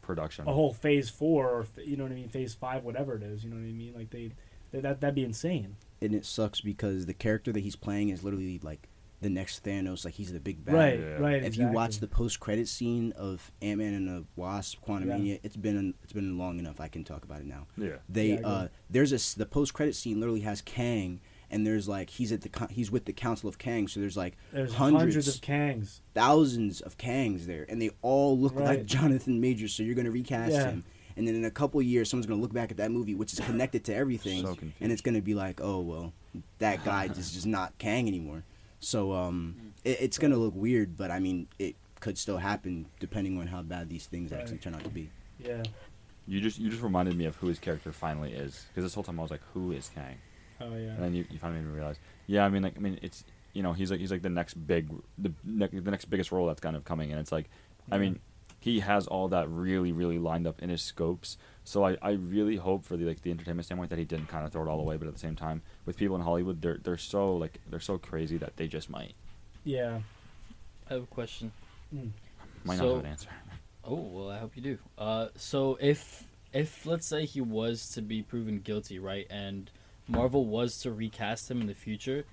production. 0.01 0.49
a 0.49 0.53
whole 0.53 0.73
phase 0.73 1.09
four 1.11 1.49
or 1.51 1.67
you 1.85 1.97
know 1.99 2.05
what 2.05 2.13
I 2.13 2.17
mean 2.17 2.29
phase 2.31 2.55
five 2.55 2.83
whatever 2.83 3.15
it 3.15 3.23
is. 3.23 3.45
You 3.45 3.51
know 3.51 3.57
what 3.57 3.63
I 3.69 3.73
mean? 3.73 3.93
Like 3.95 4.09
they, 4.11 4.29
they 4.29 4.33
that 4.73 5.01
that'd 5.01 5.15
be 5.15 5.25
insane. 5.25 5.77
and 6.01 6.15
it 6.15 6.25
sucks 6.25 6.61
because 6.61 7.07
the 7.07 7.15
character 7.15 7.53
that 7.53 7.61
he's 7.61 7.77
playing 7.77 8.09
is 8.09 8.25
literally 8.25 8.59
like 8.63 8.89
the 9.21 9.31
next 9.31 9.63
Thanos, 9.65 10.05
like 10.05 10.15
he's 10.15 10.33
the 10.33 10.41
big 10.41 10.65
bad. 10.65 10.75
Right, 10.75 10.99
Yeah. 10.99 11.07
right. 11.19 11.45
If 11.45 11.57
you 11.57 11.69
watch 11.69 11.99
the 12.01 12.09
post 12.09 12.41
credit 12.41 12.67
scene 12.67 13.13
of 13.13 13.53
Ant 13.63 13.79
Man 13.79 13.95
and 13.95 14.09
the 14.09 14.25
Wasp, 14.35 14.79
Quantumania, 14.85 15.35
Yeah. 15.35 15.37
it's 15.45 15.57
been 15.57 15.95
it's 16.03 16.13
been 16.13 16.37
long 16.39 16.59
enough. 16.59 16.81
I 16.81 16.89
can 16.89 17.05
talk 17.05 17.25
about 17.25 17.41
it 17.41 17.47
now. 17.47 17.69
yeah. 17.77 17.97
they 18.09 18.31
Yeah, 18.33 18.41
uh 18.47 18.69
there's 18.91 19.13
a 19.13 19.17
s- 19.17 19.35
the 19.35 19.47
post 19.47 19.75
credit 19.75 19.95
scene 19.95 20.19
literally 20.19 20.41
has 20.41 20.61
Kang 20.61 21.21
and 21.51 21.65
there's 21.67 21.87
like 21.87 22.11
he's 22.11 22.33
at 22.33 22.41
the 22.41 22.67
he's 22.71 22.91
with 22.91 23.05
the 23.05 23.13
Council 23.13 23.49
of 23.49 23.59
Kang 23.59 23.87
so 23.87 24.01
there's 24.01 24.17
like 24.17 24.37
there's 24.53 24.73
hundreds, 24.75 25.15
hundreds, 25.15 25.29
of 25.29 25.41
Kangs. 25.43 26.01
thousands 26.15 26.81
of 26.81 26.99
Kangs 26.99 27.47
there 27.47 27.65
and 27.69 27.81
they 27.81 27.91
all 28.01 28.37
look 28.39 28.57
like 28.57 28.87
Jonathan 28.97 29.41
Majors 29.41 29.73
so 29.73 29.83
you're 29.85 29.95
gonna 29.95 30.11
recast 30.11 30.53
Yeah. 30.53 30.65
him 30.71 30.85
and 31.17 31.27
then 31.27 31.35
in 31.35 31.45
a 31.45 31.51
couple 31.51 31.81
years 31.83 32.09
someone's 32.11 32.27
gonna 32.27 32.41
look 32.41 32.53
back 32.53 32.71
at 32.71 32.77
that 32.77 32.91
movie 32.91 33.15
which 33.15 33.33
is 33.33 33.41
connected 33.41 33.85
to 33.85 33.95
everything 33.95 34.45
So 34.45 34.57
and 34.81 34.93
it's 34.93 35.03
gonna 35.03 35.23
be 35.23 35.35
like 35.35 35.61
oh 35.63 35.81
well 35.81 36.13
that 36.59 36.85
guy 36.85 37.07
is 37.07 37.33
just 37.33 37.47
not 37.47 37.77
Kang 37.79 38.09
anymore 38.09 38.45
so 38.81 39.13
um 39.13 39.73
it, 39.85 39.99
it's 40.01 40.19
gonna 40.19 40.37
look 40.37 40.55
weird 40.55 40.97
but 40.97 41.11
I 41.11 41.19
mean 41.19 41.49
it 41.59 41.77
could 42.01 42.19
still 42.19 42.39
happen 42.39 42.87
depending 43.01 43.39
on 43.39 43.47
how 43.47 43.63
bad 43.63 43.89
these 43.89 44.07
things 44.07 44.33
actually 44.33 44.59
turn 44.59 44.75
out 44.75 44.85
to 44.85 44.91
be 44.91 45.11
Yeah. 45.39 45.63
You 46.27 46.41
just 46.41 46.59
you 46.59 46.71
just 46.71 46.83
reminded 46.83 47.17
me 47.17 47.25
of 47.27 47.35
who 47.37 47.49
his 47.49 47.59
character 47.59 47.93
finally 47.93 48.33
is 48.33 48.65
because 48.69 48.85
this 48.85 48.95
whole 48.95 49.03
time 49.03 49.19
I 49.19 49.23
was 49.23 49.31
like, 49.33 49.43
who 49.55 49.73
is 49.73 49.91
Kang? 49.93 50.19
Oh 50.61 50.77
yeah. 50.77 50.91
And 50.91 51.03
then 51.03 51.15
you, 51.15 51.25
you 51.31 51.39
finally 51.39 51.61
made 51.61 51.69
me 51.69 51.75
realize. 51.75 51.97
Yeah, 52.29 52.45
I 52.45 52.49
mean, 52.49 52.63
like, 52.63 52.75
I 52.77 52.81
mean, 52.81 52.99
it's 53.03 53.25
you 53.53 53.63
know, 53.65 53.73
he's 53.73 53.91
like 53.91 53.99
he's 53.99 54.13
like 54.13 54.23
the 54.23 54.31
next 54.31 54.55
big 54.55 54.89
the 55.19 55.33
ne- 55.45 55.67
the 55.81 55.91
next 55.91 56.05
biggest 56.07 56.31
role 56.31 56.47
that's 56.47 56.61
kind 56.61 56.77
of 56.77 56.85
coming, 56.85 57.11
and 57.11 57.19
it's 57.21 57.33
like, 57.33 57.51
I 57.91 57.99
mean, 57.99 58.21
he 58.63 58.81
has 58.81 59.07
all 59.07 59.29
that 59.29 59.49
really 59.49 59.93
really 59.93 60.19
lined 60.19 60.47
up 60.47 60.63
in 60.63 60.71
his 60.71 60.83
scopes. 60.83 61.37
So 61.65 61.85
I, 61.85 61.97
I 62.03 62.13
really 62.13 62.57
hope 62.57 62.85
for 62.85 62.97
the 62.97 63.05
like 63.05 63.23
the 63.23 63.31
entertainment 63.31 63.67
standpoint 63.67 63.91
that 63.91 63.99
he 63.99 64.05
didn't 64.05 64.27
kind 64.29 64.45
of 64.47 64.53
throw 64.53 64.63
it 64.63 64.69
all 64.69 64.81
away, 64.81 64.97
but 64.97 65.07
at 65.09 65.15
the 65.15 65.21
same 65.21 65.37
time, 65.37 65.63
with 65.87 65.97
people 65.97 66.17
in 66.17 66.23
Hollywood, 66.23 66.61
they're 66.63 66.79
they're 66.83 66.97
so 66.97 67.37
like 67.37 67.61
they're 67.71 67.81
so 67.81 67.99
crazy 67.99 68.37
that 68.39 68.57
they 68.57 68.67
just 68.69 68.89
might 68.91 69.15
Yeah. 69.65 70.01
I 70.91 70.95
have 70.95 71.03
a 71.05 71.07
question. 71.07 71.53
Mm. 71.95 72.11
might 72.65 72.79
So- 72.79 72.85
not 72.87 72.95
have 72.97 73.05
an 73.05 73.11
answer. 73.11 73.29
Oh 73.85 73.97
well, 73.97 74.31
I 74.31 74.39
hope 74.39 74.53
you 74.55 74.63
do. 74.63 74.79
Uh, 74.97 75.27
so 75.35 75.77
if 75.81 76.25
if 76.53 76.87
let's 76.87 77.09
say 77.09 77.25
he 77.27 77.41
was 77.41 77.89
to 77.95 78.01
be 78.03 78.23
proven 78.23 78.61
guilty, 78.61 79.01
right, 79.01 79.27
and 79.29 79.69
Marvel 80.07 80.45
was 80.47 80.79
to 80.83 80.93
recast 80.93 81.51
him 81.51 81.61
in 81.61 81.67
the 81.67 81.75
future, 81.75 82.25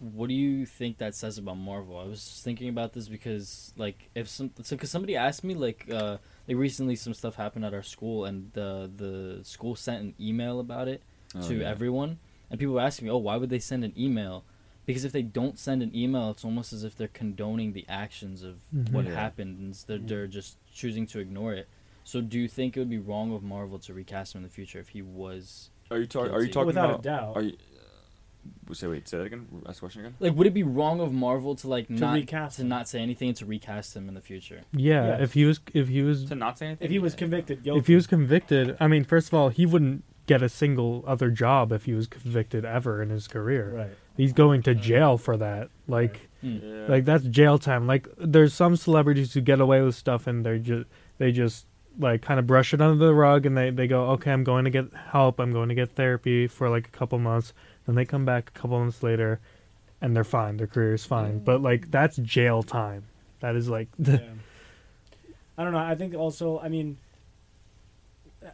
what 0.00 0.28
do 0.28 0.34
you 0.34 0.64
think 0.66 0.98
that 0.98 1.14
says 1.14 1.38
about 1.38 1.56
Marvel? 1.56 1.98
I 1.98 2.04
was 2.04 2.24
just 2.24 2.44
thinking 2.44 2.68
about 2.68 2.92
this 2.92 3.08
because 3.08 3.72
like 3.76 4.10
if 4.14 4.28
some 4.28 4.50
so 4.62 4.76
because 4.76 4.90
somebody 4.90 5.16
asked 5.16 5.42
me 5.44 5.54
like 5.54 5.86
uh 5.90 6.18
like 6.46 6.56
recently 6.56 6.94
some 6.96 7.14
stuff 7.14 7.34
happened 7.34 7.64
at 7.64 7.74
our 7.74 7.82
school 7.82 8.24
and 8.24 8.52
the 8.52 8.90
the 8.94 9.40
school 9.44 9.74
sent 9.74 10.02
an 10.02 10.14
email 10.20 10.60
about 10.60 10.88
it 10.88 11.02
Oh, 11.34 11.40
to 11.48 11.56
yeah. 11.58 11.68
everyone 11.68 12.18
and 12.50 12.58
people 12.58 12.74
were 12.74 12.80
asking 12.80 13.06
me, 13.06 13.12
oh, 13.12 13.18
why 13.18 13.36
would 13.36 13.50
they 13.50 13.58
send 13.58 13.84
an 13.84 13.92
email? 13.98 14.44
Because 14.86 15.04
if 15.04 15.12
they 15.12 15.20
don't 15.20 15.58
send 15.58 15.82
an 15.82 15.94
email, 15.94 16.30
it's 16.30 16.44
almost 16.46 16.72
as 16.72 16.82
if 16.84 16.96
they're 16.96 17.08
condoning 17.08 17.74
the 17.74 17.84
actions 17.90 18.42
of 18.42 18.56
Mhm. 18.74 18.92
what 18.92 19.04
Yeah. 19.04 19.14
happened, 19.14 19.58
and 19.58 19.74
they're, 19.86 19.98
they're 19.98 20.26
just 20.26 20.56
choosing 20.72 21.06
to 21.08 21.18
ignore 21.18 21.52
it. 21.52 21.68
So, 22.04 22.22
do 22.22 22.38
you 22.40 22.48
think 22.48 22.74
it 22.74 22.80
would 22.80 22.88
be 22.88 22.96
wrong 22.98 23.34
of 23.34 23.42
Marvel 23.42 23.78
to 23.80 23.92
recast 23.92 24.34
him 24.34 24.38
in 24.38 24.44
the 24.44 24.48
future 24.48 24.78
if 24.78 24.88
he 24.88 25.02
was 25.02 25.68
Are 25.90 25.98
you 25.98 26.06
talking? 26.06 26.32
Are 26.32 26.40
you 26.42 26.50
talking 26.50 26.68
Without 26.68 26.88
about? 26.88 27.00
a 27.00 27.02
doubt. 27.02 27.36
Are 27.36 27.42
you? 27.42 27.56
Say 28.72 28.86
wait. 28.86 29.08
Say 29.08 29.18
that 29.18 29.24
again. 29.24 29.46
Ask 29.66 29.76
the 29.76 29.80
question 29.80 30.00
again. 30.02 30.14
like? 30.20 30.34
Would 30.34 30.46
it 30.46 30.54
be 30.54 30.62
wrong 30.62 31.00
of 31.00 31.12
Marvel 31.12 31.54
to 31.56 31.68
like 31.68 31.88
not 31.88 32.14
recast 32.14 32.56
to 32.56 32.62
him. 32.62 32.68
not 32.68 32.88
say 32.88 33.00
anything 33.00 33.32
to 33.34 33.46
recast 33.46 33.96
him 33.96 34.08
in 34.08 34.14
the 34.14 34.20
future? 34.20 34.60
Yeah, 34.72 35.06
Yes. 35.06 35.20
if 35.22 35.32
he 35.34 35.44
was 35.44 35.60
if 35.74 35.88
he 35.88 36.02
was 36.02 36.24
To 36.26 36.34
not 36.34 36.58
say 36.58 36.66
anything. 36.66 36.84
If 36.84 36.90
he 36.90 36.98
was 36.98 37.14
convicted 37.14 37.62
guilty. 37.62 37.80
if 37.80 37.86
he 37.86 37.94
was 37.94 38.06
convicted, 38.06 38.76
I 38.78 38.86
mean, 38.88 39.04
first 39.04 39.28
of 39.28 39.34
all, 39.34 39.48
he 39.48 39.64
wouldn't 39.66 40.04
get 40.26 40.42
a 40.42 40.48
single 40.48 41.02
other 41.06 41.30
job 41.30 41.72
if 41.72 41.86
he 41.86 41.94
was 41.94 42.06
convicted 42.06 42.64
ever 42.66 43.00
in 43.02 43.08
his 43.10 43.26
career. 43.26 43.72
right. 43.74 43.90
He's 44.16 44.32
going 44.32 44.62
to 44.64 44.74
jail 44.74 45.16
for 45.16 45.36
that. 45.36 45.70
Like, 45.86 46.28
hmm. 46.42 46.58
Yeah. 46.62 46.86
like 46.88 47.04
that's 47.06 47.24
jail 47.24 47.58
time. 47.58 47.86
Like, 47.86 48.06
there's 48.18 48.52
some 48.52 48.76
celebrities 48.76 49.32
who 49.32 49.40
get 49.40 49.60
away 49.60 49.80
with 49.80 49.94
stuff 49.94 50.26
and 50.26 50.44
they're 50.44 50.58
just 50.58 50.86
they 51.18 51.32
just 51.32 51.66
like 51.98 52.20
kind 52.22 52.38
of 52.38 52.46
brush 52.46 52.74
it 52.74 52.80
under 52.80 53.06
the 53.06 53.14
rug 53.14 53.46
and 53.46 53.56
they 53.56 53.70
they 53.70 53.86
go, 53.86 54.10
okay, 54.10 54.30
I'm 54.32 54.44
going 54.44 54.64
to 54.64 54.70
get 54.70 54.86
help. 55.12 55.38
I'm 55.40 55.52
going 55.52 55.68
to 55.70 55.74
get 55.74 55.92
therapy 55.92 56.46
for 56.46 56.68
like 56.68 56.86
a 56.88 56.90
couple 56.90 57.18
months. 57.18 57.52
Then 57.88 57.94
they 57.94 58.04
come 58.04 58.26
back 58.26 58.50
a 58.54 58.58
couple 58.58 58.78
months 58.78 59.02
later, 59.02 59.40
and 60.02 60.14
they're 60.14 60.22
fine. 60.22 60.58
Their 60.58 60.66
career 60.66 60.92
is 60.92 61.06
fine. 61.06 61.40
Mm. 61.40 61.44
But 61.46 61.62
like 61.62 61.90
that's 61.90 62.18
jail 62.18 62.62
time. 62.62 63.04
That 63.40 63.56
is 63.56 63.70
like 63.70 63.88
the 63.98 64.12
yeah. 64.12 65.32
I 65.56 65.64
don't 65.64 65.72
know. 65.72 65.78
I 65.78 65.94
think 65.94 66.14
also, 66.14 66.58
I 66.60 66.68
mean, 66.68 66.98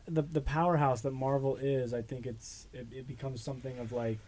the 0.07 0.23
the 0.23 0.41
powerhouse 0.41 1.01
that 1.01 1.11
Marvel 1.11 1.57
is, 1.57 1.93
I 1.93 2.01
think 2.03 2.27
it's 2.27 2.69
it, 2.73 2.87
it 2.93 3.09
becomes 3.09 3.43
something 3.43 3.77
of 3.79 3.91
like. 3.91 4.19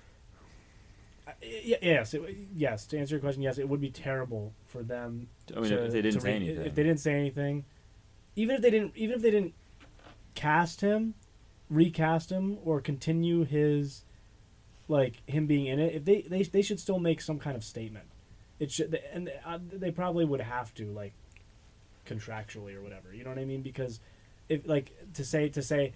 I- 1.25 1.35
y- 1.41 1.79
Yes, 1.83 2.13
it, 2.13 2.23
yes. 2.53 2.85
To 2.87 2.99
answer 2.99 3.15
your 3.15 3.21
question, 3.21 3.43
yes, 3.43 3.59
it 3.59 3.69
would 3.69 3.81
be 3.81 3.91
terrible 3.91 4.55
for 4.67 4.83
them. 4.83 5.29
I 5.57 5.61
mean, 5.61 5.71
to- 5.71 5.85
if 5.85 5.93
they 5.93 6.03
didn't 6.03 6.15
to 6.15 6.21
say 6.21 6.31
re- 6.31 6.35
anything. 6.37 6.67
If 6.67 6.75
they 6.75 6.83
didn't 6.83 6.99
say 7.01 7.15
anything, 7.15 7.65
even 8.35 8.57
if 8.57 8.63
they 8.63 8.71
didn't, 8.71 8.91
even 8.97 9.15
if 9.15 9.23
they 9.23 9.31
didn't 9.31 9.55
cast 10.35 10.81
him, 10.81 11.15
recast 11.71 12.31
him, 12.31 12.59
or 12.65 12.81
continue 12.81 13.45
his, 13.45 14.03
like 14.89 15.23
him 15.29 15.47
being 15.47 15.67
in 15.67 15.79
it, 15.79 15.95
if 15.95 16.05
they 16.05 16.23
they 16.23 16.43
they 16.43 16.63
should 16.63 16.81
still 16.81 16.99
make 16.99 17.21
some 17.21 17.39
kind 17.39 17.57
of 17.57 17.65
statement. 17.65 18.07
It 18.59 18.71
should, 18.71 18.99
and 19.13 19.31
uh, 19.45 19.59
they 19.71 19.91
probably 19.91 20.25
would 20.25 20.41
have 20.41 20.73
to 20.75 20.87
like 20.87 21.13
contractually 22.07 22.75
or 22.77 22.83
whatever. 22.83 23.13
You 23.13 23.25
know 23.25 23.31
what 23.31 23.39
I 23.39 23.45
mean? 23.45 23.63
Because 23.63 24.01
if 24.49 24.67
like 24.67 24.93
to 25.15 25.25
say 25.25 25.49
to 25.51 25.63
say, 25.63 25.93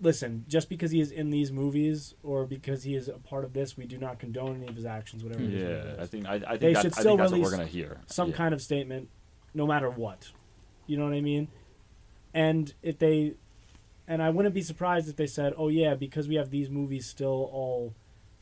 listen, 0.00 0.44
just 0.48 0.68
because 0.68 0.90
he 0.90 1.00
is 1.00 1.10
in 1.10 1.30
these 1.30 1.50
movies 1.52 2.14
or 2.22 2.46
because 2.46 2.84
he 2.84 2.94
is 2.94 3.08
a 3.08 3.14
part 3.14 3.44
of 3.44 3.52
this, 3.52 3.76
we 3.76 3.84
do 3.84 3.98
not 3.98 4.18
condone 4.18 4.56
any 4.56 4.68
of 4.68 4.76
his 4.76 4.86
actions. 4.86 5.22
Whatever. 5.24 5.42
it 5.42 5.52
is, 5.54 5.62
whatever 5.62 5.88
it 5.88 5.94
Yeah. 5.96 6.02
I 6.02 6.06
think 6.06 6.26
I, 6.26 6.34
I 6.34 6.38
think 6.38 6.60
They 6.60 6.72
that, 6.74 6.82
should 6.82 6.94
still 6.94 7.16
that's 7.16 7.32
what 7.32 7.40
we're 7.40 7.50
gonna 7.50 7.66
hear. 7.66 8.00
some 8.06 8.30
Yeah. 8.30 8.36
kind 8.36 8.54
of 8.54 8.62
statement, 8.62 9.08
no 9.52 9.66
matter 9.66 9.90
what. 9.90 10.30
You 10.86 10.96
know 10.96 11.04
what 11.04 11.12
I 11.14 11.20
mean? 11.20 11.48
And 12.32 12.72
if 12.82 12.98
they, 12.98 13.34
and 14.06 14.22
I 14.22 14.30
wouldn't 14.30 14.54
be 14.54 14.62
surprised 14.62 15.08
if 15.08 15.16
they 15.16 15.26
said, 15.26 15.52
"Oh 15.56 15.68
yeah, 15.68 15.94
because 15.94 16.28
we 16.28 16.36
have 16.36 16.50
these 16.50 16.70
movies 16.70 17.04
still 17.06 17.50
all 17.52 17.94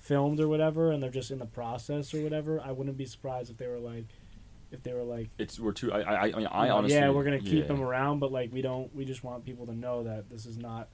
filmed 0.06 0.40
or 0.40 0.48
whatever, 0.48 0.90
and 0.92 1.02
they're 1.02 1.10
just 1.10 1.30
in 1.30 1.38
the 1.38 1.46
process 1.46 2.14
or 2.14 2.20
whatever." 2.22 2.60
I 2.60 2.72
wouldn't 2.72 2.96
be 2.96 3.06
surprised 3.06 3.50
if 3.50 3.56
they 3.56 3.66
were 3.66 3.78
like, 3.78 4.04
if 4.70 4.82
they 4.82 4.92
were 4.92 5.02
like, 5.04 5.28
It's 5.38 5.58
we're 5.60 5.72
too. 5.72 5.92
I 5.92 6.00
I, 6.00 6.22
I 6.22 6.32
mean, 6.32 6.46
I 6.46 6.70
honestly. 6.70 6.98
yeah, 6.98 7.10
we're 7.10 7.24
gonna 7.24 7.38
keep 7.40 7.66
yeah. 7.68 7.74
him 7.74 7.80
around, 7.82 8.18
but 8.20 8.32
like 8.32 8.52
we 8.52 8.62
don't. 8.62 8.94
We 8.94 9.04
just 9.04 9.22
want 9.24 9.44
people 9.44 9.66
to 9.66 9.74
know 9.74 10.02
that 10.04 10.28
this 10.30 10.46
is 10.46 10.56
not. 10.58 10.88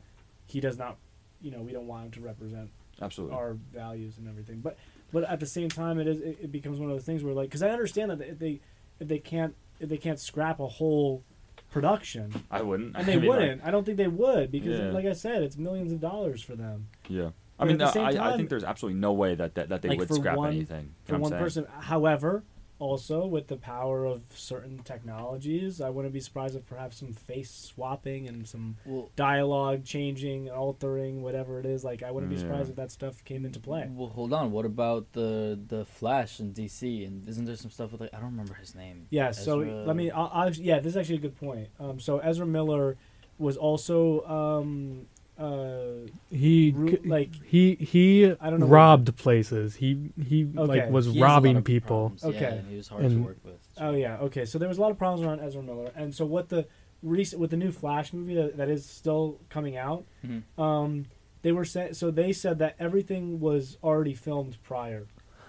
He 0.47 0.61
does 0.61 0.79
not. 0.79 0.97
You 1.41 1.51
know, 1.51 1.61
we 1.63 1.73
don't 1.73 1.87
want 1.87 2.05
him 2.07 2.11
to 2.13 2.21
represent 2.21 2.71
Absolutely. 3.01 3.37
our 3.37 3.55
values 3.73 4.19
and 4.19 4.29
everything. 4.29 4.61
But 4.61 4.77
but 5.13 5.25
at 5.25 5.41
the 5.41 5.47
same 5.47 5.69
time, 5.69 5.99
it 5.99 6.07
is 6.07 6.19
it, 6.21 6.39
it 6.43 6.53
becomes 6.53 6.79
one 6.79 6.91
of 6.91 6.97
those 6.97 7.05
things 7.05 7.25
where 7.25 7.35
like 7.35 7.49
because 7.49 7.63
I 7.63 7.71
understand 7.71 8.11
that 8.11 8.21
if 8.21 8.39
they 8.39 8.61
if 9.01 9.09
they 9.09 9.19
can't 9.19 9.55
if 9.81 9.89
they 9.89 9.97
can't 9.97 10.21
scrap 10.21 10.61
a 10.61 10.67
whole 10.69 11.25
production 11.71 12.45
I 12.51 12.63
wouldn't. 12.63 12.95
and 12.97 13.07
they 13.07 13.15
I 13.15 13.17
mean, 13.17 13.29
wouldn't. 13.29 13.65
I 13.65 13.71
don't 13.71 13.85
think 13.85 13.97
they 13.97 14.07
would 14.09 14.53
because 14.53 14.79
Yeah. 14.79 14.91
like 14.93 15.07
I 15.07 15.13
said, 15.15 15.43
it's 15.43 15.57
millions 15.57 15.91
of 15.93 16.01
dollars 16.01 16.43
for 16.43 16.55
them. 16.55 16.89
yeah. 17.09 17.31
But 17.63 17.67
I 17.67 17.69
mean, 17.69 17.79
the 17.79 17.87
uh, 17.87 17.93
same 17.93 18.05
I, 18.07 18.33
I 18.33 18.37
think 18.37 18.49
there's 18.51 18.65
absolutely 18.65 19.01
no 19.01 19.13
way 19.13 19.35
that 19.35 19.55
that, 19.55 19.69
that 19.71 19.83
they 19.83 19.89
Like, 19.91 19.99
would 20.01 20.09
for 20.09 20.15
scrap 20.15 20.37
one- 20.37 20.51
anything. 20.53 20.95
For 21.05 21.13
You 21.15 21.19
know 21.19 21.23
one 21.23 21.31
saying? 21.31 21.43
person, 21.43 21.67
however, 21.81 22.43
also 22.79 23.27
with 23.27 23.47
the 23.47 23.57
power 23.57 24.05
of 24.05 24.23
certain 24.35 24.79
technologies, 24.83 25.81
I 25.81 25.89
wouldn't 25.91 26.13
be 26.13 26.19
surprised 26.19 26.57
if 26.57 26.67
perhaps 26.67 26.97
some 26.99 27.13
face 27.13 27.49
swapping 27.51 28.27
and 28.27 28.49
some 28.49 28.77
Well, 28.85 29.11
dialogue 29.15 29.85
changing, 29.85 30.51
altering, 30.51 31.23
whatever 31.23 31.61
it 31.61 31.67
is. 31.67 31.85
Like 31.85 32.03
I 32.03 32.11
wouldn't 32.11 32.31
be 32.31 32.37
surprised 32.39 32.71
if 32.71 32.77
that 32.77 32.91
stuff 32.91 33.23
came 33.25 33.45
into 33.45 33.61
play. 33.61 33.89
well, 33.89 34.09
hold 34.09 34.33
on. 34.33 34.51
What 34.51 34.65
about 34.65 35.13
the 35.13 35.59
the 35.69 35.85
Flash 35.85 36.41
in 36.41 36.53
DC? 36.53 37.07
And 37.07 37.29
isn't 37.29 37.45
there 37.45 37.55
some 37.57 37.71
stuff 37.71 37.93
with 37.93 38.01
like 38.01 38.11
I 38.13 38.17
don't 38.17 38.31
remember 38.33 38.55
his 38.55 38.75
name? 38.75 39.07
Yeah, 39.11 39.31
so 39.31 39.59
let 39.59 39.95
me. 39.95 40.11
I'll, 40.11 40.31
I'll, 40.33 40.51
yeah, 40.53 40.79
this 40.81 40.93
is 40.93 40.97
actually 40.97 41.17
a 41.17 41.21
good 41.21 41.39
point. 41.39 41.69
Um, 41.79 42.01
so 42.01 42.19
Ezra 42.19 42.47
Miller 42.47 42.97
was 43.39 43.57
also 43.57 44.25
um, 44.27 45.07
uh, 45.39 46.07
he 46.31 46.73
Ru- 46.77 46.99
like- 47.05 47.35
he 47.45 47.75
he 47.77 48.27
I 48.41 48.51
don't 48.51 48.61
know 48.61 48.67
robbed 48.67 49.17
places. 49.17 49.77
He 49.77 50.11
he 50.23 50.45
Okay. 50.57 50.59
like 50.83 50.91
was 50.91 51.07
He 51.07 51.13
has 51.13 51.17
a 51.17 51.21
lot 51.21 51.27
robbing 51.27 51.57
of 51.57 51.65
people. 51.65 52.11
problems, 52.11 52.23
yeah, 52.23 52.29
Okay. 52.47 52.59
and 52.59 52.69
he 52.69 52.77
was 52.77 52.89
hard 52.89 53.05
And- 53.05 53.17
to 53.17 53.23
work 53.23 53.39
with. 53.45 53.55
oh 53.79 53.93
yeah, 53.93 54.19
okay. 54.19 54.45
So 54.45 54.59
there 54.59 54.69
was 54.69 54.79
a 54.79 54.81
lot 54.81 54.91
of 54.91 54.99
problems 54.99 55.27
around 55.27 55.41
Ezra 55.41 55.63
Miller, 55.63 55.91
and 55.97 56.15
so 56.15 56.25
what 56.27 56.49
the 56.49 56.67
recent 57.03 57.41
with 57.41 57.51
the 57.51 57.57
new 57.57 57.73
Flash 57.73 58.13
movie 58.13 58.35
that, 58.35 58.57
that 58.57 58.69
is 58.69 58.85
still 58.87 59.41
coming 59.49 59.77
out, 59.77 60.05
Mhm. 60.25 60.43
um, 60.63 61.07
they 61.43 61.51
were 61.51 61.65
saying 61.65 61.95
so 61.95 62.11
they 62.11 62.33
said 62.33 62.59
that 62.61 62.77
everything 62.79 63.41
was 63.41 63.79
already 63.83 64.15
filmed 64.15 64.59
prior 64.63 65.07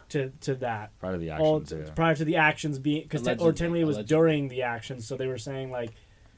to 0.09 0.31
to 0.41 0.55
that. 0.55 0.97
Prior 0.99 1.13
to 1.13 1.17
the 1.19 1.29
All 1.31 1.57
actions, 1.61 1.87
yeah. 1.87 1.93
prior 1.93 2.15
to 2.15 2.25
the 2.25 2.37
actions 2.37 2.79
being 2.79 3.03
because 3.03 3.21
or 3.21 3.31
Allegedly, 3.31 3.53
technically 3.53 3.81
it 3.81 3.85
was 3.85 3.97
allegedly. 3.97 4.15
during 4.17 4.47
the 4.47 4.61
actions, 4.63 5.05
so 5.05 5.17
they 5.17 5.27
were 5.27 5.37
saying 5.37 5.69
like 5.71 5.91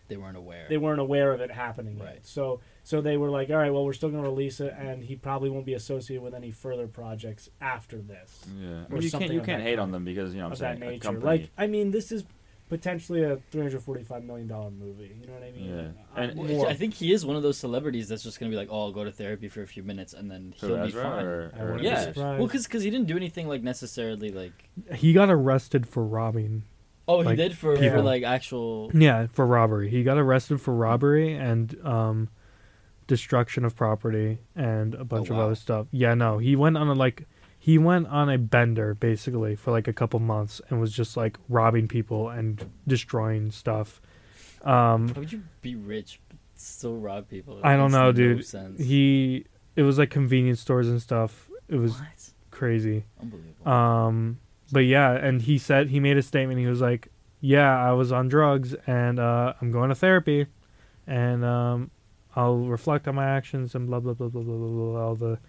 They 0.08 0.18
weren't 0.18 0.36
aware. 0.38 0.66
they 0.68 0.78
weren't 0.78 1.00
aware 1.00 1.32
of 1.32 1.40
it 1.42 1.52
happening 1.52 1.98
Right. 2.00 2.16
yet. 2.16 2.26
So 2.26 2.60
so 2.86 3.02
they 3.02 3.18
were 3.18 3.30
like, 3.30 3.50
all 3.50 3.58
right, 3.58 3.72
well, 3.74 3.84
we're 3.84 3.94
still 3.94 4.10
going 4.10 4.24
to 4.24 4.30
release 4.30 4.60
it, 4.62 4.74
and 4.80 5.04
he 5.04 5.16
probably 5.16 5.50
won't 5.50 5.66
be 5.66 5.74
associated 5.74 6.22
with 6.24 6.34
any 6.34 6.52
further 6.52 6.88
projects 6.88 7.50
after 7.60 7.98
this 7.98 8.46
Yeah. 8.58 8.68
I 8.68 8.94
or 8.94 8.94
mean, 8.94 9.02
you 9.02 9.12
can't 9.12 9.34
you 9.34 9.42
can't 9.42 9.62
that 9.64 9.68
hate 9.70 9.80
on 9.80 9.92
them 9.92 10.06
because 10.06 10.34
you 10.34 10.40
know 10.40 10.50
what 10.50 10.62
I'm 10.62 10.78
that 10.78 10.80
saying. 10.80 10.84
a 10.90 10.94
nature. 10.94 11.04
company- 11.04 11.26
Like, 11.26 11.50
I 11.58 11.68
mean, 11.68 11.92
this 11.92 12.12
is 12.14 12.24
potentially 12.70 13.22
a 13.24 13.38
three 13.52 13.62
hundred 13.62 13.82
forty-five 13.84 14.24
million 14.24 14.48
dollar 14.48 14.72
movie. 14.72 15.16
You 15.22 15.28
know 15.28 15.34
what 15.34 15.44
I 15.44 15.52
mean? 15.52 15.66
Yeah. 15.70 15.82
Uh, 16.16 16.20
And- 16.28 16.36
more. 16.36 16.68
I 16.68 16.74
think 16.74 16.94
he 16.96 17.12
is 17.12 17.26
one 17.26 17.36
of 17.36 17.44
those 17.44 17.58
celebrities 17.58 18.08
that's 18.08 18.24
just 18.24 18.40
gonna 18.40 18.50
be 18.50 18.56
like, 18.56 18.70
"Oh, 18.72 18.84
I'll 18.86 18.92
go 18.92 19.04
to 19.04 19.12
therapy 19.12 19.48
for 19.50 19.62
a 19.62 19.68
few 19.68 19.84
minutes 19.84 20.14
and 20.14 20.30
then 20.32 20.54
Who, 20.62 20.68
he'll 20.68 20.78
be 20.78 20.88
Ezra 20.88 21.04
fine." 21.04 21.26
or- 21.26 21.42
or 21.58 21.66
wouldn't 21.66 21.82
be 21.82 21.86
yeah, 21.88 22.02
surprised. 22.02 22.40
well, 22.40 22.48
because 22.48 22.84
he 22.84 22.90
didn't 22.90 23.08
do 23.08 23.18
anything 23.18 23.48
like 23.48 23.62
necessarily 23.64 24.32
like. 24.32 24.70
He 24.96 25.14
got 25.14 25.30
arrested 25.30 25.88
for 25.88 26.04
robbing. 26.04 26.64
Oh, 27.08 27.20
he 27.22 27.26
Like, 27.28 27.38
did 27.38 27.56
for, 27.56 27.76
people. 27.76 27.98
for 27.98 28.02
like 28.02 28.24
actual. 28.24 28.90
Yeah, 28.94 29.28
for 29.32 29.46
robbery. 29.46 29.90
He 29.92 30.02
got 30.04 30.18
arrested 30.18 30.60
for 30.60 30.74
robbery 30.74 31.34
and 31.34 31.76
um 31.86 32.30
destruction 33.08 33.66
of 33.66 33.76
property 33.76 34.40
and 34.56 34.96
a 34.96 35.04
bunch 35.04 35.30
of 35.30 35.38
wow. 35.38 35.46
other 35.46 35.56
stuff. 35.56 35.88
Yeah, 35.92 36.14
no. 36.14 36.38
He 36.38 36.56
went 36.56 36.78
on 36.78 36.88
a 36.88 36.94
like 36.94 37.28
he 37.58 37.78
went 37.78 38.08
on 38.08 38.30
a 38.30 38.38
bender 38.38 38.94
basically 38.94 39.56
for 39.56 39.72
like 39.72 39.88
a 39.88 39.94
couple 39.94 40.20
months 40.20 40.62
and 40.70 40.80
was 40.80 40.92
just 40.92 41.18
like 41.18 41.38
robbing 41.50 41.88
people 41.88 42.30
and 42.30 42.70
destroying 42.88 43.52
stuff. 43.52 44.02
Um 44.64 45.10
How 45.10 45.22
would 45.22 45.32
you 45.32 45.44
be 45.62 45.76
rich 45.76 46.20
but 46.30 46.38
still 46.56 46.98
rob 46.98 47.30
people? 47.30 47.60
I 47.64 47.76
don't 47.76 47.92
know, 47.92 48.08
no 48.08 48.12
dude. 48.12 48.46
sense. 48.46 48.80
He 48.80 49.46
it 49.76 49.84
was 49.84 49.98
like 49.98 50.10
convenience 50.10 50.60
stores 50.60 50.88
and 50.88 51.02
stuff. 51.02 51.50
It 51.68 51.76
was 51.76 51.94
what? 51.94 52.30
crazy. 52.52 53.06
Unbelievable. 53.22 53.70
Um, 53.70 54.40
but 54.72 54.86
yeah, 54.86 55.12
and 55.12 55.42
he 55.42 55.58
said 55.58 55.90
he 55.90 56.00
made 56.00 56.18
a 56.18 56.24
statement. 56.24 56.60
He 56.60 56.66
was 56.66 56.82
like, 56.82 57.10
"Yeah, 57.42 57.78
I 57.78 57.92
was 57.92 58.12
on 58.12 58.28
drugs, 58.28 58.74
and 58.88 59.20
uh, 59.20 59.54
I'm 59.62 59.72
going 59.72 59.90
to 59.90 59.96
therapy, 59.96 60.48
and 61.06 61.44
um, 61.44 61.92
I'll 62.36 62.58
reflect 62.58 63.08
on 63.08 63.16
my 63.16 63.26
actions 63.26 63.76
and 63.76 63.88
blah 63.88 64.00
blah 64.00 64.14
blah 64.14 64.28
blah 64.28 64.42
blah 64.42 64.58
blah, 64.58 64.92
blah 64.92 65.02
all 65.02 65.16
the 65.16 65.40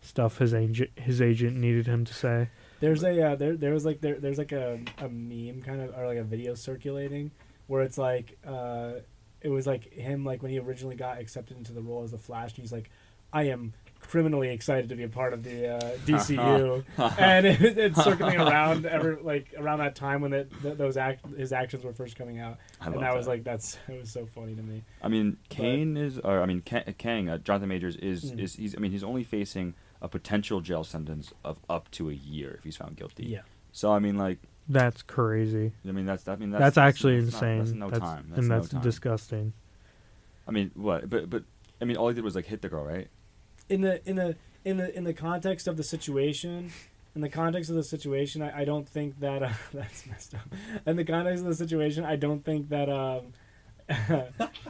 stuff 0.00 0.38
his 0.38 0.52
agent 0.54 0.90
his 0.96 1.20
agent 1.20 1.56
needed 1.56 1.86
him 1.86 2.04
to 2.04 2.14
say." 2.14 2.48
There's 2.80 3.02
a 3.04 3.30
uh, 3.30 3.36
there 3.36 3.56
there 3.56 3.72
was 3.72 3.84
like 3.84 4.00
there 4.00 4.18
there's 4.18 4.38
like 4.38 4.52
a, 4.52 4.80
a 4.98 5.08
meme 5.08 5.62
kind 5.62 5.80
of 5.80 5.96
or 5.96 6.06
like 6.06 6.18
a 6.18 6.24
video 6.24 6.54
circulating 6.54 7.30
where 7.66 7.82
it's 7.82 7.98
like 7.98 8.38
uh 8.46 8.94
it 9.40 9.48
was 9.48 9.66
like 9.66 9.92
him 9.92 10.24
like 10.24 10.42
when 10.42 10.50
he 10.50 10.58
originally 10.58 10.96
got 10.96 11.18
accepted 11.18 11.56
into 11.56 11.72
the 11.72 11.80
role 11.80 12.02
as 12.02 12.10
the 12.10 12.18
Flash 12.18 12.50
and 12.50 12.58
he's 12.58 12.72
like 12.72 12.90
I 13.32 13.44
am 13.44 13.72
criminally 14.12 14.50
excited 14.50 14.90
to 14.90 14.94
be 14.94 15.04
a 15.04 15.08
part 15.08 15.32
of 15.32 15.42
the 15.42 15.68
uh, 15.74 15.80
DCU 16.04 16.84
and 17.18 17.46
it, 17.46 17.62
it's 17.78 18.04
circling 18.04 18.38
around 18.38 18.84
ever 18.84 19.18
like 19.22 19.54
around 19.56 19.78
that 19.78 19.94
time 19.96 20.20
when 20.20 20.34
it, 20.34 20.52
th- 20.60 20.76
those 20.76 20.98
act 20.98 21.24
his 21.34 21.50
actions 21.50 21.82
were 21.82 21.94
first 21.94 22.14
coming 22.14 22.38
out 22.38 22.58
I 22.78 22.86
and 22.86 22.94
love 22.96 23.04
that 23.04 23.16
was 23.16 23.26
like 23.26 23.42
that's 23.42 23.78
it 23.88 23.98
was 23.98 24.10
so 24.10 24.26
funny 24.26 24.54
to 24.54 24.60
me. 24.62 24.82
I 25.00 25.08
mean, 25.08 25.38
Kane 25.48 25.96
is, 25.96 26.18
or 26.18 26.42
I 26.42 26.46
mean, 26.46 26.60
Ka- 26.60 26.84
Kang, 26.98 27.30
uh, 27.30 27.38
Jonathan 27.38 27.70
Majors 27.70 27.96
is, 27.96 28.32
Mm. 28.32 28.38
is 28.40 28.54
he's. 28.56 28.76
I 28.76 28.80
mean, 28.80 28.92
he's 28.92 29.02
only 29.02 29.24
facing 29.24 29.72
a 30.02 30.08
potential 30.08 30.60
jail 30.60 30.84
sentence 30.84 31.32
of 31.42 31.56
up 31.70 31.90
to 31.92 32.10
a 32.10 32.12
year 32.12 32.56
if 32.58 32.64
he's 32.64 32.76
found 32.76 32.96
guilty. 32.96 33.24
Yeah. 33.24 33.40
So 33.72 33.90
I 33.92 33.98
mean, 33.98 34.18
like, 34.18 34.40
That's 34.68 35.00
crazy. 35.00 35.72
I 35.88 35.92
mean, 35.92 36.04
that's 36.04 36.28
I 36.28 36.36
mean, 36.36 36.50
That's, 36.50 36.60
that's, 36.74 36.78
actually 36.78 37.18
that's 37.20 37.32
not- 37.40 37.42
insane. 37.44 37.58
that's 37.60 37.72
no 37.72 37.88
That's- 37.90 38.10
time. 38.10 38.26
That's 38.28 38.38
and 38.40 38.48
no 38.48 38.54
that's 38.56 38.68
time. 38.68 38.82
disgusting. 38.82 39.52
I 40.46 40.50
mean, 40.50 40.70
what? 40.74 41.08
But 41.08 41.30
but 41.30 41.44
I 41.80 41.86
mean, 41.86 41.96
all 41.96 42.08
he 42.08 42.14
did 42.14 42.24
was 42.24 42.34
like 42.34 42.44
hit 42.46 42.60
the 42.60 42.68
girl, 42.68 42.84
right? 42.84 43.08
In 43.72 43.80
the 43.80 44.08
in 44.08 44.16
the 44.16 44.36
in 44.64 44.76
the 44.76 44.96
in 44.96 45.04
the 45.04 45.14
context 45.14 45.66
of 45.66 45.76
the 45.76 45.82
situation 45.82 46.70
in 47.14 47.20
the 47.20 47.28
context 47.28 47.68
of 47.70 47.76
the 47.76 47.82
situation 47.82 48.42
i, 48.42 48.60
I 48.60 48.64
don't 48.64 48.88
think 48.88 49.18
that 49.20 49.42
uh, 49.42 49.50
that's 49.74 50.06
messed 50.06 50.34
up. 50.34 50.42
In 50.86 50.96
the 50.96 51.04
context 51.04 51.40
of 51.42 51.48
the 51.48 51.54
situation 51.54 52.04
i 52.04 52.16
don't 52.16 52.44
think 52.44 52.68
that 52.68 52.88
um 52.88 53.32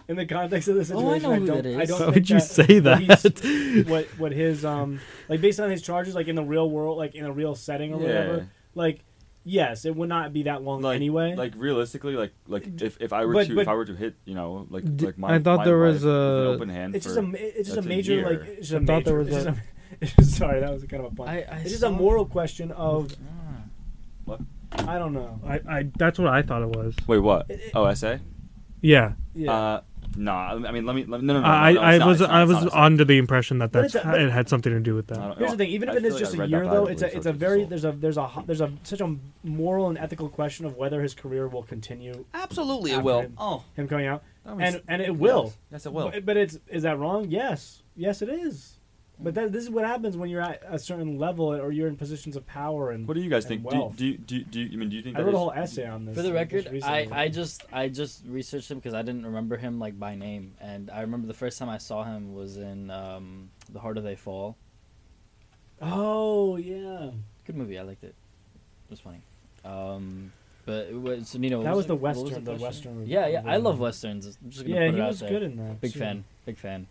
in 0.08 0.16
the 0.16 0.26
context 0.26 0.68
of 0.68 0.74
the 0.74 0.94
Oh, 0.94 1.10
I 1.10 1.18
situation 1.18 1.22
know 1.22 1.32
I 1.32 1.38
don't 1.38 1.62
that 1.62 1.66
I 1.80 1.84
don't 1.84 2.00
Why 2.00 2.04
think 2.06 2.14
would 2.14 2.30
you 2.30 2.38
that 2.40 2.42
say 2.58 2.78
that? 2.80 3.84
what 3.88 4.06
what 4.18 4.32
his 4.32 4.64
um 4.64 5.00
like 5.28 5.40
based 5.40 5.60
on 5.60 5.70
his 5.70 5.82
charges 5.82 6.14
like 6.14 6.28
in 6.28 6.34
the 6.34 6.42
real 6.42 6.68
world 6.68 6.96
like 6.98 7.14
in 7.14 7.24
a 7.24 7.32
real 7.32 7.54
setting 7.54 7.92
or 7.92 7.98
whatever 7.98 8.48
like 8.74 9.04
yes 9.44 9.84
it 9.84 9.94
would 9.96 10.08
not 10.08 10.32
be 10.32 10.44
that 10.44 10.62
long 10.62 10.82
Like 10.82 10.96
anyway 10.96 11.34
Like 11.34 11.54
realistically, 11.56 12.14
like 12.14 12.32
like 12.46 12.80
if, 12.82 12.96
if 13.00 13.12
I 13.12 13.24
were 13.24 13.34
But- 13.34 13.46
to 13.48 13.54
but- 13.56 13.60
if 13.62 13.68
I 13.68 13.74
were 13.74 13.84
to 13.84 13.94
hit, 13.94 14.14
you 14.24 14.34
know, 14.34 14.66
like 14.70 14.84
D- 14.96 15.06
like 15.06 15.18
my 15.18 15.34
I 15.34 15.38
thought 15.38 15.58
my 15.58 15.64
there 15.64 15.78
was 15.78 16.04
a- 16.04 16.08
open 16.54 16.68
hand 16.68 16.94
it's 16.96 17.06
for 17.06 17.14
just 17.14 17.34
a 17.34 17.58
it's 17.58 17.68
just 17.68 17.70
a 17.70 17.74
that's 17.80 17.86
a 17.86 17.88
major 17.88 18.12
year. 18.14 18.30
like 18.30 18.40
it's 18.48 18.68
just 18.68 18.74
I 18.80 18.82
a 18.82 18.86
thought 18.86 18.92
major 18.98 19.04
there 19.04 19.18
was 19.18 19.28
it's 19.28 19.44
just 19.44 19.46
a- 19.48 20.22
a, 20.22 20.24
Sorry, 20.24 20.60
that 20.60 20.70
was 20.72 20.84
kind 20.84 21.04
of 21.04 21.12
a 21.12 21.14
pun. 21.14 21.28
I- 21.28 21.42
I 21.42 21.56
it's 21.58 21.70
just 21.70 21.82
a 21.82 21.90
moral 21.90 22.24
question 22.26 22.72
of. 22.72 23.14
What? 24.24 24.40
I 24.72 24.98
don't 24.98 25.12
know. 25.12 25.38
I, 25.46 25.60
I 25.68 25.90
that's 25.98 26.18
what 26.18 26.28
I 26.28 26.42
thought 26.42 26.62
it 26.62 26.70
was. 26.76 26.94
Wait, 27.06 27.18
what? 27.18 27.50
It- 27.50 27.60
it- 27.60 27.72
Oh, 27.74 27.84
essay? 27.84 28.20
Yeah, 28.80 29.12
Yeah. 29.34 29.52
Uh, 29.52 29.80
nah. 30.16 30.54
I 30.66 30.72
mean, 30.72 30.86
let 30.86 30.94
me. 30.96 31.04
Let 31.04 31.20
me 31.20 31.26
no, 31.26 31.34
no, 31.34 31.40
no. 31.40 31.46
I 31.46 31.72
no, 31.72 31.80
no, 31.80 31.86
I 31.86 31.98
not, 31.98 32.08
was 32.08 32.20
not, 32.20 32.30
I 32.30 32.44
was 32.44 32.52
not, 32.52 32.66
it's 32.66 32.74
under 32.74 33.04
the 33.04 33.18
impression 33.18 33.58
that 33.58 33.72
But 33.72 33.82
that's 33.82 33.94
it's 33.94 34.04
a- 34.04 34.26
it 34.26 34.30
had 34.30 34.48
something 34.48 34.72
to 34.72 34.80
do 34.80 34.94
with 34.94 35.08
that. 35.08 35.38
Here's 35.38 35.52
the 35.52 35.56
thing. 35.56 35.70
Even 35.70 35.88
if 35.88 35.96
it 35.96 36.02
feel 36.02 36.06
is 36.08 36.14
like 36.14 36.20
just 36.20 36.34
I 36.34 36.36
a 36.36 36.40
read 36.40 36.50
year, 36.50 36.66
though, 36.66 36.86
it's 36.86 37.02
a 37.02 37.16
it's 37.16 37.26
a 37.26 37.32
very 37.32 37.64
there's 37.64 37.84
a 37.84 37.92
there's 37.92 38.16
a 38.18 38.30
there's 38.46 38.60
a 38.60 38.72
such 38.82 39.00
a 39.00 39.16
moral 39.42 39.88
and 39.88 39.98
ethical 39.98 40.28
question 40.28 40.66
of 40.66 40.76
whether 40.76 41.02
his 41.02 41.14
career 41.14 41.48
will 41.48 41.62
continue 41.62 42.24
Absolutely, 42.34 42.92
it 42.92 43.02
will. 43.02 43.20
him. 43.22 43.34
Oh, 43.38 43.64
him 43.74 43.88
coming 43.88 44.06
out, 44.06 44.22
that 44.44 44.56
and 44.60 44.82
and 44.88 45.02
it 45.02 45.16
will. 45.16 45.52
Yes, 45.70 45.86
it 45.86 45.92
will. 45.92 46.10
But, 46.10 46.24
but 46.26 46.36
it's 46.36 46.58
is 46.68 46.82
that 46.82 46.98
wrong? 46.98 47.26
Yes, 47.28 47.82
yes, 47.96 48.22
it 48.22 48.28
is. 48.28 48.78
But 49.22 49.34
that, 49.34 49.52
this 49.52 49.62
is 49.62 49.70
what 49.70 49.84
happens 49.84 50.16
when 50.16 50.28
you're 50.30 50.40
at 50.40 50.62
a 50.68 50.78
certain 50.78 51.18
level 51.18 51.46
or 51.54 51.70
you're 51.70 51.86
in 51.88 51.96
positions 51.96 52.34
of 52.36 52.46
power 52.46 52.90
and. 52.90 53.06
What 53.06 53.14
do 53.14 53.20
you 53.20 53.30
guys 53.30 53.44
think? 53.46 53.68
Do, 53.68 53.76
you- 53.76 53.92
do, 53.94 54.18
do, 54.18 54.36
you- 54.36 54.44
do, 54.44 54.60
you- 54.60 54.72
I 54.72 54.76
mean, 54.76 54.88
do 54.90 54.96
you 54.96 55.02
think 55.02 55.16
I 55.16 55.20
that 55.20 55.26
wrote 55.26 55.34
a 55.34 55.38
whole 55.38 55.52
essay 55.52 55.86
on 55.86 56.04
this. 56.06 56.14
For 56.16 56.22
the 56.22 56.28
just 56.30 56.66
record, 56.68 56.82
I. 56.84 57.08
I 57.12 57.28
just 57.28 57.64
I 57.72 57.88
just 57.88 58.24
researched 58.26 58.70
him 58.70 58.78
because 58.78 58.94
I 58.94 59.02
didn't 59.02 59.24
remember 59.26 59.56
him 59.56 59.78
like 59.78 59.98
by 59.98 60.14
name, 60.16 60.54
and 60.60 60.90
I 60.90 61.02
remember 61.02 61.26
the 61.28 61.34
first 61.34 61.58
time 61.58 61.68
I 61.68 61.78
saw 61.78 62.02
him 62.04 62.34
was 62.34 62.56
in 62.56 62.90
um, 62.90 63.50
The 63.72 63.78
Harder 63.80 64.00
They 64.00 64.16
Fall. 64.16 64.56
Oh 65.80 66.56
yeah, 66.56 67.10
Good 67.44 67.56
movie, 67.56 67.78
I 67.78 67.82
liked 67.82 68.04
it. 68.04 68.14
It 68.84 68.90
was 68.90 69.00
funny. 69.00 69.20
Um, 69.64 70.32
but 70.64 70.86
it 70.86 71.00
was 71.00 71.34
you 71.34 71.50
know 71.50 71.62
That 71.62 71.70
what 71.70 71.76
was 71.76 71.86
the 71.86 71.94
what 71.96 72.14
was 72.16 72.24
Western- 72.24 72.44
the? 72.44 72.54
Western 72.56 73.06
Yeah, 73.06 73.26
yeah, 73.26 73.42
I 73.44 73.56
love 73.56 73.80
westerns. 73.80 74.26
I'm 74.42 74.50
just 74.50 74.64
gonna 74.64 74.74
yeah, 74.74 74.86
put 74.86 74.94
he 74.94 75.00
it 75.00 75.02
out 75.02 75.08
was 75.08 75.20
there. 75.20 75.28
good 75.30 75.42
in 75.42 75.56
that. 75.56 75.80
Big 75.80 75.92
too. 75.92 75.98
fan, 75.98 76.24
big 76.46 76.58
fan. 76.58 76.86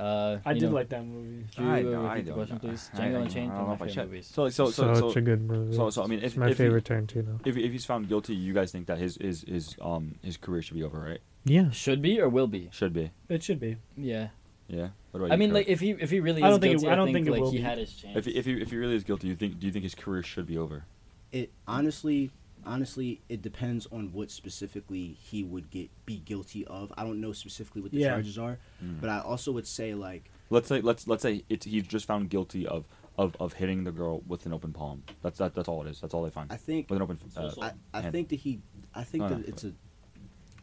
Uh, 0.00 0.38
I 0.46 0.54
did 0.54 0.62
know, 0.62 0.70
like 0.70 0.88
that 0.88 1.04
movie. 1.04 1.44
Could 1.54 1.64
you 1.64 1.70
I 1.70 1.78
uh, 1.80 1.82
know, 1.82 1.90
repeat 2.02 2.08
I 2.10 2.16
the 2.20 2.22
don't. 2.26 2.34
question, 2.36 2.58
please? 2.60 2.90
I- 2.94 2.96
Django 2.98 3.02
I- 3.16 3.20
Unchained, 3.22 3.52
I 3.52 3.54
one 3.54 3.58
don't 3.58 3.66
know 3.68 3.72
of 3.74 3.80
my 3.80 3.86
if 3.86 3.92
I 3.92 3.94
favorite 3.94 3.94
should. 3.94 4.10
movies. 4.10 4.26
So, 4.26 4.48
so, 4.48 4.70
so, 4.70 4.94
Such 4.94 4.98
so, 5.12 5.18
a 5.18 5.20
good 5.20 5.42
movie. 5.42 5.76
so, 5.76 5.90
so, 5.90 6.02
I 6.02 6.06
mean, 6.06 6.18
if 6.20 6.24
it's 6.24 6.36
my 6.36 6.46
if 6.46 6.52
he- 6.58 6.64
favorite 6.64 6.84
Tarantino. 6.84 7.40
if, 7.46 7.54
he- 7.56 7.64
if 7.64 7.72
he's 7.72 7.84
found 7.84 8.08
guilty, 8.08 8.34
you 8.34 8.52
guys 8.54 8.72
think 8.72 8.86
that 8.86 8.98
his 8.98 9.16
his 9.16 9.42
his 9.42 9.76
um 9.82 10.14
his 10.22 10.36
career 10.36 10.62
should 10.62 10.76
be 10.76 10.82
over, 10.84 10.98
right? 10.98 11.20
Yeah, 11.44 11.70
Should 11.70 12.02
be 12.02 12.20
or 12.20 12.28
will 12.28 12.46
be? 12.46 12.68
Should 12.72 12.92
be. 12.92 13.10
It 13.28 13.42
should 13.42 13.60
be. 13.60 13.76
Yeah. 13.96 14.28
Yeah. 14.68 14.88
What 15.10 15.20
about 15.20 15.30
I 15.32 15.34
you, 15.34 15.38
mean, 15.40 15.48
Kurt? 15.50 15.54
like 15.54 15.68
if 15.68 15.80
he 15.80 15.90
if 15.92 16.10
he 16.10 16.20
really 16.20 16.40
is 16.40 16.44
I 16.46 16.50
don't 16.50 16.60
think 16.60 16.74
it- 16.74 16.80
guilty, 16.80 16.92
I 16.92 16.96
don't 16.96 17.06
think, 17.06 17.16
think 17.16 17.26
it 17.28 17.30
like 17.32 17.40
will 17.42 17.50
he 17.50 17.58
be. 17.58 17.62
had 17.64 17.78
his 17.78 17.92
chance. 17.94 18.16
if 18.16 18.24
he, 18.26 18.30
if 18.36 18.44
he 18.46 18.52
if 18.60 18.70
he 18.70 18.76
really 18.76 18.94
is 18.94 19.04
guilty, 19.04 19.28
you 19.28 19.34
think 19.36 19.58
do 19.58 19.66
you 19.66 19.72
think 19.72 19.82
his 19.82 19.94
career 19.94 20.22
should 20.22 20.46
be 20.46 20.56
over? 20.56 20.84
It 21.32 21.50
honestly, 21.66 22.30
honestly, 22.66 23.20
it 23.28 23.42
depends 23.42 23.86
on 23.92 24.12
what 24.12 24.30
specifically 24.30 25.16
he 25.20 25.42
would 25.42 25.70
get 25.70 25.90
be 26.06 26.18
guilty 26.18 26.66
of. 26.66 26.92
I 26.96 27.04
don't 27.04 27.20
know 27.20 27.32
specifically 27.32 27.82
what 27.82 27.90
the 27.92 27.98
Yeah. 27.98 28.10
charges 28.10 28.38
are, 28.38 28.58
Mm. 28.84 29.00
but 29.00 29.10
I 29.10 29.20
also 29.20 29.52
would 29.52 29.66
say 29.66 29.94
like 29.94 30.30
Let's 30.50 30.68
say 30.68 30.80
let's 30.80 31.06
let's 31.06 31.22
say 31.22 31.44
it's 31.48 31.64
he's 31.66 31.86
just 31.86 32.06
found 32.06 32.28
guilty 32.28 32.66
of, 32.66 32.84
of, 33.16 33.36
of 33.38 33.52
hitting 33.52 33.84
the 33.84 33.92
girl 33.92 34.22
with 34.26 34.46
an 34.46 34.52
open 34.52 34.72
palm. 34.72 35.04
That's 35.22 35.38
that, 35.38 35.54
that's 35.54 35.68
all 35.68 35.84
it 35.86 35.90
is. 35.90 36.00
That's 36.00 36.12
all 36.14 36.22
they 36.24 36.30
find. 36.30 36.52
I 36.52 36.56
think 36.56 36.90
with 36.90 36.96
an 36.96 37.02
open. 37.02 37.18
Uh, 37.36 37.52
I, 37.62 37.72
I 37.94 38.00
hand. 38.00 38.12
think 38.12 38.28
that 38.30 38.36
he 38.40 38.60
I 38.94 39.04
think 39.04 39.22
No, 39.22 39.28
that 39.28 39.38
no, 39.38 39.44
it's 39.46 39.64
a 39.64 39.72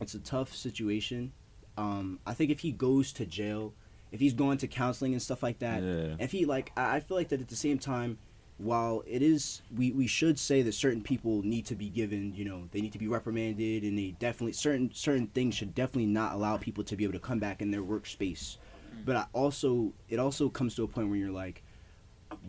it's 0.01 0.13
a 0.13 0.19
tough 0.19 0.53
situation. 0.55 1.31
Um, 1.77 2.19
I 2.25 2.33
think 2.33 2.51
if 2.51 2.59
he 2.61 2.71
goes 2.71 3.13
to 3.13 3.25
jail, 3.25 3.73
if 4.11 4.19
he's 4.19 4.33
going 4.33 4.57
to 4.59 4.67
counseling 4.67 5.13
and 5.13 5.21
stuff 5.21 5.41
like 5.43 5.59
that, 5.59 5.81
Yeah. 5.83 6.15
if 6.19 6.31
he 6.31 6.45
like 6.45 6.71
I 6.75 6.97
I 6.97 6.99
feel 6.99 7.15
like 7.17 7.29
that 7.29 7.39
at 7.41 7.47
the 7.47 7.55
same 7.55 7.79
time 7.79 8.17
while 8.57 9.03
it 9.05 9.21
is 9.21 9.61
we, 9.75 9.91
we 9.91 10.07
should 10.07 10.39
say 10.39 10.61
that 10.63 10.73
certain 10.73 11.01
people 11.01 11.43
need 11.43 11.65
to 11.65 11.75
be 11.75 11.89
given 11.89 12.33
you 12.35 12.43
know 12.43 12.67
they 12.71 12.81
need 12.81 12.91
to 12.91 12.97
be 12.97 13.07
reprimanded 13.07 13.83
and 13.83 13.97
they 13.97 14.15
definitely 14.19 14.51
certain 14.53 14.89
certain 14.93 15.27
things 15.27 15.53
should 15.55 15.75
definitely 15.75 16.07
not 16.07 16.33
allow 16.33 16.57
people 16.57 16.83
to 16.83 16.95
be 16.95 17.03
able 17.03 17.13
to 17.13 17.19
come 17.19 17.37
back 17.39 17.61
in 17.61 17.69
their 17.71 17.83
workspace 17.83 18.57
but 19.05 19.15
I 19.15 19.25
also 19.33 19.93
it 20.09 20.17
also 20.19 20.49
comes 20.49 20.73
to 20.75 20.83
a 20.83 20.87
point 20.87 21.07
where 21.09 21.17
you're 21.17 21.29
like 21.31 21.61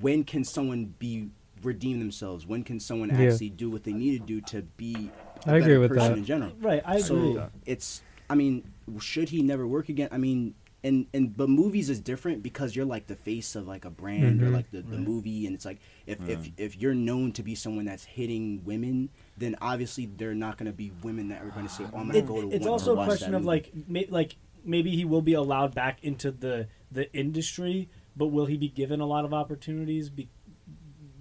when 0.00 0.24
can 0.24 0.44
someone 0.44 0.94
be 0.98 1.28
redeem 1.62 1.98
themselves 1.98 2.46
when 2.46 2.64
can 2.64 2.80
someone 2.80 3.10
Yeah. 3.10 3.30
actually 3.30 3.50
do 3.50 3.68
what 3.68 3.84
they 3.84 3.92
need 3.92 4.18
to 4.18 4.24
do 4.24 4.40
to 4.42 4.62
be 4.62 5.10
a 5.46 5.50
I 5.50 5.56
agree 5.56 5.76
with 5.76 5.90
person 5.90 6.12
that. 6.12 6.18
in 6.18 6.24
general 6.24 6.52
Right, 6.60 6.82
I 6.86 6.94
agree. 6.96 7.02
so 7.34 7.50
it's 7.66 8.02
i 8.30 8.34
mean 8.34 8.64
should 8.98 9.28
he 9.28 9.42
never 9.42 9.66
work 9.66 9.88
again 9.90 10.08
i 10.10 10.16
mean 10.18 10.54
and 10.84 11.06
and 11.12 11.36
but 11.36 11.48
movies 11.48 11.90
is 11.90 11.98
different 12.00 12.42
because 12.42 12.76
you're 12.76 12.86
like 12.86 13.06
the 13.08 13.16
face 13.16 13.56
of 13.56 13.66
like 13.66 13.84
a 13.84 13.90
brand 13.90 14.42
or 14.42 14.46
Mhm. 14.46 14.52
like 14.54 14.70
the, 14.70 14.82
the 14.82 14.96
movie 14.96 15.46
and 15.46 15.54
it's 15.54 15.64
like 15.64 15.78
if, 16.06 16.18
if 16.28 16.50
if 16.56 16.76
you're 16.76 16.94
known 16.94 17.32
to 17.32 17.42
be 17.42 17.54
someone 17.54 17.84
that's 17.84 18.04
hitting 18.04 18.62
women 18.64 19.08
then 19.36 19.56
obviously 19.60 20.06
they're 20.06 20.34
not 20.34 20.56
going 20.56 20.70
to 20.70 20.76
be 20.76 20.92
women 21.02 21.28
that 21.28 21.42
are 21.42 21.50
going 21.50 21.66
to 21.66 21.72
say 21.72 21.84
oh 21.92 21.98
i'm 21.98 22.08
going 22.08 22.24
to 22.24 22.32
go 22.32 22.40
to 22.42 22.54
it's 22.54 22.66
also 22.66 22.98
a 22.98 23.04
question 23.04 23.34
of 23.34 23.42
movie." 23.44 23.66
like 23.88 24.10
like 24.10 24.36
maybe 24.64 24.94
he 24.94 25.04
will 25.04 25.22
be 25.22 25.32
allowed 25.34 25.74
back 25.74 26.02
into 26.04 26.30
the 26.30 26.68
the 26.90 27.12
industry, 27.12 27.88
but 28.16 28.28
will 28.28 28.46
he 28.46 28.56
be 28.56 28.68
given 28.68 29.00
a 29.00 29.06
lot 29.06 29.24
of 29.24 29.34
opportunities 29.34 30.08
be, 30.08 30.28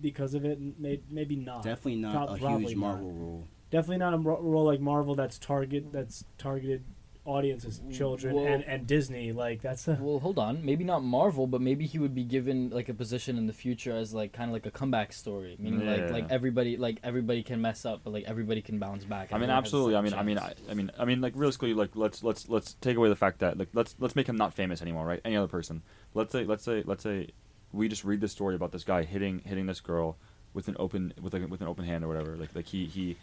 because 0.01 0.33
of 0.33 0.45
it? 0.45 0.59
Maybe 0.79 1.35
not. 1.35 1.63
definitely 1.63 1.97
not 1.97 2.27
Prob- 2.39 2.41
a 2.41 2.59
huge 2.59 2.75
not. 2.75 2.79
marvel 2.79 3.11
role 3.11 3.47
Definitely 3.69 3.97
not 3.97 4.13
a 4.13 4.17
role 4.17 4.63
like 4.63 4.79
Marvel 4.79 5.13
that's 5.15 5.37
target 5.37 5.91
that's 5.91 6.23
targeted 6.37 6.83
audiences, 7.27 7.81
children 7.91 8.35
Well- 8.35 8.45
and, 8.47 8.63
and 8.63 8.87
Disney. 8.87 9.31
Like 9.33 9.61
that's 9.61 9.87
a 9.87 9.97
Well, 10.01 10.19
hold 10.19 10.39
on. 10.39 10.65
Maybe 10.65 10.83
not 10.83 11.03
Marvel, 11.03 11.45
but 11.45 11.61
maybe 11.61 11.85
he 11.85 11.99
would 11.99 12.15
be 12.15 12.23
given 12.23 12.69
like 12.69 12.89
a 12.89 12.93
position 12.93 13.37
in 13.37 13.45
the 13.45 13.53
future 13.53 13.95
as 13.95 14.13
like 14.13 14.31
kind 14.33 14.49
of 14.49 14.53
like 14.53 14.65
a 14.65 14.71
comeback 14.71 15.13
story, 15.13 15.55
meaning 15.59 15.85
like 15.85 15.99
Yeah. 15.99 16.11
like 16.11 16.31
everybody 16.31 16.77
like 16.77 16.99
everybody 17.03 17.43
can 17.43 17.61
mess 17.61 17.85
up, 17.85 18.01
but 18.03 18.13
like 18.13 18.23
everybody 18.25 18.61
can 18.61 18.79
bounce 18.79 19.03
back. 19.03 19.31
I 19.31 19.35
mean, 19.37 19.43
Everyone 19.43 19.49
has 19.49 19.55
a 19.55 19.57
absolutely. 19.67 19.95
I 19.95 20.01
mean, 20.01 20.11
second 20.11 20.19
I 20.19 20.25
mean, 20.25 20.37
I. 20.39 20.71
I 20.71 20.73
mean, 20.73 20.91
I 20.99 21.05
mean, 21.05 21.21
like 21.21 21.33
realistically, 21.35 21.73
like 21.73 21.95
let's 21.95 22.23
let's 22.23 22.47
let's 22.49 22.73
take 22.75 22.97
away 22.97 23.09
the 23.09 23.15
fact 23.15 23.39
that 23.39 23.57
like 23.57 23.69
let's 23.73 23.95
let's 23.99 24.15
make 24.15 24.27
him 24.27 24.37
not 24.37 24.53
famous 24.53 24.81
anymore, 24.81 25.05
right? 25.05 25.21
Any 25.25 25.35
other 25.35 25.47
person. 25.47 25.83
Let's 26.13 26.31
say 26.31 26.45
let's 26.45 26.63
say 26.63 26.83
let's 26.85 27.03
say 27.03 27.27
we 27.73 27.89
just 27.89 28.05
read 28.05 28.21
the 28.21 28.27
story 28.29 28.55
about 28.55 28.71
this 28.71 28.83
guy 28.85 29.03
hitting 29.03 29.39
hitting 29.45 29.65
this 29.65 29.81
girl 29.81 30.17
with 30.53 30.67
an 30.69 30.75
open 30.79 31.13
with 31.21 31.33
like 31.33 31.47
with 31.49 31.59
an 31.61 31.67
open 31.67 31.83
hand 31.85 32.03
or 32.03 32.07
whatever. 32.07 32.37
Like 32.37 32.55
like 32.55 32.67
he 32.67 32.85
he 32.85 33.17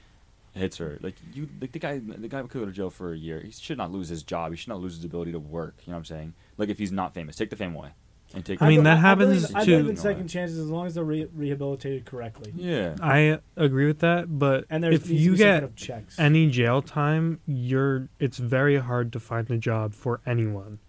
hits 0.54 0.76
her. 0.78 0.98
Like 1.02 1.16
you 1.32 1.48
like 1.60 1.72
the 1.72 1.78
guy 1.78 1.98
the 1.98 2.28
guy 2.28 2.40
could 2.42 2.50
go 2.50 2.64
to 2.64 2.72
jail 2.72 2.90
for 2.90 3.12
a 3.12 3.16
year. 3.16 3.40
He 3.40 3.50
should 3.50 3.78
not 3.78 3.90
lose 3.92 4.08
his 4.08 4.22
job. 4.22 4.52
He 4.52 4.56
should 4.56 4.68
not 4.68 4.80
lose 4.80 4.96
his 4.96 5.04
ability 5.04 5.32
to 5.32 5.38
work. 5.38 5.74
You 5.84 5.90
know 5.90 5.96
what 5.96 6.00
I'm 6.00 6.04
saying? 6.04 6.34
Like 6.56 6.68
if 6.68 6.78
he's 6.78 6.92
not 6.92 7.12
famous, 7.14 7.36
take 7.36 7.50
the 7.50 7.56
fame 7.56 7.74
away. 7.74 7.90
And 8.34 8.44
take 8.44 8.60
I 8.60 8.68
mean, 8.68 8.82
that 8.82 8.98
happens 8.98 9.42
believe, 9.46 9.56
I 9.56 9.64
believe 9.64 9.88
in 9.90 9.96
second 9.96 10.26
chances 10.26 10.58
as 10.58 10.68
long 10.68 10.86
as 10.86 10.94
they're 10.96 11.04
re- 11.04 11.28
rehabilitated 11.32 12.04
correctly. 12.04 12.52
Yeah. 12.56 12.96
I 13.00 13.38
agree 13.56 13.86
with 13.86 14.00
that, 14.00 14.38
but 14.38 14.64
And 14.70 14.84
if 14.84 15.08
you 15.08 15.36
get 15.36 15.52
kind 15.60 15.64
of 15.64 15.76
checks. 15.76 16.18
any 16.18 16.50
jail 16.50 16.82
time, 16.82 17.38
you're 17.46 18.08
it's 18.18 18.38
very 18.38 18.78
hard 18.78 19.12
to 19.12 19.20
find 19.20 19.48
a 19.52 19.58
job 19.58 19.94
for 19.94 20.20
anyone. 20.26 20.80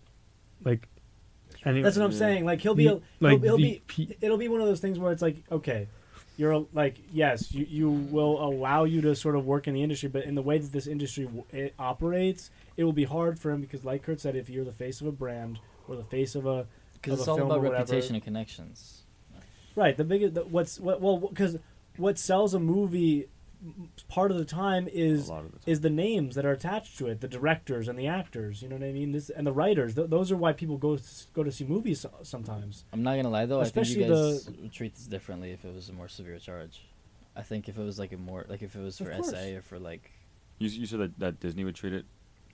Like, 0.63 0.87
any, 1.63 1.83
That's 1.83 1.97
what 1.97 2.05
I'm 2.05 2.11
saying. 2.13 2.45
Like 2.45 2.61
he'll 2.61 2.73
be, 2.73 2.85
You- 2.85 3.01
like, 3.19 3.43
he'll, 3.43 3.57
he'll 3.57 3.57
the 3.57 3.81
be, 3.95 4.17
it'll 4.21 4.37
be 4.37 4.47
one 4.47 4.61
of 4.61 4.67
those 4.67 4.79
things 4.79 4.97
where 4.97 5.11
it's 5.11 5.21
like, 5.21 5.43
okay, 5.51 5.87
you're 6.37 6.65
like, 6.73 6.97
yes, 7.11 7.53
you, 7.53 7.65
you 7.69 7.89
will 7.89 8.43
allow 8.43 8.83
you 8.83 9.01
to 9.01 9.15
sort 9.15 9.35
of 9.35 9.45
work 9.45 9.67
in 9.67 9.73
the 9.73 9.83
industry, 9.83 10.09
but 10.09 10.23
in 10.25 10.35
the 10.35 10.41
way 10.41 10.57
that 10.57 10.71
this 10.71 10.87
industry 10.87 11.25
w- 11.25 11.45
it 11.51 11.73
operates, 11.79 12.49
it 12.77 12.83
will 12.83 12.93
be 12.93 13.05
hard 13.05 13.39
for 13.39 13.51
him 13.51 13.61
because, 13.61 13.85
like 13.85 14.03
Kurt 14.03 14.19
said, 14.19 14.35
if 14.35 14.49
you're 14.49 14.65
the 14.65 14.73
face 14.73 15.01
of 15.01 15.07
a 15.07 15.11
brand 15.11 15.59
or 15.87 15.95
the 15.95 16.03
face 16.03 16.35
of 16.35 16.45
a, 16.45 16.67
because 16.93 17.19
it's 17.19 17.27
all 17.27 17.37
about 17.41 17.61
reputation 17.61 18.15
and 18.15 18.23
connections. 18.23 19.03
right? 19.75 19.95
The 19.95 20.03
biggest, 20.03 20.33
the, 20.33 20.43
what's 20.43 20.79
what, 20.79 20.99
well, 21.01 21.17
because 21.17 21.57
what 21.97 22.17
sells 22.19 22.53
a 22.53 22.59
movie 22.59 23.27
part 24.07 24.31
of 24.31 24.37
the 24.37 24.45
time 24.45 24.87
is 24.91 25.27
A 25.29 25.31
lot 25.33 25.45
of 25.45 25.51
the 25.51 25.57
time. 25.59 25.63
is 25.71 25.81
the 25.81 25.89
names 25.89 26.35
that 26.35 26.45
are 26.45 26.51
attached 26.51 26.97
to 26.99 27.07
it, 27.07 27.21
the 27.21 27.27
directors 27.27 27.87
and 27.87 27.97
the 27.97 28.07
actors. 28.07 28.61
You 28.61 28.69
know 28.69 28.75
what 28.77 28.85
I 28.85 28.91
mean? 28.91 29.11
This 29.11 29.29
and 29.29 29.45
the 29.45 29.51
writers. 29.53 29.95
Th- 29.95 30.09
those 30.09 30.31
are 30.31 30.37
why 30.37 30.53
people 30.53 30.77
go 30.77 30.93
s- 30.95 31.27
go 31.33 31.43
to 31.43 31.51
see 31.51 31.65
movies 31.65 32.05
sometimes. 32.23 32.85
I'm 32.93 33.03
not 33.03 33.15
gonna 33.15 33.29
lie 33.29 33.45
though, 33.45 33.59
I 33.59 33.63
Especially 33.63 33.95
think 33.95 34.07
you 34.09 34.13
guys 34.15 34.45
would 34.49 34.71
treat 34.71 34.95
this 34.95 35.07
differently 35.07 35.51
if 35.51 35.63
it 35.65 35.73
was 35.73 35.89
a 35.89 35.93
more 35.93 36.07
severe 36.07 36.39
charge. 36.39 36.81
I 37.35 37.41
think 37.43 37.67
if 37.67 37.77
it 37.77 37.83
was 37.83 37.99
like 37.99 38.11
a 38.13 38.17
more 38.17 38.45
like 38.47 38.61
if 38.61 38.75
it 38.75 38.81
was 38.81 38.97
for 38.97 39.05
course. 39.11 39.29
SA 39.31 39.55
or 39.57 39.61
for 39.61 39.79
like 39.79 40.11
You 40.59 40.69
you 40.69 40.85
said 40.85 40.99
that, 40.99 41.19
that 41.19 41.39
Disney 41.39 41.63
would 41.65 41.75
treat 41.75 41.93
it. 41.93 42.05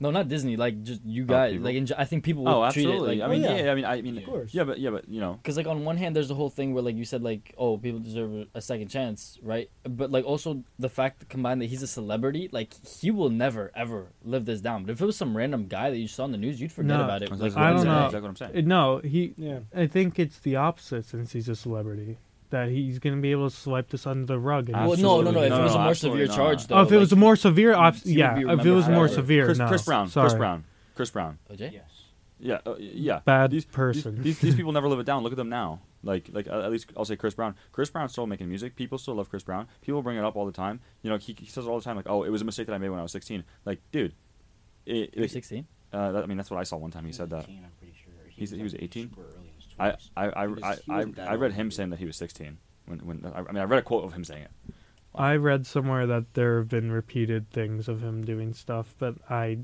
No, 0.02 0.12
not 0.12 0.28
Disney, 0.28 0.58
like 0.58 0.84
just 0.84 1.02
you 1.06 1.24
guys. 1.26 1.52
people? 1.54 1.66
like 1.66 1.76
in, 1.76 1.86
ge- 1.86 1.94
I 1.98 2.04
think 2.06 2.24
people 2.26 2.44
would 2.44 2.52
Oh, 2.52 2.70
treat 2.72 2.88
absolutely. 2.88 3.22
it 3.22 3.24
I 3.24 3.28
mean, 3.30 3.46
Oh, 3.46 3.56
yeah. 3.56 3.64
yeah. 3.66 3.72
I 3.72 3.76
mean, 3.76 3.86
I 3.86 4.02
mean, 4.02 4.18
Of 4.18 4.26
course. 4.26 4.54
yeah, 4.54 4.66
but 4.66 4.80
yeah, 4.80 4.90
but 4.90 5.08
you 5.08 5.22
know, 5.22 5.34
because 5.36 5.56
like 5.56 5.68
on 5.68 5.86
one 5.86 5.96
hand 5.96 6.16
there's 6.16 6.32
a 6.32 6.36
whole 6.36 6.50
thing 6.50 6.74
where 6.74 6.84
like 6.84 6.96
you 6.98 7.06
said 7.06 7.22
like 7.24 7.54
oh 7.58 7.78
people 7.78 8.00
deserve 8.00 8.48
a 8.54 8.62
second 8.62 8.90
chance 8.90 9.38
right 9.42 9.70
but 9.84 10.12
like 10.12 10.26
also 10.26 10.64
the 10.80 10.90
fact 10.90 11.30
combined 11.30 11.62
that 11.62 11.68
he's 11.68 11.84
a 11.84 11.88
celebrity 11.88 12.50
like 12.52 12.74
he 12.86 13.12
will 13.12 13.30
never 13.30 13.72
ever 13.76 14.08
live 14.26 14.44
this 14.46 14.60
down 14.62 14.84
but 14.84 14.92
if 14.92 15.00
it 15.02 15.06
was 15.06 15.16
some 15.16 15.38
random 15.38 15.68
guy 15.68 15.90
that 15.92 15.98
you 15.98 16.08
saw 16.08 16.26
in 16.26 16.32
the 16.32 16.38
news 16.38 16.60
you'd 16.60 16.72
forget 16.72 16.98
No. 16.98 17.04
about 17.04 17.22
it 17.22 17.30
That's 17.30 17.42
like, 17.42 17.58
I 17.58 17.70
I'm 17.70 17.76
don't 17.76 17.84
saying. 17.84 17.96
know. 17.96 18.06
Exactly 18.08 18.22
what 18.22 18.30
I'm 18.30 18.36
saying. 18.36 18.58
Uh, 18.58 18.68
no, 18.68 18.98
he. 19.00 19.34
Yeah. 19.38 19.60
I 19.76 19.88
think 19.88 20.18
it's 20.20 20.40
the 20.40 20.56
opposite 20.56 21.06
since 21.06 21.32
he's 21.34 21.48
a 21.48 21.56
celebrity. 21.56 22.18
That 22.52 22.70
he's 22.70 23.00
gonna 23.00 23.18
be 23.18 23.32
able 23.32 23.50
to 23.50 23.56
swipe 23.56 23.90
this 23.90 24.06
under 24.06 24.26
the 24.26 24.40
rug. 24.40 24.70
And 24.70 24.88
well 24.88 24.98
no 24.98 25.22
no 25.22 25.32
no 25.32 25.40
Absolutely 25.42 25.48
if 25.48 25.60
it 25.60 25.64
was 25.64 25.74
a 25.74 25.80
more 25.80 25.90
Absolutely 25.90 26.28
severe 26.28 26.36
charge 26.36 26.68
though 26.68 26.76
oh, 26.76 26.82
if 26.84 26.92
it 26.92 26.98
was 26.98 27.12
a 27.12 27.16
more 27.16 27.36
severe, 27.36 27.74
op- 27.74 27.96
yeah. 28.04 28.38
If 28.38 28.66
it 28.66 28.72
was 28.72 28.88
more 28.88 29.08
forever. 29.08 29.14
severe, 29.14 29.46
Chris, 29.46 29.58
no. 29.58 29.68
Chris 29.68 29.86
Brown. 29.86 30.08
Sorry. 30.10 30.30
Chris 30.30 30.38
Brown. 30.38 30.64
Chris 30.96 31.10
Brown. 31.10 31.38
OJ? 31.52 31.74
yes 31.74 31.90
Yeah, 32.40 32.60
uh, 32.66 32.76
yeah. 32.78 33.20
Bad 33.26 33.52
these, 33.52 33.66
person. 33.66 34.16
These, 34.16 34.24
these, 34.24 34.40
these 34.40 34.56
people 34.56 34.72
never 34.78 34.88
live 34.88 35.00
it 35.00 35.06
down. 35.06 35.24
Look 35.24 35.34
at 35.34 35.38
them 35.38 35.50
now. 35.50 35.82
Like 36.04 36.30
like 36.32 36.48
uh, 36.48 36.62
at 36.62 36.72
least 36.72 36.92
I'll 36.98 37.06
say 37.06 37.16
Chris 37.16 37.34
Brown. 37.34 37.56
Chris 37.72 37.90
Brown's 37.90 38.12
still 38.12 38.28
making 38.28 38.50
music. 38.50 38.76
People 38.76 38.98
still 38.98 39.16
love 39.16 39.30
Chris 39.30 39.44
Brown. 39.44 39.68
People 39.82 40.02
bring 40.02 40.18
it 40.18 40.24
up 40.24 40.36
all 40.36 40.46
the 40.46 40.52
time. 40.52 40.80
You 41.04 41.10
know, 41.10 41.18
he, 41.18 41.36
he 41.40 41.46
says 41.46 41.66
it 41.66 41.70
all 41.70 41.78
the 41.78 41.84
time 41.84 41.96
like, 41.96 42.10
"Oh, 42.10 42.24
it 42.24 42.30
was 42.30 42.42
a 42.42 42.46
mistake 42.46 42.68
that 42.68 42.74
I 42.74 42.80
made 42.80 42.90
when 42.90 43.00
I 43.00 43.04
was 43.04 43.12
16." 43.12 43.44
Like, 43.66 43.80
dude, 43.92 44.14
it, 44.86 45.14
He 45.14 45.22
was 45.22 45.32
16 45.32 45.68
uh, 45.94 46.12
that, 46.12 46.24
I 46.24 46.26
mean 46.26 46.38
that's 46.38 46.50
what 46.50 46.60
I 46.60 46.64
saw 46.64 46.78
one 46.78 46.92
time. 46.92 47.06
He 47.06 47.12
said 47.12 47.30
that. 47.32 47.48
I'm 47.48 47.72
pretty 47.80 47.94
sure. 48.02 48.14
He's- 48.30 48.52
he 48.52 48.64
was 48.64 48.74
like 48.74 48.84
18? 48.84 49.12
Super 49.72 49.84
early 49.84 49.92
in 49.92 49.98
his 50.00 50.12
I. 50.16 50.26
I 50.26 50.30
I 50.30 50.44
I, 50.44 50.78
I, 50.90 51.32
I 51.32 51.36
read 51.36 51.52
old. 51.52 51.54
him 51.54 51.72
saying 51.72 51.90
that 51.92 52.00
he 52.00 52.06
was 52.06 52.18
16. 52.18 52.58
When 52.88 53.00
when 53.00 53.26
I, 53.34 53.40
I 53.40 53.42
mean 53.52 53.58
I 53.58 53.64
read 53.64 53.80
a 53.80 53.84
quote 53.84 54.04
of 54.04 54.14
him 54.14 54.24
saying 54.24 54.44
it. 54.44 54.52
I 55.14 55.36
read 55.36 55.66
somewhere 55.66 56.08
that 56.08 56.34
there 56.36 56.58
have 56.58 56.70
been 56.70 56.92
repeated 56.92 57.50
things 57.52 57.88
of 57.90 58.02
him 58.02 58.24
doing 58.24 58.54
stuff, 58.54 58.96
but 58.98 59.16
I 59.30 59.60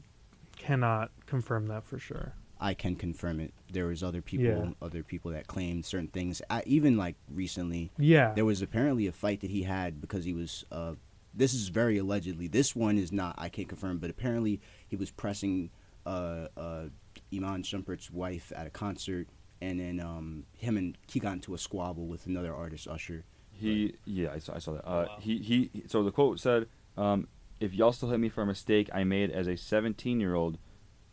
cannot 0.58 1.12
confirm 1.26 1.68
that 1.68 1.86
for 1.86 2.00
sure. 2.00 2.34
I 2.60 2.74
can 2.74 2.96
confirm 2.96 3.40
it. 3.40 3.54
There 3.72 3.86
was 3.86 4.04
other 4.04 4.22
people, 4.22 4.46
Yeah. 4.46 4.70
other 4.82 5.04
people 5.04 5.32
that 5.32 5.46
claimed 5.48 5.86
certain 5.86 6.08
things. 6.08 6.42
I, 6.50 6.64
even 6.66 6.98
like 6.98 7.16
recently, 7.30 7.92
Yeah. 8.00 8.34
there 8.34 8.46
was 8.46 8.62
apparently 8.62 9.06
a 9.08 9.12
fight 9.12 9.42
that 9.42 9.52
he 9.52 9.64
had 9.64 10.02
because 10.02 10.26
he 10.26 10.34
was. 10.34 10.66
Uh, 10.72 10.96
this 11.34 11.54
is 11.54 11.68
very 11.70 12.00
allegedly. 12.00 12.48
This 12.48 12.76
one 12.76 12.98
is 12.98 13.12
not. 13.12 13.36
I 13.38 13.48
can't 13.50 13.70
confirm, 13.70 14.00
but 14.00 14.10
apparently 14.10 14.60
he 14.88 14.96
was 14.96 15.12
pressing 15.12 15.70
uh, 16.06 16.48
uh, 16.58 16.86
Iman 17.32 17.62
Shumpert's 17.62 18.10
wife 18.10 18.52
at 18.56 18.66
a 18.66 18.72
concert, 18.72 19.28
and 19.62 19.80
then 19.80 20.00
um, 20.00 20.46
him 20.54 20.78
and 20.78 20.98
he 21.08 21.20
got 21.20 21.34
into 21.34 21.54
a 21.54 21.58
squabble 21.58 22.06
with 22.08 22.26
another 22.26 22.54
artist, 22.54 22.88
Usher. 22.88 23.24
He 23.52 23.96
yeah 24.06 24.32
I 24.34 24.40
saw 24.40 24.56
I 24.56 24.60
saw 24.60 24.74
that. 24.74 24.88
Uh, 24.88 25.08
he 25.20 25.40
he 25.40 25.72
so 25.88 26.04
the 26.04 26.12
quote 26.12 26.40
said, 26.40 26.68
um, 26.96 27.28
"If 27.60 27.74
y'all 27.74 27.92
still 27.92 28.10
hit 28.10 28.20
me 28.20 28.30
for 28.30 28.42
a 28.44 28.46
mistake 28.46 28.90
I 28.94 29.04
made 29.04 29.32
as 29.32 29.48
a 29.48 29.58
17 29.58 30.20
year 30.20 30.36
old, 30.36 30.60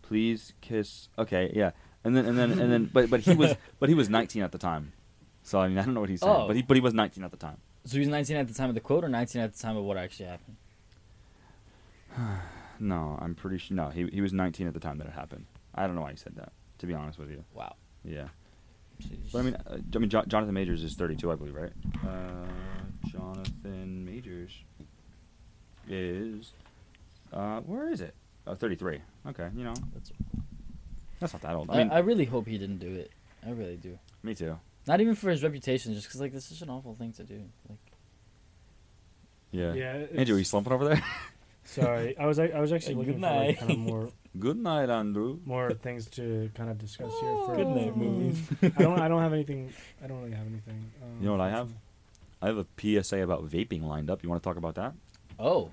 please 0.02 0.52
kiss." 0.60 1.08
Okay, 1.18 1.50
yeah, 1.54 1.70
and 2.04 2.14
then 2.14 2.26
and 2.26 2.36
then 2.38 2.50
and 2.52 2.70
then 2.70 2.90
but 2.92 3.08
but 3.08 3.20
he 3.20 3.34
was 3.34 3.54
but 3.80 3.88
he 3.88 3.94
was 3.94 4.10
19 4.10 4.42
at 4.42 4.52
the 4.52 4.58
time, 4.58 4.92
so 5.42 5.58
I 5.58 5.68
mean 5.68 5.78
I 5.78 5.84
don't 5.84 5.94
know 5.94 6.00
what 6.00 6.10
he's 6.10 6.20
saying, 6.20 6.36
Oh. 6.36 6.46
but 6.46 6.54
he 6.56 6.60
but 6.62 6.76
he 6.76 6.82
was 6.82 6.92
19 6.92 7.24
at 7.24 7.30
the 7.30 7.36
time. 7.38 7.56
So 7.86 7.92
he 7.94 8.00
was 8.00 8.08
19 8.08 8.36
at 8.36 8.48
the 8.48 8.54
time 8.54 8.68
of 8.68 8.74
the 8.74 8.80
quote, 8.82 9.04
or 9.04 9.08
19 9.08 9.40
at 9.40 9.52
the 9.54 9.58
time 9.58 9.76
of 9.76 9.84
what 9.84 9.96
actually 9.96 10.26
happened. 10.26 10.56
No, 12.80 13.16
I'm 13.22 13.36
pretty 13.36 13.58
sure. 13.58 13.76
No, 13.76 13.90
he 13.90 14.08
he 14.08 14.20
was 14.20 14.32
19 14.32 14.66
at 14.66 14.74
the 14.74 14.80
time 14.80 14.98
that 14.98 15.06
it 15.06 15.12
happened. 15.12 15.46
I 15.74 15.86
don't 15.86 15.94
know 15.94 16.02
why 16.02 16.10
he 16.10 16.16
said 16.16 16.34
that. 16.36 16.52
To 16.78 16.86
be 16.86 16.92
honest 16.92 17.20
with 17.20 17.30
you. 17.30 17.44
Wow. 17.54 17.76
Yeah. 18.04 18.28
But 19.32 19.38
I 19.38 19.42
mean, 19.42 19.54
uh, 19.54 19.76
I 19.94 19.98
mean, 19.98 20.08
Jo- 20.10 20.24
Jonathan 20.26 20.54
Majors 20.54 20.82
is 20.84 20.94
32, 20.94 21.30
I 21.32 21.34
believe, 21.34 21.54
right? 21.54 21.72
Uh, 22.06 22.46
Jonathan 23.08 24.04
Majors 24.04 24.52
is 25.88 26.52
uh, 27.32 27.60
where 27.60 27.88
is 27.90 28.00
it? 28.00 28.14
Uh, 28.46 28.54
33. 28.54 29.00
Okay, 29.28 29.48
you 29.56 29.64
know, 29.64 29.74
That's, 29.94 30.12
that's 31.20 31.32
not 31.32 31.42
that 31.42 31.54
old. 31.54 31.70
I 31.70 31.74
I, 31.74 31.78
mean, 31.78 31.90
I 31.90 31.98
really 31.98 32.24
hope 32.24 32.46
he 32.46 32.58
didn't 32.58 32.78
do 32.78 32.92
it. 32.94 33.10
I 33.46 33.50
really 33.50 33.76
do. 33.76 33.98
me 34.22 34.34
too. 34.34 34.58
Not 34.86 35.00
even 35.00 35.14
for 35.14 35.30
his 35.30 35.42
reputation, 35.42 35.94
just 35.94 36.06
because 36.06 36.20
like 36.20 36.32
this 36.32 36.50
is 36.50 36.62
an 36.62 36.70
awful 36.70 36.94
thing 36.94 37.12
to 37.14 37.24
do. 37.24 37.42
Like, 37.68 37.78
Yeah. 39.50 39.72
Yeah, 39.74 39.92
Andrew, 39.92 40.16
are 40.16 40.22
you 40.24 40.34
it's- 40.36 40.48
slumping 40.48 40.72
over 40.72 40.84
there? 40.88 41.02
Sorry, 41.64 42.16
I 42.18 42.26
was 42.26 42.38
I 42.38 42.60
was 42.60 42.72
actually 42.74 42.92
Hey, 42.94 42.98
looking 42.98 43.20
good 43.20 43.28
for 43.28 43.34
like, 43.34 43.46
night. 43.46 43.58
kind 43.58 43.70
of 43.72 43.78
more 43.78 44.08
Good 44.38 44.56
night, 44.58 44.90
Andrew. 44.90 45.38
more 45.44 45.72
things 45.74 46.06
to 46.10 46.50
kind 46.54 46.68
of 46.70 46.78
discuss 46.78 47.12
here. 47.20 47.36
For, 47.46 47.54
Good 47.56 47.68
night, 47.68 47.96
movies. 47.96 48.40
I 48.62 48.82
don't 48.82 48.98
I 48.98 49.08
don't 49.08 49.22
have 49.22 49.32
anything. 49.32 49.72
I 50.02 50.06
don't 50.08 50.18
really 50.22 50.34
have 50.34 50.46
anything. 50.46 50.90
Um, 51.02 51.18
You 51.20 51.26
know 51.26 51.32
what 51.32 51.40
I 51.40 51.50
have? 51.50 51.68
I 52.42 52.46
have 52.48 52.58
a 52.58 52.66
PSA 52.76 53.22
about 53.22 53.48
vaping 53.48 53.82
lined 53.82 54.10
up. 54.10 54.22
You 54.22 54.28
want 54.28 54.42
to 54.42 54.46
talk 54.48 54.56
about 54.56 54.74
that, 54.74 54.94
oh, 55.38 55.70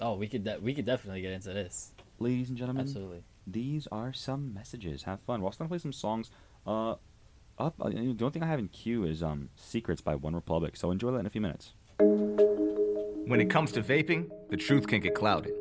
oh, 0.00 0.14
we 0.16 0.26
could 0.28 0.44
de- 0.44 0.58
we 0.60 0.74
could 0.74 0.86
definitely 0.86 1.20
get 1.20 1.32
into 1.32 1.50
this. 1.52 1.92
ladies 2.18 2.48
and 2.48 2.56
gentlemen? 2.58 2.84
Absolutely. 2.86 3.22
These 3.46 3.86
are 3.92 4.12
some 4.12 4.54
messages. 4.54 5.02
Have 5.02 5.20
fun. 5.20 5.40
We're 5.42 5.46
also 5.48 5.58
gonna 5.58 5.68
play 5.68 5.78
some 5.78 5.92
songs. 5.92 6.30
Uh, 6.66 6.94
up. 7.58 7.74
Uh, 7.80 7.90
the 7.90 7.98
only 7.98 8.30
thing 8.30 8.42
I 8.42 8.46
have 8.46 8.58
in 8.58 8.68
queue 8.68 9.04
is 9.04 9.22
um 9.22 9.50
"Secrets" 9.56 10.00
by 10.00 10.16
OneRepublic. 10.16 10.76
So 10.78 10.90
enjoy 10.90 11.10
that 11.12 11.18
in 11.18 11.26
a 11.26 11.30
few 11.30 11.42
minutes. 11.42 11.74
When 11.98 13.40
it 13.40 13.48
comes 13.50 13.70
to 13.72 13.82
vaping, 13.82 14.30
the 14.48 14.56
truth 14.56 14.86
can 14.86 15.00
get 15.00 15.14
clouded. 15.14 15.52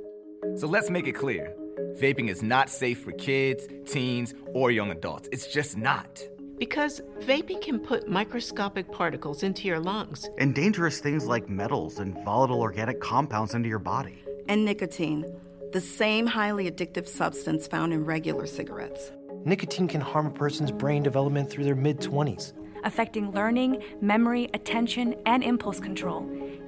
So 0.57 0.67
let's 0.67 0.89
make 0.89 1.05
it 1.07 1.13
clear 1.13 1.53
vaping 1.99 2.29
is 2.29 2.41
not 2.43 2.69
safe 2.69 3.01
for 3.03 3.11
kids, 3.13 3.67
teens, 3.85 4.33
or 4.53 4.71
young 4.71 4.91
adults. 4.91 5.29
It's 5.31 5.47
just 5.47 5.77
not. 5.77 6.21
Because 6.57 7.01
vaping 7.21 7.61
can 7.61 7.79
put 7.79 8.07
microscopic 8.07 8.91
particles 8.91 9.43
into 9.43 9.67
your 9.67 9.79
lungs. 9.79 10.29
and 10.37 10.53
dangerous 10.55 10.99
things 10.99 11.25
like 11.25 11.49
metals 11.49 11.99
and 11.99 12.15
volatile 12.23 12.61
organic 12.61 12.99
compounds 13.01 13.53
into 13.53 13.69
your 13.69 13.79
body. 13.79 14.23
and 14.47 14.63
nicotine, 14.65 15.25
the 15.71 15.81
same 15.81 16.27
highly 16.27 16.69
addictive 16.69 17.07
substance 17.07 17.67
found 17.67 17.91
in 17.93 18.05
regular 18.05 18.45
cigarettes. 18.45 19.11
Nicotine 19.45 19.87
can 19.87 20.01
harm 20.01 20.27
a 20.27 20.31
person's 20.31 20.71
brain 20.71 21.01
development 21.03 21.49
through 21.49 21.63
their 21.63 21.75
mid 21.75 21.99
20s. 21.99 22.53
affecting 22.85 23.31
learning, 23.31 23.81
memory, 24.01 24.49
attention, 24.53 25.15
and 25.25 25.41
impulse 25.43 25.79
control, 25.79 26.21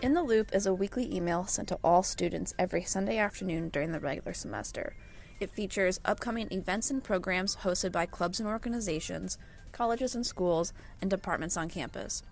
In 0.00 0.14
the 0.14 0.22
Loop 0.22 0.54
is 0.54 0.64
a 0.64 0.72
weekly 0.72 1.12
email 1.12 1.44
sent 1.46 1.66
to 1.68 1.78
all 1.82 2.04
students 2.04 2.54
every 2.56 2.84
Sunday 2.84 3.18
afternoon 3.18 3.68
during 3.68 3.90
the 3.90 3.98
regular 3.98 4.32
semester. 4.32 4.94
It 5.40 5.50
features 5.50 5.98
upcoming 6.04 6.46
events 6.52 6.88
and 6.88 7.02
programs 7.02 7.56
hosted 7.56 7.90
by 7.90 8.06
clubs 8.06 8.38
and 8.38 8.48
organizations, 8.48 9.38
colleges 9.72 10.14
and 10.14 10.24
schools, 10.24 10.72
and 11.00 11.10
departments 11.10 11.56
on 11.56 11.68
campus. 11.68 12.22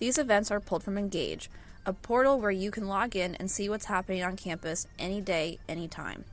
These 0.00 0.18
events 0.18 0.50
are 0.50 0.58
pulled 0.58 0.82
from 0.82 0.98
Engage, 0.98 1.48
a 1.86 1.92
portal 1.92 2.40
where 2.40 2.50
you 2.50 2.72
can 2.72 2.88
log 2.88 3.14
in 3.14 3.36
and 3.36 3.48
see 3.48 3.68
what's 3.68 3.84
happening 3.84 4.24
on 4.24 4.34
campus 4.34 4.88
any 4.98 5.20
day, 5.20 5.60
anytime. 5.68 6.24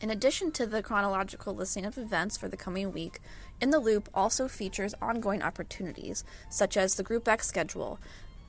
In 0.00 0.10
addition 0.10 0.52
to 0.52 0.66
the 0.66 0.82
chronological 0.82 1.54
listing 1.54 1.84
of 1.84 1.98
events 1.98 2.36
for 2.36 2.48
the 2.48 2.56
coming 2.56 2.92
week, 2.92 3.18
In 3.60 3.70
the 3.70 3.78
Loop 3.80 4.10
also 4.12 4.46
features 4.48 4.94
ongoing 5.00 5.42
opportunities, 5.42 6.22
such 6.50 6.76
as 6.76 6.94
the 6.94 7.02
Group 7.02 7.26
X 7.26 7.48
schedule, 7.48 7.98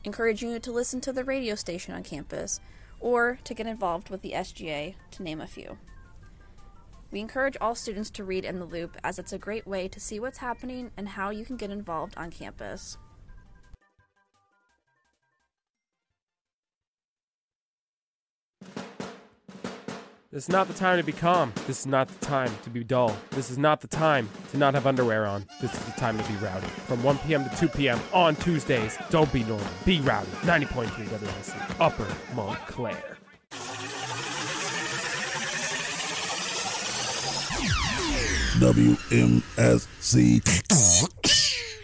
encouraging 0.07 0.51
you 0.51 0.59
to 0.59 0.71
listen 0.71 1.01
to 1.01 1.13
the 1.13 1.23
radio 1.23 1.53
station 1.53 1.93
on 1.93 2.01
campus, 2.01 2.59
or 2.99 3.39
to 3.43 3.53
get 3.53 3.67
involved 3.67 4.09
with 4.09 4.21
the 4.21 4.31
SGA, 4.31 4.95
to 5.11 5.21
name 5.21 5.41
a 5.41 5.45
few. 5.45 5.77
We 7.11 7.19
encourage 7.19 7.57
all 7.61 7.75
students 7.75 8.09
to 8.11 8.23
read 8.23 8.45
In 8.45 8.57
the 8.57 8.65
Loop 8.65 8.97
as 9.03 9.19
it's 9.19 9.33
a 9.33 9.37
great 9.37 9.67
way 9.67 9.87
to 9.89 9.99
see 9.99 10.19
what's 10.19 10.39
happening 10.39 10.91
and 10.97 11.09
how 11.09 11.29
you 11.29 11.45
can 11.45 11.57
get 11.57 11.71
involved 11.71 12.15
on 12.17 12.31
campus. 12.31 12.97
This 20.29 20.43
is 20.43 20.49
not 20.49 20.67
the 20.67 20.73
time 20.73 20.97
to 20.97 21.03
be 21.05 21.13
calm. 21.13 21.53
This 21.67 21.79
is 21.79 21.85
not 21.85 22.09
the 22.09 22.25
time 22.25 22.51
to 22.63 22.69
be 22.69 22.83
dull. 22.83 23.15
This 23.29 23.49
is 23.49 23.57
not 23.57 23.79
the 23.79 23.87
time 23.87 24.29
to 24.51 24.57
not 24.57 24.73
have 24.73 24.85
underwear 24.85 25.25
on. 25.25 25.45
This 25.61 25.73
is 25.73 25.79
the 25.85 25.93
time 25.93 26.17
to 26.17 26.23
be 26.29 26.35
rowdy. 26.35 26.67
From 26.67 27.01
1 27.01 27.17
p.m. 27.19 27.49
to 27.49 27.55
2 27.55 27.69
p.m. 27.69 27.97
on 28.11 28.35
Tuesdays, 28.35 28.97
don't 29.09 29.31
be 29.31 29.45
normal. 29.45 29.65
Be 29.85 30.01
rowdy. 30.01 30.27
90.3 30.41 30.89
WSC, 30.89 31.79
Upper 31.79 32.13
Montclair. 32.35 33.17
WMSC. 38.59 40.41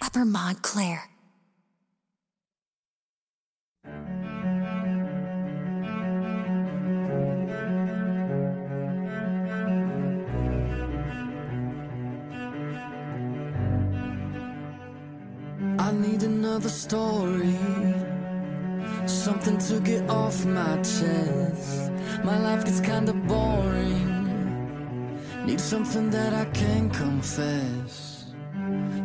Upper 0.01 0.25
Montclair. 0.25 1.09
Need 15.93 16.23
another 16.23 16.69
story, 16.69 17.55
something 19.05 19.57
to 19.57 19.79
get 19.79 20.09
off 20.09 20.45
my 20.45 20.75
chest. 20.77 21.91
My 22.23 22.37
life 22.39 22.65
gets 22.65 22.79
kinda 22.79 23.13
boring. 23.13 24.13
Need 25.45 25.59
something 25.59 26.09
that 26.11 26.33
I 26.33 26.45
can 26.45 26.89
confess. 26.89 28.25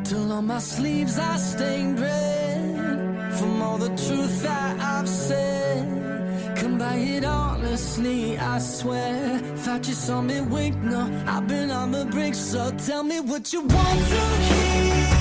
Till 0.04 0.32
on 0.32 0.46
my 0.46 0.60
sleeves 0.60 1.18
I 1.18 1.36
stained 1.36 2.00
red 2.00 3.32
from 3.38 3.60
all 3.60 3.78
the 3.78 3.92
truth 4.06 4.42
that 4.42 4.80
I've 4.80 5.08
said. 5.08 6.56
Come 6.56 6.78
by 6.78 6.96
it 6.96 7.24
honestly, 7.24 8.38
I 8.38 8.58
swear. 8.58 9.38
Thought 9.64 9.88
you 9.88 9.94
saw 9.94 10.20
me 10.22 10.40
wink, 10.40 10.76
no, 10.76 11.02
I've 11.26 11.46
been 11.46 11.70
on 11.70 11.92
the 11.92 12.04
brink. 12.04 12.34
So 12.34 12.70
tell 12.86 13.02
me 13.02 13.20
what 13.20 13.52
you 13.52 13.60
want 13.60 14.00
to 14.12 14.22
hear. 14.48 15.17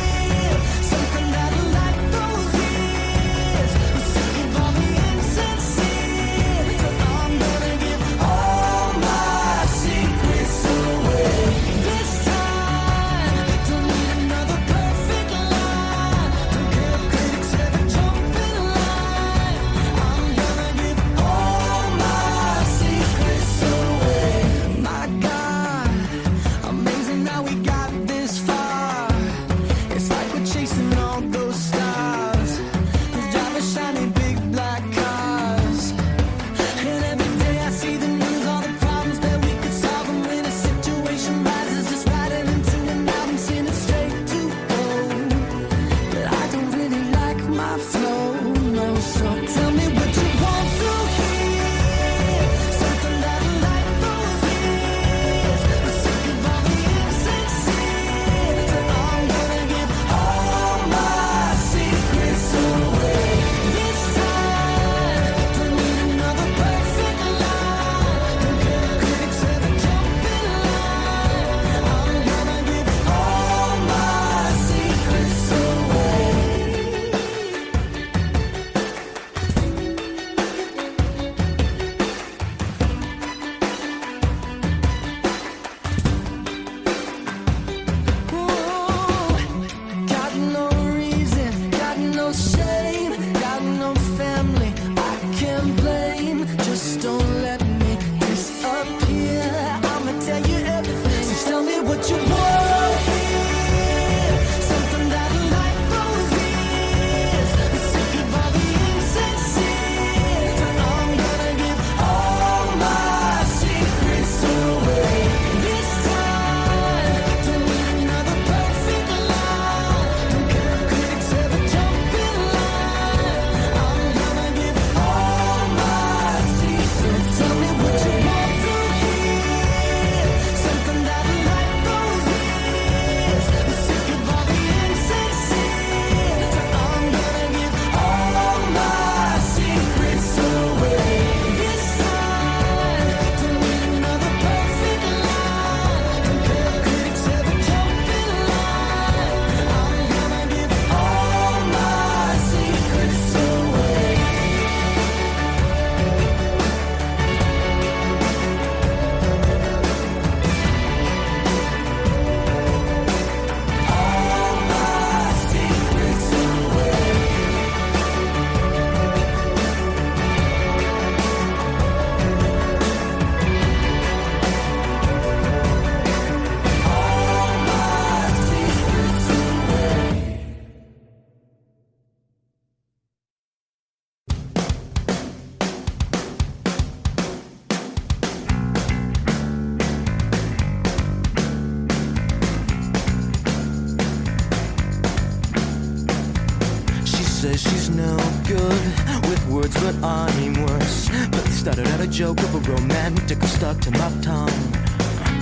but 199.87 200.03
I'm 200.03 200.53
worse. 200.65 201.09
But 201.31 201.43
they 201.45 201.51
started 201.51 201.87
out 201.87 202.01
a 202.01 202.07
joke 202.07 202.39
of 202.43 202.55
a 202.55 202.71
romantic 202.71 203.41
stuck 203.43 203.79
to 203.81 203.91
my 203.91 204.11
tongue. 204.21 204.61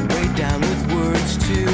Way 0.10 0.28
down 0.36 0.62
with 0.62 0.94
words 0.94 1.32
too 1.48 1.70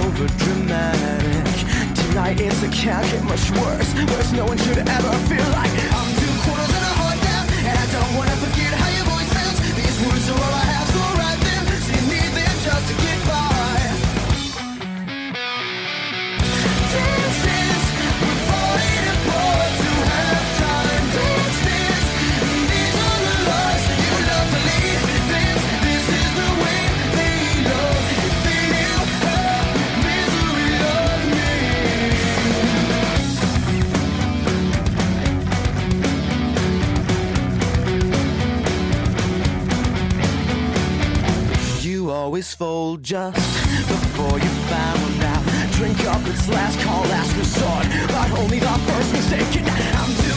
over 0.00 0.26
dramatic. 0.44 1.54
Tonight 1.94 2.40
is 2.40 2.62
a 2.62 2.68
can't 2.68 3.04
get 3.10 3.24
much 3.24 3.50
worse. 3.50 3.94
Worse 4.12 4.32
no 4.32 4.44
one 4.46 4.58
should 4.58 4.78
ever 4.78 5.12
feel 5.28 5.48
like 5.58 5.72
I'm 5.92 6.13
fold 42.54 43.02
just 43.02 43.36
before 43.88 44.38
you 44.38 44.48
found 44.70 45.24
out. 45.24 45.72
Drink 45.72 45.98
up, 46.06 46.20
it's 46.26 46.48
last 46.48 46.78
call, 46.80 47.02
last 47.02 47.36
resort, 47.36 47.86
but 48.08 48.30
only 48.38 48.58
the 48.58 48.66
first 48.66 49.12
mistaken. 49.12 49.64
I'm 49.66 50.33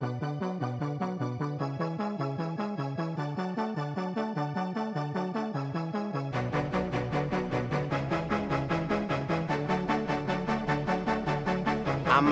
I 0.00 0.93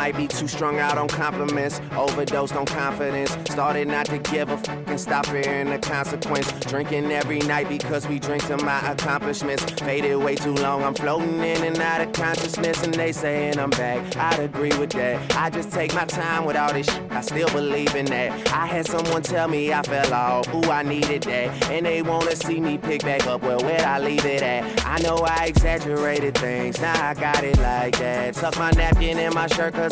might 0.03 0.17
be 0.17 0.27
too 0.27 0.49
strung 0.49 0.81
out 0.81 0.99
on 0.99 1.07
compliments, 1.07 1.81
overdosed 1.93 2.57
on 2.57 2.67
confidence. 2.67 3.31
Started 3.49 3.87
not 3.87 4.05
to 4.05 4.19
give 4.19 4.49
a 4.49 4.57
fuck 4.57 4.89
and 4.89 4.99
stop 4.99 5.25
fearing 5.27 5.71
the 5.71 5.79
consequence. 5.79 6.51
Drinking 6.67 7.13
every 7.13 7.39
night 7.39 7.69
because 7.69 8.09
we 8.09 8.19
drink 8.19 8.45
to 8.49 8.57
my 8.65 8.81
accomplishments. 8.91 9.63
Faded 9.81 10.17
way 10.17 10.35
too 10.35 10.55
long, 10.55 10.83
I'm 10.83 10.95
floating 10.95 11.39
in 11.39 11.63
and 11.63 11.79
out 11.79 12.01
of 12.01 12.13
consciousness, 12.15 12.83
and 12.83 12.93
they 12.93 13.13
saying 13.13 13.61
I'm 13.61 13.71
back. 13.71 14.17
I'd 14.17 14.41
agree 14.41 14.77
with 14.77 14.91
that. 14.91 15.37
I 15.37 15.51
just 15.51 15.71
take 15.71 15.95
my 15.95 16.05
time 16.05 16.47
with 16.47 16.57
all 16.57 16.73
this 16.73 16.87
shit. 16.87 17.13
I 17.13 17.21
still 17.21 17.49
believe 17.51 17.95
in 17.95 18.07
that. 18.07 18.53
I 18.53 18.67
had 18.67 18.87
someone 18.87 19.23
tell 19.23 19.47
me 19.47 19.73
I 19.73 19.83
fell 19.83 20.13
off, 20.13 20.53
ooh, 20.53 20.69
I 20.69 20.83
needed 20.83 21.23
that. 21.25 21.71
And 21.71 21.87
they 21.87 22.03
wanna 22.03 22.35
see 22.35 22.59
me 22.59 22.77
pick 22.77 23.03
back 23.03 23.29
up, 23.29 23.43
well, 23.43 23.61
where'd 23.61 23.83
I 23.83 24.01
leave 24.01 24.25
it 24.25 24.43
at? 24.43 24.85
I 24.85 24.99
know 24.99 25.19
I 25.19 25.47
exaggerated 25.47 26.37
things, 26.37 26.81
now 26.81 27.11
I 27.11 27.15
got 27.15 27.45
it 27.45 27.59
like 27.59 27.97
that. 27.99 28.35
Tuck 28.35 28.59
my 28.59 28.73
napkin 28.73 29.17
in 29.17 29.33
my 29.33 29.47
shirt, 29.47 29.75
cause 29.75 29.92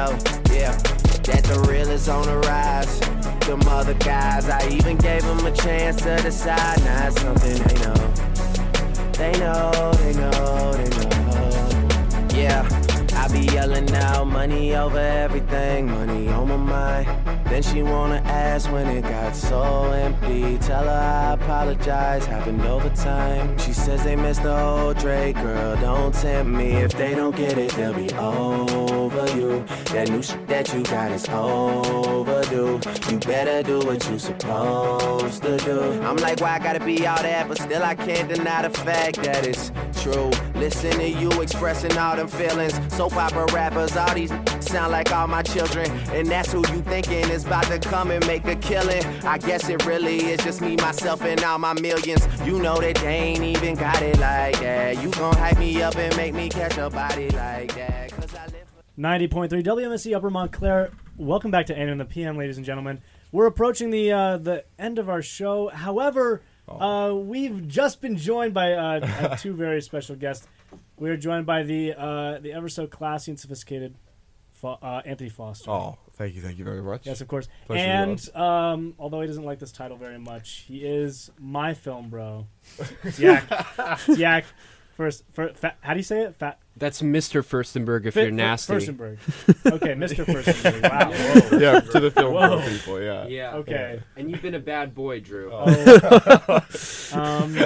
Yeah, 0.00 0.06
know, 0.06 0.18
yeah. 0.54 0.76
That 1.24 1.44
the 1.44 1.66
real 1.68 1.90
is 1.90 2.08
on 2.08 2.24
the 2.24 2.38
rise. 2.38 3.00
Them 3.40 3.60
other 3.68 3.94
guys, 3.94 4.48
I 4.48 4.66
even 4.70 4.96
gave 4.96 5.22
them 5.22 5.44
a 5.44 5.52
chance 5.52 5.96
to 6.02 6.16
decide. 6.16 6.82
Now 6.84 7.08
it's 7.08 7.20
something 7.20 7.62
they 7.62 7.74
know. 7.84 7.94
They 9.12 9.38
know, 9.38 9.92
they 9.98 10.14
know, 10.14 10.72
they 10.72 10.88
know. 10.88 12.28
Yeah, 12.34 12.66
I 13.14 13.28
be 13.28 13.40
yelling 13.52 13.92
out 13.94 14.26
money 14.26 14.74
over 14.74 14.98
everything, 14.98 15.90
money 15.90 16.28
on 16.28 16.48
my 16.48 16.56
mind. 16.56 17.44
Then 17.44 17.62
she 17.62 17.82
wanna 17.82 18.22
ask 18.24 18.72
when 18.72 18.86
it 18.86 19.02
got 19.02 19.36
so 19.36 19.90
empty. 19.92 20.56
Tell 20.58 20.84
her 20.84 20.90
I 20.90 21.34
apologize, 21.34 22.24
happened 22.24 22.62
over 22.62 22.88
time. 22.90 23.58
She 23.58 23.74
says 23.74 24.02
they 24.04 24.16
missed 24.16 24.44
the 24.44 24.58
old 24.58 24.96
Drake, 24.98 25.36
girl, 25.36 25.76
don't 25.76 26.14
tempt 26.14 26.50
me. 26.50 26.72
If 26.72 26.92
they 26.92 27.14
don't 27.14 27.36
get 27.36 27.58
it, 27.58 27.72
they'll 27.72 27.92
be 27.92 28.10
over 29.20 29.36
you. 29.38 29.64
That 29.92 30.10
new 30.10 30.22
shit 30.22 30.46
that 30.48 30.72
you 30.72 30.82
got 30.82 31.12
is 31.12 31.28
overdue. 31.28 32.80
You 33.10 33.18
better 33.18 33.62
do 33.62 33.78
what 33.86 34.08
you 34.08 34.18
supposed 34.18 35.42
to 35.42 35.56
do. 35.58 35.80
I'm 36.02 36.16
like, 36.16 36.40
why 36.40 36.56
I 36.56 36.58
gotta 36.58 36.84
be 36.84 37.06
all 37.06 37.22
that? 37.22 37.48
But 37.48 37.58
still, 37.58 37.82
I 37.82 37.94
can't 37.94 38.28
deny 38.28 38.66
the 38.66 38.70
fact 38.70 39.22
that 39.22 39.46
it's 39.46 39.72
true. 40.02 40.30
Listen 40.54 40.92
to 40.92 41.08
you 41.08 41.30
expressing 41.42 41.96
all 41.96 42.16
them 42.16 42.28
feelings. 42.28 42.78
Soap 42.94 43.16
opera 43.16 43.46
rappers, 43.52 43.96
all 43.96 44.14
these 44.14 44.32
sound 44.60 44.92
like 44.92 45.12
all 45.12 45.26
my 45.26 45.42
children. 45.42 45.90
And 46.12 46.28
that's 46.28 46.52
who 46.52 46.58
you 46.72 46.82
thinking 46.82 47.28
is 47.30 47.44
about 47.44 47.64
to 47.64 47.78
come 47.78 48.10
and 48.10 48.26
make 48.26 48.44
a 48.46 48.56
killing. 48.56 49.04
I 49.24 49.38
guess 49.38 49.68
it 49.68 49.84
really 49.86 50.18
is 50.32 50.42
just 50.44 50.60
me, 50.60 50.76
myself, 50.76 51.22
and 51.22 51.42
all 51.42 51.58
my 51.58 51.74
millions. 51.74 52.26
You 52.44 52.58
know 52.60 52.80
that 52.80 52.96
they 52.96 53.16
ain't 53.16 53.44
even 53.44 53.74
got 53.74 54.00
it 54.02 54.18
like 54.18 54.58
that. 54.60 55.02
You 55.02 55.10
gon' 55.10 55.34
hype 55.36 55.58
me 55.58 55.82
up 55.82 55.96
and 55.96 56.16
make 56.16 56.34
me 56.34 56.48
catch 56.48 56.78
a 56.78 56.88
body 56.90 57.30
like 57.30 57.74
that. 57.74 57.99
Cause 59.00 59.06
I 59.06 59.18
live 59.18 59.30
90.3 59.30 59.64
WMSC 59.64 60.14
Upper 60.14 60.30
Montclair. 60.30 60.90
Welcome 61.16 61.50
back 61.50 61.66
to 61.66 61.76
Anna 61.76 61.92
and 61.92 62.00
the 62.00 62.04
PM, 62.04 62.36
ladies 62.36 62.56
and 62.56 62.66
gentlemen. 62.66 63.00
We're 63.32 63.46
approaching 63.46 63.90
the 63.90 64.12
uh, 64.12 64.36
the 64.38 64.64
end 64.78 64.98
of 64.98 65.08
our 65.08 65.22
show. 65.22 65.68
However, 65.68 66.42
uh, 66.68 67.12
we've 67.14 67.66
just 67.66 68.00
been 68.00 68.16
joined 68.16 68.52
by 68.52 68.72
uh, 68.72 69.00
uh, 69.20 69.36
two 69.36 69.54
very 69.54 69.80
special 69.80 70.16
guests. 70.16 70.46
We 70.98 71.10
are 71.10 71.16
joined 71.16 71.46
by 71.46 71.62
the 71.62 71.94
uh, 71.94 72.38
the 72.40 72.52
ever 72.52 72.68
so 72.68 72.86
classy 72.86 73.30
and 73.30 73.40
sophisticated 73.40 73.94
Fo- 74.52 74.78
uh, 74.82 75.02
Anthony 75.04 75.30
Foster. 75.30 75.70
Oh, 75.70 75.98
thank 76.12 76.34
you, 76.34 76.42
thank 76.42 76.58
you 76.58 76.64
very 76.64 76.82
much. 76.82 77.06
Yes, 77.06 77.20
of 77.20 77.28
course. 77.28 77.48
Pleasure 77.66 77.82
and 77.82 78.36
um, 78.36 78.94
although 78.98 79.20
he 79.20 79.26
doesn't 79.26 79.44
like 79.44 79.60
this 79.60 79.72
title 79.72 79.96
very 79.96 80.18
much, 80.18 80.64
he 80.66 80.84
is 80.84 81.30
my 81.38 81.74
film 81.74 82.10
bro. 82.10 82.46
Yak. 83.18 83.44
Yak. 84.08 84.44
First, 85.00 85.24
fir- 85.32 85.54
fa- 85.54 85.76
how 85.80 85.94
do 85.94 85.98
you 85.98 86.04
say 86.04 86.24
it? 86.24 86.36
Fat. 86.36 86.58
That's 86.80 87.02
Mr. 87.02 87.44
Furstenberg 87.44 88.06
if 88.06 88.14
Fi- 88.14 88.22
you're 88.22 88.30
nasty. 88.32 88.72
Furstenberg. 88.72 89.18
Okay, 89.72 89.94
Mr. 89.94 90.24
Furstenberg. 90.24 90.82
Wow. 90.82 91.12
Whoa. 91.50 91.58
Yeah, 91.58 91.80
to 91.80 92.00
the 92.00 92.10
film 92.10 92.34
Whoa. 92.34 92.60
people, 92.68 93.00
yeah. 93.00 93.26
Yeah. 93.28 93.54
Okay. 93.56 94.02
And 94.16 94.30
you've 94.30 94.40
been 94.42 94.54
a 94.54 94.58
bad 94.60 94.94
boy, 94.94 95.20
Drew. 95.20 95.50
Oh. 95.52 95.64
um, 97.12 97.56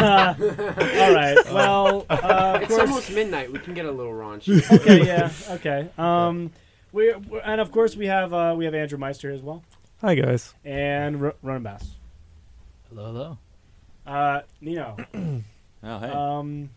all 0.00 1.14
right. 1.14 1.36
Well, 1.52 2.06
uh, 2.10 2.54
of 2.56 2.62
it's 2.62 2.68
course- 2.74 2.88
almost 2.88 3.10
midnight. 3.12 3.52
We 3.52 3.58
can 3.60 3.74
get 3.74 3.86
a 3.86 3.92
little 3.92 4.12
raunchy. 4.12 4.68
okay. 4.80 5.04
Yeah. 5.06 5.30
Okay. 5.50 5.88
Um, 5.98 6.50
we 6.92 7.12
we're, 7.14 7.40
and 7.40 7.60
of 7.60 7.70
course 7.72 7.94
we 7.96 8.06
have 8.06 8.32
uh, 8.32 8.54
we 8.56 8.64
have 8.64 8.74
Andrew 8.74 8.98
Meister 8.98 9.30
as 9.30 9.42
well. 9.42 9.62
Hi, 10.00 10.14
guys. 10.14 10.54
And 10.64 11.22
R- 11.22 11.34
Ronan 11.42 11.62
Bass. 11.62 11.90
Hello, 12.88 13.04
hello. 13.06 13.38
Uh, 14.06 14.40
Nino. 14.60 14.96
Oh, 15.86 15.98
hey. 15.98 16.08
Um, 16.08 16.70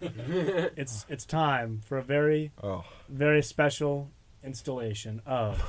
it's 0.76 1.04
it's 1.08 1.24
time 1.24 1.80
for 1.84 1.98
a 1.98 2.02
very 2.02 2.52
Oh. 2.62 2.84
very 3.08 3.42
special 3.42 4.10
installation 4.44 5.20
of. 5.26 5.62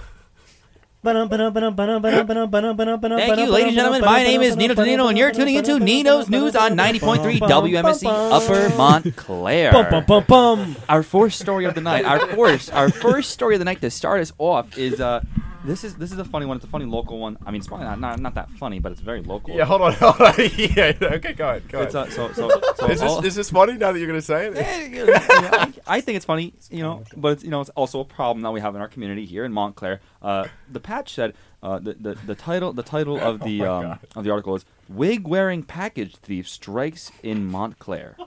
Thank 3.17 3.39
you, 3.39 3.51
ladies 3.51 3.67
and 3.69 3.75
gentlemen. 3.75 4.01
My 4.05 4.21
name 4.23 4.41
is 4.43 4.55
Nino 4.55 4.75
Tonino, 4.75 5.09
and 5.09 5.17
you're 5.17 5.31
tuning 5.31 5.55
into 5.55 5.79
Nino's 5.79 6.29
News 6.29 6.55
on 6.55 6.75
90.3 6.77 7.39
WMSC 7.39 8.05
Upper 8.31 8.69
Montclair. 8.77 9.71
Bum, 9.71 9.87
bum, 9.89 10.05
bum, 10.05 10.23
bum. 10.27 10.75
Our 10.87 11.01
fourth 11.01 11.33
story 11.33 11.65
of 11.65 11.73
the 11.73 11.81
night. 11.81 12.05
Our 12.05 12.19
first, 12.27 12.71
our 12.71 12.89
first 12.91 13.31
story 13.31 13.55
of 13.55 13.59
the 13.59 13.65
night 13.65 13.81
to 13.81 13.89
start 13.89 14.21
us 14.21 14.31
off 14.37 14.77
is 14.77 15.01
uh, 15.01 15.21
this 15.65 15.83
is 15.83 15.95
this 15.95 16.11
is 16.11 16.17
a 16.19 16.25
funny 16.25 16.45
one. 16.45 16.57
It's 16.57 16.65
a 16.65 16.69
funny 16.69 16.85
local 16.85 17.19
one. 17.19 17.37
I 17.45 17.51
mean, 17.51 17.59
it's 17.59 17.67
probably 17.67 17.85
not 17.85 17.99
not, 17.99 18.19
not 18.19 18.35
that 18.35 18.49
funny, 18.51 18.79
but 18.79 18.91
it's 18.91 19.01
very 19.01 19.21
local. 19.21 19.55
Yeah, 19.55 19.65
hold 19.65 19.81
on, 19.81 19.93
hold 19.99 20.19
on. 20.21 20.33
yeah, 20.37 20.93
okay, 21.01 21.33
go 21.33 21.49
ahead, 21.49 21.67
go 21.69 21.81
It's, 21.81 21.93
ahead. 21.95 22.07
uh, 22.09 22.11
so- 22.11 22.31
so- 22.33 22.49
so 22.75 22.85
is, 22.87 22.99
this, 22.99 23.01
all- 23.01 23.25
is 23.25 23.35
this 23.35 23.49
funny 23.49 23.73
now 23.73 23.91
that 23.91 23.99
you're 23.99 24.07
going 24.07 24.19
to 24.19 24.25
say 24.25 24.47
it? 24.47 24.53
I, 25.53 25.73
I 25.97 26.01
think 26.01 26.15
it's 26.15 26.25
funny, 26.25 26.53
you 26.69 26.81
know, 26.81 27.03
but 27.15 27.33
it's 27.33 27.43
you 27.43 27.49
know 27.49 27.61
it's 27.61 27.69
also 27.71 27.99
a 27.99 28.05
problem 28.05 28.41
that 28.43 28.51
we 28.51 28.59
have 28.61 28.75
in 28.75 28.81
our 28.81 28.87
community 28.87 29.25
here 29.25 29.45
in 29.45 29.53
Montclair. 29.53 30.01
Uh, 30.21 30.47
the 30.71 30.79
patch 30.79 31.13
said 31.13 31.33
uh, 31.63 31.79
the, 31.79 31.93
the 31.93 32.15
the 32.25 32.35
title 32.35 32.73
the 32.73 32.83
title 32.83 33.19
of 33.19 33.41
the 33.41 33.61
Oh 33.63 33.73
um, 33.91 33.99
of 34.15 34.23
the 34.23 34.31
article 34.31 34.55
is 34.55 34.65
"Wig 34.89 35.27
wearing 35.27 35.63
package 35.63 36.15
thief 36.15 36.47
strikes 36.49 37.11
in 37.23 37.45
Montclair." 37.45 38.17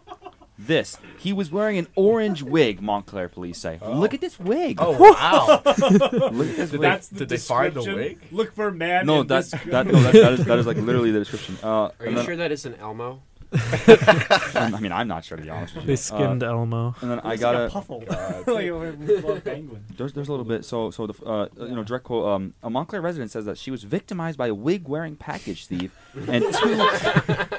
This 0.58 0.98
he 1.18 1.32
was 1.32 1.50
wearing 1.50 1.78
an 1.78 1.88
orange 1.96 2.42
wig. 2.42 2.80
Montclair 2.80 3.28
police 3.28 3.58
say. 3.58 3.78
Look 3.84 4.14
at 4.14 4.20
this 4.20 4.38
wig. 4.38 4.78
Oh, 4.80 4.90
wow. 5.12 5.62
Look 5.64 6.48
at 6.48 6.56
this 6.56 6.72
wig. 6.72 6.80
That's 6.80 7.08
the 7.08 7.18
Did 7.20 7.28
they 7.30 7.36
find 7.38 7.74
the 7.74 7.82
wig? 7.94 8.18
Look 8.30 8.54
for 8.54 8.70
man. 8.70 9.06
no, 9.06 9.22
in 9.22 9.26
that's 9.26 9.50
this- 9.50 9.60
that, 9.64 9.86
no, 9.86 9.92
that, 10.00 10.12
that, 10.12 10.32
is, 10.34 10.44
that 10.44 10.58
is 10.60 10.66
like 10.66 10.76
literally 10.76 11.10
the 11.10 11.18
description. 11.18 11.58
Uh, 11.62 11.66
Are 11.68 11.92
and 12.00 12.10
you 12.10 12.16
then- 12.16 12.24
sure 12.24 12.36
that 12.36 12.52
isn't 12.52 12.78
Elmo? 12.80 13.20
I 14.54 14.78
mean, 14.80 14.92
I'm 14.92 15.08
not 15.08 15.24
sure 15.24 15.36
to 15.36 15.42
be 15.42 15.50
honest 15.50 15.74
with 15.74 15.84
you. 15.84 15.88
They 15.88 15.96
skinned 15.96 16.42
Uh, 16.42 16.48
Elmo. 16.48 16.94
And 17.00 17.10
then 17.10 17.20
I 17.20 17.36
got 17.36 17.54
like 17.54 17.62
a 17.62 17.66
a 17.66 17.70
puffle. 17.70 18.04
like 18.08 18.66
a 18.68 18.72
little 18.74 19.40
penguin. 19.40 19.84
There's, 19.96 20.12
there's 20.12 20.28
a 20.28 20.30
little 20.32 20.44
bit. 20.44 20.64
So, 20.64 20.90
so 20.90 21.06
the 21.06 21.24
uh, 21.24 21.48
you 21.58 21.74
know, 21.74 21.84
direct 21.84 22.04
quote. 22.04 22.26
Um, 22.26 22.54
a 22.62 22.70
Montclair 22.70 23.00
resident 23.00 23.30
says 23.30 23.44
that 23.44 23.58
she 23.58 23.70
was 23.70 23.84
victimized 23.84 24.36
by 24.38 24.48
a 24.48 24.54
wig-wearing 24.54 25.16
package 25.16 25.66
thief 25.66 25.96
and 26.28 26.44
two, 26.54 26.88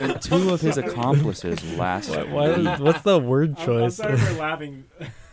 and 0.01 0.21
two 0.21 0.49
of 0.53 0.61
his 0.61 0.77
accomplices 0.77 1.63
last 1.77 2.09
Why- 2.09 2.23
why 2.55 2.77
what's 2.79 3.01
the 3.01 3.19
word 3.19 3.55
I'm, 3.57 3.61
I'm 3.61 3.65
choice? 3.65 3.95
sorry 3.95 4.17
for 4.17 4.33
laughing. 4.33 4.85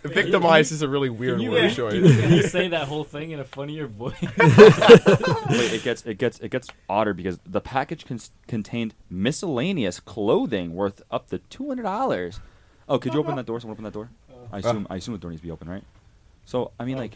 Victimized 0.02 0.72
is 0.72 0.82
a 0.82 0.88
really 0.88 1.10
weird 1.10 1.36
Can 1.36 1.42
you, 1.44 1.50
word 1.52 1.60
can 1.68 1.74
choice. 1.74 1.94
you- 1.94 2.02
can 2.20 2.32
you 2.32 2.42
say 2.42 2.68
that 2.68 2.88
whole 2.88 3.04
thing 3.04 3.30
in 3.30 3.38
a 3.40 3.44
funnier 3.44 3.86
voice? 3.86 4.14
Wait, 4.20 5.72
it 5.72 5.82
gets 5.82 6.04
it 6.04 6.18
gets 6.18 6.38
it 6.40 6.50
gets 6.50 6.68
odder 6.88 7.14
because 7.14 7.38
the 7.46 7.60
package 7.60 8.04
cons- 8.06 8.30
contained 8.48 8.94
miscellaneous 9.10 10.00
clothing 10.00 10.74
worth 10.74 11.02
up 11.10 11.28
to 11.30 11.38
two 11.38 11.68
hundred 11.68 11.84
dollars. 11.84 12.40
Oh, 12.88 12.98
could 12.98 13.14
you 13.14 13.20
open 13.20 13.36
that 13.36 13.46
door? 13.46 13.60
Someone 13.60 13.74
open 13.76 13.84
that 13.84 13.92
door. 13.92 14.10
I 14.52 14.58
assume 14.58 14.86
I 14.90 14.96
assume 14.96 15.12
the 15.14 15.18
door 15.20 15.30
needs 15.30 15.40
to 15.40 15.46
be 15.46 15.52
open, 15.52 15.68
right? 15.68 15.84
So 16.44 16.72
I 16.80 16.84
mean, 16.84 16.96
like, 16.98 17.14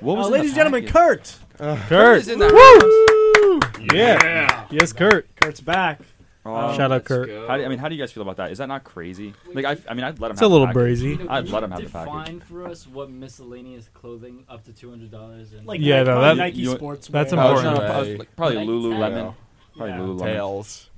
what 0.00 0.16
was 0.16 0.26
Uh, 0.28 0.30
ladies 0.30 0.50
and 0.52 0.56
gentlemen, 0.56 0.86
package? 0.86 1.34
Kurt. 1.58 1.88
Kurt 1.88 2.16
is 2.18 2.28
in 2.28 2.38
the 2.38 2.46
Woo! 2.48 3.60
house. 3.60 3.88
Yeah. 3.92 4.66
Yes, 4.70 4.92
Kurt. 4.92 5.28
Kurt's 5.40 5.60
back. 5.60 6.00
Um, 6.44 6.74
Shout 6.76 6.90
out 6.90 7.04
Kurt. 7.04 7.28
How 7.48 7.56
do, 7.56 7.64
I 7.64 7.68
mean, 7.68 7.78
how 7.78 7.88
do 7.88 7.94
you 7.94 8.02
guys 8.02 8.10
feel 8.10 8.22
about 8.24 8.36
that? 8.38 8.50
Is 8.50 8.58
that 8.58 8.66
not 8.66 8.82
crazy? 8.82 9.32
Like, 9.54 9.64
I, 9.64 9.76
I 9.88 9.94
mean, 9.94 10.02
I'd 10.04 10.18
let 10.18 10.28
him. 10.28 10.32
It's 10.32 10.40
have 10.40 10.50
a 10.50 10.52
little 10.52 10.66
the 10.66 10.72
package. 10.72 10.98
brazy. 11.00 11.26
I'd 11.30 11.48
let 11.48 11.62
him 11.62 11.70
have 11.70 11.78
the 11.80 11.86
Define 11.86 12.08
package. 12.24 12.42
for 12.42 12.66
us 12.66 12.86
what 12.88 13.10
miscellaneous 13.10 13.88
clothing 13.94 14.44
up 14.48 14.64
to 14.64 14.72
two 14.72 14.90
hundred 14.90 15.10
dollars. 15.12 15.52
Like 15.64 15.80
Yeah, 15.80 15.98
Nike, 16.02 16.06
no, 16.10 16.20
that- 16.20 16.36
Nike 16.36 16.58
you- 16.58 16.74
sportswear. 16.74 17.08
that's 17.12 17.32
Oh, 17.32 17.36
important. 17.40 17.64
no, 17.64 17.80
no, 17.80 17.86
probably, 17.92 18.16
like, 18.16 18.36
probably 18.36 18.56
Like 18.56 18.68
Lululemon. 18.68 19.10
Yeah. 19.16 19.32
Probably 19.76 19.90
Yeah. 19.94 19.98
Lululemon. 20.00 20.22
Tails, 20.24 20.90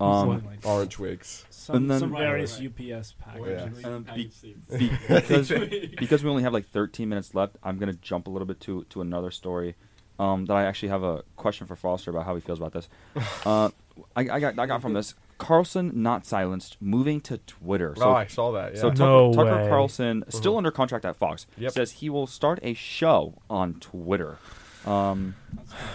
Um, 0.00 0.48
orange 0.64 0.98
wigs. 0.98 1.44
some, 1.50 1.76
and 1.76 1.90
then- 1.90 2.00
some 2.00 2.10
various 2.12 2.58
right. 2.58 2.66
UPS 2.66 3.14
Yeah. 3.20 3.24
packages. 3.24 3.84
Um, 3.84 4.02
be- 4.14 4.30
be- 4.78 4.90
because 5.08 5.48
because 5.98 6.24
we 6.24 6.30
only 6.30 6.42
have 6.42 6.52
like 6.52 6.66
13 6.66 7.08
minutes 7.08 7.36
left, 7.36 7.56
I'm 7.62 7.78
gonna 7.78 7.92
jump 7.92 8.26
a 8.26 8.30
little 8.30 8.46
bit 8.46 8.58
to 8.62 8.82
to 8.90 9.00
another 9.00 9.30
story. 9.30 9.76
Um, 10.18 10.44
that 10.46 10.54
I 10.54 10.64
actually 10.64 10.90
have 10.90 11.02
a 11.02 11.22
question 11.36 11.66
for 11.66 11.74
Foster 11.74 12.10
about 12.10 12.26
how 12.26 12.34
he 12.34 12.40
feels 12.40 12.58
about 12.58 12.72
this. 12.72 12.88
Uh, 13.46 13.70
I, 14.16 14.20
I 14.22 14.40
got 14.40 14.58
I 14.58 14.66
got 14.66 14.82
from 14.82 14.92
this 14.94 15.14
Carlson 15.38 15.90
not 15.94 16.24
silenced, 16.24 16.76
moving 16.80 17.20
to 17.22 17.38
Twitter. 17.38 17.94
oh, 18.00 18.12
I 18.12 18.26
saw 18.26 18.52
that. 18.52 18.74
Yeah. 18.74 18.80
So 18.80 18.90
Tucker, 18.90 19.02
No 19.04 19.32
Tucker 19.32 19.62
way. 19.62 19.68
Carlson, 19.68 20.24
still 20.28 20.54
Mhm. 20.54 20.58
under 20.58 20.70
contract 20.70 21.04
at 21.04 21.16
Fox, 21.16 21.46
Yep. 21.58 21.72
says 21.72 21.92
he 21.92 22.08
will 22.10 22.26
start 22.28 22.60
a 22.62 22.74
show 22.74 23.34
on 23.50 23.74
Twitter. 23.74 24.38
Um, 24.86 25.34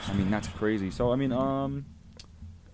I 0.08 0.14
mean 0.14 0.30
that's 0.32 0.48
crazy. 0.50 0.92
So 0.92 1.12
I 1.12 1.16
mean, 1.16 1.32
um, 1.32 1.86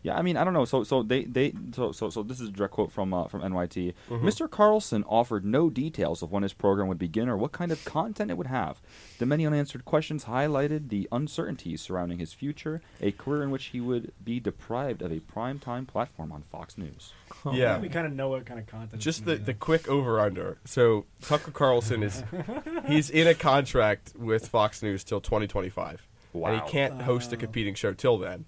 yeah, 0.03 0.15
I 0.17 0.21
mean 0.21 0.37
I 0.37 0.43
don't 0.43 0.53
know. 0.53 0.65
So 0.65 0.83
so 0.83 1.01
they 1.01 1.23
they 1.23 1.53
so 1.73 1.91
so 1.91 2.09
so 2.09 2.21
this 2.23 2.39
is 2.39 2.49
a 2.49 2.51
direct 2.51 2.73
quote 2.73 2.91
from 2.91 3.13
uh, 3.13 3.27
from 3.27 3.41
NYT. 3.41 3.93
Mhm. 4.09 4.21
Mr. 4.21 4.49
Carlson 4.49 5.03
offered 5.07 5.43
no 5.45 5.69
details 5.69 6.21
of 6.21 6.31
when 6.31 6.43
his 6.43 6.53
program 6.53 6.87
would 6.89 6.99
begin 6.99 7.29
or 7.29 7.37
what 7.37 7.53
kind 7.53 7.71
of 7.71 7.83
content 7.85 8.29
it 8.29 8.37
would 8.37 8.47
have. 8.47 8.81
The 9.19 9.25
many 9.25 9.45
unanswered 9.47 9.85
questions 9.85 10.25
highlighted 10.25 10.89
the 10.89 11.07
uncertainties 11.11 11.81
surrounding 11.81 12.19
his 12.19 12.33
future, 12.33 12.81
a 13.01 13.11
career 13.11 13.43
in 13.43 13.49
which 13.51 13.65
he 13.67 13.79
would 13.79 14.11
be 14.23 14.39
deprived 14.39 15.01
of 15.01 15.11
a 15.11 15.19
primetime 15.21 15.87
platform 15.87 16.31
on 16.31 16.41
Fox 16.41 16.77
News. 16.77 17.13
yeah. 17.53 17.79
we 17.79 17.87
kind 17.89 18.05
of 18.05 18.13
know 18.13 18.27
what 18.29 18.45
kind 18.45 18.59
of 18.59 18.67
content. 18.67 19.01
Just 19.01 19.23
the, 19.25 19.35
the 19.37 19.53
quick 19.53 19.87
over 19.87 20.19
under. 20.19 20.57
So 20.65 21.05
Tucker 21.21 21.51
Carlson 21.51 22.03
is 22.03 22.23
he's 22.87 23.09
in 23.09 23.27
a 23.27 23.33
contract 23.33 24.13
with 24.17 24.47
Fox 24.49 24.83
News 24.83 25.03
till 25.05 25.21
2025, 25.21 26.05
and 26.33 26.61
he 26.61 26.69
can't 26.69 27.01
host 27.03 27.31
a 27.31 27.37
competing 27.37 27.73
show 27.75 27.93
till 27.93 28.17
then. 28.17 28.45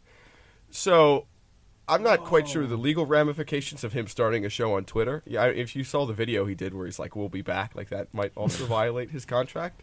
So 0.69 1.27
I'm 1.87 2.01
not 2.03 2.23
quite 2.23 2.47
sure 2.47 2.65
the 2.65 2.77
legal 2.77 3.05
ramifications 3.05 3.83
of 3.83 3.93
him 3.93 4.07
starting 4.07 4.45
a 4.45 4.49
show 4.49 4.73
on 4.75 4.85
Twitter. 4.85 5.21
Yeah, 5.25 5.45
if 5.45 5.75
you 5.75 5.83
saw 5.83 6.05
the 6.05 6.13
video 6.13 6.45
he 6.45 6.55
did 6.55 6.73
where 6.73 6.85
he's 6.85 6.97
like, 6.99 7.15
"We'll 7.15 7.29
be 7.29 7.41
back," 7.43 7.75
like 7.75 7.89
that 7.89 8.13
might 8.13 8.31
also 8.35 8.65
violate 8.79 9.11
his 9.11 9.25
contract. 9.25 9.81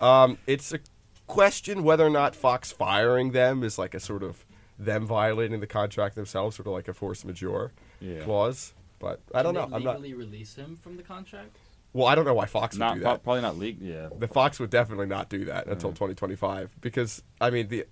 Um, 0.00 0.38
it's 0.46 0.72
a 0.72 0.78
question 1.26 1.82
whether 1.82 2.06
or 2.06 2.10
not 2.10 2.34
Fox 2.34 2.72
firing 2.72 3.32
them 3.32 3.62
is 3.62 3.78
like 3.78 3.94
a 3.94 4.00
sort 4.00 4.22
of 4.22 4.44
them 4.78 5.06
violating 5.06 5.60
the 5.60 5.66
contract 5.66 6.14
themselves, 6.14 6.56
sort 6.56 6.66
of 6.66 6.72
like 6.72 6.88
a 6.88 6.94
force 6.94 7.24
majeure 7.24 7.72
Yeah. 8.00 8.20
clause. 8.20 8.72
But 8.98 9.20
I 9.34 9.42
don't 9.42 9.54
know. 9.54 9.62
Can 9.62 9.70
they 9.70 9.76
I'm 9.76 9.84
not. 9.84 10.00
legally 10.00 10.14
release 10.14 10.54
him 10.54 10.78
from 10.80 10.96
the 10.96 11.02
contract. 11.02 11.56
Well, 11.92 12.06
I 12.06 12.14
don't 12.14 12.24
know 12.26 12.34
why 12.34 12.46
Fox 12.46 12.78
would 12.78 12.94
do 12.94 13.00
that. 13.00 13.22
probably 13.24 13.42
not 13.42 13.56
league. 13.58 13.80
Yeah. 13.80 14.08
The 14.16 14.28
Fox 14.28 14.60
would 14.60 14.70
definitely 14.70 15.06
not 15.06 15.28
do 15.30 15.44
that 15.46 15.66
until 15.66 15.90
2025 15.90 16.76
because 16.80 17.22
I 17.40 17.50
mean 17.50 17.68
the 17.68 17.86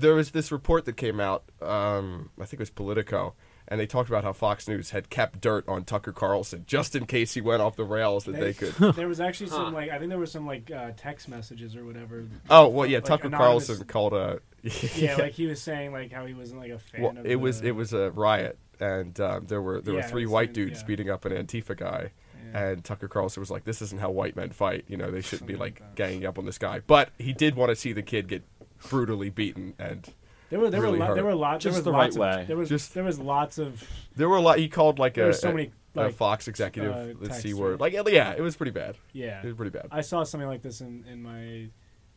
there 0.00 0.14
was 0.14 0.30
this 0.30 0.52
report 0.52 0.84
that 0.86 0.96
came 0.96 1.20
out. 1.20 1.44
Um, 1.60 2.30
I 2.40 2.44
think 2.44 2.54
it 2.54 2.60
was 2.60 2.70
Politico, 2.70 3.34
and 3.66 3.80
they 3.80 3.86
talked 3.86 4.08
about 4.08 4.24
how 4.24 4.32
Fox 4.32 4.68
News 4.68 4.90
had 4.90 5.10
kept 5.10 5.40
dirt 5.40 5.68
on 5.68 5.84
Tucker 5.84 6.12
Carlson 6.12 6.64
just 6.66 6.94
in 6.94 7.06
case 7.06 7.34
he 7.34 7.40
went 7.40 7.60
off 7.62 7.76
the 7.76 7.84
rails 7.84 8.24
that 8.24 8.36
they 8.38 8.52
could. 8.54 8.74
there 8.94 9.08
was 9.08 9.20
actually 9.20 9.50
some 9.50 9.72
like 9.74 9.90
I 9.90 9.98
think 9.98 10.10
there 10.10 10.18
was 10.18 10.30
some 10.32 10.46
like 10.46 10.70
uh, 10.70 10.92
text 10.96 11.28
messages 11.28 11.74
or 11.76 11.84
whatever. 11.84 12.26
Oh 12.48 12.68
well, 12.68 12.86
yeah. 12.86 12.98
like, 12.98 13.04
Tucker 13.04 13.26
anonymous- 13.28 13.66
Carlson 13.66 13.86
called 13.86 14.12
a. 14.14 14.40
Yeah, 14.96 15.16
like 15.16 15.32
he 15.32 15.46
was 15.46 15.62
saying 15.62 15.92
like 15.92 16.12
how 16.12 16.26
he 16.26 16.34
wasn't 16.34 16.60
like 16.60 16.72
a 16.72 16.78
fan. 16.78 17.02
Well, 17.02 17.18
of 17.18 17.24
it 17.26 17.36
was 17.36 17.62
it 17.62 17.72
was 17.76 17.92
a 17.92 18.10
riot, 18.10 18.58
and 18.80 19.18
um, 19.20 19.46
there 19.46 19.62
were 19.62 19.80
there 19.80 19.94
Yeah, 19.94 20.00
were 20.00 20.06
it 20.06 20.10
three 20.10 20.26
was- 20.26 20.32
white 20.32 20.48
it- 20.50 20.54
dudes 20.54 20.80
yeah. 20.80 20.86
beating 20.86 21.10
up 21.10 21.24
an 21.24 21.32
Antifa 21.32 21.76
guy, 21.76 22.10
and 22.52 22.82
Tucker 22.84 23.06
Carlson 23.08 23.40
was 23.40 23.50
like, 23.52 23.64
"This 23.64 23.80
isn't 23.82 24.00
how 24.00 24.10
white 24.10 24.34
men 24.34 24.50
fight. 24.50 24.84
You 24.88 24.96
know, 24.96 25.10
they 25.12 25.20
shouldn't 25.20 25.46
be 25.46 25.54
like 25.56 25.80
ganging 25.94 26.24
up 26.26 26.38
on 26.38 26.44
this 26.44 26.58
guy." 26.58 26.80
But 26.80 27.10
he 27.18 27.32
did 27.32 27.54
want 27.54 27.70
to 27.70 27.76
see 27.76 27.92
the 27.92 28.02
kid 28.02 28.26
get 28.26 28.42
brutally 28.88 29.30
beaten, 29.30 29.74
and 29.78 30.08
There 30.50 30.60
were 30.60 30.70
there 30.70 30.80
really 30.80 30.98
were 30.98 31.06
lo- 31.06 31.14
there 31.14 31.24
were 31.24 31.34
lots 31.34 31.62
Just 31.64 31.74
there 31.74 31.78
was 31.78 31.84
the 31.84 31.90
lots 31.90 32.16
right 32.16 32.30
of, 32.32 32.38
way. 32.40 32.44
There 32.46 32.56
was 32.56 32.68
Just- 32.68 32.94
there 32.94 33.04
was 33.04 33.18
lots 33.18 33.58
of 33.58 33.82
there 34.16 34.28
were 34.28 34.36
a 34.36 34.40
lot. 34.40 34.58
He 34.58 34.68
called 34.68 34.98
like 34.98 35.14
There 35.14 35.24
a, 35.24 35.28
was 35.28 35.40
so 35.40 35.50
a- 35.50 35.54
many, 35.54 35.72
a 35.96 36.10
Fox 36.10 36.48
executive 36.48 36.92
uh, 37.16 37.26
the 37.26 37.34
c 37.34 37.54
word. 37.54 37.80
Like 37.80 37.92
yeah, 37.92 38.32
it 38.32 38.40
was 38.40 38.56
pretty 38.56 38.72
bad. 38.72 38.96
yeah. 39.12 39.40
It 39.42 39.46
was 39.46 39.54
pretty 39.56 39.70
bad. 39.70 39.88
I 39.90 40.00
saw 40.00 40.22
something 40.24 40.48
like 40.48 40.62
this 40.62 40.80
in, 40.80 41.04
in 41.10 41.22
my 41.22 41.68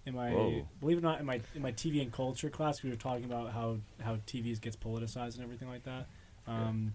in 0.05 0.15
my 0.15 0.31
Whoa. 0.31 0.67
believe 0.79 0.97
it 0.97 1.01
or 1.01 1.03
not 1.03 1.19
in 1.19 1.25
my 1.25 1.41
in 1.55 1.61
my 1.61 1.71
TV 1.71 2.01
and 2.01 2.11
culture 2.11 2.49
class 2.49 2.81
we 2.83 2.89
were 2.89 2.95
talking 2.95 3.25
about 3.25 3.51
how 3.53 3.77
how 4.01 4.15
TVs 4.27 4.59
gets 4.61 4.75
politicized 4.75 5.35
and 5.35 5.43
everything 5.43 5.67
like 5.69 5.83
that. 5.83 6.07
Um, 6.47 6.93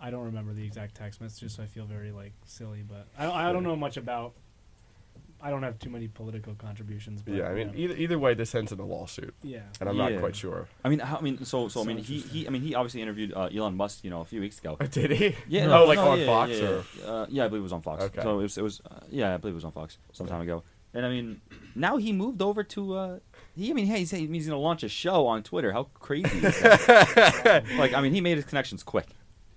I 0.00 0.10
don't 0.10 0.24
remember 0.24 0.52
the 0.52 0.64
exact 0.64 0.94
text 0.96 1.20
messages, 1.20 1.54
so 1.54 1.62
I 1.62 1.66
feel 1.66 1.84
very 1.86 2.12
like 2.12 2.32
silly. 2.46 2.82
But 2.86 3.06
I 3.18 3.48
I 3.48 3.52
don't 3.52 3.62
know 3.64 3.76
much 3.76 3.96
about. 3.96 4.34
I 5.44 5.50
don't 5.50 5.62
have 5.62 5.78
too 5.78 5.90
many 5.90 6.08
political 6.08 6.54
contributions. 6.54 7.20
But, 7.22 7.34
yeah, 7.34 7.44
I 7.48 7.54
mean, 7.54 7.68
whatever. 7.68 7.76
either 7.76 7.96
either 7.96 8.18
way, 8.18 8.32
this 8.34 8.54
ends 8.54 8.72
in 8.72 8.80
a 8.80 8.84
lawsuit. 8.84 9.34
Yeah. 9.42 9.60
and 9.78 9.88
I'm 9.90 9.96
Yeah. 9.96 10.08
not 10.08 10.20
quite 10.20 10.34
sure. 10.34 10.66
I 10.84 10.88
mean, 10.88 11.00
how, 11.00 11.18
I 11.18 11.20
mean, 11.20 11.44
so 11.44 11.68
so 11.68 11.82
I 11.82 11.84
mean, 11.84 11.98
he, 11.98 12.18
he 12.20 12.46
I 12.46 12.50
mean, 12.50 12.62
he 12.62 12.74
obviously 12.74 13.02
interviewed 13.02 13.34
uh, 13.34 13.50
Elon 13.54 13.76
Musk, 13.76 14.02
you 14.04 14.10
know, 14.10 14.22
a 14.22 14.24
few 14.24 14.40
weeks 14.40 14.58
ago. 14.58 14.76
Did 14.90 15.10
he? 15.10 15.36
Yeah. 15.46 15.76
Oh, 15.76 15.84
like 15.84 15.98
on 15.98 16.18
yeah, 16.18 16.26
Fox 16.26 16.52
yeah, 16.52 16.66
or- 16.68 16.84
yeah. 16.98 17.04
Uh, 17.06 17.26
yeah, 17.28 17.44
I 17.44 17.48
believe 17.48 17.60
it 17.60 17.64
was 17.64 17.72
on 17.74 17.82
Fox. 17.82 18.02
Okay. 18.04 18.22
So 18.22 18.38
it 18.40 18.42
was, 18.42 18.58
it 18.58 18.62
was 18.62 18.80
uh, 18.90 19.00
yeah, 19.10 19.34
I 19.34 19.36
believe 19.36 19.52
it 19.54 19.56
was 19.56 19.64
on 19.66 19.72
Fox 19.72 19.98
some 20.12 20.26
time 20.26 20.40
ago. 20.40 20.62
And 20.94 21.04
I 21.04 21.08
mean, 21.10 21.40
now 21.74 21.96
he 21.96 22.12
moved 22.12 22.40
over 22.40 22.62
to. 22.62 22.94
Uh, 22.94 23.18
he, 23.56 23.70
I 23.70 23.74
mean, 23.74 23.86
hey, 23.86 23.98
he's, 23.98 24.12
he's 24.12 24.28
going 24.28 24.48
to 24.50 24.56
launch 24.56 24.82
a 24.84 24.88
show 24.88 25.26
on 25.26 25.42
Twitter. 25.42 25.72
How 25.72 25.88
crazy 25.94 26.38
is 26.38 26.60
that? 26.62 27.64
like, 27.78 27.92
I 27.94 28.00
mean, 28.00 28.14
he 28.14 28.20
made 28.20 28.36
his 28.36 28.44
connections 28.44 28.82
quick. 28.82 29.08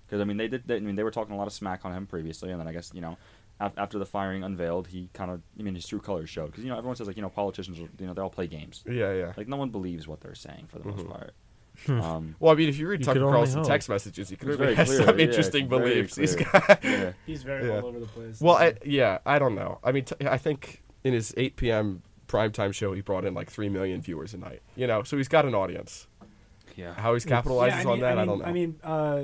Because 0.07 0.21
I 0.21 0.23
mean, 0.23 0.37
they 0.37 0.47
did. 0.47 0.65
They, 0.67 0.77
I 0.77 0.79
mean, 0.79 0.95
they 0.95 1.03
were 1.03 1.11
talking 1.11 1.35
a 1.35 1.37
lot 1.37 1.47
of 1.47 1.53
smack 1.53 1.83
on 1.85 1.93
him 1.93 2.07
previously, 2.07 2.49
and 2.51 2.59
then 2.59 2.67
I 2.67 2.71
guess 2.71 2.91
you 2.93 3.01
know, 3.01 3.11
af- 3.11 3.17
after 3.59 3.97
the 3.99 4.05
firing 4.05 4.43
unveiled, 4.43 4.87
he 4.87 5.09
kind 5.13 5.31
of. 5.31 5.41
I 5.59 5.63
mean, 5.63 5.75
his 5.75 5.87
true 5.87 5.99
colors 5.99 6.29
showed. 6.29 6.47
Because 6.47 6.63
you 6.63 6.69
know, 6.69 6.77
everyone 6.77 6.95
says 6.95 7.07
like 7.07 7.15
you 7.15 7.21
know, 7.23 7.29
politicians, 7.29 7.77
you 7.79 7.89
know, 8.07 8.13
they 8.13 8.21
all 8.21 8.29
play 8.29 8.47
games. 8.47 8.83
Yeah, 8.87 9.13
yeah. 9.13 9.33
Like 9.35 9.47
no 9.47 9.57
one 9.57 9.69
believes 9.69 10.07
what 10.07 10.21
they're 10.21 10.35
saying 10.35 10.67
for 10.67 10.79
the 10.79 10.85
most 10.85 11.05
Mhm. 11.05 11.09
part. 11.11 11.33
Um, 11.89 12.35
Well, 12.39 12.51
I 12.51 12.55
mean, 12.55 12.69
if 12.69 12.79
you 12.79 12.87
read 12.87 13.01
You 13.01 13.05
Tucker 13.05 13.19
could 13.19 13.25
only 13.25 13.35
Carlson 13.37 13.59
hope. 13.59 13.67
text 13.67 13.87
messages, 13.87 14.31
you 14.31 14.37
can 14.37 14.49
It's 14.49 14.59
really 14.59 14.73
have 14.73 14.87
clear, 14.87 15.03
some 15.05 15.19
yeah, 15.19 15.25
interesting 15.25 15.69
very 15.69 15.89
beliefs. 15.93 16.15
These 16.15 16.35
clear. 16.35 16.47
guys. 16.67 16.77
Yeah. 16.83 17.11
He's 17.27 17.43
very 17.43 17.67
Yeah. 17.67 17.81
all 17.81 17.85
over 17.87 17.99
the 17.99 18.07
place. 18.07 18.41
Well, 18.41 18.55
I, 18.55 18.73
yeah, 18.83 19.19
I 19.27 19.37
don't 19.37 19.53
know. 19.53 19.77
I 19.83 19.91
mean, 19.91 20.05
t- 20.05 20.15
I 20.27 20.37
think 20.39 20.81
in 21.03 21.13
his 21.13 21.35
8 21.37 21.55
p.m. 21.55 22.01
primetime 22.27 22.73
show, 22.73 22.93
he 22.93 23.01
brought 23.01 23.25
in 23.25 23.35
like 23.35 23.51
3 23.51 23.69
million 23.69 24.01
viewers 24.01 24.33
a 24.33 24.37
night. 24.39 24.63
You 24.75 24.87
know, 24.87 25.03
so 25.03 25.17
he's 25.17 25.27
got 25.27 25.45
an 25.45 25.53
audience. 25.53 26.07
Yeah. 26.75 26.95
How 26.95 27.13
he's 27.13 27.25
capitalizes 27.27 27.67
Yeah, 27.69 27.75
I 27.75 27.83
mean, 27.83 27.87
on 27.93 27.99
that, 27.99 28.17
I, 28.17 28.21
I, 28.21 28.25
mean, 28.25 28.27
don't 28.27 28.39
know. 28.39 28.45
I 28.45 28.51
mean, 28.53 28.79
uh, 28.83 29.23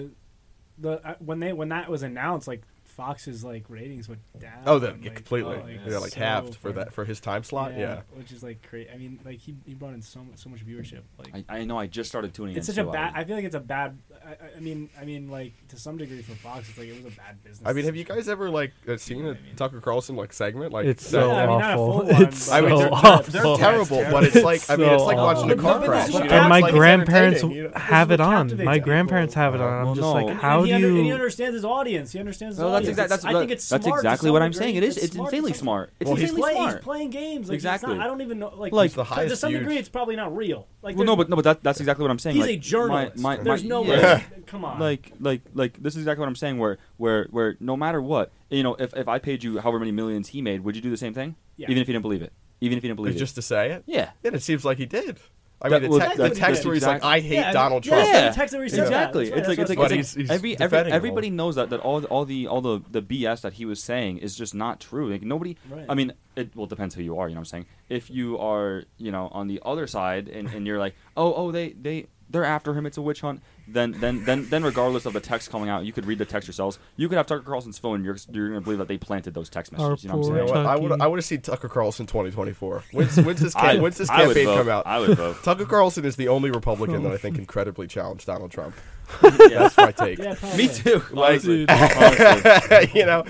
the 0.77 1.07
uh, 1.07 1.15
when 1.25 1.39
they 1.39 1.53
when 1.53 1.69
that 1.69 1.89
was 1.89 2.03
announced, 2.03 2.47
like 2.47 2.61
Fox's 2.95 3.43
like 3.43 3.65
ratings 3.69 4.07
went 4.07 4.21
down. 4.39 4.63
oh, 4.65 4.79
the, 4.79 4.89
like, 4.91 5.15
completely. 5.15 5.55
oh, 5.55 5.61
like, 5.65 5.79
yeah, 5.85 5.97
like 5.97 6.11
so 6.11 6.19
halved 6.19 6.55
for 6.55 6.71
that 6.73 6.93
for 6.93 7.05
his 7.05 7.19
time 7.19 7.43
slot. 7.43 7.77
Yeah. 7.77 8.01
which 8.13 8.31
is 8.31 8.43
like 8.43 8.67
crazy. 8.67 8.89
I 8.89 8.97
mean, 8.97 9.19
like 9.25 9.39
he, 9.39 9.55
he 9.65 9.73
brought 9.73 9.93
in 9.93 10.01
so 10.01 10.23
much, 10.23 10.37
so 10.37 10.49
much 10.49 10.65
viewership. 10.65 11.01
Like 11.17 11.45
I, 11.49 11.59
I 11.59 11.63
know. 11.65 11.77
I 11.77 11.87
just 11.87 12.09
started 12.09 12.33
tuning 12.33 12.55
it's 12.55 12.69
in. 12.69 12.75
such 12.75 12.85
a 12.85 12.89
bad. 12.89 13.13
I- 13.15 13.21
I 13.21 13.23
feel 13.25 13.35
like 13.35 13.45
it's 13.45 13.55
a 13.55 13.59
bad. 13.59 13.97
I, 14.25 14.29
I- 14.31 14.35
I 14.57 14.59
mean, 14.59 14.89
I 14.99 15.03
mean, 15.05 15.29
like 15.29 15.51
to 15.69 15.77
some 15.77 15.97
degree 15.97 16.21
for 16.21 16.33
Fox, 16.35 16.69
it's 16.69 16.77
like 16.77 16.87
it 16.87 17.03
was 17.03 17.13
a 17.13 17.17
bad 17.17 17.43
business. 17.43 17.61
I 17.67 17.73
mean, 17.73 17.85
have 17.85 17.95
you 17.95 18.03
guys 18.03 18.29
ever 18.29 18.49
like 18.49 18.71
uh, 18.87 18.97
seen 18.97 19.25
a 19.25 19.35
Tucker 19.55 19.81
Carlson 19.81 20.15
like 20.15 20.31
segment? 20.31 20.71
Like 20.71 20.85
It's 20.85 21.05
so 21.07 21.31
Yeah, 21.31 21.43
I 21.43 21.47
mean, 21.47 21.61
awful. 21.61 21.87
one, 22.05 22.21
It's 22.23 22.49
but- 22.49 22.55
I 22.55 22.61
mean, 22.61 22.69
so 22.69 22.77
they're, 22.77 22.89
they're, 23.31 23.43
they're 23.43 23.57
terrible, 23.57 24.05
but 24.11 24.23
it's 24.25 24.43
like 24.43 24.69
I 24.69 24.75
mean, 24.77 24.89
it's 24.89 25.03
like 25.03 25.17
watching 25.17 25.51
a 25.51 25.55
car 25.55 25.83
crash. 25.83 26.13
you 26.13 26.19
know? 26.19 26.25
and 26.25 26.49
my 26.49 26.59
like 26.59 26.73
grandparents 26.73 27.41
you 27.43 27.63
know? 27.63 27.71
have 27.75 28.07
This 28.09 28.15
it 28.19 28.21
is 28.21 28.27
what 28.27 28.35
on. 28.35 28.63
My 28.63 28.79
grandparents 28.79 29.33
have 29.33 29.55
it 29.55 29.61
on. 29.61 29.73
I'm 29.73 29.85
Well, 29.85 29.95
just 29.95 30.01
no. 30.01 30.13
like, 30.13 30.27
And- 30.27 30.39
how 30.39 30.59
do 30.59 30.65
he 30.65 30.71
and 30.71 30.83
he 31.05 31.11
understands 31.11 31.55
his 31.55 31.65
audience. 31.65 32.11
He 32.11 32.19
understands 32.19 32.55
his 32.55 32.63
Well, 32.63 32.71
that's 32.73 32.83
audience. 32.87 32.99
exactly 33.11 33.29
I 33.35 33.39
think 33.39 33.51
it's 33.51 33.69
that's 33.69 33.85
smart 33.85 33.99
exactly 33.99 34.31
what 34.31 34.41
I'm 34.41 34.53
saying. 34.53 34.75
It 34.75 34.83
is. 34.83 34.97
It's 34.97 35.05
It's 35.07 35.15
smart 35.15 35.29
to 35.31 35.35
insanely 35.37 35.53
smart. 35.53 35.93
It's 35.99 36.07
Well, 36.07 36.15
he's 36.15 36.29
insanely 36.29 36.53
smart. 36.53 36.73
He's 36.75 36.83
playing 36.83 37.09
games. 37.09 37.49
Exactly. 37.49 37.97
I 37.97 38.07
don't 38.07 38.21
even 38.21 38.39
know. 38.39 38.53
Like, 38.55 38.71
Like- 38.71 38.91
the 38.93 39.03
to- 39.03 39.29
to 39.29 39.35
some 39.35 39.51
degree, 39.51 39.77
it's 39.77 39.89
probably 39.89 40.15
not 40.15 40.35
real. 40.35 40.67
Like, 40.81 40.95
well, 40.97 41.05
no, 41.05 41.15
but 41.15 41.29
no, 41.29 41.35
but 41.37 41.43
that, 41.45 41.63
that's 41.63 41.79
exactly 41.79 42.03
what 42.03 42.11
I'm 42.11 42.19
saying. 42.19 42.35
he's 42.35 42.45
a 42.45 42.57
journalist. 42.57 43.17
My, 43.17 43.37
my, 43.37 43.43
there's 43.43 43.63
my, 43.63 43.69
no 43.69 43.83
yeah. 44.19 44.23
Come 44.47 44.65
on. 44.65 44.79
Like, 44.79 45.11
like, 45.19 45.41
like, 45.53 45.81
this 45.81 45.93
is 45.93 45.99
exactly 46.01 46.21
what 46.21 46.27
I'm 46.29 46.35
saying. 46.35 46.57
Where, 46.57 46.77
where, 46.97 47.27
where, 47.31 47.55
no 47.59 47.75
matter 47.77 48.01
what, 48.01 48.31
you 48.49 48.63
know, 48.63 48.75
if, 48.75 48.93
if 48.95 49.07
I 49.07 49.19
paid 49.19 49.43
you 49.43 49.59
however 49.59 49.79
many 49.79 49.91
millions 49.91 50.29
he 50.29 50.41
made, 50.41 50.63
would 50.63 50.75
you 50.75 50.81
do 50.81 50.89
the 50.89 50.97
same 50.97 51.13
thing? 51.13 51.35
Yeah. 51.57 51.67
Even 51.69 51.81
if 51.81 51.87
you 51.87 51.93
didn't 51.93 52.03
believe 52.03 52.21
it. 52.21 52.33
Even 52.61 52.77
if 52.77 52.83
you 52.83 52.87
didn't 52.89 52.97
believe 52.97 53.11
It's 53.13 53.17
it. 53.21 53.25
just 53.25 53.35
to 53.35 53.41
say 53.41 53.71
it. 53.71 53.83
yeah. 53.87 54.11
Yeah, 54.23 54.31
it 54.33 54.41
seems 54.41 54.63
like 54.65 54.77
he 54.77 54.85
did. 54.85 55.19
I 55.61 55.69
That- 55.69 55.81
mean, 55.81 55.91
well, 55.91 55.99
the, 55.99 56.05
te- 56.09 56.15
that's- 56.17 56.29
the 56.33 56.39
text 56.39 56.65
where 56.65 56.73
he's 56.73 56.85
like, 56.85 57.03
"I 57.05 57.21
hate 57.21 57.31
Yeah, 57.35 57.53
Donald 57.53 57.85
yeah, 57.85 57.93
Trump." 57.93 58.07
yeah. 58.09 58.29
the 58.29 58.35
text 58.35 58.53
where 58.53 58.63
he 58.63 58.69
said 58.69 58.79
that. 58.79 58.85
exactly. 58.87 59.29
That's 59.29 59.39
It's 59.39 59.47
like 59.47 59.59
it's 59.59 59.69
like, 59.69 59.77
But 59.77 59.91
it's 59.93 60.13
like 60.15 60.21
he's 60.23 60.29
every 60.31 60.59
every 60.59 60.77
everybody 60.91 61.27
him. 61.27 61.37
knows 61.37 61.55
that 61.55 61.69
that 61.69 61.79
all 61.79 62.03
all 62.05 62.25
the 62.25 62.47
all 62.47 62.59
the 62.59 62.81
the 62.91 63.01
BS 63.01 63.41
that 63.41 63.53
he 63.53 63.63
was 63.63 63.81
saying 63.81 64.17
is 64.17 64.35
just 64.35 64.53
not 64.53 64.81
true. 64.81 65.09
Like 65.09 65.21
nobody. 65.21 65.55
Right. 65.69 65.85
I 65.87 65.93
mean, 65.95 66.11
it 66.35 66.53
well 66.53 66.65
depends 66.65 66.95
who 66.95 67.01
you 67.01 67.17
are. 67.17 67.29
You 67.29 67.35
know 67.35 67.39
what 67.39 67.53
I'm 67.53 67.63
saying? 67.63 67.65
If 67.87 68.09
you 68.09 68.37
are 68.39 68.83
you 68.97 69.11
know 69.11 69.29
on 69.31 69.47
the 69.47 69.61
other 69.63 69.87
side 69.87 70.27
and, 70.27 70.49
and 70.49 70.67
you're 70.67 70.79
like, 70.79 70.95
oh 71.15 71.33
oh 71.33 71.51
they 71.53 71.69
they 71.69 72.07
they're 72.29 72.43
after 72.43 72.73
him. 72.73 72.85
It's 72.85 72.97
a 72.97 73.01
witch 73.01 73.21
hunt. 73.21 73.41
Then 73.67 73.91
then 73.93 74.25
then 74.25 74.47
then 74.49 74.63
regardless 74.63 75.05
of 75.05 75.13
the 75.13 75.19
text 75.19 75.49
coming 75.49 75.69
out, 75.69 75.85
you 75.85 75.93
could 75.93 76.05
read 76.05 76.17
the 76.17 76.25
text 76.25 76.47
yourselves. 76.47 76.79
You 76.97 77.07
could 77.09 77.17
have 77.17 77.25
Tucker 77.27 77.43
Carlson's 77.43 77.77
phone. 77.79 77.95
and 77.95 78.05
You're 78.05 78.17
you're 78.31 78.49
gonna 78.49 78.61
believe 78.61 78.79
that 78.79 78.87
they 78.87 78.97
planted 78.97 79.33
those 79.33 79.49
text 79.49 79.71
messages. 79.71 80.03
You 80.03 80.09
know 80.09 80.17
what 80.17 80.25
I'm 80.27 80.33
You 80.35 80.39
know 80.41 80.47
saying? 80.47 80.63
what? 80.63 80.65
I 80.65 80.75
would 80.75 81.01
I 81.01 81.07
would 81.07 81.19
have 81.19 81.25
seen 81.25 81.41
Tucker 81.41 81.69
Carlson 81.69 82.05
2024. 82.05 82.83
When's, 82.91 83.17
when's 83.21 83.39
this, 83.39 83.55
I- 83.55 83.77
when's 83.79 83.97
this 83.97 84.09
I 84.09 84.25
campaign 84.25 84.45
come 84.45 84.69
out? 84.69 84.85
I 84.85 84.99
would 84.99 85.17
vote. 85.17 85.37
Tucker 85.43 85.65
Carlson 85.65 86.03
is 86.05 86.15
the 86.17 86.27
only 86.27 86.51
Republican 86.51 87.03
that 87.03 87.11
I 87.11 87.17
think 87.17 87.35
can 87.35 87.45
credibly 87.45 87.87
challenge 87.87 88.25
Donald 88.25 88.51
Trump. 88.51 88.75
Yeah. 89.23 89.67
That's 89.69 89.77
my 89.77 89.91
take. 89.91 90.17
Yeah. 90.17 90.35
Me 90.57 90.67
too, 90.69 91.03
Like, 91.11 91.31
honestly. 91.45 91.65
Honestly. 91.69 92.91
you 92.99 93.05
know. 93.05 93.23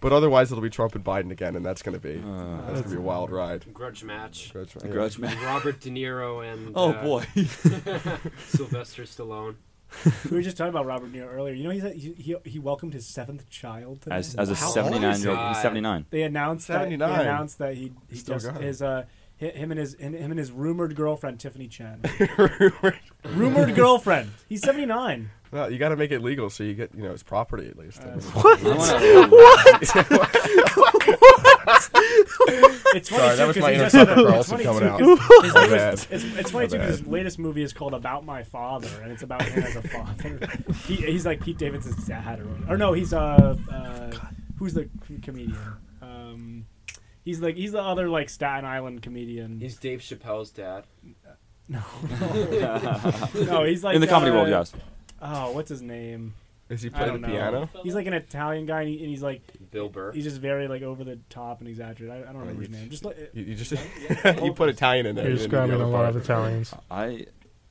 But 0.00 0.12
otherwise, 0.12 0.50
it'll 0.50 0.62
be 0.62 0.70
Trump 0.70 0.94
and 0.94 1.04
Biden 1.04 1.30
again, 1.30 1.56
and 1.56 1.64
that's 1.64 1.82
going 1.82 1.92
to 1.92 2.00
be 2.00 2.18
Uh, 2.24 2.56
that's 2.66 2.80
going 2.80 2.82
to 2.84 2.88
be 2.90 2.96
a 2.96 3.00
wild 3.00 3.30
ride. 3.30 3.66
Grudge 3.74 4.02
match. 4.02 4.50
Grudge, 4.52 4.74
A 4.82 4.88
grudge 4.88 5.18
match. 5.18 5.36
Robert 5.44 5.78
De 5.80 5.90
Niro 5.90 6.42
and 6.50 6.72
Oh, 6.74 6.90
uh, 6.92 7.02
boy. 7.04 7.24
Sylvester 8.48 9.02
Stallone. 9.04 9.56
we 10.30 10.36
were 10.36 10.42
just 10.42 10.56
talking 10.56 10.70
about 10.70 10.86
Robert 10.86 11.12
De 11.12 11.18
Niro 11.18 11.32
earlier. 11.32 11.52
You 11.54 11.64
know, 11.64 11.70
he's, 11.70 11.82
he 11.82 12.12
he 12.16 12.36
he 12.44 12.58
welcomed 12.58 12.94
his 12.94 13.06
seventh 13.06 13.48
child 13.50 14.02
today. 14.02 14.16
As- 14.16 14.34
as 14.36 14.48
a 14.50 14.56
79 14.56 15.20
year 15.20 15.30
old- 15.30 15.48
he's 15.48 15.60
79. 15.62 16.06
They 16.10 16.22
announced 16.22 16.68
that 16.68 16.88
he 16.88 16.94
79. 16.96 17.20
announced 17.20 17.58
that 17.58 17.74
he 17.74 17.92
he 18.08 18.16
Still 18.16 18.36
just 18.36 18.52
got 18.52 18.62
his 18.62 18.80
uh 18.82 19.04
him 19.36 19.70
and 19.70 19.80
his 19.80 19.94
him 19.94 20.14
and 20.14 20.38
his 20.38 20.52
rumored 20.52 20.94
girlfriend 20.94 21.40
Tiffany 21.40 21.66
Chen. 21.66 22.00
rumored 23.24 23.74
girlfriend. 23.74 24.30
He's 24.48 24.62
seventy 24.62 24.86
nine. 24.86 25.30
Well, 25.52 25.70
you 25.70 25.78
got 25.78 25.88
to 25.88 25.96
make 25.96 26.12
it 26.12 26.22
legal 26.22 26.48
so 26.50 26.62
you 26.64 26.74
get 26.74 26.94
you 26.94 27.02
know 27.02 27.10
it's 27.12 27.22
property 27.24 27.66
at 27.68 27.76
least. 27.76 28.02
What? 28.34 28.60
It's 32.92 33.08
funny 33.08 33.20
Sorry, 33.22 33.30
too, 33.30 33.36
that 33.36 33.46
was 33.46 33.56
'cause 33.56 33.62
my 33.62 33.68
he 33.70 33.74
inner 33.76 33.84
just- 33.88 33.94
Tucker 33.94 34.20
it's 34.20 34.30
Carlson 34.30 34.58
funny, 34.58 34.64
coming 34.64 34.80
too, 34.98 35.12
out. 35.12 35.18
'cause 35.18 35.44
his 35.44 35.54
My 35.54 35.66
latest- 35.66 36.08
It's, 36.10 36.24
it's 36.24 36.50
funny 36.50 36.64
My 36.64 36.68
too 36.70 36.76
because 36.78 36.88
his 36.88 37.00
bad. 37.02 37.12
latest 37.12 37.38
movie 37.38 37.62
is 37.62 37.72
called 37.72 37.94
About 37.94 38.24
My 38.24 38.42
Father, 38.42 38.88
and 39.02 39.12
it's 39.12 39.22
about 39.22 39.42
him 39.42 39.62
as 39.62 39.76
a 39.76 39.82
father. 39.82 40.48
he, 40.86 40.96
he's 40.96 41.24
like 41.26 41.40
Pete 41.40 41.58
Davidson's 41.58 42.04
dad, 42.06 42.40
or, 42.40 42.74
or 42.74 42.76
no, 42.76 42.92
he's 42.92 43.12
uh, 43.12 43.56
uh 43.72 44.10
who's 44.58 44.74
the 44.74 44.88
com- 45.06 45.20
comedian? 45.20 45.56
Um, 46.02 46.66
he's 47.24 47.40
like 47.40 47.54
he's 47.56 47.72
the 47.72 47.82
other 47.82 48.08
like 48.08 48.28
Staten 48.28 48.64
Island 48.64 49.02
comedian. 49.02 49.60
He's 49.60 49.76
Dave 49.76 50.00
Chappelle's 50.00 50.50
dad. 50.50 50.84
No, 51.68 51.80
no, 53.34 53.64
he's 53.64 53.84
like 53.84 53.94
In 53.94 54.00
the 54.00 54.08
comedy 54.08 54.32
uh, 54.32 54.34
world, 54.34 54.48
yes. 54.48 54.72
Oh, 55.22 55.52
what's 55.52 55.68
his 55.68 55.82
name? 55.82 56.34
Does 56.68 56.82
he 56.82 56.88
I 56.88 56.92
play 56.92 57.06
don't 57.06 57.20
the 57.20 57.26
know. 57.28 57.34
piano? 57.34 57.68
He's 57.82 57.96
like 57.96 58.06
an 58.06 58.12
Italian 58.12 58.64
guy, 58.64 58.82
and, 58.82 58.88
he, 58.88 58.98
and 59.00 59.08
he's 59.08 59.22
like 59.22 59.42
Bill 59.72 59.88
Burr. 59.88 60.12
He's 60.12 60.22
just 60.24 60.38
very 60.40 60.68
like 60.68 60.82
over 60.82 61.02
the 61.02 61.18
top 61.28 61.58
and 61.60 61.68
exaggerated. 61.68 62.16
I, 62.16 62.30
I 62.30 62.32
don't 62.32 62.42
remember 62.42 62.62
his 62.62 62.70
name. 62.70 62.88
Just 62.90 63.04
like 63.04 63.16
You, 63.34 63.42
you 63.42 63.54
just 63.56 63.72
you 64.42 64.52
put 64.52 64.68
Italian 64.68 65.06
in 65.06 65.16
there. 65.16 65.24
You're 65.24 65.32
you 65.32 65.38
the 65.38 65.42
describing 65.48 65.80
a 65.80 65.86
lot 65.88 66.04
part. 66.04 66.16
of 66.16 66.22
Italians. 66.22 66.72
I 66.88 67.26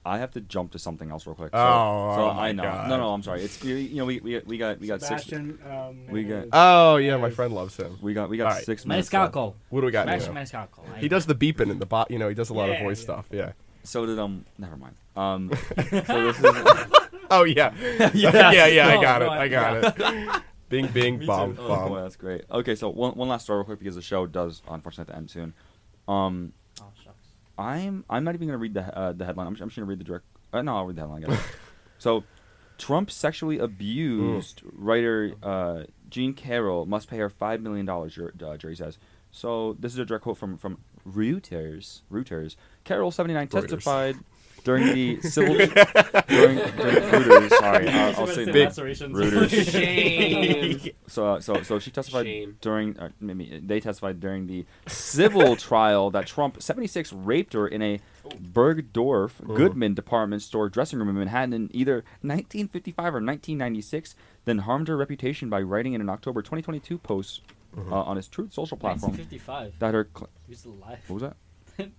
I 0.06 0.18
have 0.18 0.32
to 0.32 0.42
jump 0.42 0.72
to 0.74 0.80
something 0.80 1.12
else 1.12 1.26
real 1.26 1.36
quick. 1.36 1.52
So, 1.54 1.58
Oh, 1.58 2.14
so 2.16 2.22
oh 2.24 2.30
I 2.30 2.34
my 2.36 2.52
know. 2.52 2.64
God. 2.64 2.90
No, 2.90 2.98
no, 2.98 3.14
I'm 3.14 3.24
sorry. 3.24 3.42
It's 3.44 3.64
you 3.64 3.76
you 3.76 3.96
know 3.96 4.06
we 4.06 4.20
we, 4.20 4.40
we 4.40 4.58
got 4.58 4.80
we 4.80 4.88
got 4.88 5.02
Sebastian, 5.02 5.60
six. 5.60 5.70
um, 5.72 6.08
we 6.08 6.24
got. 6.26 6.48
Oh 6.52 6.98
yeah, 6.98 7.16
my 7.16 7.30
friend 7.30 7.54
loves 7.56 7.78
him. 7.78 7.98
We 8.02 8.14
got 8.14 8.30
we 8.30 8.36
got 8.36 8.48
All 8.48 8.54
right. 8.56 8.66
six 8.66 8.86
minutes. 8.86 9.14
left. 9.14 9.34
Maniscalco. 9.34 9.54
What 9.70 9.80
do 9.80 9.86
we 9.86 9.92
got? 9.94 10.08
Smash 10.08 10.22
Nino? 10.28 10.34
Maniscalco. 10.42 10.98
He 10.98 11.08
does 11.08 11.26
the 11.26 11.36
beeping 11.36 11.72
in 11.72 11.80
the 11.80 11.86
bot. 11.86 12.12
You 12.12 12.20
know, 12.20 12.28
he 12.28 12.36
does 12.36 12.50
a 12.50 12.54
lot 12.54 12.70
of 12.70 12.80
voice 12.80 13.00
yeah. 13.00 13.04
stuff. 13.04 13.26
Yeah. 13.32 13.52
So 13.84 14.06
did 14.06 14.20
um. 14.20 14.46
Never 14.58 14.76
mind. 14.76 14.96
Um. 15.16 15.52
so 16.06 16.32
this 16.34 16.40
is. 16.40 16.90
Oh 17.32 17.44
yeah. 17.44 17.74
Yeah. 18.14 18.52
yeah, 18.52 18.66
yeah. 18.68 18.88
I 18.88 19.02
got 19.02 19.22
no, 19.22 19.28
it. 19.28 19.30
I- 19.30 19.42
I 19.44 19.48
got 19.48 20.00
yeah. 20.00 20.36
it. 20.38 20.44
Bing, 20.70 20.88
bing, 20.88 21.18
Me 21.20 21.26
bomb. 21.26 21.58
Oh, 21.60 21.68
bomb. 21.68 21.90
boy, 21.90 22.02
that's 22.02 22.16
great. 22.16 22.44
Okay, 22.52 22.76
so 22.76 22.90
one, 22.90 23.14
one 23.14 23.28
last 23.28 23.44
story 23.44 23.58
real 23.58 23.66
quick 23.66 23.80
because 23.80 23.96
the 23.96 24.04
show 24.04 24.28
does 24.28 24.62
unfortunately 24.70 25.12
have 25.12 25.16
to 25.16 25.18
end 25.18 25.32
soon. 25.32 25.54
Um, 26.08 26.54
Oh 26.80 26.86
shucks. 27.04 27.18
I'm 27.58 28.06
I'm 28.10 28.24
not 28.24 28.36
even 28.36 28.48
gonna 28.48 28.58
read 28.60 28.74
the 28.76 28.98
uh, 28.98 29.14
the 29.14 29.26
headline. 29.26 29.48
I'm, 29.48 29.54
just- 29.54 29.62
I'm 29.64 29.70
just 29.70 29.78
gonna 29.78 29.88
read 29.88 30.00
the 30.00 30.04
direct. 30.04 30.26
Uh, 30.54 30.62
no, 30.62 30.78
I'll 30.78 30.86
read 30.86 30.96
the 30.96 31.02
headline. 31.02 31.22
Guys. 31.24 31.40
so, 31.98 32.24
Trump 32.78 33.12
sexually 33.12 33.58
abused 33.60 34.62
writer 34.74 35.34
uh, 35.44 35.84
Jean 36.10 36.34
Carroll 36.34 36.86
must 36.86 37.10
pay 37.10 37.18
her 37.18 37.30
five 37.30 37.62
million 37.62 37.86
dollars. 37.86 38.18
Uh, 38.18 38.58
jury 38.58 38.76
says. 38.76 38.98
So 39.32 39.76
this 39.80 39.94
is 39.94 40.00
a 40.00 40.06
direct 40.06 40.24
quote 40.24 40.38
from 40.38 40.58
from 40.58 40.80
Reuters. 41.08 42.02
Reuters. 42.12 42.56
Carroll, 42.84 43.12
79, 43.12 43.48
testified 43.48 44.16
during 44.64 44.86
the 44.94 45.22
civil 45.27 45.56
during, 45.56 45.68
during 46.27 46.57
Reuters. 46.57 47.49
Sorry, 47.60 47.88
I'll, 47.90 48.15
I'll 48.22 48.27
say 48.27 48.45
Big- 48.45 48.53
big. 48.53 48.69
Reuters. 48.69 49.72
Shame. 49.72 50.91
So, 51.07 51.27
uh, 51.34 51.40
so, 51.41 51.61
so 51.64 51.80
she 51.80 51.91
testified 51.91 52.26
Shame. 52.26 52.57
during. 52.61 52.98
Uh, 52.99 53.10
maybe 53.19 53.61
they 53.64 53.80
testified 53.80 54.19
during 54.19 54.48
the 54.48 54.65
civil 54.88 55.56
trial 55.56 56.11
that 56.11 56.27
Trump, 56.27 56.61
76, 56.61 57.11
raped 57.14 57.53
her 57.53 57.68
in 57.68 57.81
a 57.81 57.99
Bergdorf 58.53 59.31
Goodman 59.56 59.94
department 59.94 60.41
store 60.41 60.69
dressing 60.69 60.99
room 60.99 61.10
in 61.10 61.15
Manhattan 61.15 61.53
in 61.53 61.69
either 61.73 61.95
1955 62.22 63.03
or 63.06 63.06
1996. 63.18 64.15
Then 64.45 64.60
harmed 64.60 64.88
her 64.88 64.98
reputation 64.98 65.49
by 65.49 65.61
writing 65.61 65.94
in 65.94 66.02
an 66.02 66.10
October 66.10 66.41
2022 66.41 66.98
post 66.98 67.41
uh, 67.77 67.94
on 68.02 68.15
his 68.15 68.27
Truth 68.27 68.53
Social 68.53 68.77
platform 68.77 69.11
1955. 69.14 69.80
that 69.80 69.94
her. 69.94 70.07
Cl- 70.15 70.30
He 70.48 70.52
was 70.53 70.65
alive. 70.65 70.99
what 71.07 71.14
was 71.15 71.22
that? 71.23 71.36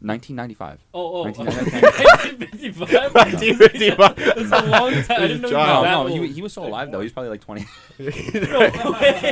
1995. 0.01 0.81
Oh, 0.94 1.12
oh, 1.12 1.23
1995. 1.23 3.15
1955. 3.15 4.16
That's 4.51 4.52
a 4.52 4.66
long 4.69 4.93
time. 5.02 5.23
I 5.23 5.27
didn't 5.27 5.43
know 5.43 5.48
he 5.48 5.55
was 5.55 5.66
No, 5.66 5.82
that 5.82 5.90
no, 5.90 6.02
old. 6.02 6.11
he, 6.11 6.27
he 6.28 6.43
was 6.43 6.52
still 6.52 6.66
alive 6.66 6.90
though. 6.90 7.01
He 7.01 7.05
was 7.05 7.12
probably 7.12 7.31
like 7.31 7.40
20. 7.40 7.66
No, 7.98 8.07
wait. 8.09 8.20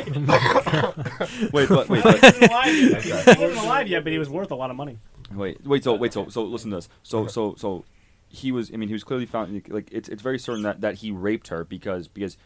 wait, 1.52 1.68
but 1.68 1.88
wait, 1.88 2.02
but 2.02 2.22
wasn't 2.22 2.42
alive 2.50 2.74
yet. 2.74 3.02
He 3.02 3.10
wasn't 3.12 3.64
alive 3.64 3.88
yet, 3.88 4.02
but 4.04 4.12
he 4.12 4.18
was 4.18 4.28
worth 4.28 4.50
a 4.50 4.54
lot 4.54 4.70
of 4.70 4.76
money. 4.76 4.98
Wait, 5.32 5.64
wait. 5.66 5.84
So, 5.84 5.94
wait. 5.94 6.12
So, 6.12 6.28
so 6.28 6.42
listen 6.44 6.70
to 6.70 6.76
this. 6.76 6.88
So, 7.02 7.26
so, 7.26 7.54
so, 7.56 7.84
he 8.28 8.52
was. 8.52 8.70
I 8.72 8.76
mean, 8.76 8.88
he 8.88 8.94
was 8.94 9.04
clearly 9.04 9.26
found. 9.26 9.62
Like, 9.68 9.88
it's 9.92 10.08
it's 10.08 10.22
very 10.22 10.38
certain 10.38 10.62
that 10.62 10.80
that 10.80 10.96
he 10.96 11.10
raped 11.10 11.48
her 11.48 11.64
because 11.64 12.08
because, 12.08 12.36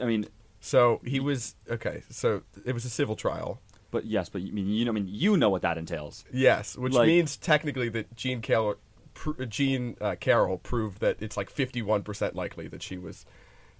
I 0.00 0.04
mean, 0.04 0.26
So 0.60 1.00
he 1.04 1.20
was 1.20 1.54
okay. 1.70 2.02
So 2.10 2.42
it 2.64 2.72
was 2.72 2.84
a 2.84 2.90
civil 2.90 3.16
trial. 3.16 3.60
But 3.92 4.04
yes, 4.06 4.28
but 4.28 4.42
you 4.42 4.48
I 4.48 4.54
mean 4.54 4.66
you 4.68 4.84
know 4.84 4.90
I 4.90 4.94
mean 4.94 5.06
you 5.08 5.36
know 5.36 5.48
what 5.50 5.62
that 5.62 5.78
entails. 5.78 6.24
Yes, 6.32 6.76
which 6.76 6.92
Like- 6.94 7.06
means 7.06 7.36
technically 7.36 7.88
that 7.90 8.16
Jean 8.16 8.40
Carroll, 8.40 8.74
pr- 9.14 9.44
Jean 9.44 9.96
uh, 10.00 10.16
Carroll 10.18 10.58
proved 10.58 11.00
that 11.00 11.18
it's 11.20 11.36
like 11.36 11.48
fifty-one 11.50 12.02
percent 12.02 12.34
likely 12.34 12.66
that 12.66 12.82
she 12.82 12.98
was 12.98 13.24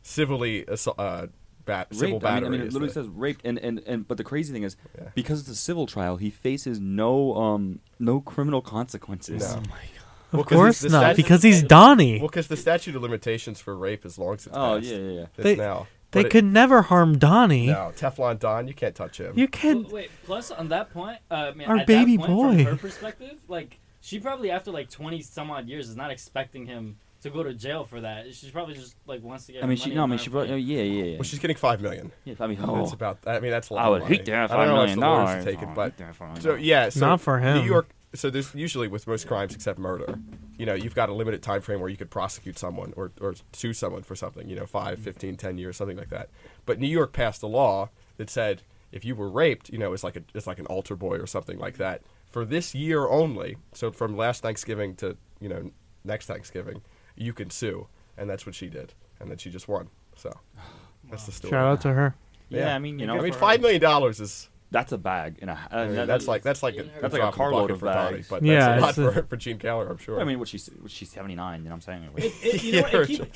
civilly 0.02 0.64
assault, 0.66 0.98
uh, 0.98 1.26
bat- 1.64 1.88
civil 1.94 2.18
raped. 2.20 2.24
I 2.26 2.34
mean, 2.36 2.44
I 2.44 2.48
mean, 2.50 2.60
it 2.60 2.66
is 2.68 2.74
literally 2.74 2.92
the- 2.92 3.00
says 3.02 3.08
raped, 3.08 3.44
and, 3.44 3.58
and, 3.58 3.80
and 3.86 4.06
but 4.06 4.16
the 4.18 4.24
crazy 4.24 4.52
thing 4.52 4.62
is, 4.64 4.76
Yeah. 4.98 5.08
because 5.14 5.40
it's 5.40 5.48
a 5.48 5.54
civil 5.56 5.86
trial, 5.86 6.16
he 6.16 6.30
faces 6.30 6.80
no 6.80 7.34
um 7.36 7.80
no 7.98 8.20
criminal 8.20 8.60
consequences. 8.62 9.42
No. 9.42 9.54
Oh 9.58 9.60
my 9.70 9.76
god. 9.76 9.88
Of 10.32 10.38
Well, 10.38 10.44
'cause 10.44 10.56
course 10.56 10.82
not, 10.84 10.88
statute- 11.00 11.16
because 11.16 11.42
he's 11.42 11.62
Donnie. 11.62 12.18
Well, 12.18 12.28
because 12.28 12.48
the 12.48 12.56
statute 12.56 12.96
of 12.96 13.02
limitations 13.02 13.60
for 13.60 13.76
rape 13.76 14.06
is 14.06 14.16
long 14.18 14.38
since 14.38 14.56
Oh, 14.56 14.76
passed. 14.80 14.86
yeah, 14.90 14.96
yeah, 14.96 15.10
yeah. 15.12 15.20
It's 15.34 15.36
They, 15.44 15.56
now. 15.56 15.86
They 16.12 16.20
But 16.22 16.26
it- 16.26 16.30
could 16.30 16.44
never 16.44 16.82
harm 16.82 17.18
Donnie. 17.18 17.66
No, 17.66 17.92
Teflon 17.96 18.38
Don, 18.38 18.68
you 18.68 18.74
can't 18.74 18.94
touch 18.94 19.18
him. 19.18 19.32
You 19.36 19.48
can't. 19.48 19.90
Wait, 19.90 20.10
plus 20.24 20.50
on 20.50 20.68
that 20.68 20.90
point, 20.92 21.18
uh, 21.30 21.52
man, 21.56 21.68
Our 21.68 21.76
at 21.78 21.86
baby 21.86 22.16
that 22.16 22.26
point, 22.26 22.32
boy. 22.58 22.64
From 22.64 22.72
her 22.72 22.76
perspective, 22.76 23.36
like 23.48 23.78
she 24.00 24.20
probably 24.20 24.50
after 24.50 24.70
like 24.70 24.88
twenty 24.90 25.20
some 25.22 25.50
odd 25.50 25.68
years 25.68 25.88
is 25.88 25.96
not 25.96 26.10
expecting 26.10 26.66
him 26.66 26.96
to 27.22 27.30
go 27.30 27.42
to 27.44 27.54
jail 27.54 27.84
for 27.84 28.00
that. 28.00 28.34
She's 28.34 28.50
probably 28.50 28.74
just 28.74 28.96
like 29.06 29.22
wants 29.22 29.46
to 29.46 29.52
get. 29.52 29.58
I 29.58 29.62
her 29.62 29.68
mean, 29.68 29.76
she 29.76 29.90
money 29.90 29.94
no, 29.94 30.00
I 30.00 30.04
and 30.04 30.10
mean, 30.10 30.18
her 30.18 30.24
she 30.24 30.30
brought, 30.30 30.48
money. 30.48 30.60
yeah, 30.62 30.82
yeah, 30.82 31.04
yeah. 31.04 31.12
Well, 31.14 31.22
she's 31.22 31.38
getting 31.38 31.56
five 31.56 31.80
million. 31.80 32.10
yeah, 32.24 32.34
I 32.40 32.46
mean, 32.48 32.58
Oh. 32.62 32.74
oh, 32.74 32.78
That's 32.80 32.92
about. 32.94 33.18
I 33.26 33.38
mean, 33.40 33.50
that's 33.52 33.70
a 33.70 33.74
lot 33.74 33.84
I 33.84 33.86
of 33.86 33.92
would 33.92 34.02
money. 34.02 34.16
hate 34.16 34.24
to 34.26 34.32
have 34.34 34.50
I 34.50 34.64
don't 34.66 34.66
$5 34.66 34.68
how 34.74 34.76
much 34.86 34.94
the 34.94 35.00
lawyers 35.00 35.28
dollars. 35.30 35.46
are 35.46 35.50
taking, 35.50 35.68
Oh, 35.68 35.72
but 35.74 35.80
I'd 35.82 35.84
hate 35.92 35.98
to 35.98 36.04
have 36.06 36.18
$5 36.18 36.20
million 36.20 36.40
so 36.42 36.54
yeah, 36.56 36.88
so 36.88 37.00
Not 37.00 37.20
for 37.20 37.38
him. 37.38 37.58
New 37.58 37.64
York. 37.64 37.88
So 38.14 38.28
there's 38.30 38.54
usually 38.54 38.88
with 38.88 39.06
most 39.06 39.26
crimes 39.26 39.54
except 39.54 39.78
murder, 39.78 40.18
you 40.58 40.66
know, 40.66 40.74
you've 40.74 40.94
got 40.94 41.08
a 41.08 41.14
limited 41.14 41.42
time 41.42 41.62
frame 41.62 41.80
where 41.80 41.88
you 41.88 41.96
could 41.96 42.10
prosecute 42.10 42.58
someone 42.58 42.92
or, 42.96 43.10
or 43.20 43.34
sue 43.52 43.72
someone 43.72 44.02
for 44.02 44.14
something, 44.14 44.48
you 44.48 44.56
know, 44.56 44.66
5, 44.66 44.94
mm-hmm. 44.94 45.02
15, 45.02 45.36
10 45.36 45.58
years, 45.58 45.76
something 45.76 45.96
like 45.96 46.10
that. 46.10 46.28
But 46.66 46.78
New 46.78 46.88
York 46.88 47.12
passed 47.12 47.42
a 47.42 47.46
law 47.46 47.88
that 48.18 48.28
said 48.28 48.62
if 48.92 49.04
you 49.04 49.14
were 49.14 49.30
raped, 49.30 49.70
you 49.70 49.78
know, 49.78 49.92
it's 49.92 50.04
like 50.04 50.16
a 50.16 50.22
it's 50.34 50.46
like 50.46 50.58
an 50.58 50.66
altar 50.66 50.94
boy 50.94 51.16
or 51.16 51.26
something 51.26 51.58
like 51.58 51.78
that 51.78 52.02
for 52.30 52.44
this 52.44 52.74
year 52.74 53.08
only. 53.08 53.56
So 53.72 53.90
from 53.90 54.16
last 54.16 54.42
Thanksgiving 54.42 54.94
to 54.96 55.16
you 55.40 55.48
know 55.48 55.70
next 56.04 56.26
Thanksgiving, 56.26 56.82
you 57.16 57.32
can 57.32 57.50
sue, 57.50 57.88
and 58.16 58.28
that's 58.28 58.44
what 58.44 58.54
she 58.54 58.68
did, 58.68 58.94
and 59.18 59.30
then 59.30 59.38
she 59.38 59.50
just 59.50 59.66
won. 59.66 59.88
So 60.14 60.32
that's 61.10 61.24
the 61.24 61.32
story. 61.32 61.50
Shout 61.50 61.66
out 61.66 61.80
to 61.82 61.92
her. 61.92 62.14
Yeah, 62.50 62.74
I 62.74 62.78
mean, 62.78 62.98
you 62.98 63.06
know, 63.06 63.16
I 63.16 63.20
mean, 63.22 63.32
five 63.32 63.62
million 63.62 63.80
dollars 63.80 64.20
is 64.20 64.50
that's 64.72 64.90
a 64.92 64.98
bag 64.98 65.38
and 65.40 65.50
a. 65.50 65.52
Uh, 65.52 65.76
I 65.76 65.86
mean, 65.86 65.94
that- 65.96 66.06
that's 66.08 66.26
like 66.26 66.42
that's 66.42 66.62
like 66.62 66.76
a, 66.76 66.82
that's 67.00 67.12
like 67.12 67.12
a 67.14 67.16
drop 67.16 67.24
in 67.24 67.30
the 67.30 67.36
carload 67.36 67.62
bucket 67.62 67.70
of 67.74 67.78
for 67.80 67.86
Donnie, 67.86 68.16
bags. 68.16 68.28
but 68.28 68.42
Yeah, 68.42 68.78
that's 68.80 68.98
a 68.98 69.02
lot 69.02 69.08
it's 69.10 69.16
for, 69.20 69.26
for 69.28 69.36
Jean 69.36 69.58
Carroll, 69.58 69.88
I'm 69.88 69.98
sure. 69.98 70.20
I 70.20 70.24
mean, 70.24 70.38
what 70.38 70.48
she's 70.48 70.68
she's 70.88 71.10
seventy 71.10 71.34
nine. 71.36 71.60
You 71.62 71.68
know 71.70 71.76
what 71.76 71.88
I'm 71.88 72.02
saying? 72.02 72.08
It, 72.16 72.32
it, 72.54 72.62
you 72.64 72.72
know, 72.76 72.82
what, 72.82 72.92
Yeah, 72.92 73.00
it 73.00 73.06
keep, 73.06 73.32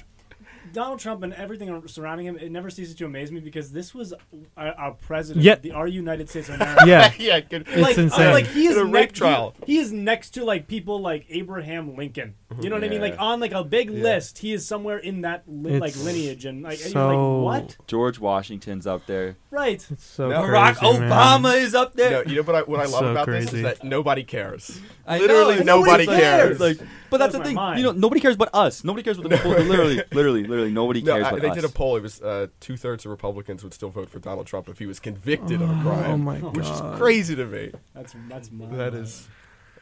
Donald 0.72 0.98
Trump 0.98 1.22
and 1.22 1.32
everything 1.34 1.86
surrounding 1.86 2.26
him, 2.26 2.36
it 2.38 2.50
never 2.50 2.70
ceases 2.70 2.94
to 2.96 3.04
amaze 3.04 3.30
me 3.30 3.38
because 3.40 3.70
this 3.70 3.94
was 3.94 4.12
our, 4.56 4.72
our 4.72 4.90
president, 4.92 5.44
Yeah. 5.44 5.54
the 5.54 5.70
our 5.70 5.86
United 5.86 6.28
States 6.28 6.48
of 6.48 6.56
America. 6.60 6.84
Yeah. 6.86 7.12
yeah, 7.18 7.40
good. 7.40 7.66
It's 7.68 7.80
like, 7.80 7.96
insane. 7.96 8.32
Like 8.32 8.46
he 8.48 8.66
is 8.66 8.76
In 8.76 8.82
a 8.82 8.84
rape 8.84 8.92
next, 9.10 9.18
trial. 9.18 9.54
He, 9.64 9.74
he 9.74 9.78
is 9.78 9.92
next 9.92 10.30
to 10.30 10.44
like 10.44 10.66
people 10.66 11.00
like 11.00 11.24
Abraham 11.28 11.94
Lincoln. 11.96 12.34
You 12.62 12.70
know 12.70 12.76
what 12.76 12.84
I 12.84 12.88
mean? 12.88 13.02
Yeah. 13.02 13.08
Like 13.08 13.18
on 13.18 13.40
like 13.40 13.50
a 13.52 13.64
big 13.64 13.90
Yeah. 13.90 14.02
list, 14.04 14.38
he 14.38 14.52
is 14.52 14.64
somewhere 14.64 14.98
in 14.98 15.22
that 15.22 15.42
li- 15.48 15.80
like 15.80 15.90
It's 15.94 16.04
lineage, 16.04 16.44
and 16.44 16.62
like, 16.62 16.80
and 16.80 16.92
so- 16.92 17.10
you're 17.10 17.16
like 17.42 17.64
what? 17.64 17.76
George 17.88 18.20
Washington's 18.20 18.86
up 18.86 19.04
there. 19.06 19.36
Right. 19.50 19.84
so 19.98 20.28
No. 20.28 20.42
Barack 20.42 20.76
crazy, 20.76 21.00
man. 21.00 21.10
Obama 21.10 21.56
is 21.60 21.74
up 21.74 21.94
there. 21.94 22.10
No, 22.24 22.30
you 22.30 22.36
know 22.36 22.42
what 22.42 22.54
I, 22.54 22.62
what 22.62 22.78
I 22.78 22.84
love 22.84 22.90
So 23.00 23.06
about 23.10 23.26
this 23.26 23.46
crazy. 23.50 23.56
is 23.58 23.62
that 23.64 23.82
nobody 23.82 24.22
cares. 24.22 24.80
I 25.06 25.18
Literally 25.18 25.56
know, 25.64 25.80
nobody 25.80 26.06
nobody 26.06 26.20
cares. 26.22 26.60
Like, 26.60 26.78
but 27.10 27.18
that's 27.18 27.32
Blows 27.32 27.32
the 27.32 27.38
my 27.40 27.44
thing. 27.46 27.54
mind. 27.56 27.78
You 27.80 27.84
know, 27.86 27.92
nobody 27.92 28.20
cares 28.20 28.36
but 28.36 28.50
us. 28.54 28.84
Nobody 28.84 29.02
cares 29.02 29.18
but 29.18 29.30
the 29.30 29.36
literally, 29.48 30.02
literally, 30.12 30.44
literally 30.44 30.70
nobody 30.72 31.02
No, 31.02 31.14
cares 31.14 31.26
I- 31.26 31.30
but 31.32 31.42
they 31.42 31.48
us. 31.48 31.54
did 31.56 31.64
a 31.64 31.68
poll. 31.68 31.96
It 31.96 32.02
was 32.04 32.22
uh, 32.22 32.46
two 32.60 32.76
thirds 32.76 33.04
of 33.04 33.10
Republicans 33.10 33.64
would 33.64 33.74
still 33.74 33.90
vote 33.90 34.08
for 34.08 34.20
Donald 34.20 34.46
Trump 34.46 34.68
if 34.68 34.78
he 34.78 34.86
was 34.86 35.00
convicted 35.00 35.60
of 35.62 35.68
a 35.68 35.82
crime. 35.82 36.10
Oh 36.12 36.16
my 36.16 36.38
which 36.38 36.64
God. 36.64 36.94
is 36.94 36.98
crazy 37.00 37.34
to 37.34 37.44
me. 37.44 37.72
That's 37.92 38.14
that's 38.28 38.50
That 38.52 38.94
is, 38.94 39.26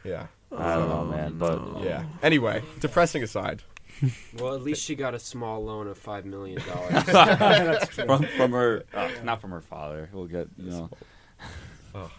yeah. 0.03 0.27
I 0.57 0.75
don't 0.75 0.89
know, 0.89 1.05
man, 1.05 1.37
but 1.37 1.83
yeah. 1.83 2.03
Anyway, 2.23 2.63
depressing 2.79 3.23
aside. 3.23 3.63
Well, 4.37 4.53
at 4.55 4.61
least 4.61 4.83
she 4.83 4.95
got 4.95 5.13
a 5.13 5.19
small 5.19 5.63
loan 5.63 5.87
of 5.87 5.97
five 5.97 6.25
million 6.25 6.61
dollars. 6.67 7.87
from 7.89 8.23
from 8.37 8.51
her, 8.51 8.83
uh, 8.93 9.09
not 9.23 9.39
from 9.41 9.51
her 9.51 9.61
father. 9.61 10.09
We'll 10.11 10.27
get 10.27 10.47
you 10.57 10.71
know. 10.71 10.89
Oh. 11.97 12.11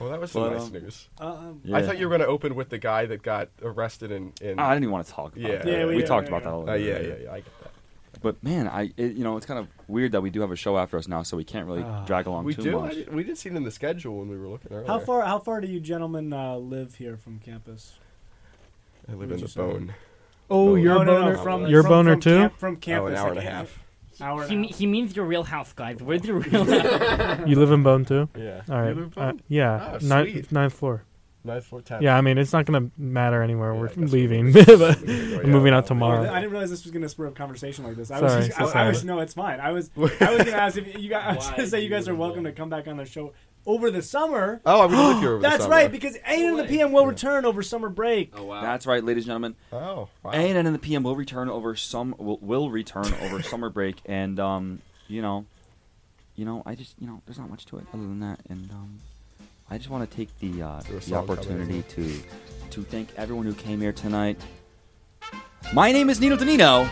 Well, 0.00 0.08
that 0.10 0.20
was 0.20 0.32
some 0.32 0.42
But, 0.44 0.52
nice 0.52 0.66
um, 0.68 0.72
news. 0.72 1.08
Um, 1.18 1.60
I 1.74 1.82
thought 1.82 1.98
you 1.98 2.08
were 2.08 2.16
going 2.16 2.26
to 2.26 2.28
open 2.28 2.54
with 2.54 2.70
the 2.70 2.78
guy 2.78 3.04
that 3.06 3.22
got 3.22 3.48
arrested 3.60 4.10
in. 4.10 4.32
in 4.40 4.58
I 4.58 4.70
didn't 4.72 4.84
even 4.84 4.92
want 4.92 5.06
to 5.06 5.12
talk 5.12 5.36
about 5.36 5.50
yeah, 5.50 5.58
that. 5.58 5.66
Yeah, 5.66 5.84
we, 5.86 5.96
we- 5.96 6.02
talked 6.02 6.30
yeah, 6.30 6.36
about 6.36 6.44
that 6.44 6.52
a 6.54 6.56
little 6.56 6.70
Uh, 6.70 6.76
bit. 6.78 6.86
yeah, 6.86 7.14
yeah, 7.16 7.24
yeah. 7.24 7.32
I 7.32 7.36
get 7.40 7.60
that. 7.62 7.70
But 8.20 8.42
man, 8.42 8.66
I 8.68 8.92
it, 8.96 9.12
you 9.12 9.24
know 9.24 9.36
it's 9.36 9.46
kind 9.46 9.60
of 9.60 9.68
weird 9.86 10.12
that 10.12 10.20
we 10.20 10.30
do 10.30 10.40
have 10.40 10.50
a 10.50 10.56
show 10.56 10.76
after 10.78 10.96
us 10.96 11.06
now, 11.08 11.22
so 11.22 11.36
we 11.36 11.44
can't 11.44 11.66
really 11.66 11.84
Ah. 11.84 12.04
drag 12.04 12.26
along 12.26 12.44
We 12.44 12.54
too 12.54 12.62
do. 12.62 12.78
I 12.78 12.82
much. 12.82 12.94
did, 12.94 13.14
we 13.14 13.22
did 13.24 13.38
see 13.38 13.48
it 13.48 13.54
in 13.56 13.62
the 13.64 13.70
schedule 13.70 14.18
when 14.18 14.28
we 14.28 14.36
were 14.36 14.48
looking 14.48 14.72
earlier. 14.72 14.86
How 14.86 14.98
far? 14.98 15.22
How 15.24 15.38
far 15.38 15.60
do 15.60 15.68
you 15.68 15.80
gentlemen 15.80 16.32
uh, 16.32 16.56
live 16.56 16.96
here 16.96 17.16
from 17.16 17.38
campus? 17.38 17.98
I 19.08 19.12
live 19.14 19.30
in 19.30 19.38
you 19.38 19.44
the 19.46 19.50
say? 19.50 19.60
Bohn. 19.60 19.94
Oh, 20.50 20.74
you're 20.76 20.94
no, 20.94 21.00
a 21.00 21.04
no, 21.04 21.14
boner. 21.20 21.36
no, 21.36 21.42
from 21.42 21.66
you're 21.66 21.80
a 21.80 21.82
from, 21.82 21.90
boner 21.90 22.12
from 22.14 22.20
too. 22.20 22.38
Camp, 22.38 22.58
from 22.58 22.76
campus. 22.76 23.10
Oh, 23.10 23.12
an 23.12 23.16
hour 23.18 23.28
and 23.30 23.38
a 23.38 23.42
half. 23.42 23.78
Hour 24.20 24.42
and 24.42 24.50
He, 24.50 24.56
a 24.56 24.58
me- 24.60 24.68
half. 24.68 24.78
he 24.78 24.86
means 24.86 25.14
your 25.16 25.24
real 25.26 25.44
house, 25.44 25.72
guys. 25.72 26.02
Where's 26.02 26.24
your 26.26 26.38
real 26.40 26.64
house? 26.64 27.46
You 27.48 27.56
live 27.56 27.70
in 27.70 27.82
Bohn 27.82 28.04
too. 28.04 28.28
Yeah. 28.36 28.62
All 28.68 28.80
right. 28.80 28.88
You 28.88 28.94
live 28.94 29.12
in 29.16 29.22
Uh, 29.22 29.32
Bohn? 29.32 29.40
yeah. 29.48 29.90
Ah, 29.94 29.98
ninth, 30.02 30.30
sweet. 30.30 30.52
ninth 30.52 30.72
floor. 30.72 31.04
Ninth 31.48 31.64
floor, 31.64 31.82
tenth. 31.82 32.02
Yeah, 32.02 32.16
I 32.16 32.20
mean 32.20 32.38
it's 32.38 32.52
not 32.52 32.66
gonna 32.66 32.90
matter 32.96 33.42
anywhere. 33.42 33.74
Yeah, 33.74 33.80
We're 33.80 33.88
guess 33.88 33.96
we 33.96 34.06
leaving, 34.06 34.52
but 34.52 34.68
we 34.68 34.76
can 34.76 34.78
go, 34.78 34.94
we're 35.06 35.42
yeah, 35.42 35.46
moving 35.46 35.74
out 35.74 35.86
tomorrow. 35.86 36.30
I 36.30 36.40
didn't 36.40 36.52
realize 36.52 36.70
this 36.70 36.84
was 36.84 36.92
going 36.92 37.02
to 37.02 37.08
spur 37.08 37.26
a 37.26 37.32
conversation 37.32 37.84
like 37.84 37.96
this. 37.96 38.10
I 38.10 38.20
Sorry, 38.20 38.36
was, 38.36 38.46
so 38.46 38.60
just, 38.60 38.76
I, 38.76 38.84
I 38.84 38.88
was 38.88 39.04
no, 39.04 39.20
it's 39.20 39.34
fine. 39.34 39.60
I 39.60 39.72
was, 39.72 39.90
I 39.96 40.00
was 40.00 40.18
going 40.18 40.44
to 40.44 40.56
ask 40.56 40.76
if 40.76 40.98
you 40.98 41.08
guys. 41.08 41.24
I 41.24 41.34
was 41.34 41.46
going 41.46 41.60
to 41.60 41.66
say 41.66 41.80
you 41.80 41.88
guys 41.88 42.08
are 42.08 42.14
welcome 42.14 42.44
to 42.44 42.52
come 42.52 42.68
back 42.68 42.86
on 42.86 42.96
the 42.96 43.04
show 43.04 43.32
over 43.66 43.90
the 43.90 44.02
summer. 44.02 44.60
Oh, 44.64 44.80
I 44.80 44.86
would 44.86 44.96
live 44.96 45.18
here 45.20 45.32
over 45.32 45.42
the 45.42 45.48
That's 45.48 45.62
summer. 45.64 45.74
right, 45.74 45.92
because 45.92 46.16
A 46.16 46.46
and 46.46 46.58
the 46.58 46.64
PM 46.64 46.92
will 46.92 47.06
return 47.06 47.44
over 47.44 47.62
summer 47.62 47.88
break. 47.88 48.32
Oh 48.36 48.44
wow. 48.44 48.62
That's 48.62 48.86
right, 48.86 49.04
ladies 49.04 49.24
and 49.24 49.28
gentlemen. 49.28 49.56
Oh, 49.72 50.08
wow. 50.22 50.30
A 50.32 50.36
and 50.36 50.66
and 50.66 50.74
the 50.74 50.78
PM 50.78 51.02
will 51.02 51.16
return 51.16 51.48
over 51.48 51.76
some 51.76 52.14
will, 52.18 52.38
will 52.38 52.70
return 52.70 53.12
over 53.22 53.42
summer 53.52 53.70
break, 53.70 53.96
and 54.06 54.40
um, 54.40 54.80
you 55.06 55.22
know, 55.22 55.44
you 56.34 56.44
know, 56.44 56.62
I 56.64 56.74
just 56.74 56.94
you 56.98 57.06
know, 57.06 57.20
there's 57.26 57.38
not 57.38 57.50
much 57.50 57.66
to 57.66 57.78
it 57.78 57.86
other 57.92 58.02
than 58.02 58.20
that, 58.20 58.40
and 58.48 58.70
um, 58.70 59.00
I 59.70 59.76
just 59.78 59.90
want 59.90 60.08
to 60.08 60.16
take 60.16 60.36
the 60.38 60.62
uh, 60.62 60.80
the 61.06 61.14
opportunity 61.14 61.82
to 61.82 62.20
to 62.70 62.82
thank 62.82 63.08
everyone 63.16 63.46
who 63.46 63.54
came 63.54 63.80
here 63.80 63.92
tonight. 63.92 64.40
My 65.72 65.92
name 65.92 66.08
is 66.08 66.20
Nino 66.20 66.36
Danino, 66.36 66.88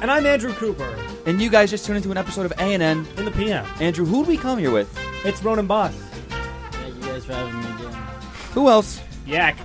And 0.00 0.10
I'm 0.10 0.24
Andrew 0.24 0.52
Cooper 0.54 0.96
and 1.26 1.40
you 1.40 1.48
guys 1.50 1.70
just 1.70 1.86
tuned 1.86 1.96
into 1.96 2.10
an 2.10 2.18
episode 2.18 2.44
of 2.46 2.52
A 2.52 2.62
and 2.62 2.82
N. 2.82 3.06
in 3.16 3.24
the 3.24 3.30
PM. 3.30 3.66
Andrew, 3.80 4.04
who'd 4.04 4.26
we 4.28 4.36
come 4.36 4.58
here 4.58 4.70
with? 4.70 4.94
It's 5.24 5.42
Ronan 5.42 5.66
Boss. 5.66 5.94
Yeah, 6.30 6.86
you 6.86 7.00
guys 7.00 7.24
for 7.24 7.32
having 7.32 7.58
me 7.58 7.86
again. 7.86 7.92
Who 8.52 8.68
else? 8.68 9.00
Yak. 9.26 9.56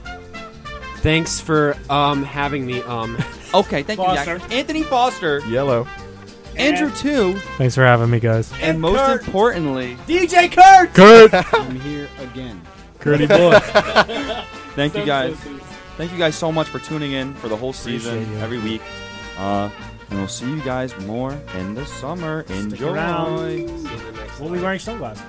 Thanks 0.97 1.39
for 1.39 1.75
um 1.89 2.23
having 2.23 2.65
me. 2.65 2.81
Um, 2.83 3.17
Okay, 3.51 3.81
thank 3.81 3.99
you, 3.99 4.05
Foster. 4.05 4.37
Jack. 4.37 4.51
Anthony 4.51 4.83
Foster, 4.83 5.39
Yellow. 5.47 5.87
Andrew 6.59 6.91
too, 6.91 7.33
Thanks 7.57 7.75
for 7.75 7.83
having 7.85 8.09
me, 8.09 8.19
guys. 8.19 8.51
and, 8.53 8.61
And 8.63 8.81
most 8.81 8.97
Kurt. 8.99 9.25
importantly, 9.25 9.97
DJ 10.07 10.51
Kurt. 10.51 10.93
Kurt, 10.93 11.33
I'm 11.53 11.79
here 11.79 12.07
again. 12.19 12.61
Curdy 12.99 13.27
boy. 13.27 13.57
thank 14.75 14.95
you 14.95 15.05
guys. 15.05 15.35
Thank 15.97 16.11
you 16.11 16.17
guys 16.17 16.35
so 16.35 16.51
much 16.51 16.67
for 16.67 16.79
tuning 16.79 17.13
in 17.13 17.33
for 17.35 17.47
the 17.49 17.55
whole 17.57 17.73
season 17.73 18.13
Appreciate 18.15 18.35
you. 18.37 18.43
every 18.43 18.59
week. 18.59 18.81
Uh, 19.37 19.69
and 20.09 20.19
we'll 20.19 20.27
see 20.27 20.49
you 20.49 20.61
guys 20.63 20.97
more 21.05 21.33
in 21.55 21.73
the 21.75 21.85
summer. 21.85 22.41
Enjoy. 22.49 22.93
around. 22.93 23.37
see 23.47 23.61
you 23.63 23.67
in 23.67 23.83
the 23.83 24.11
next 24.13 24.39
We'll 24.39 24.51
be 24.51 24.59
wearing 24.59 24.79
sunglasses. 24.79 25.23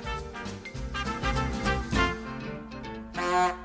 Thank 3.15 3.57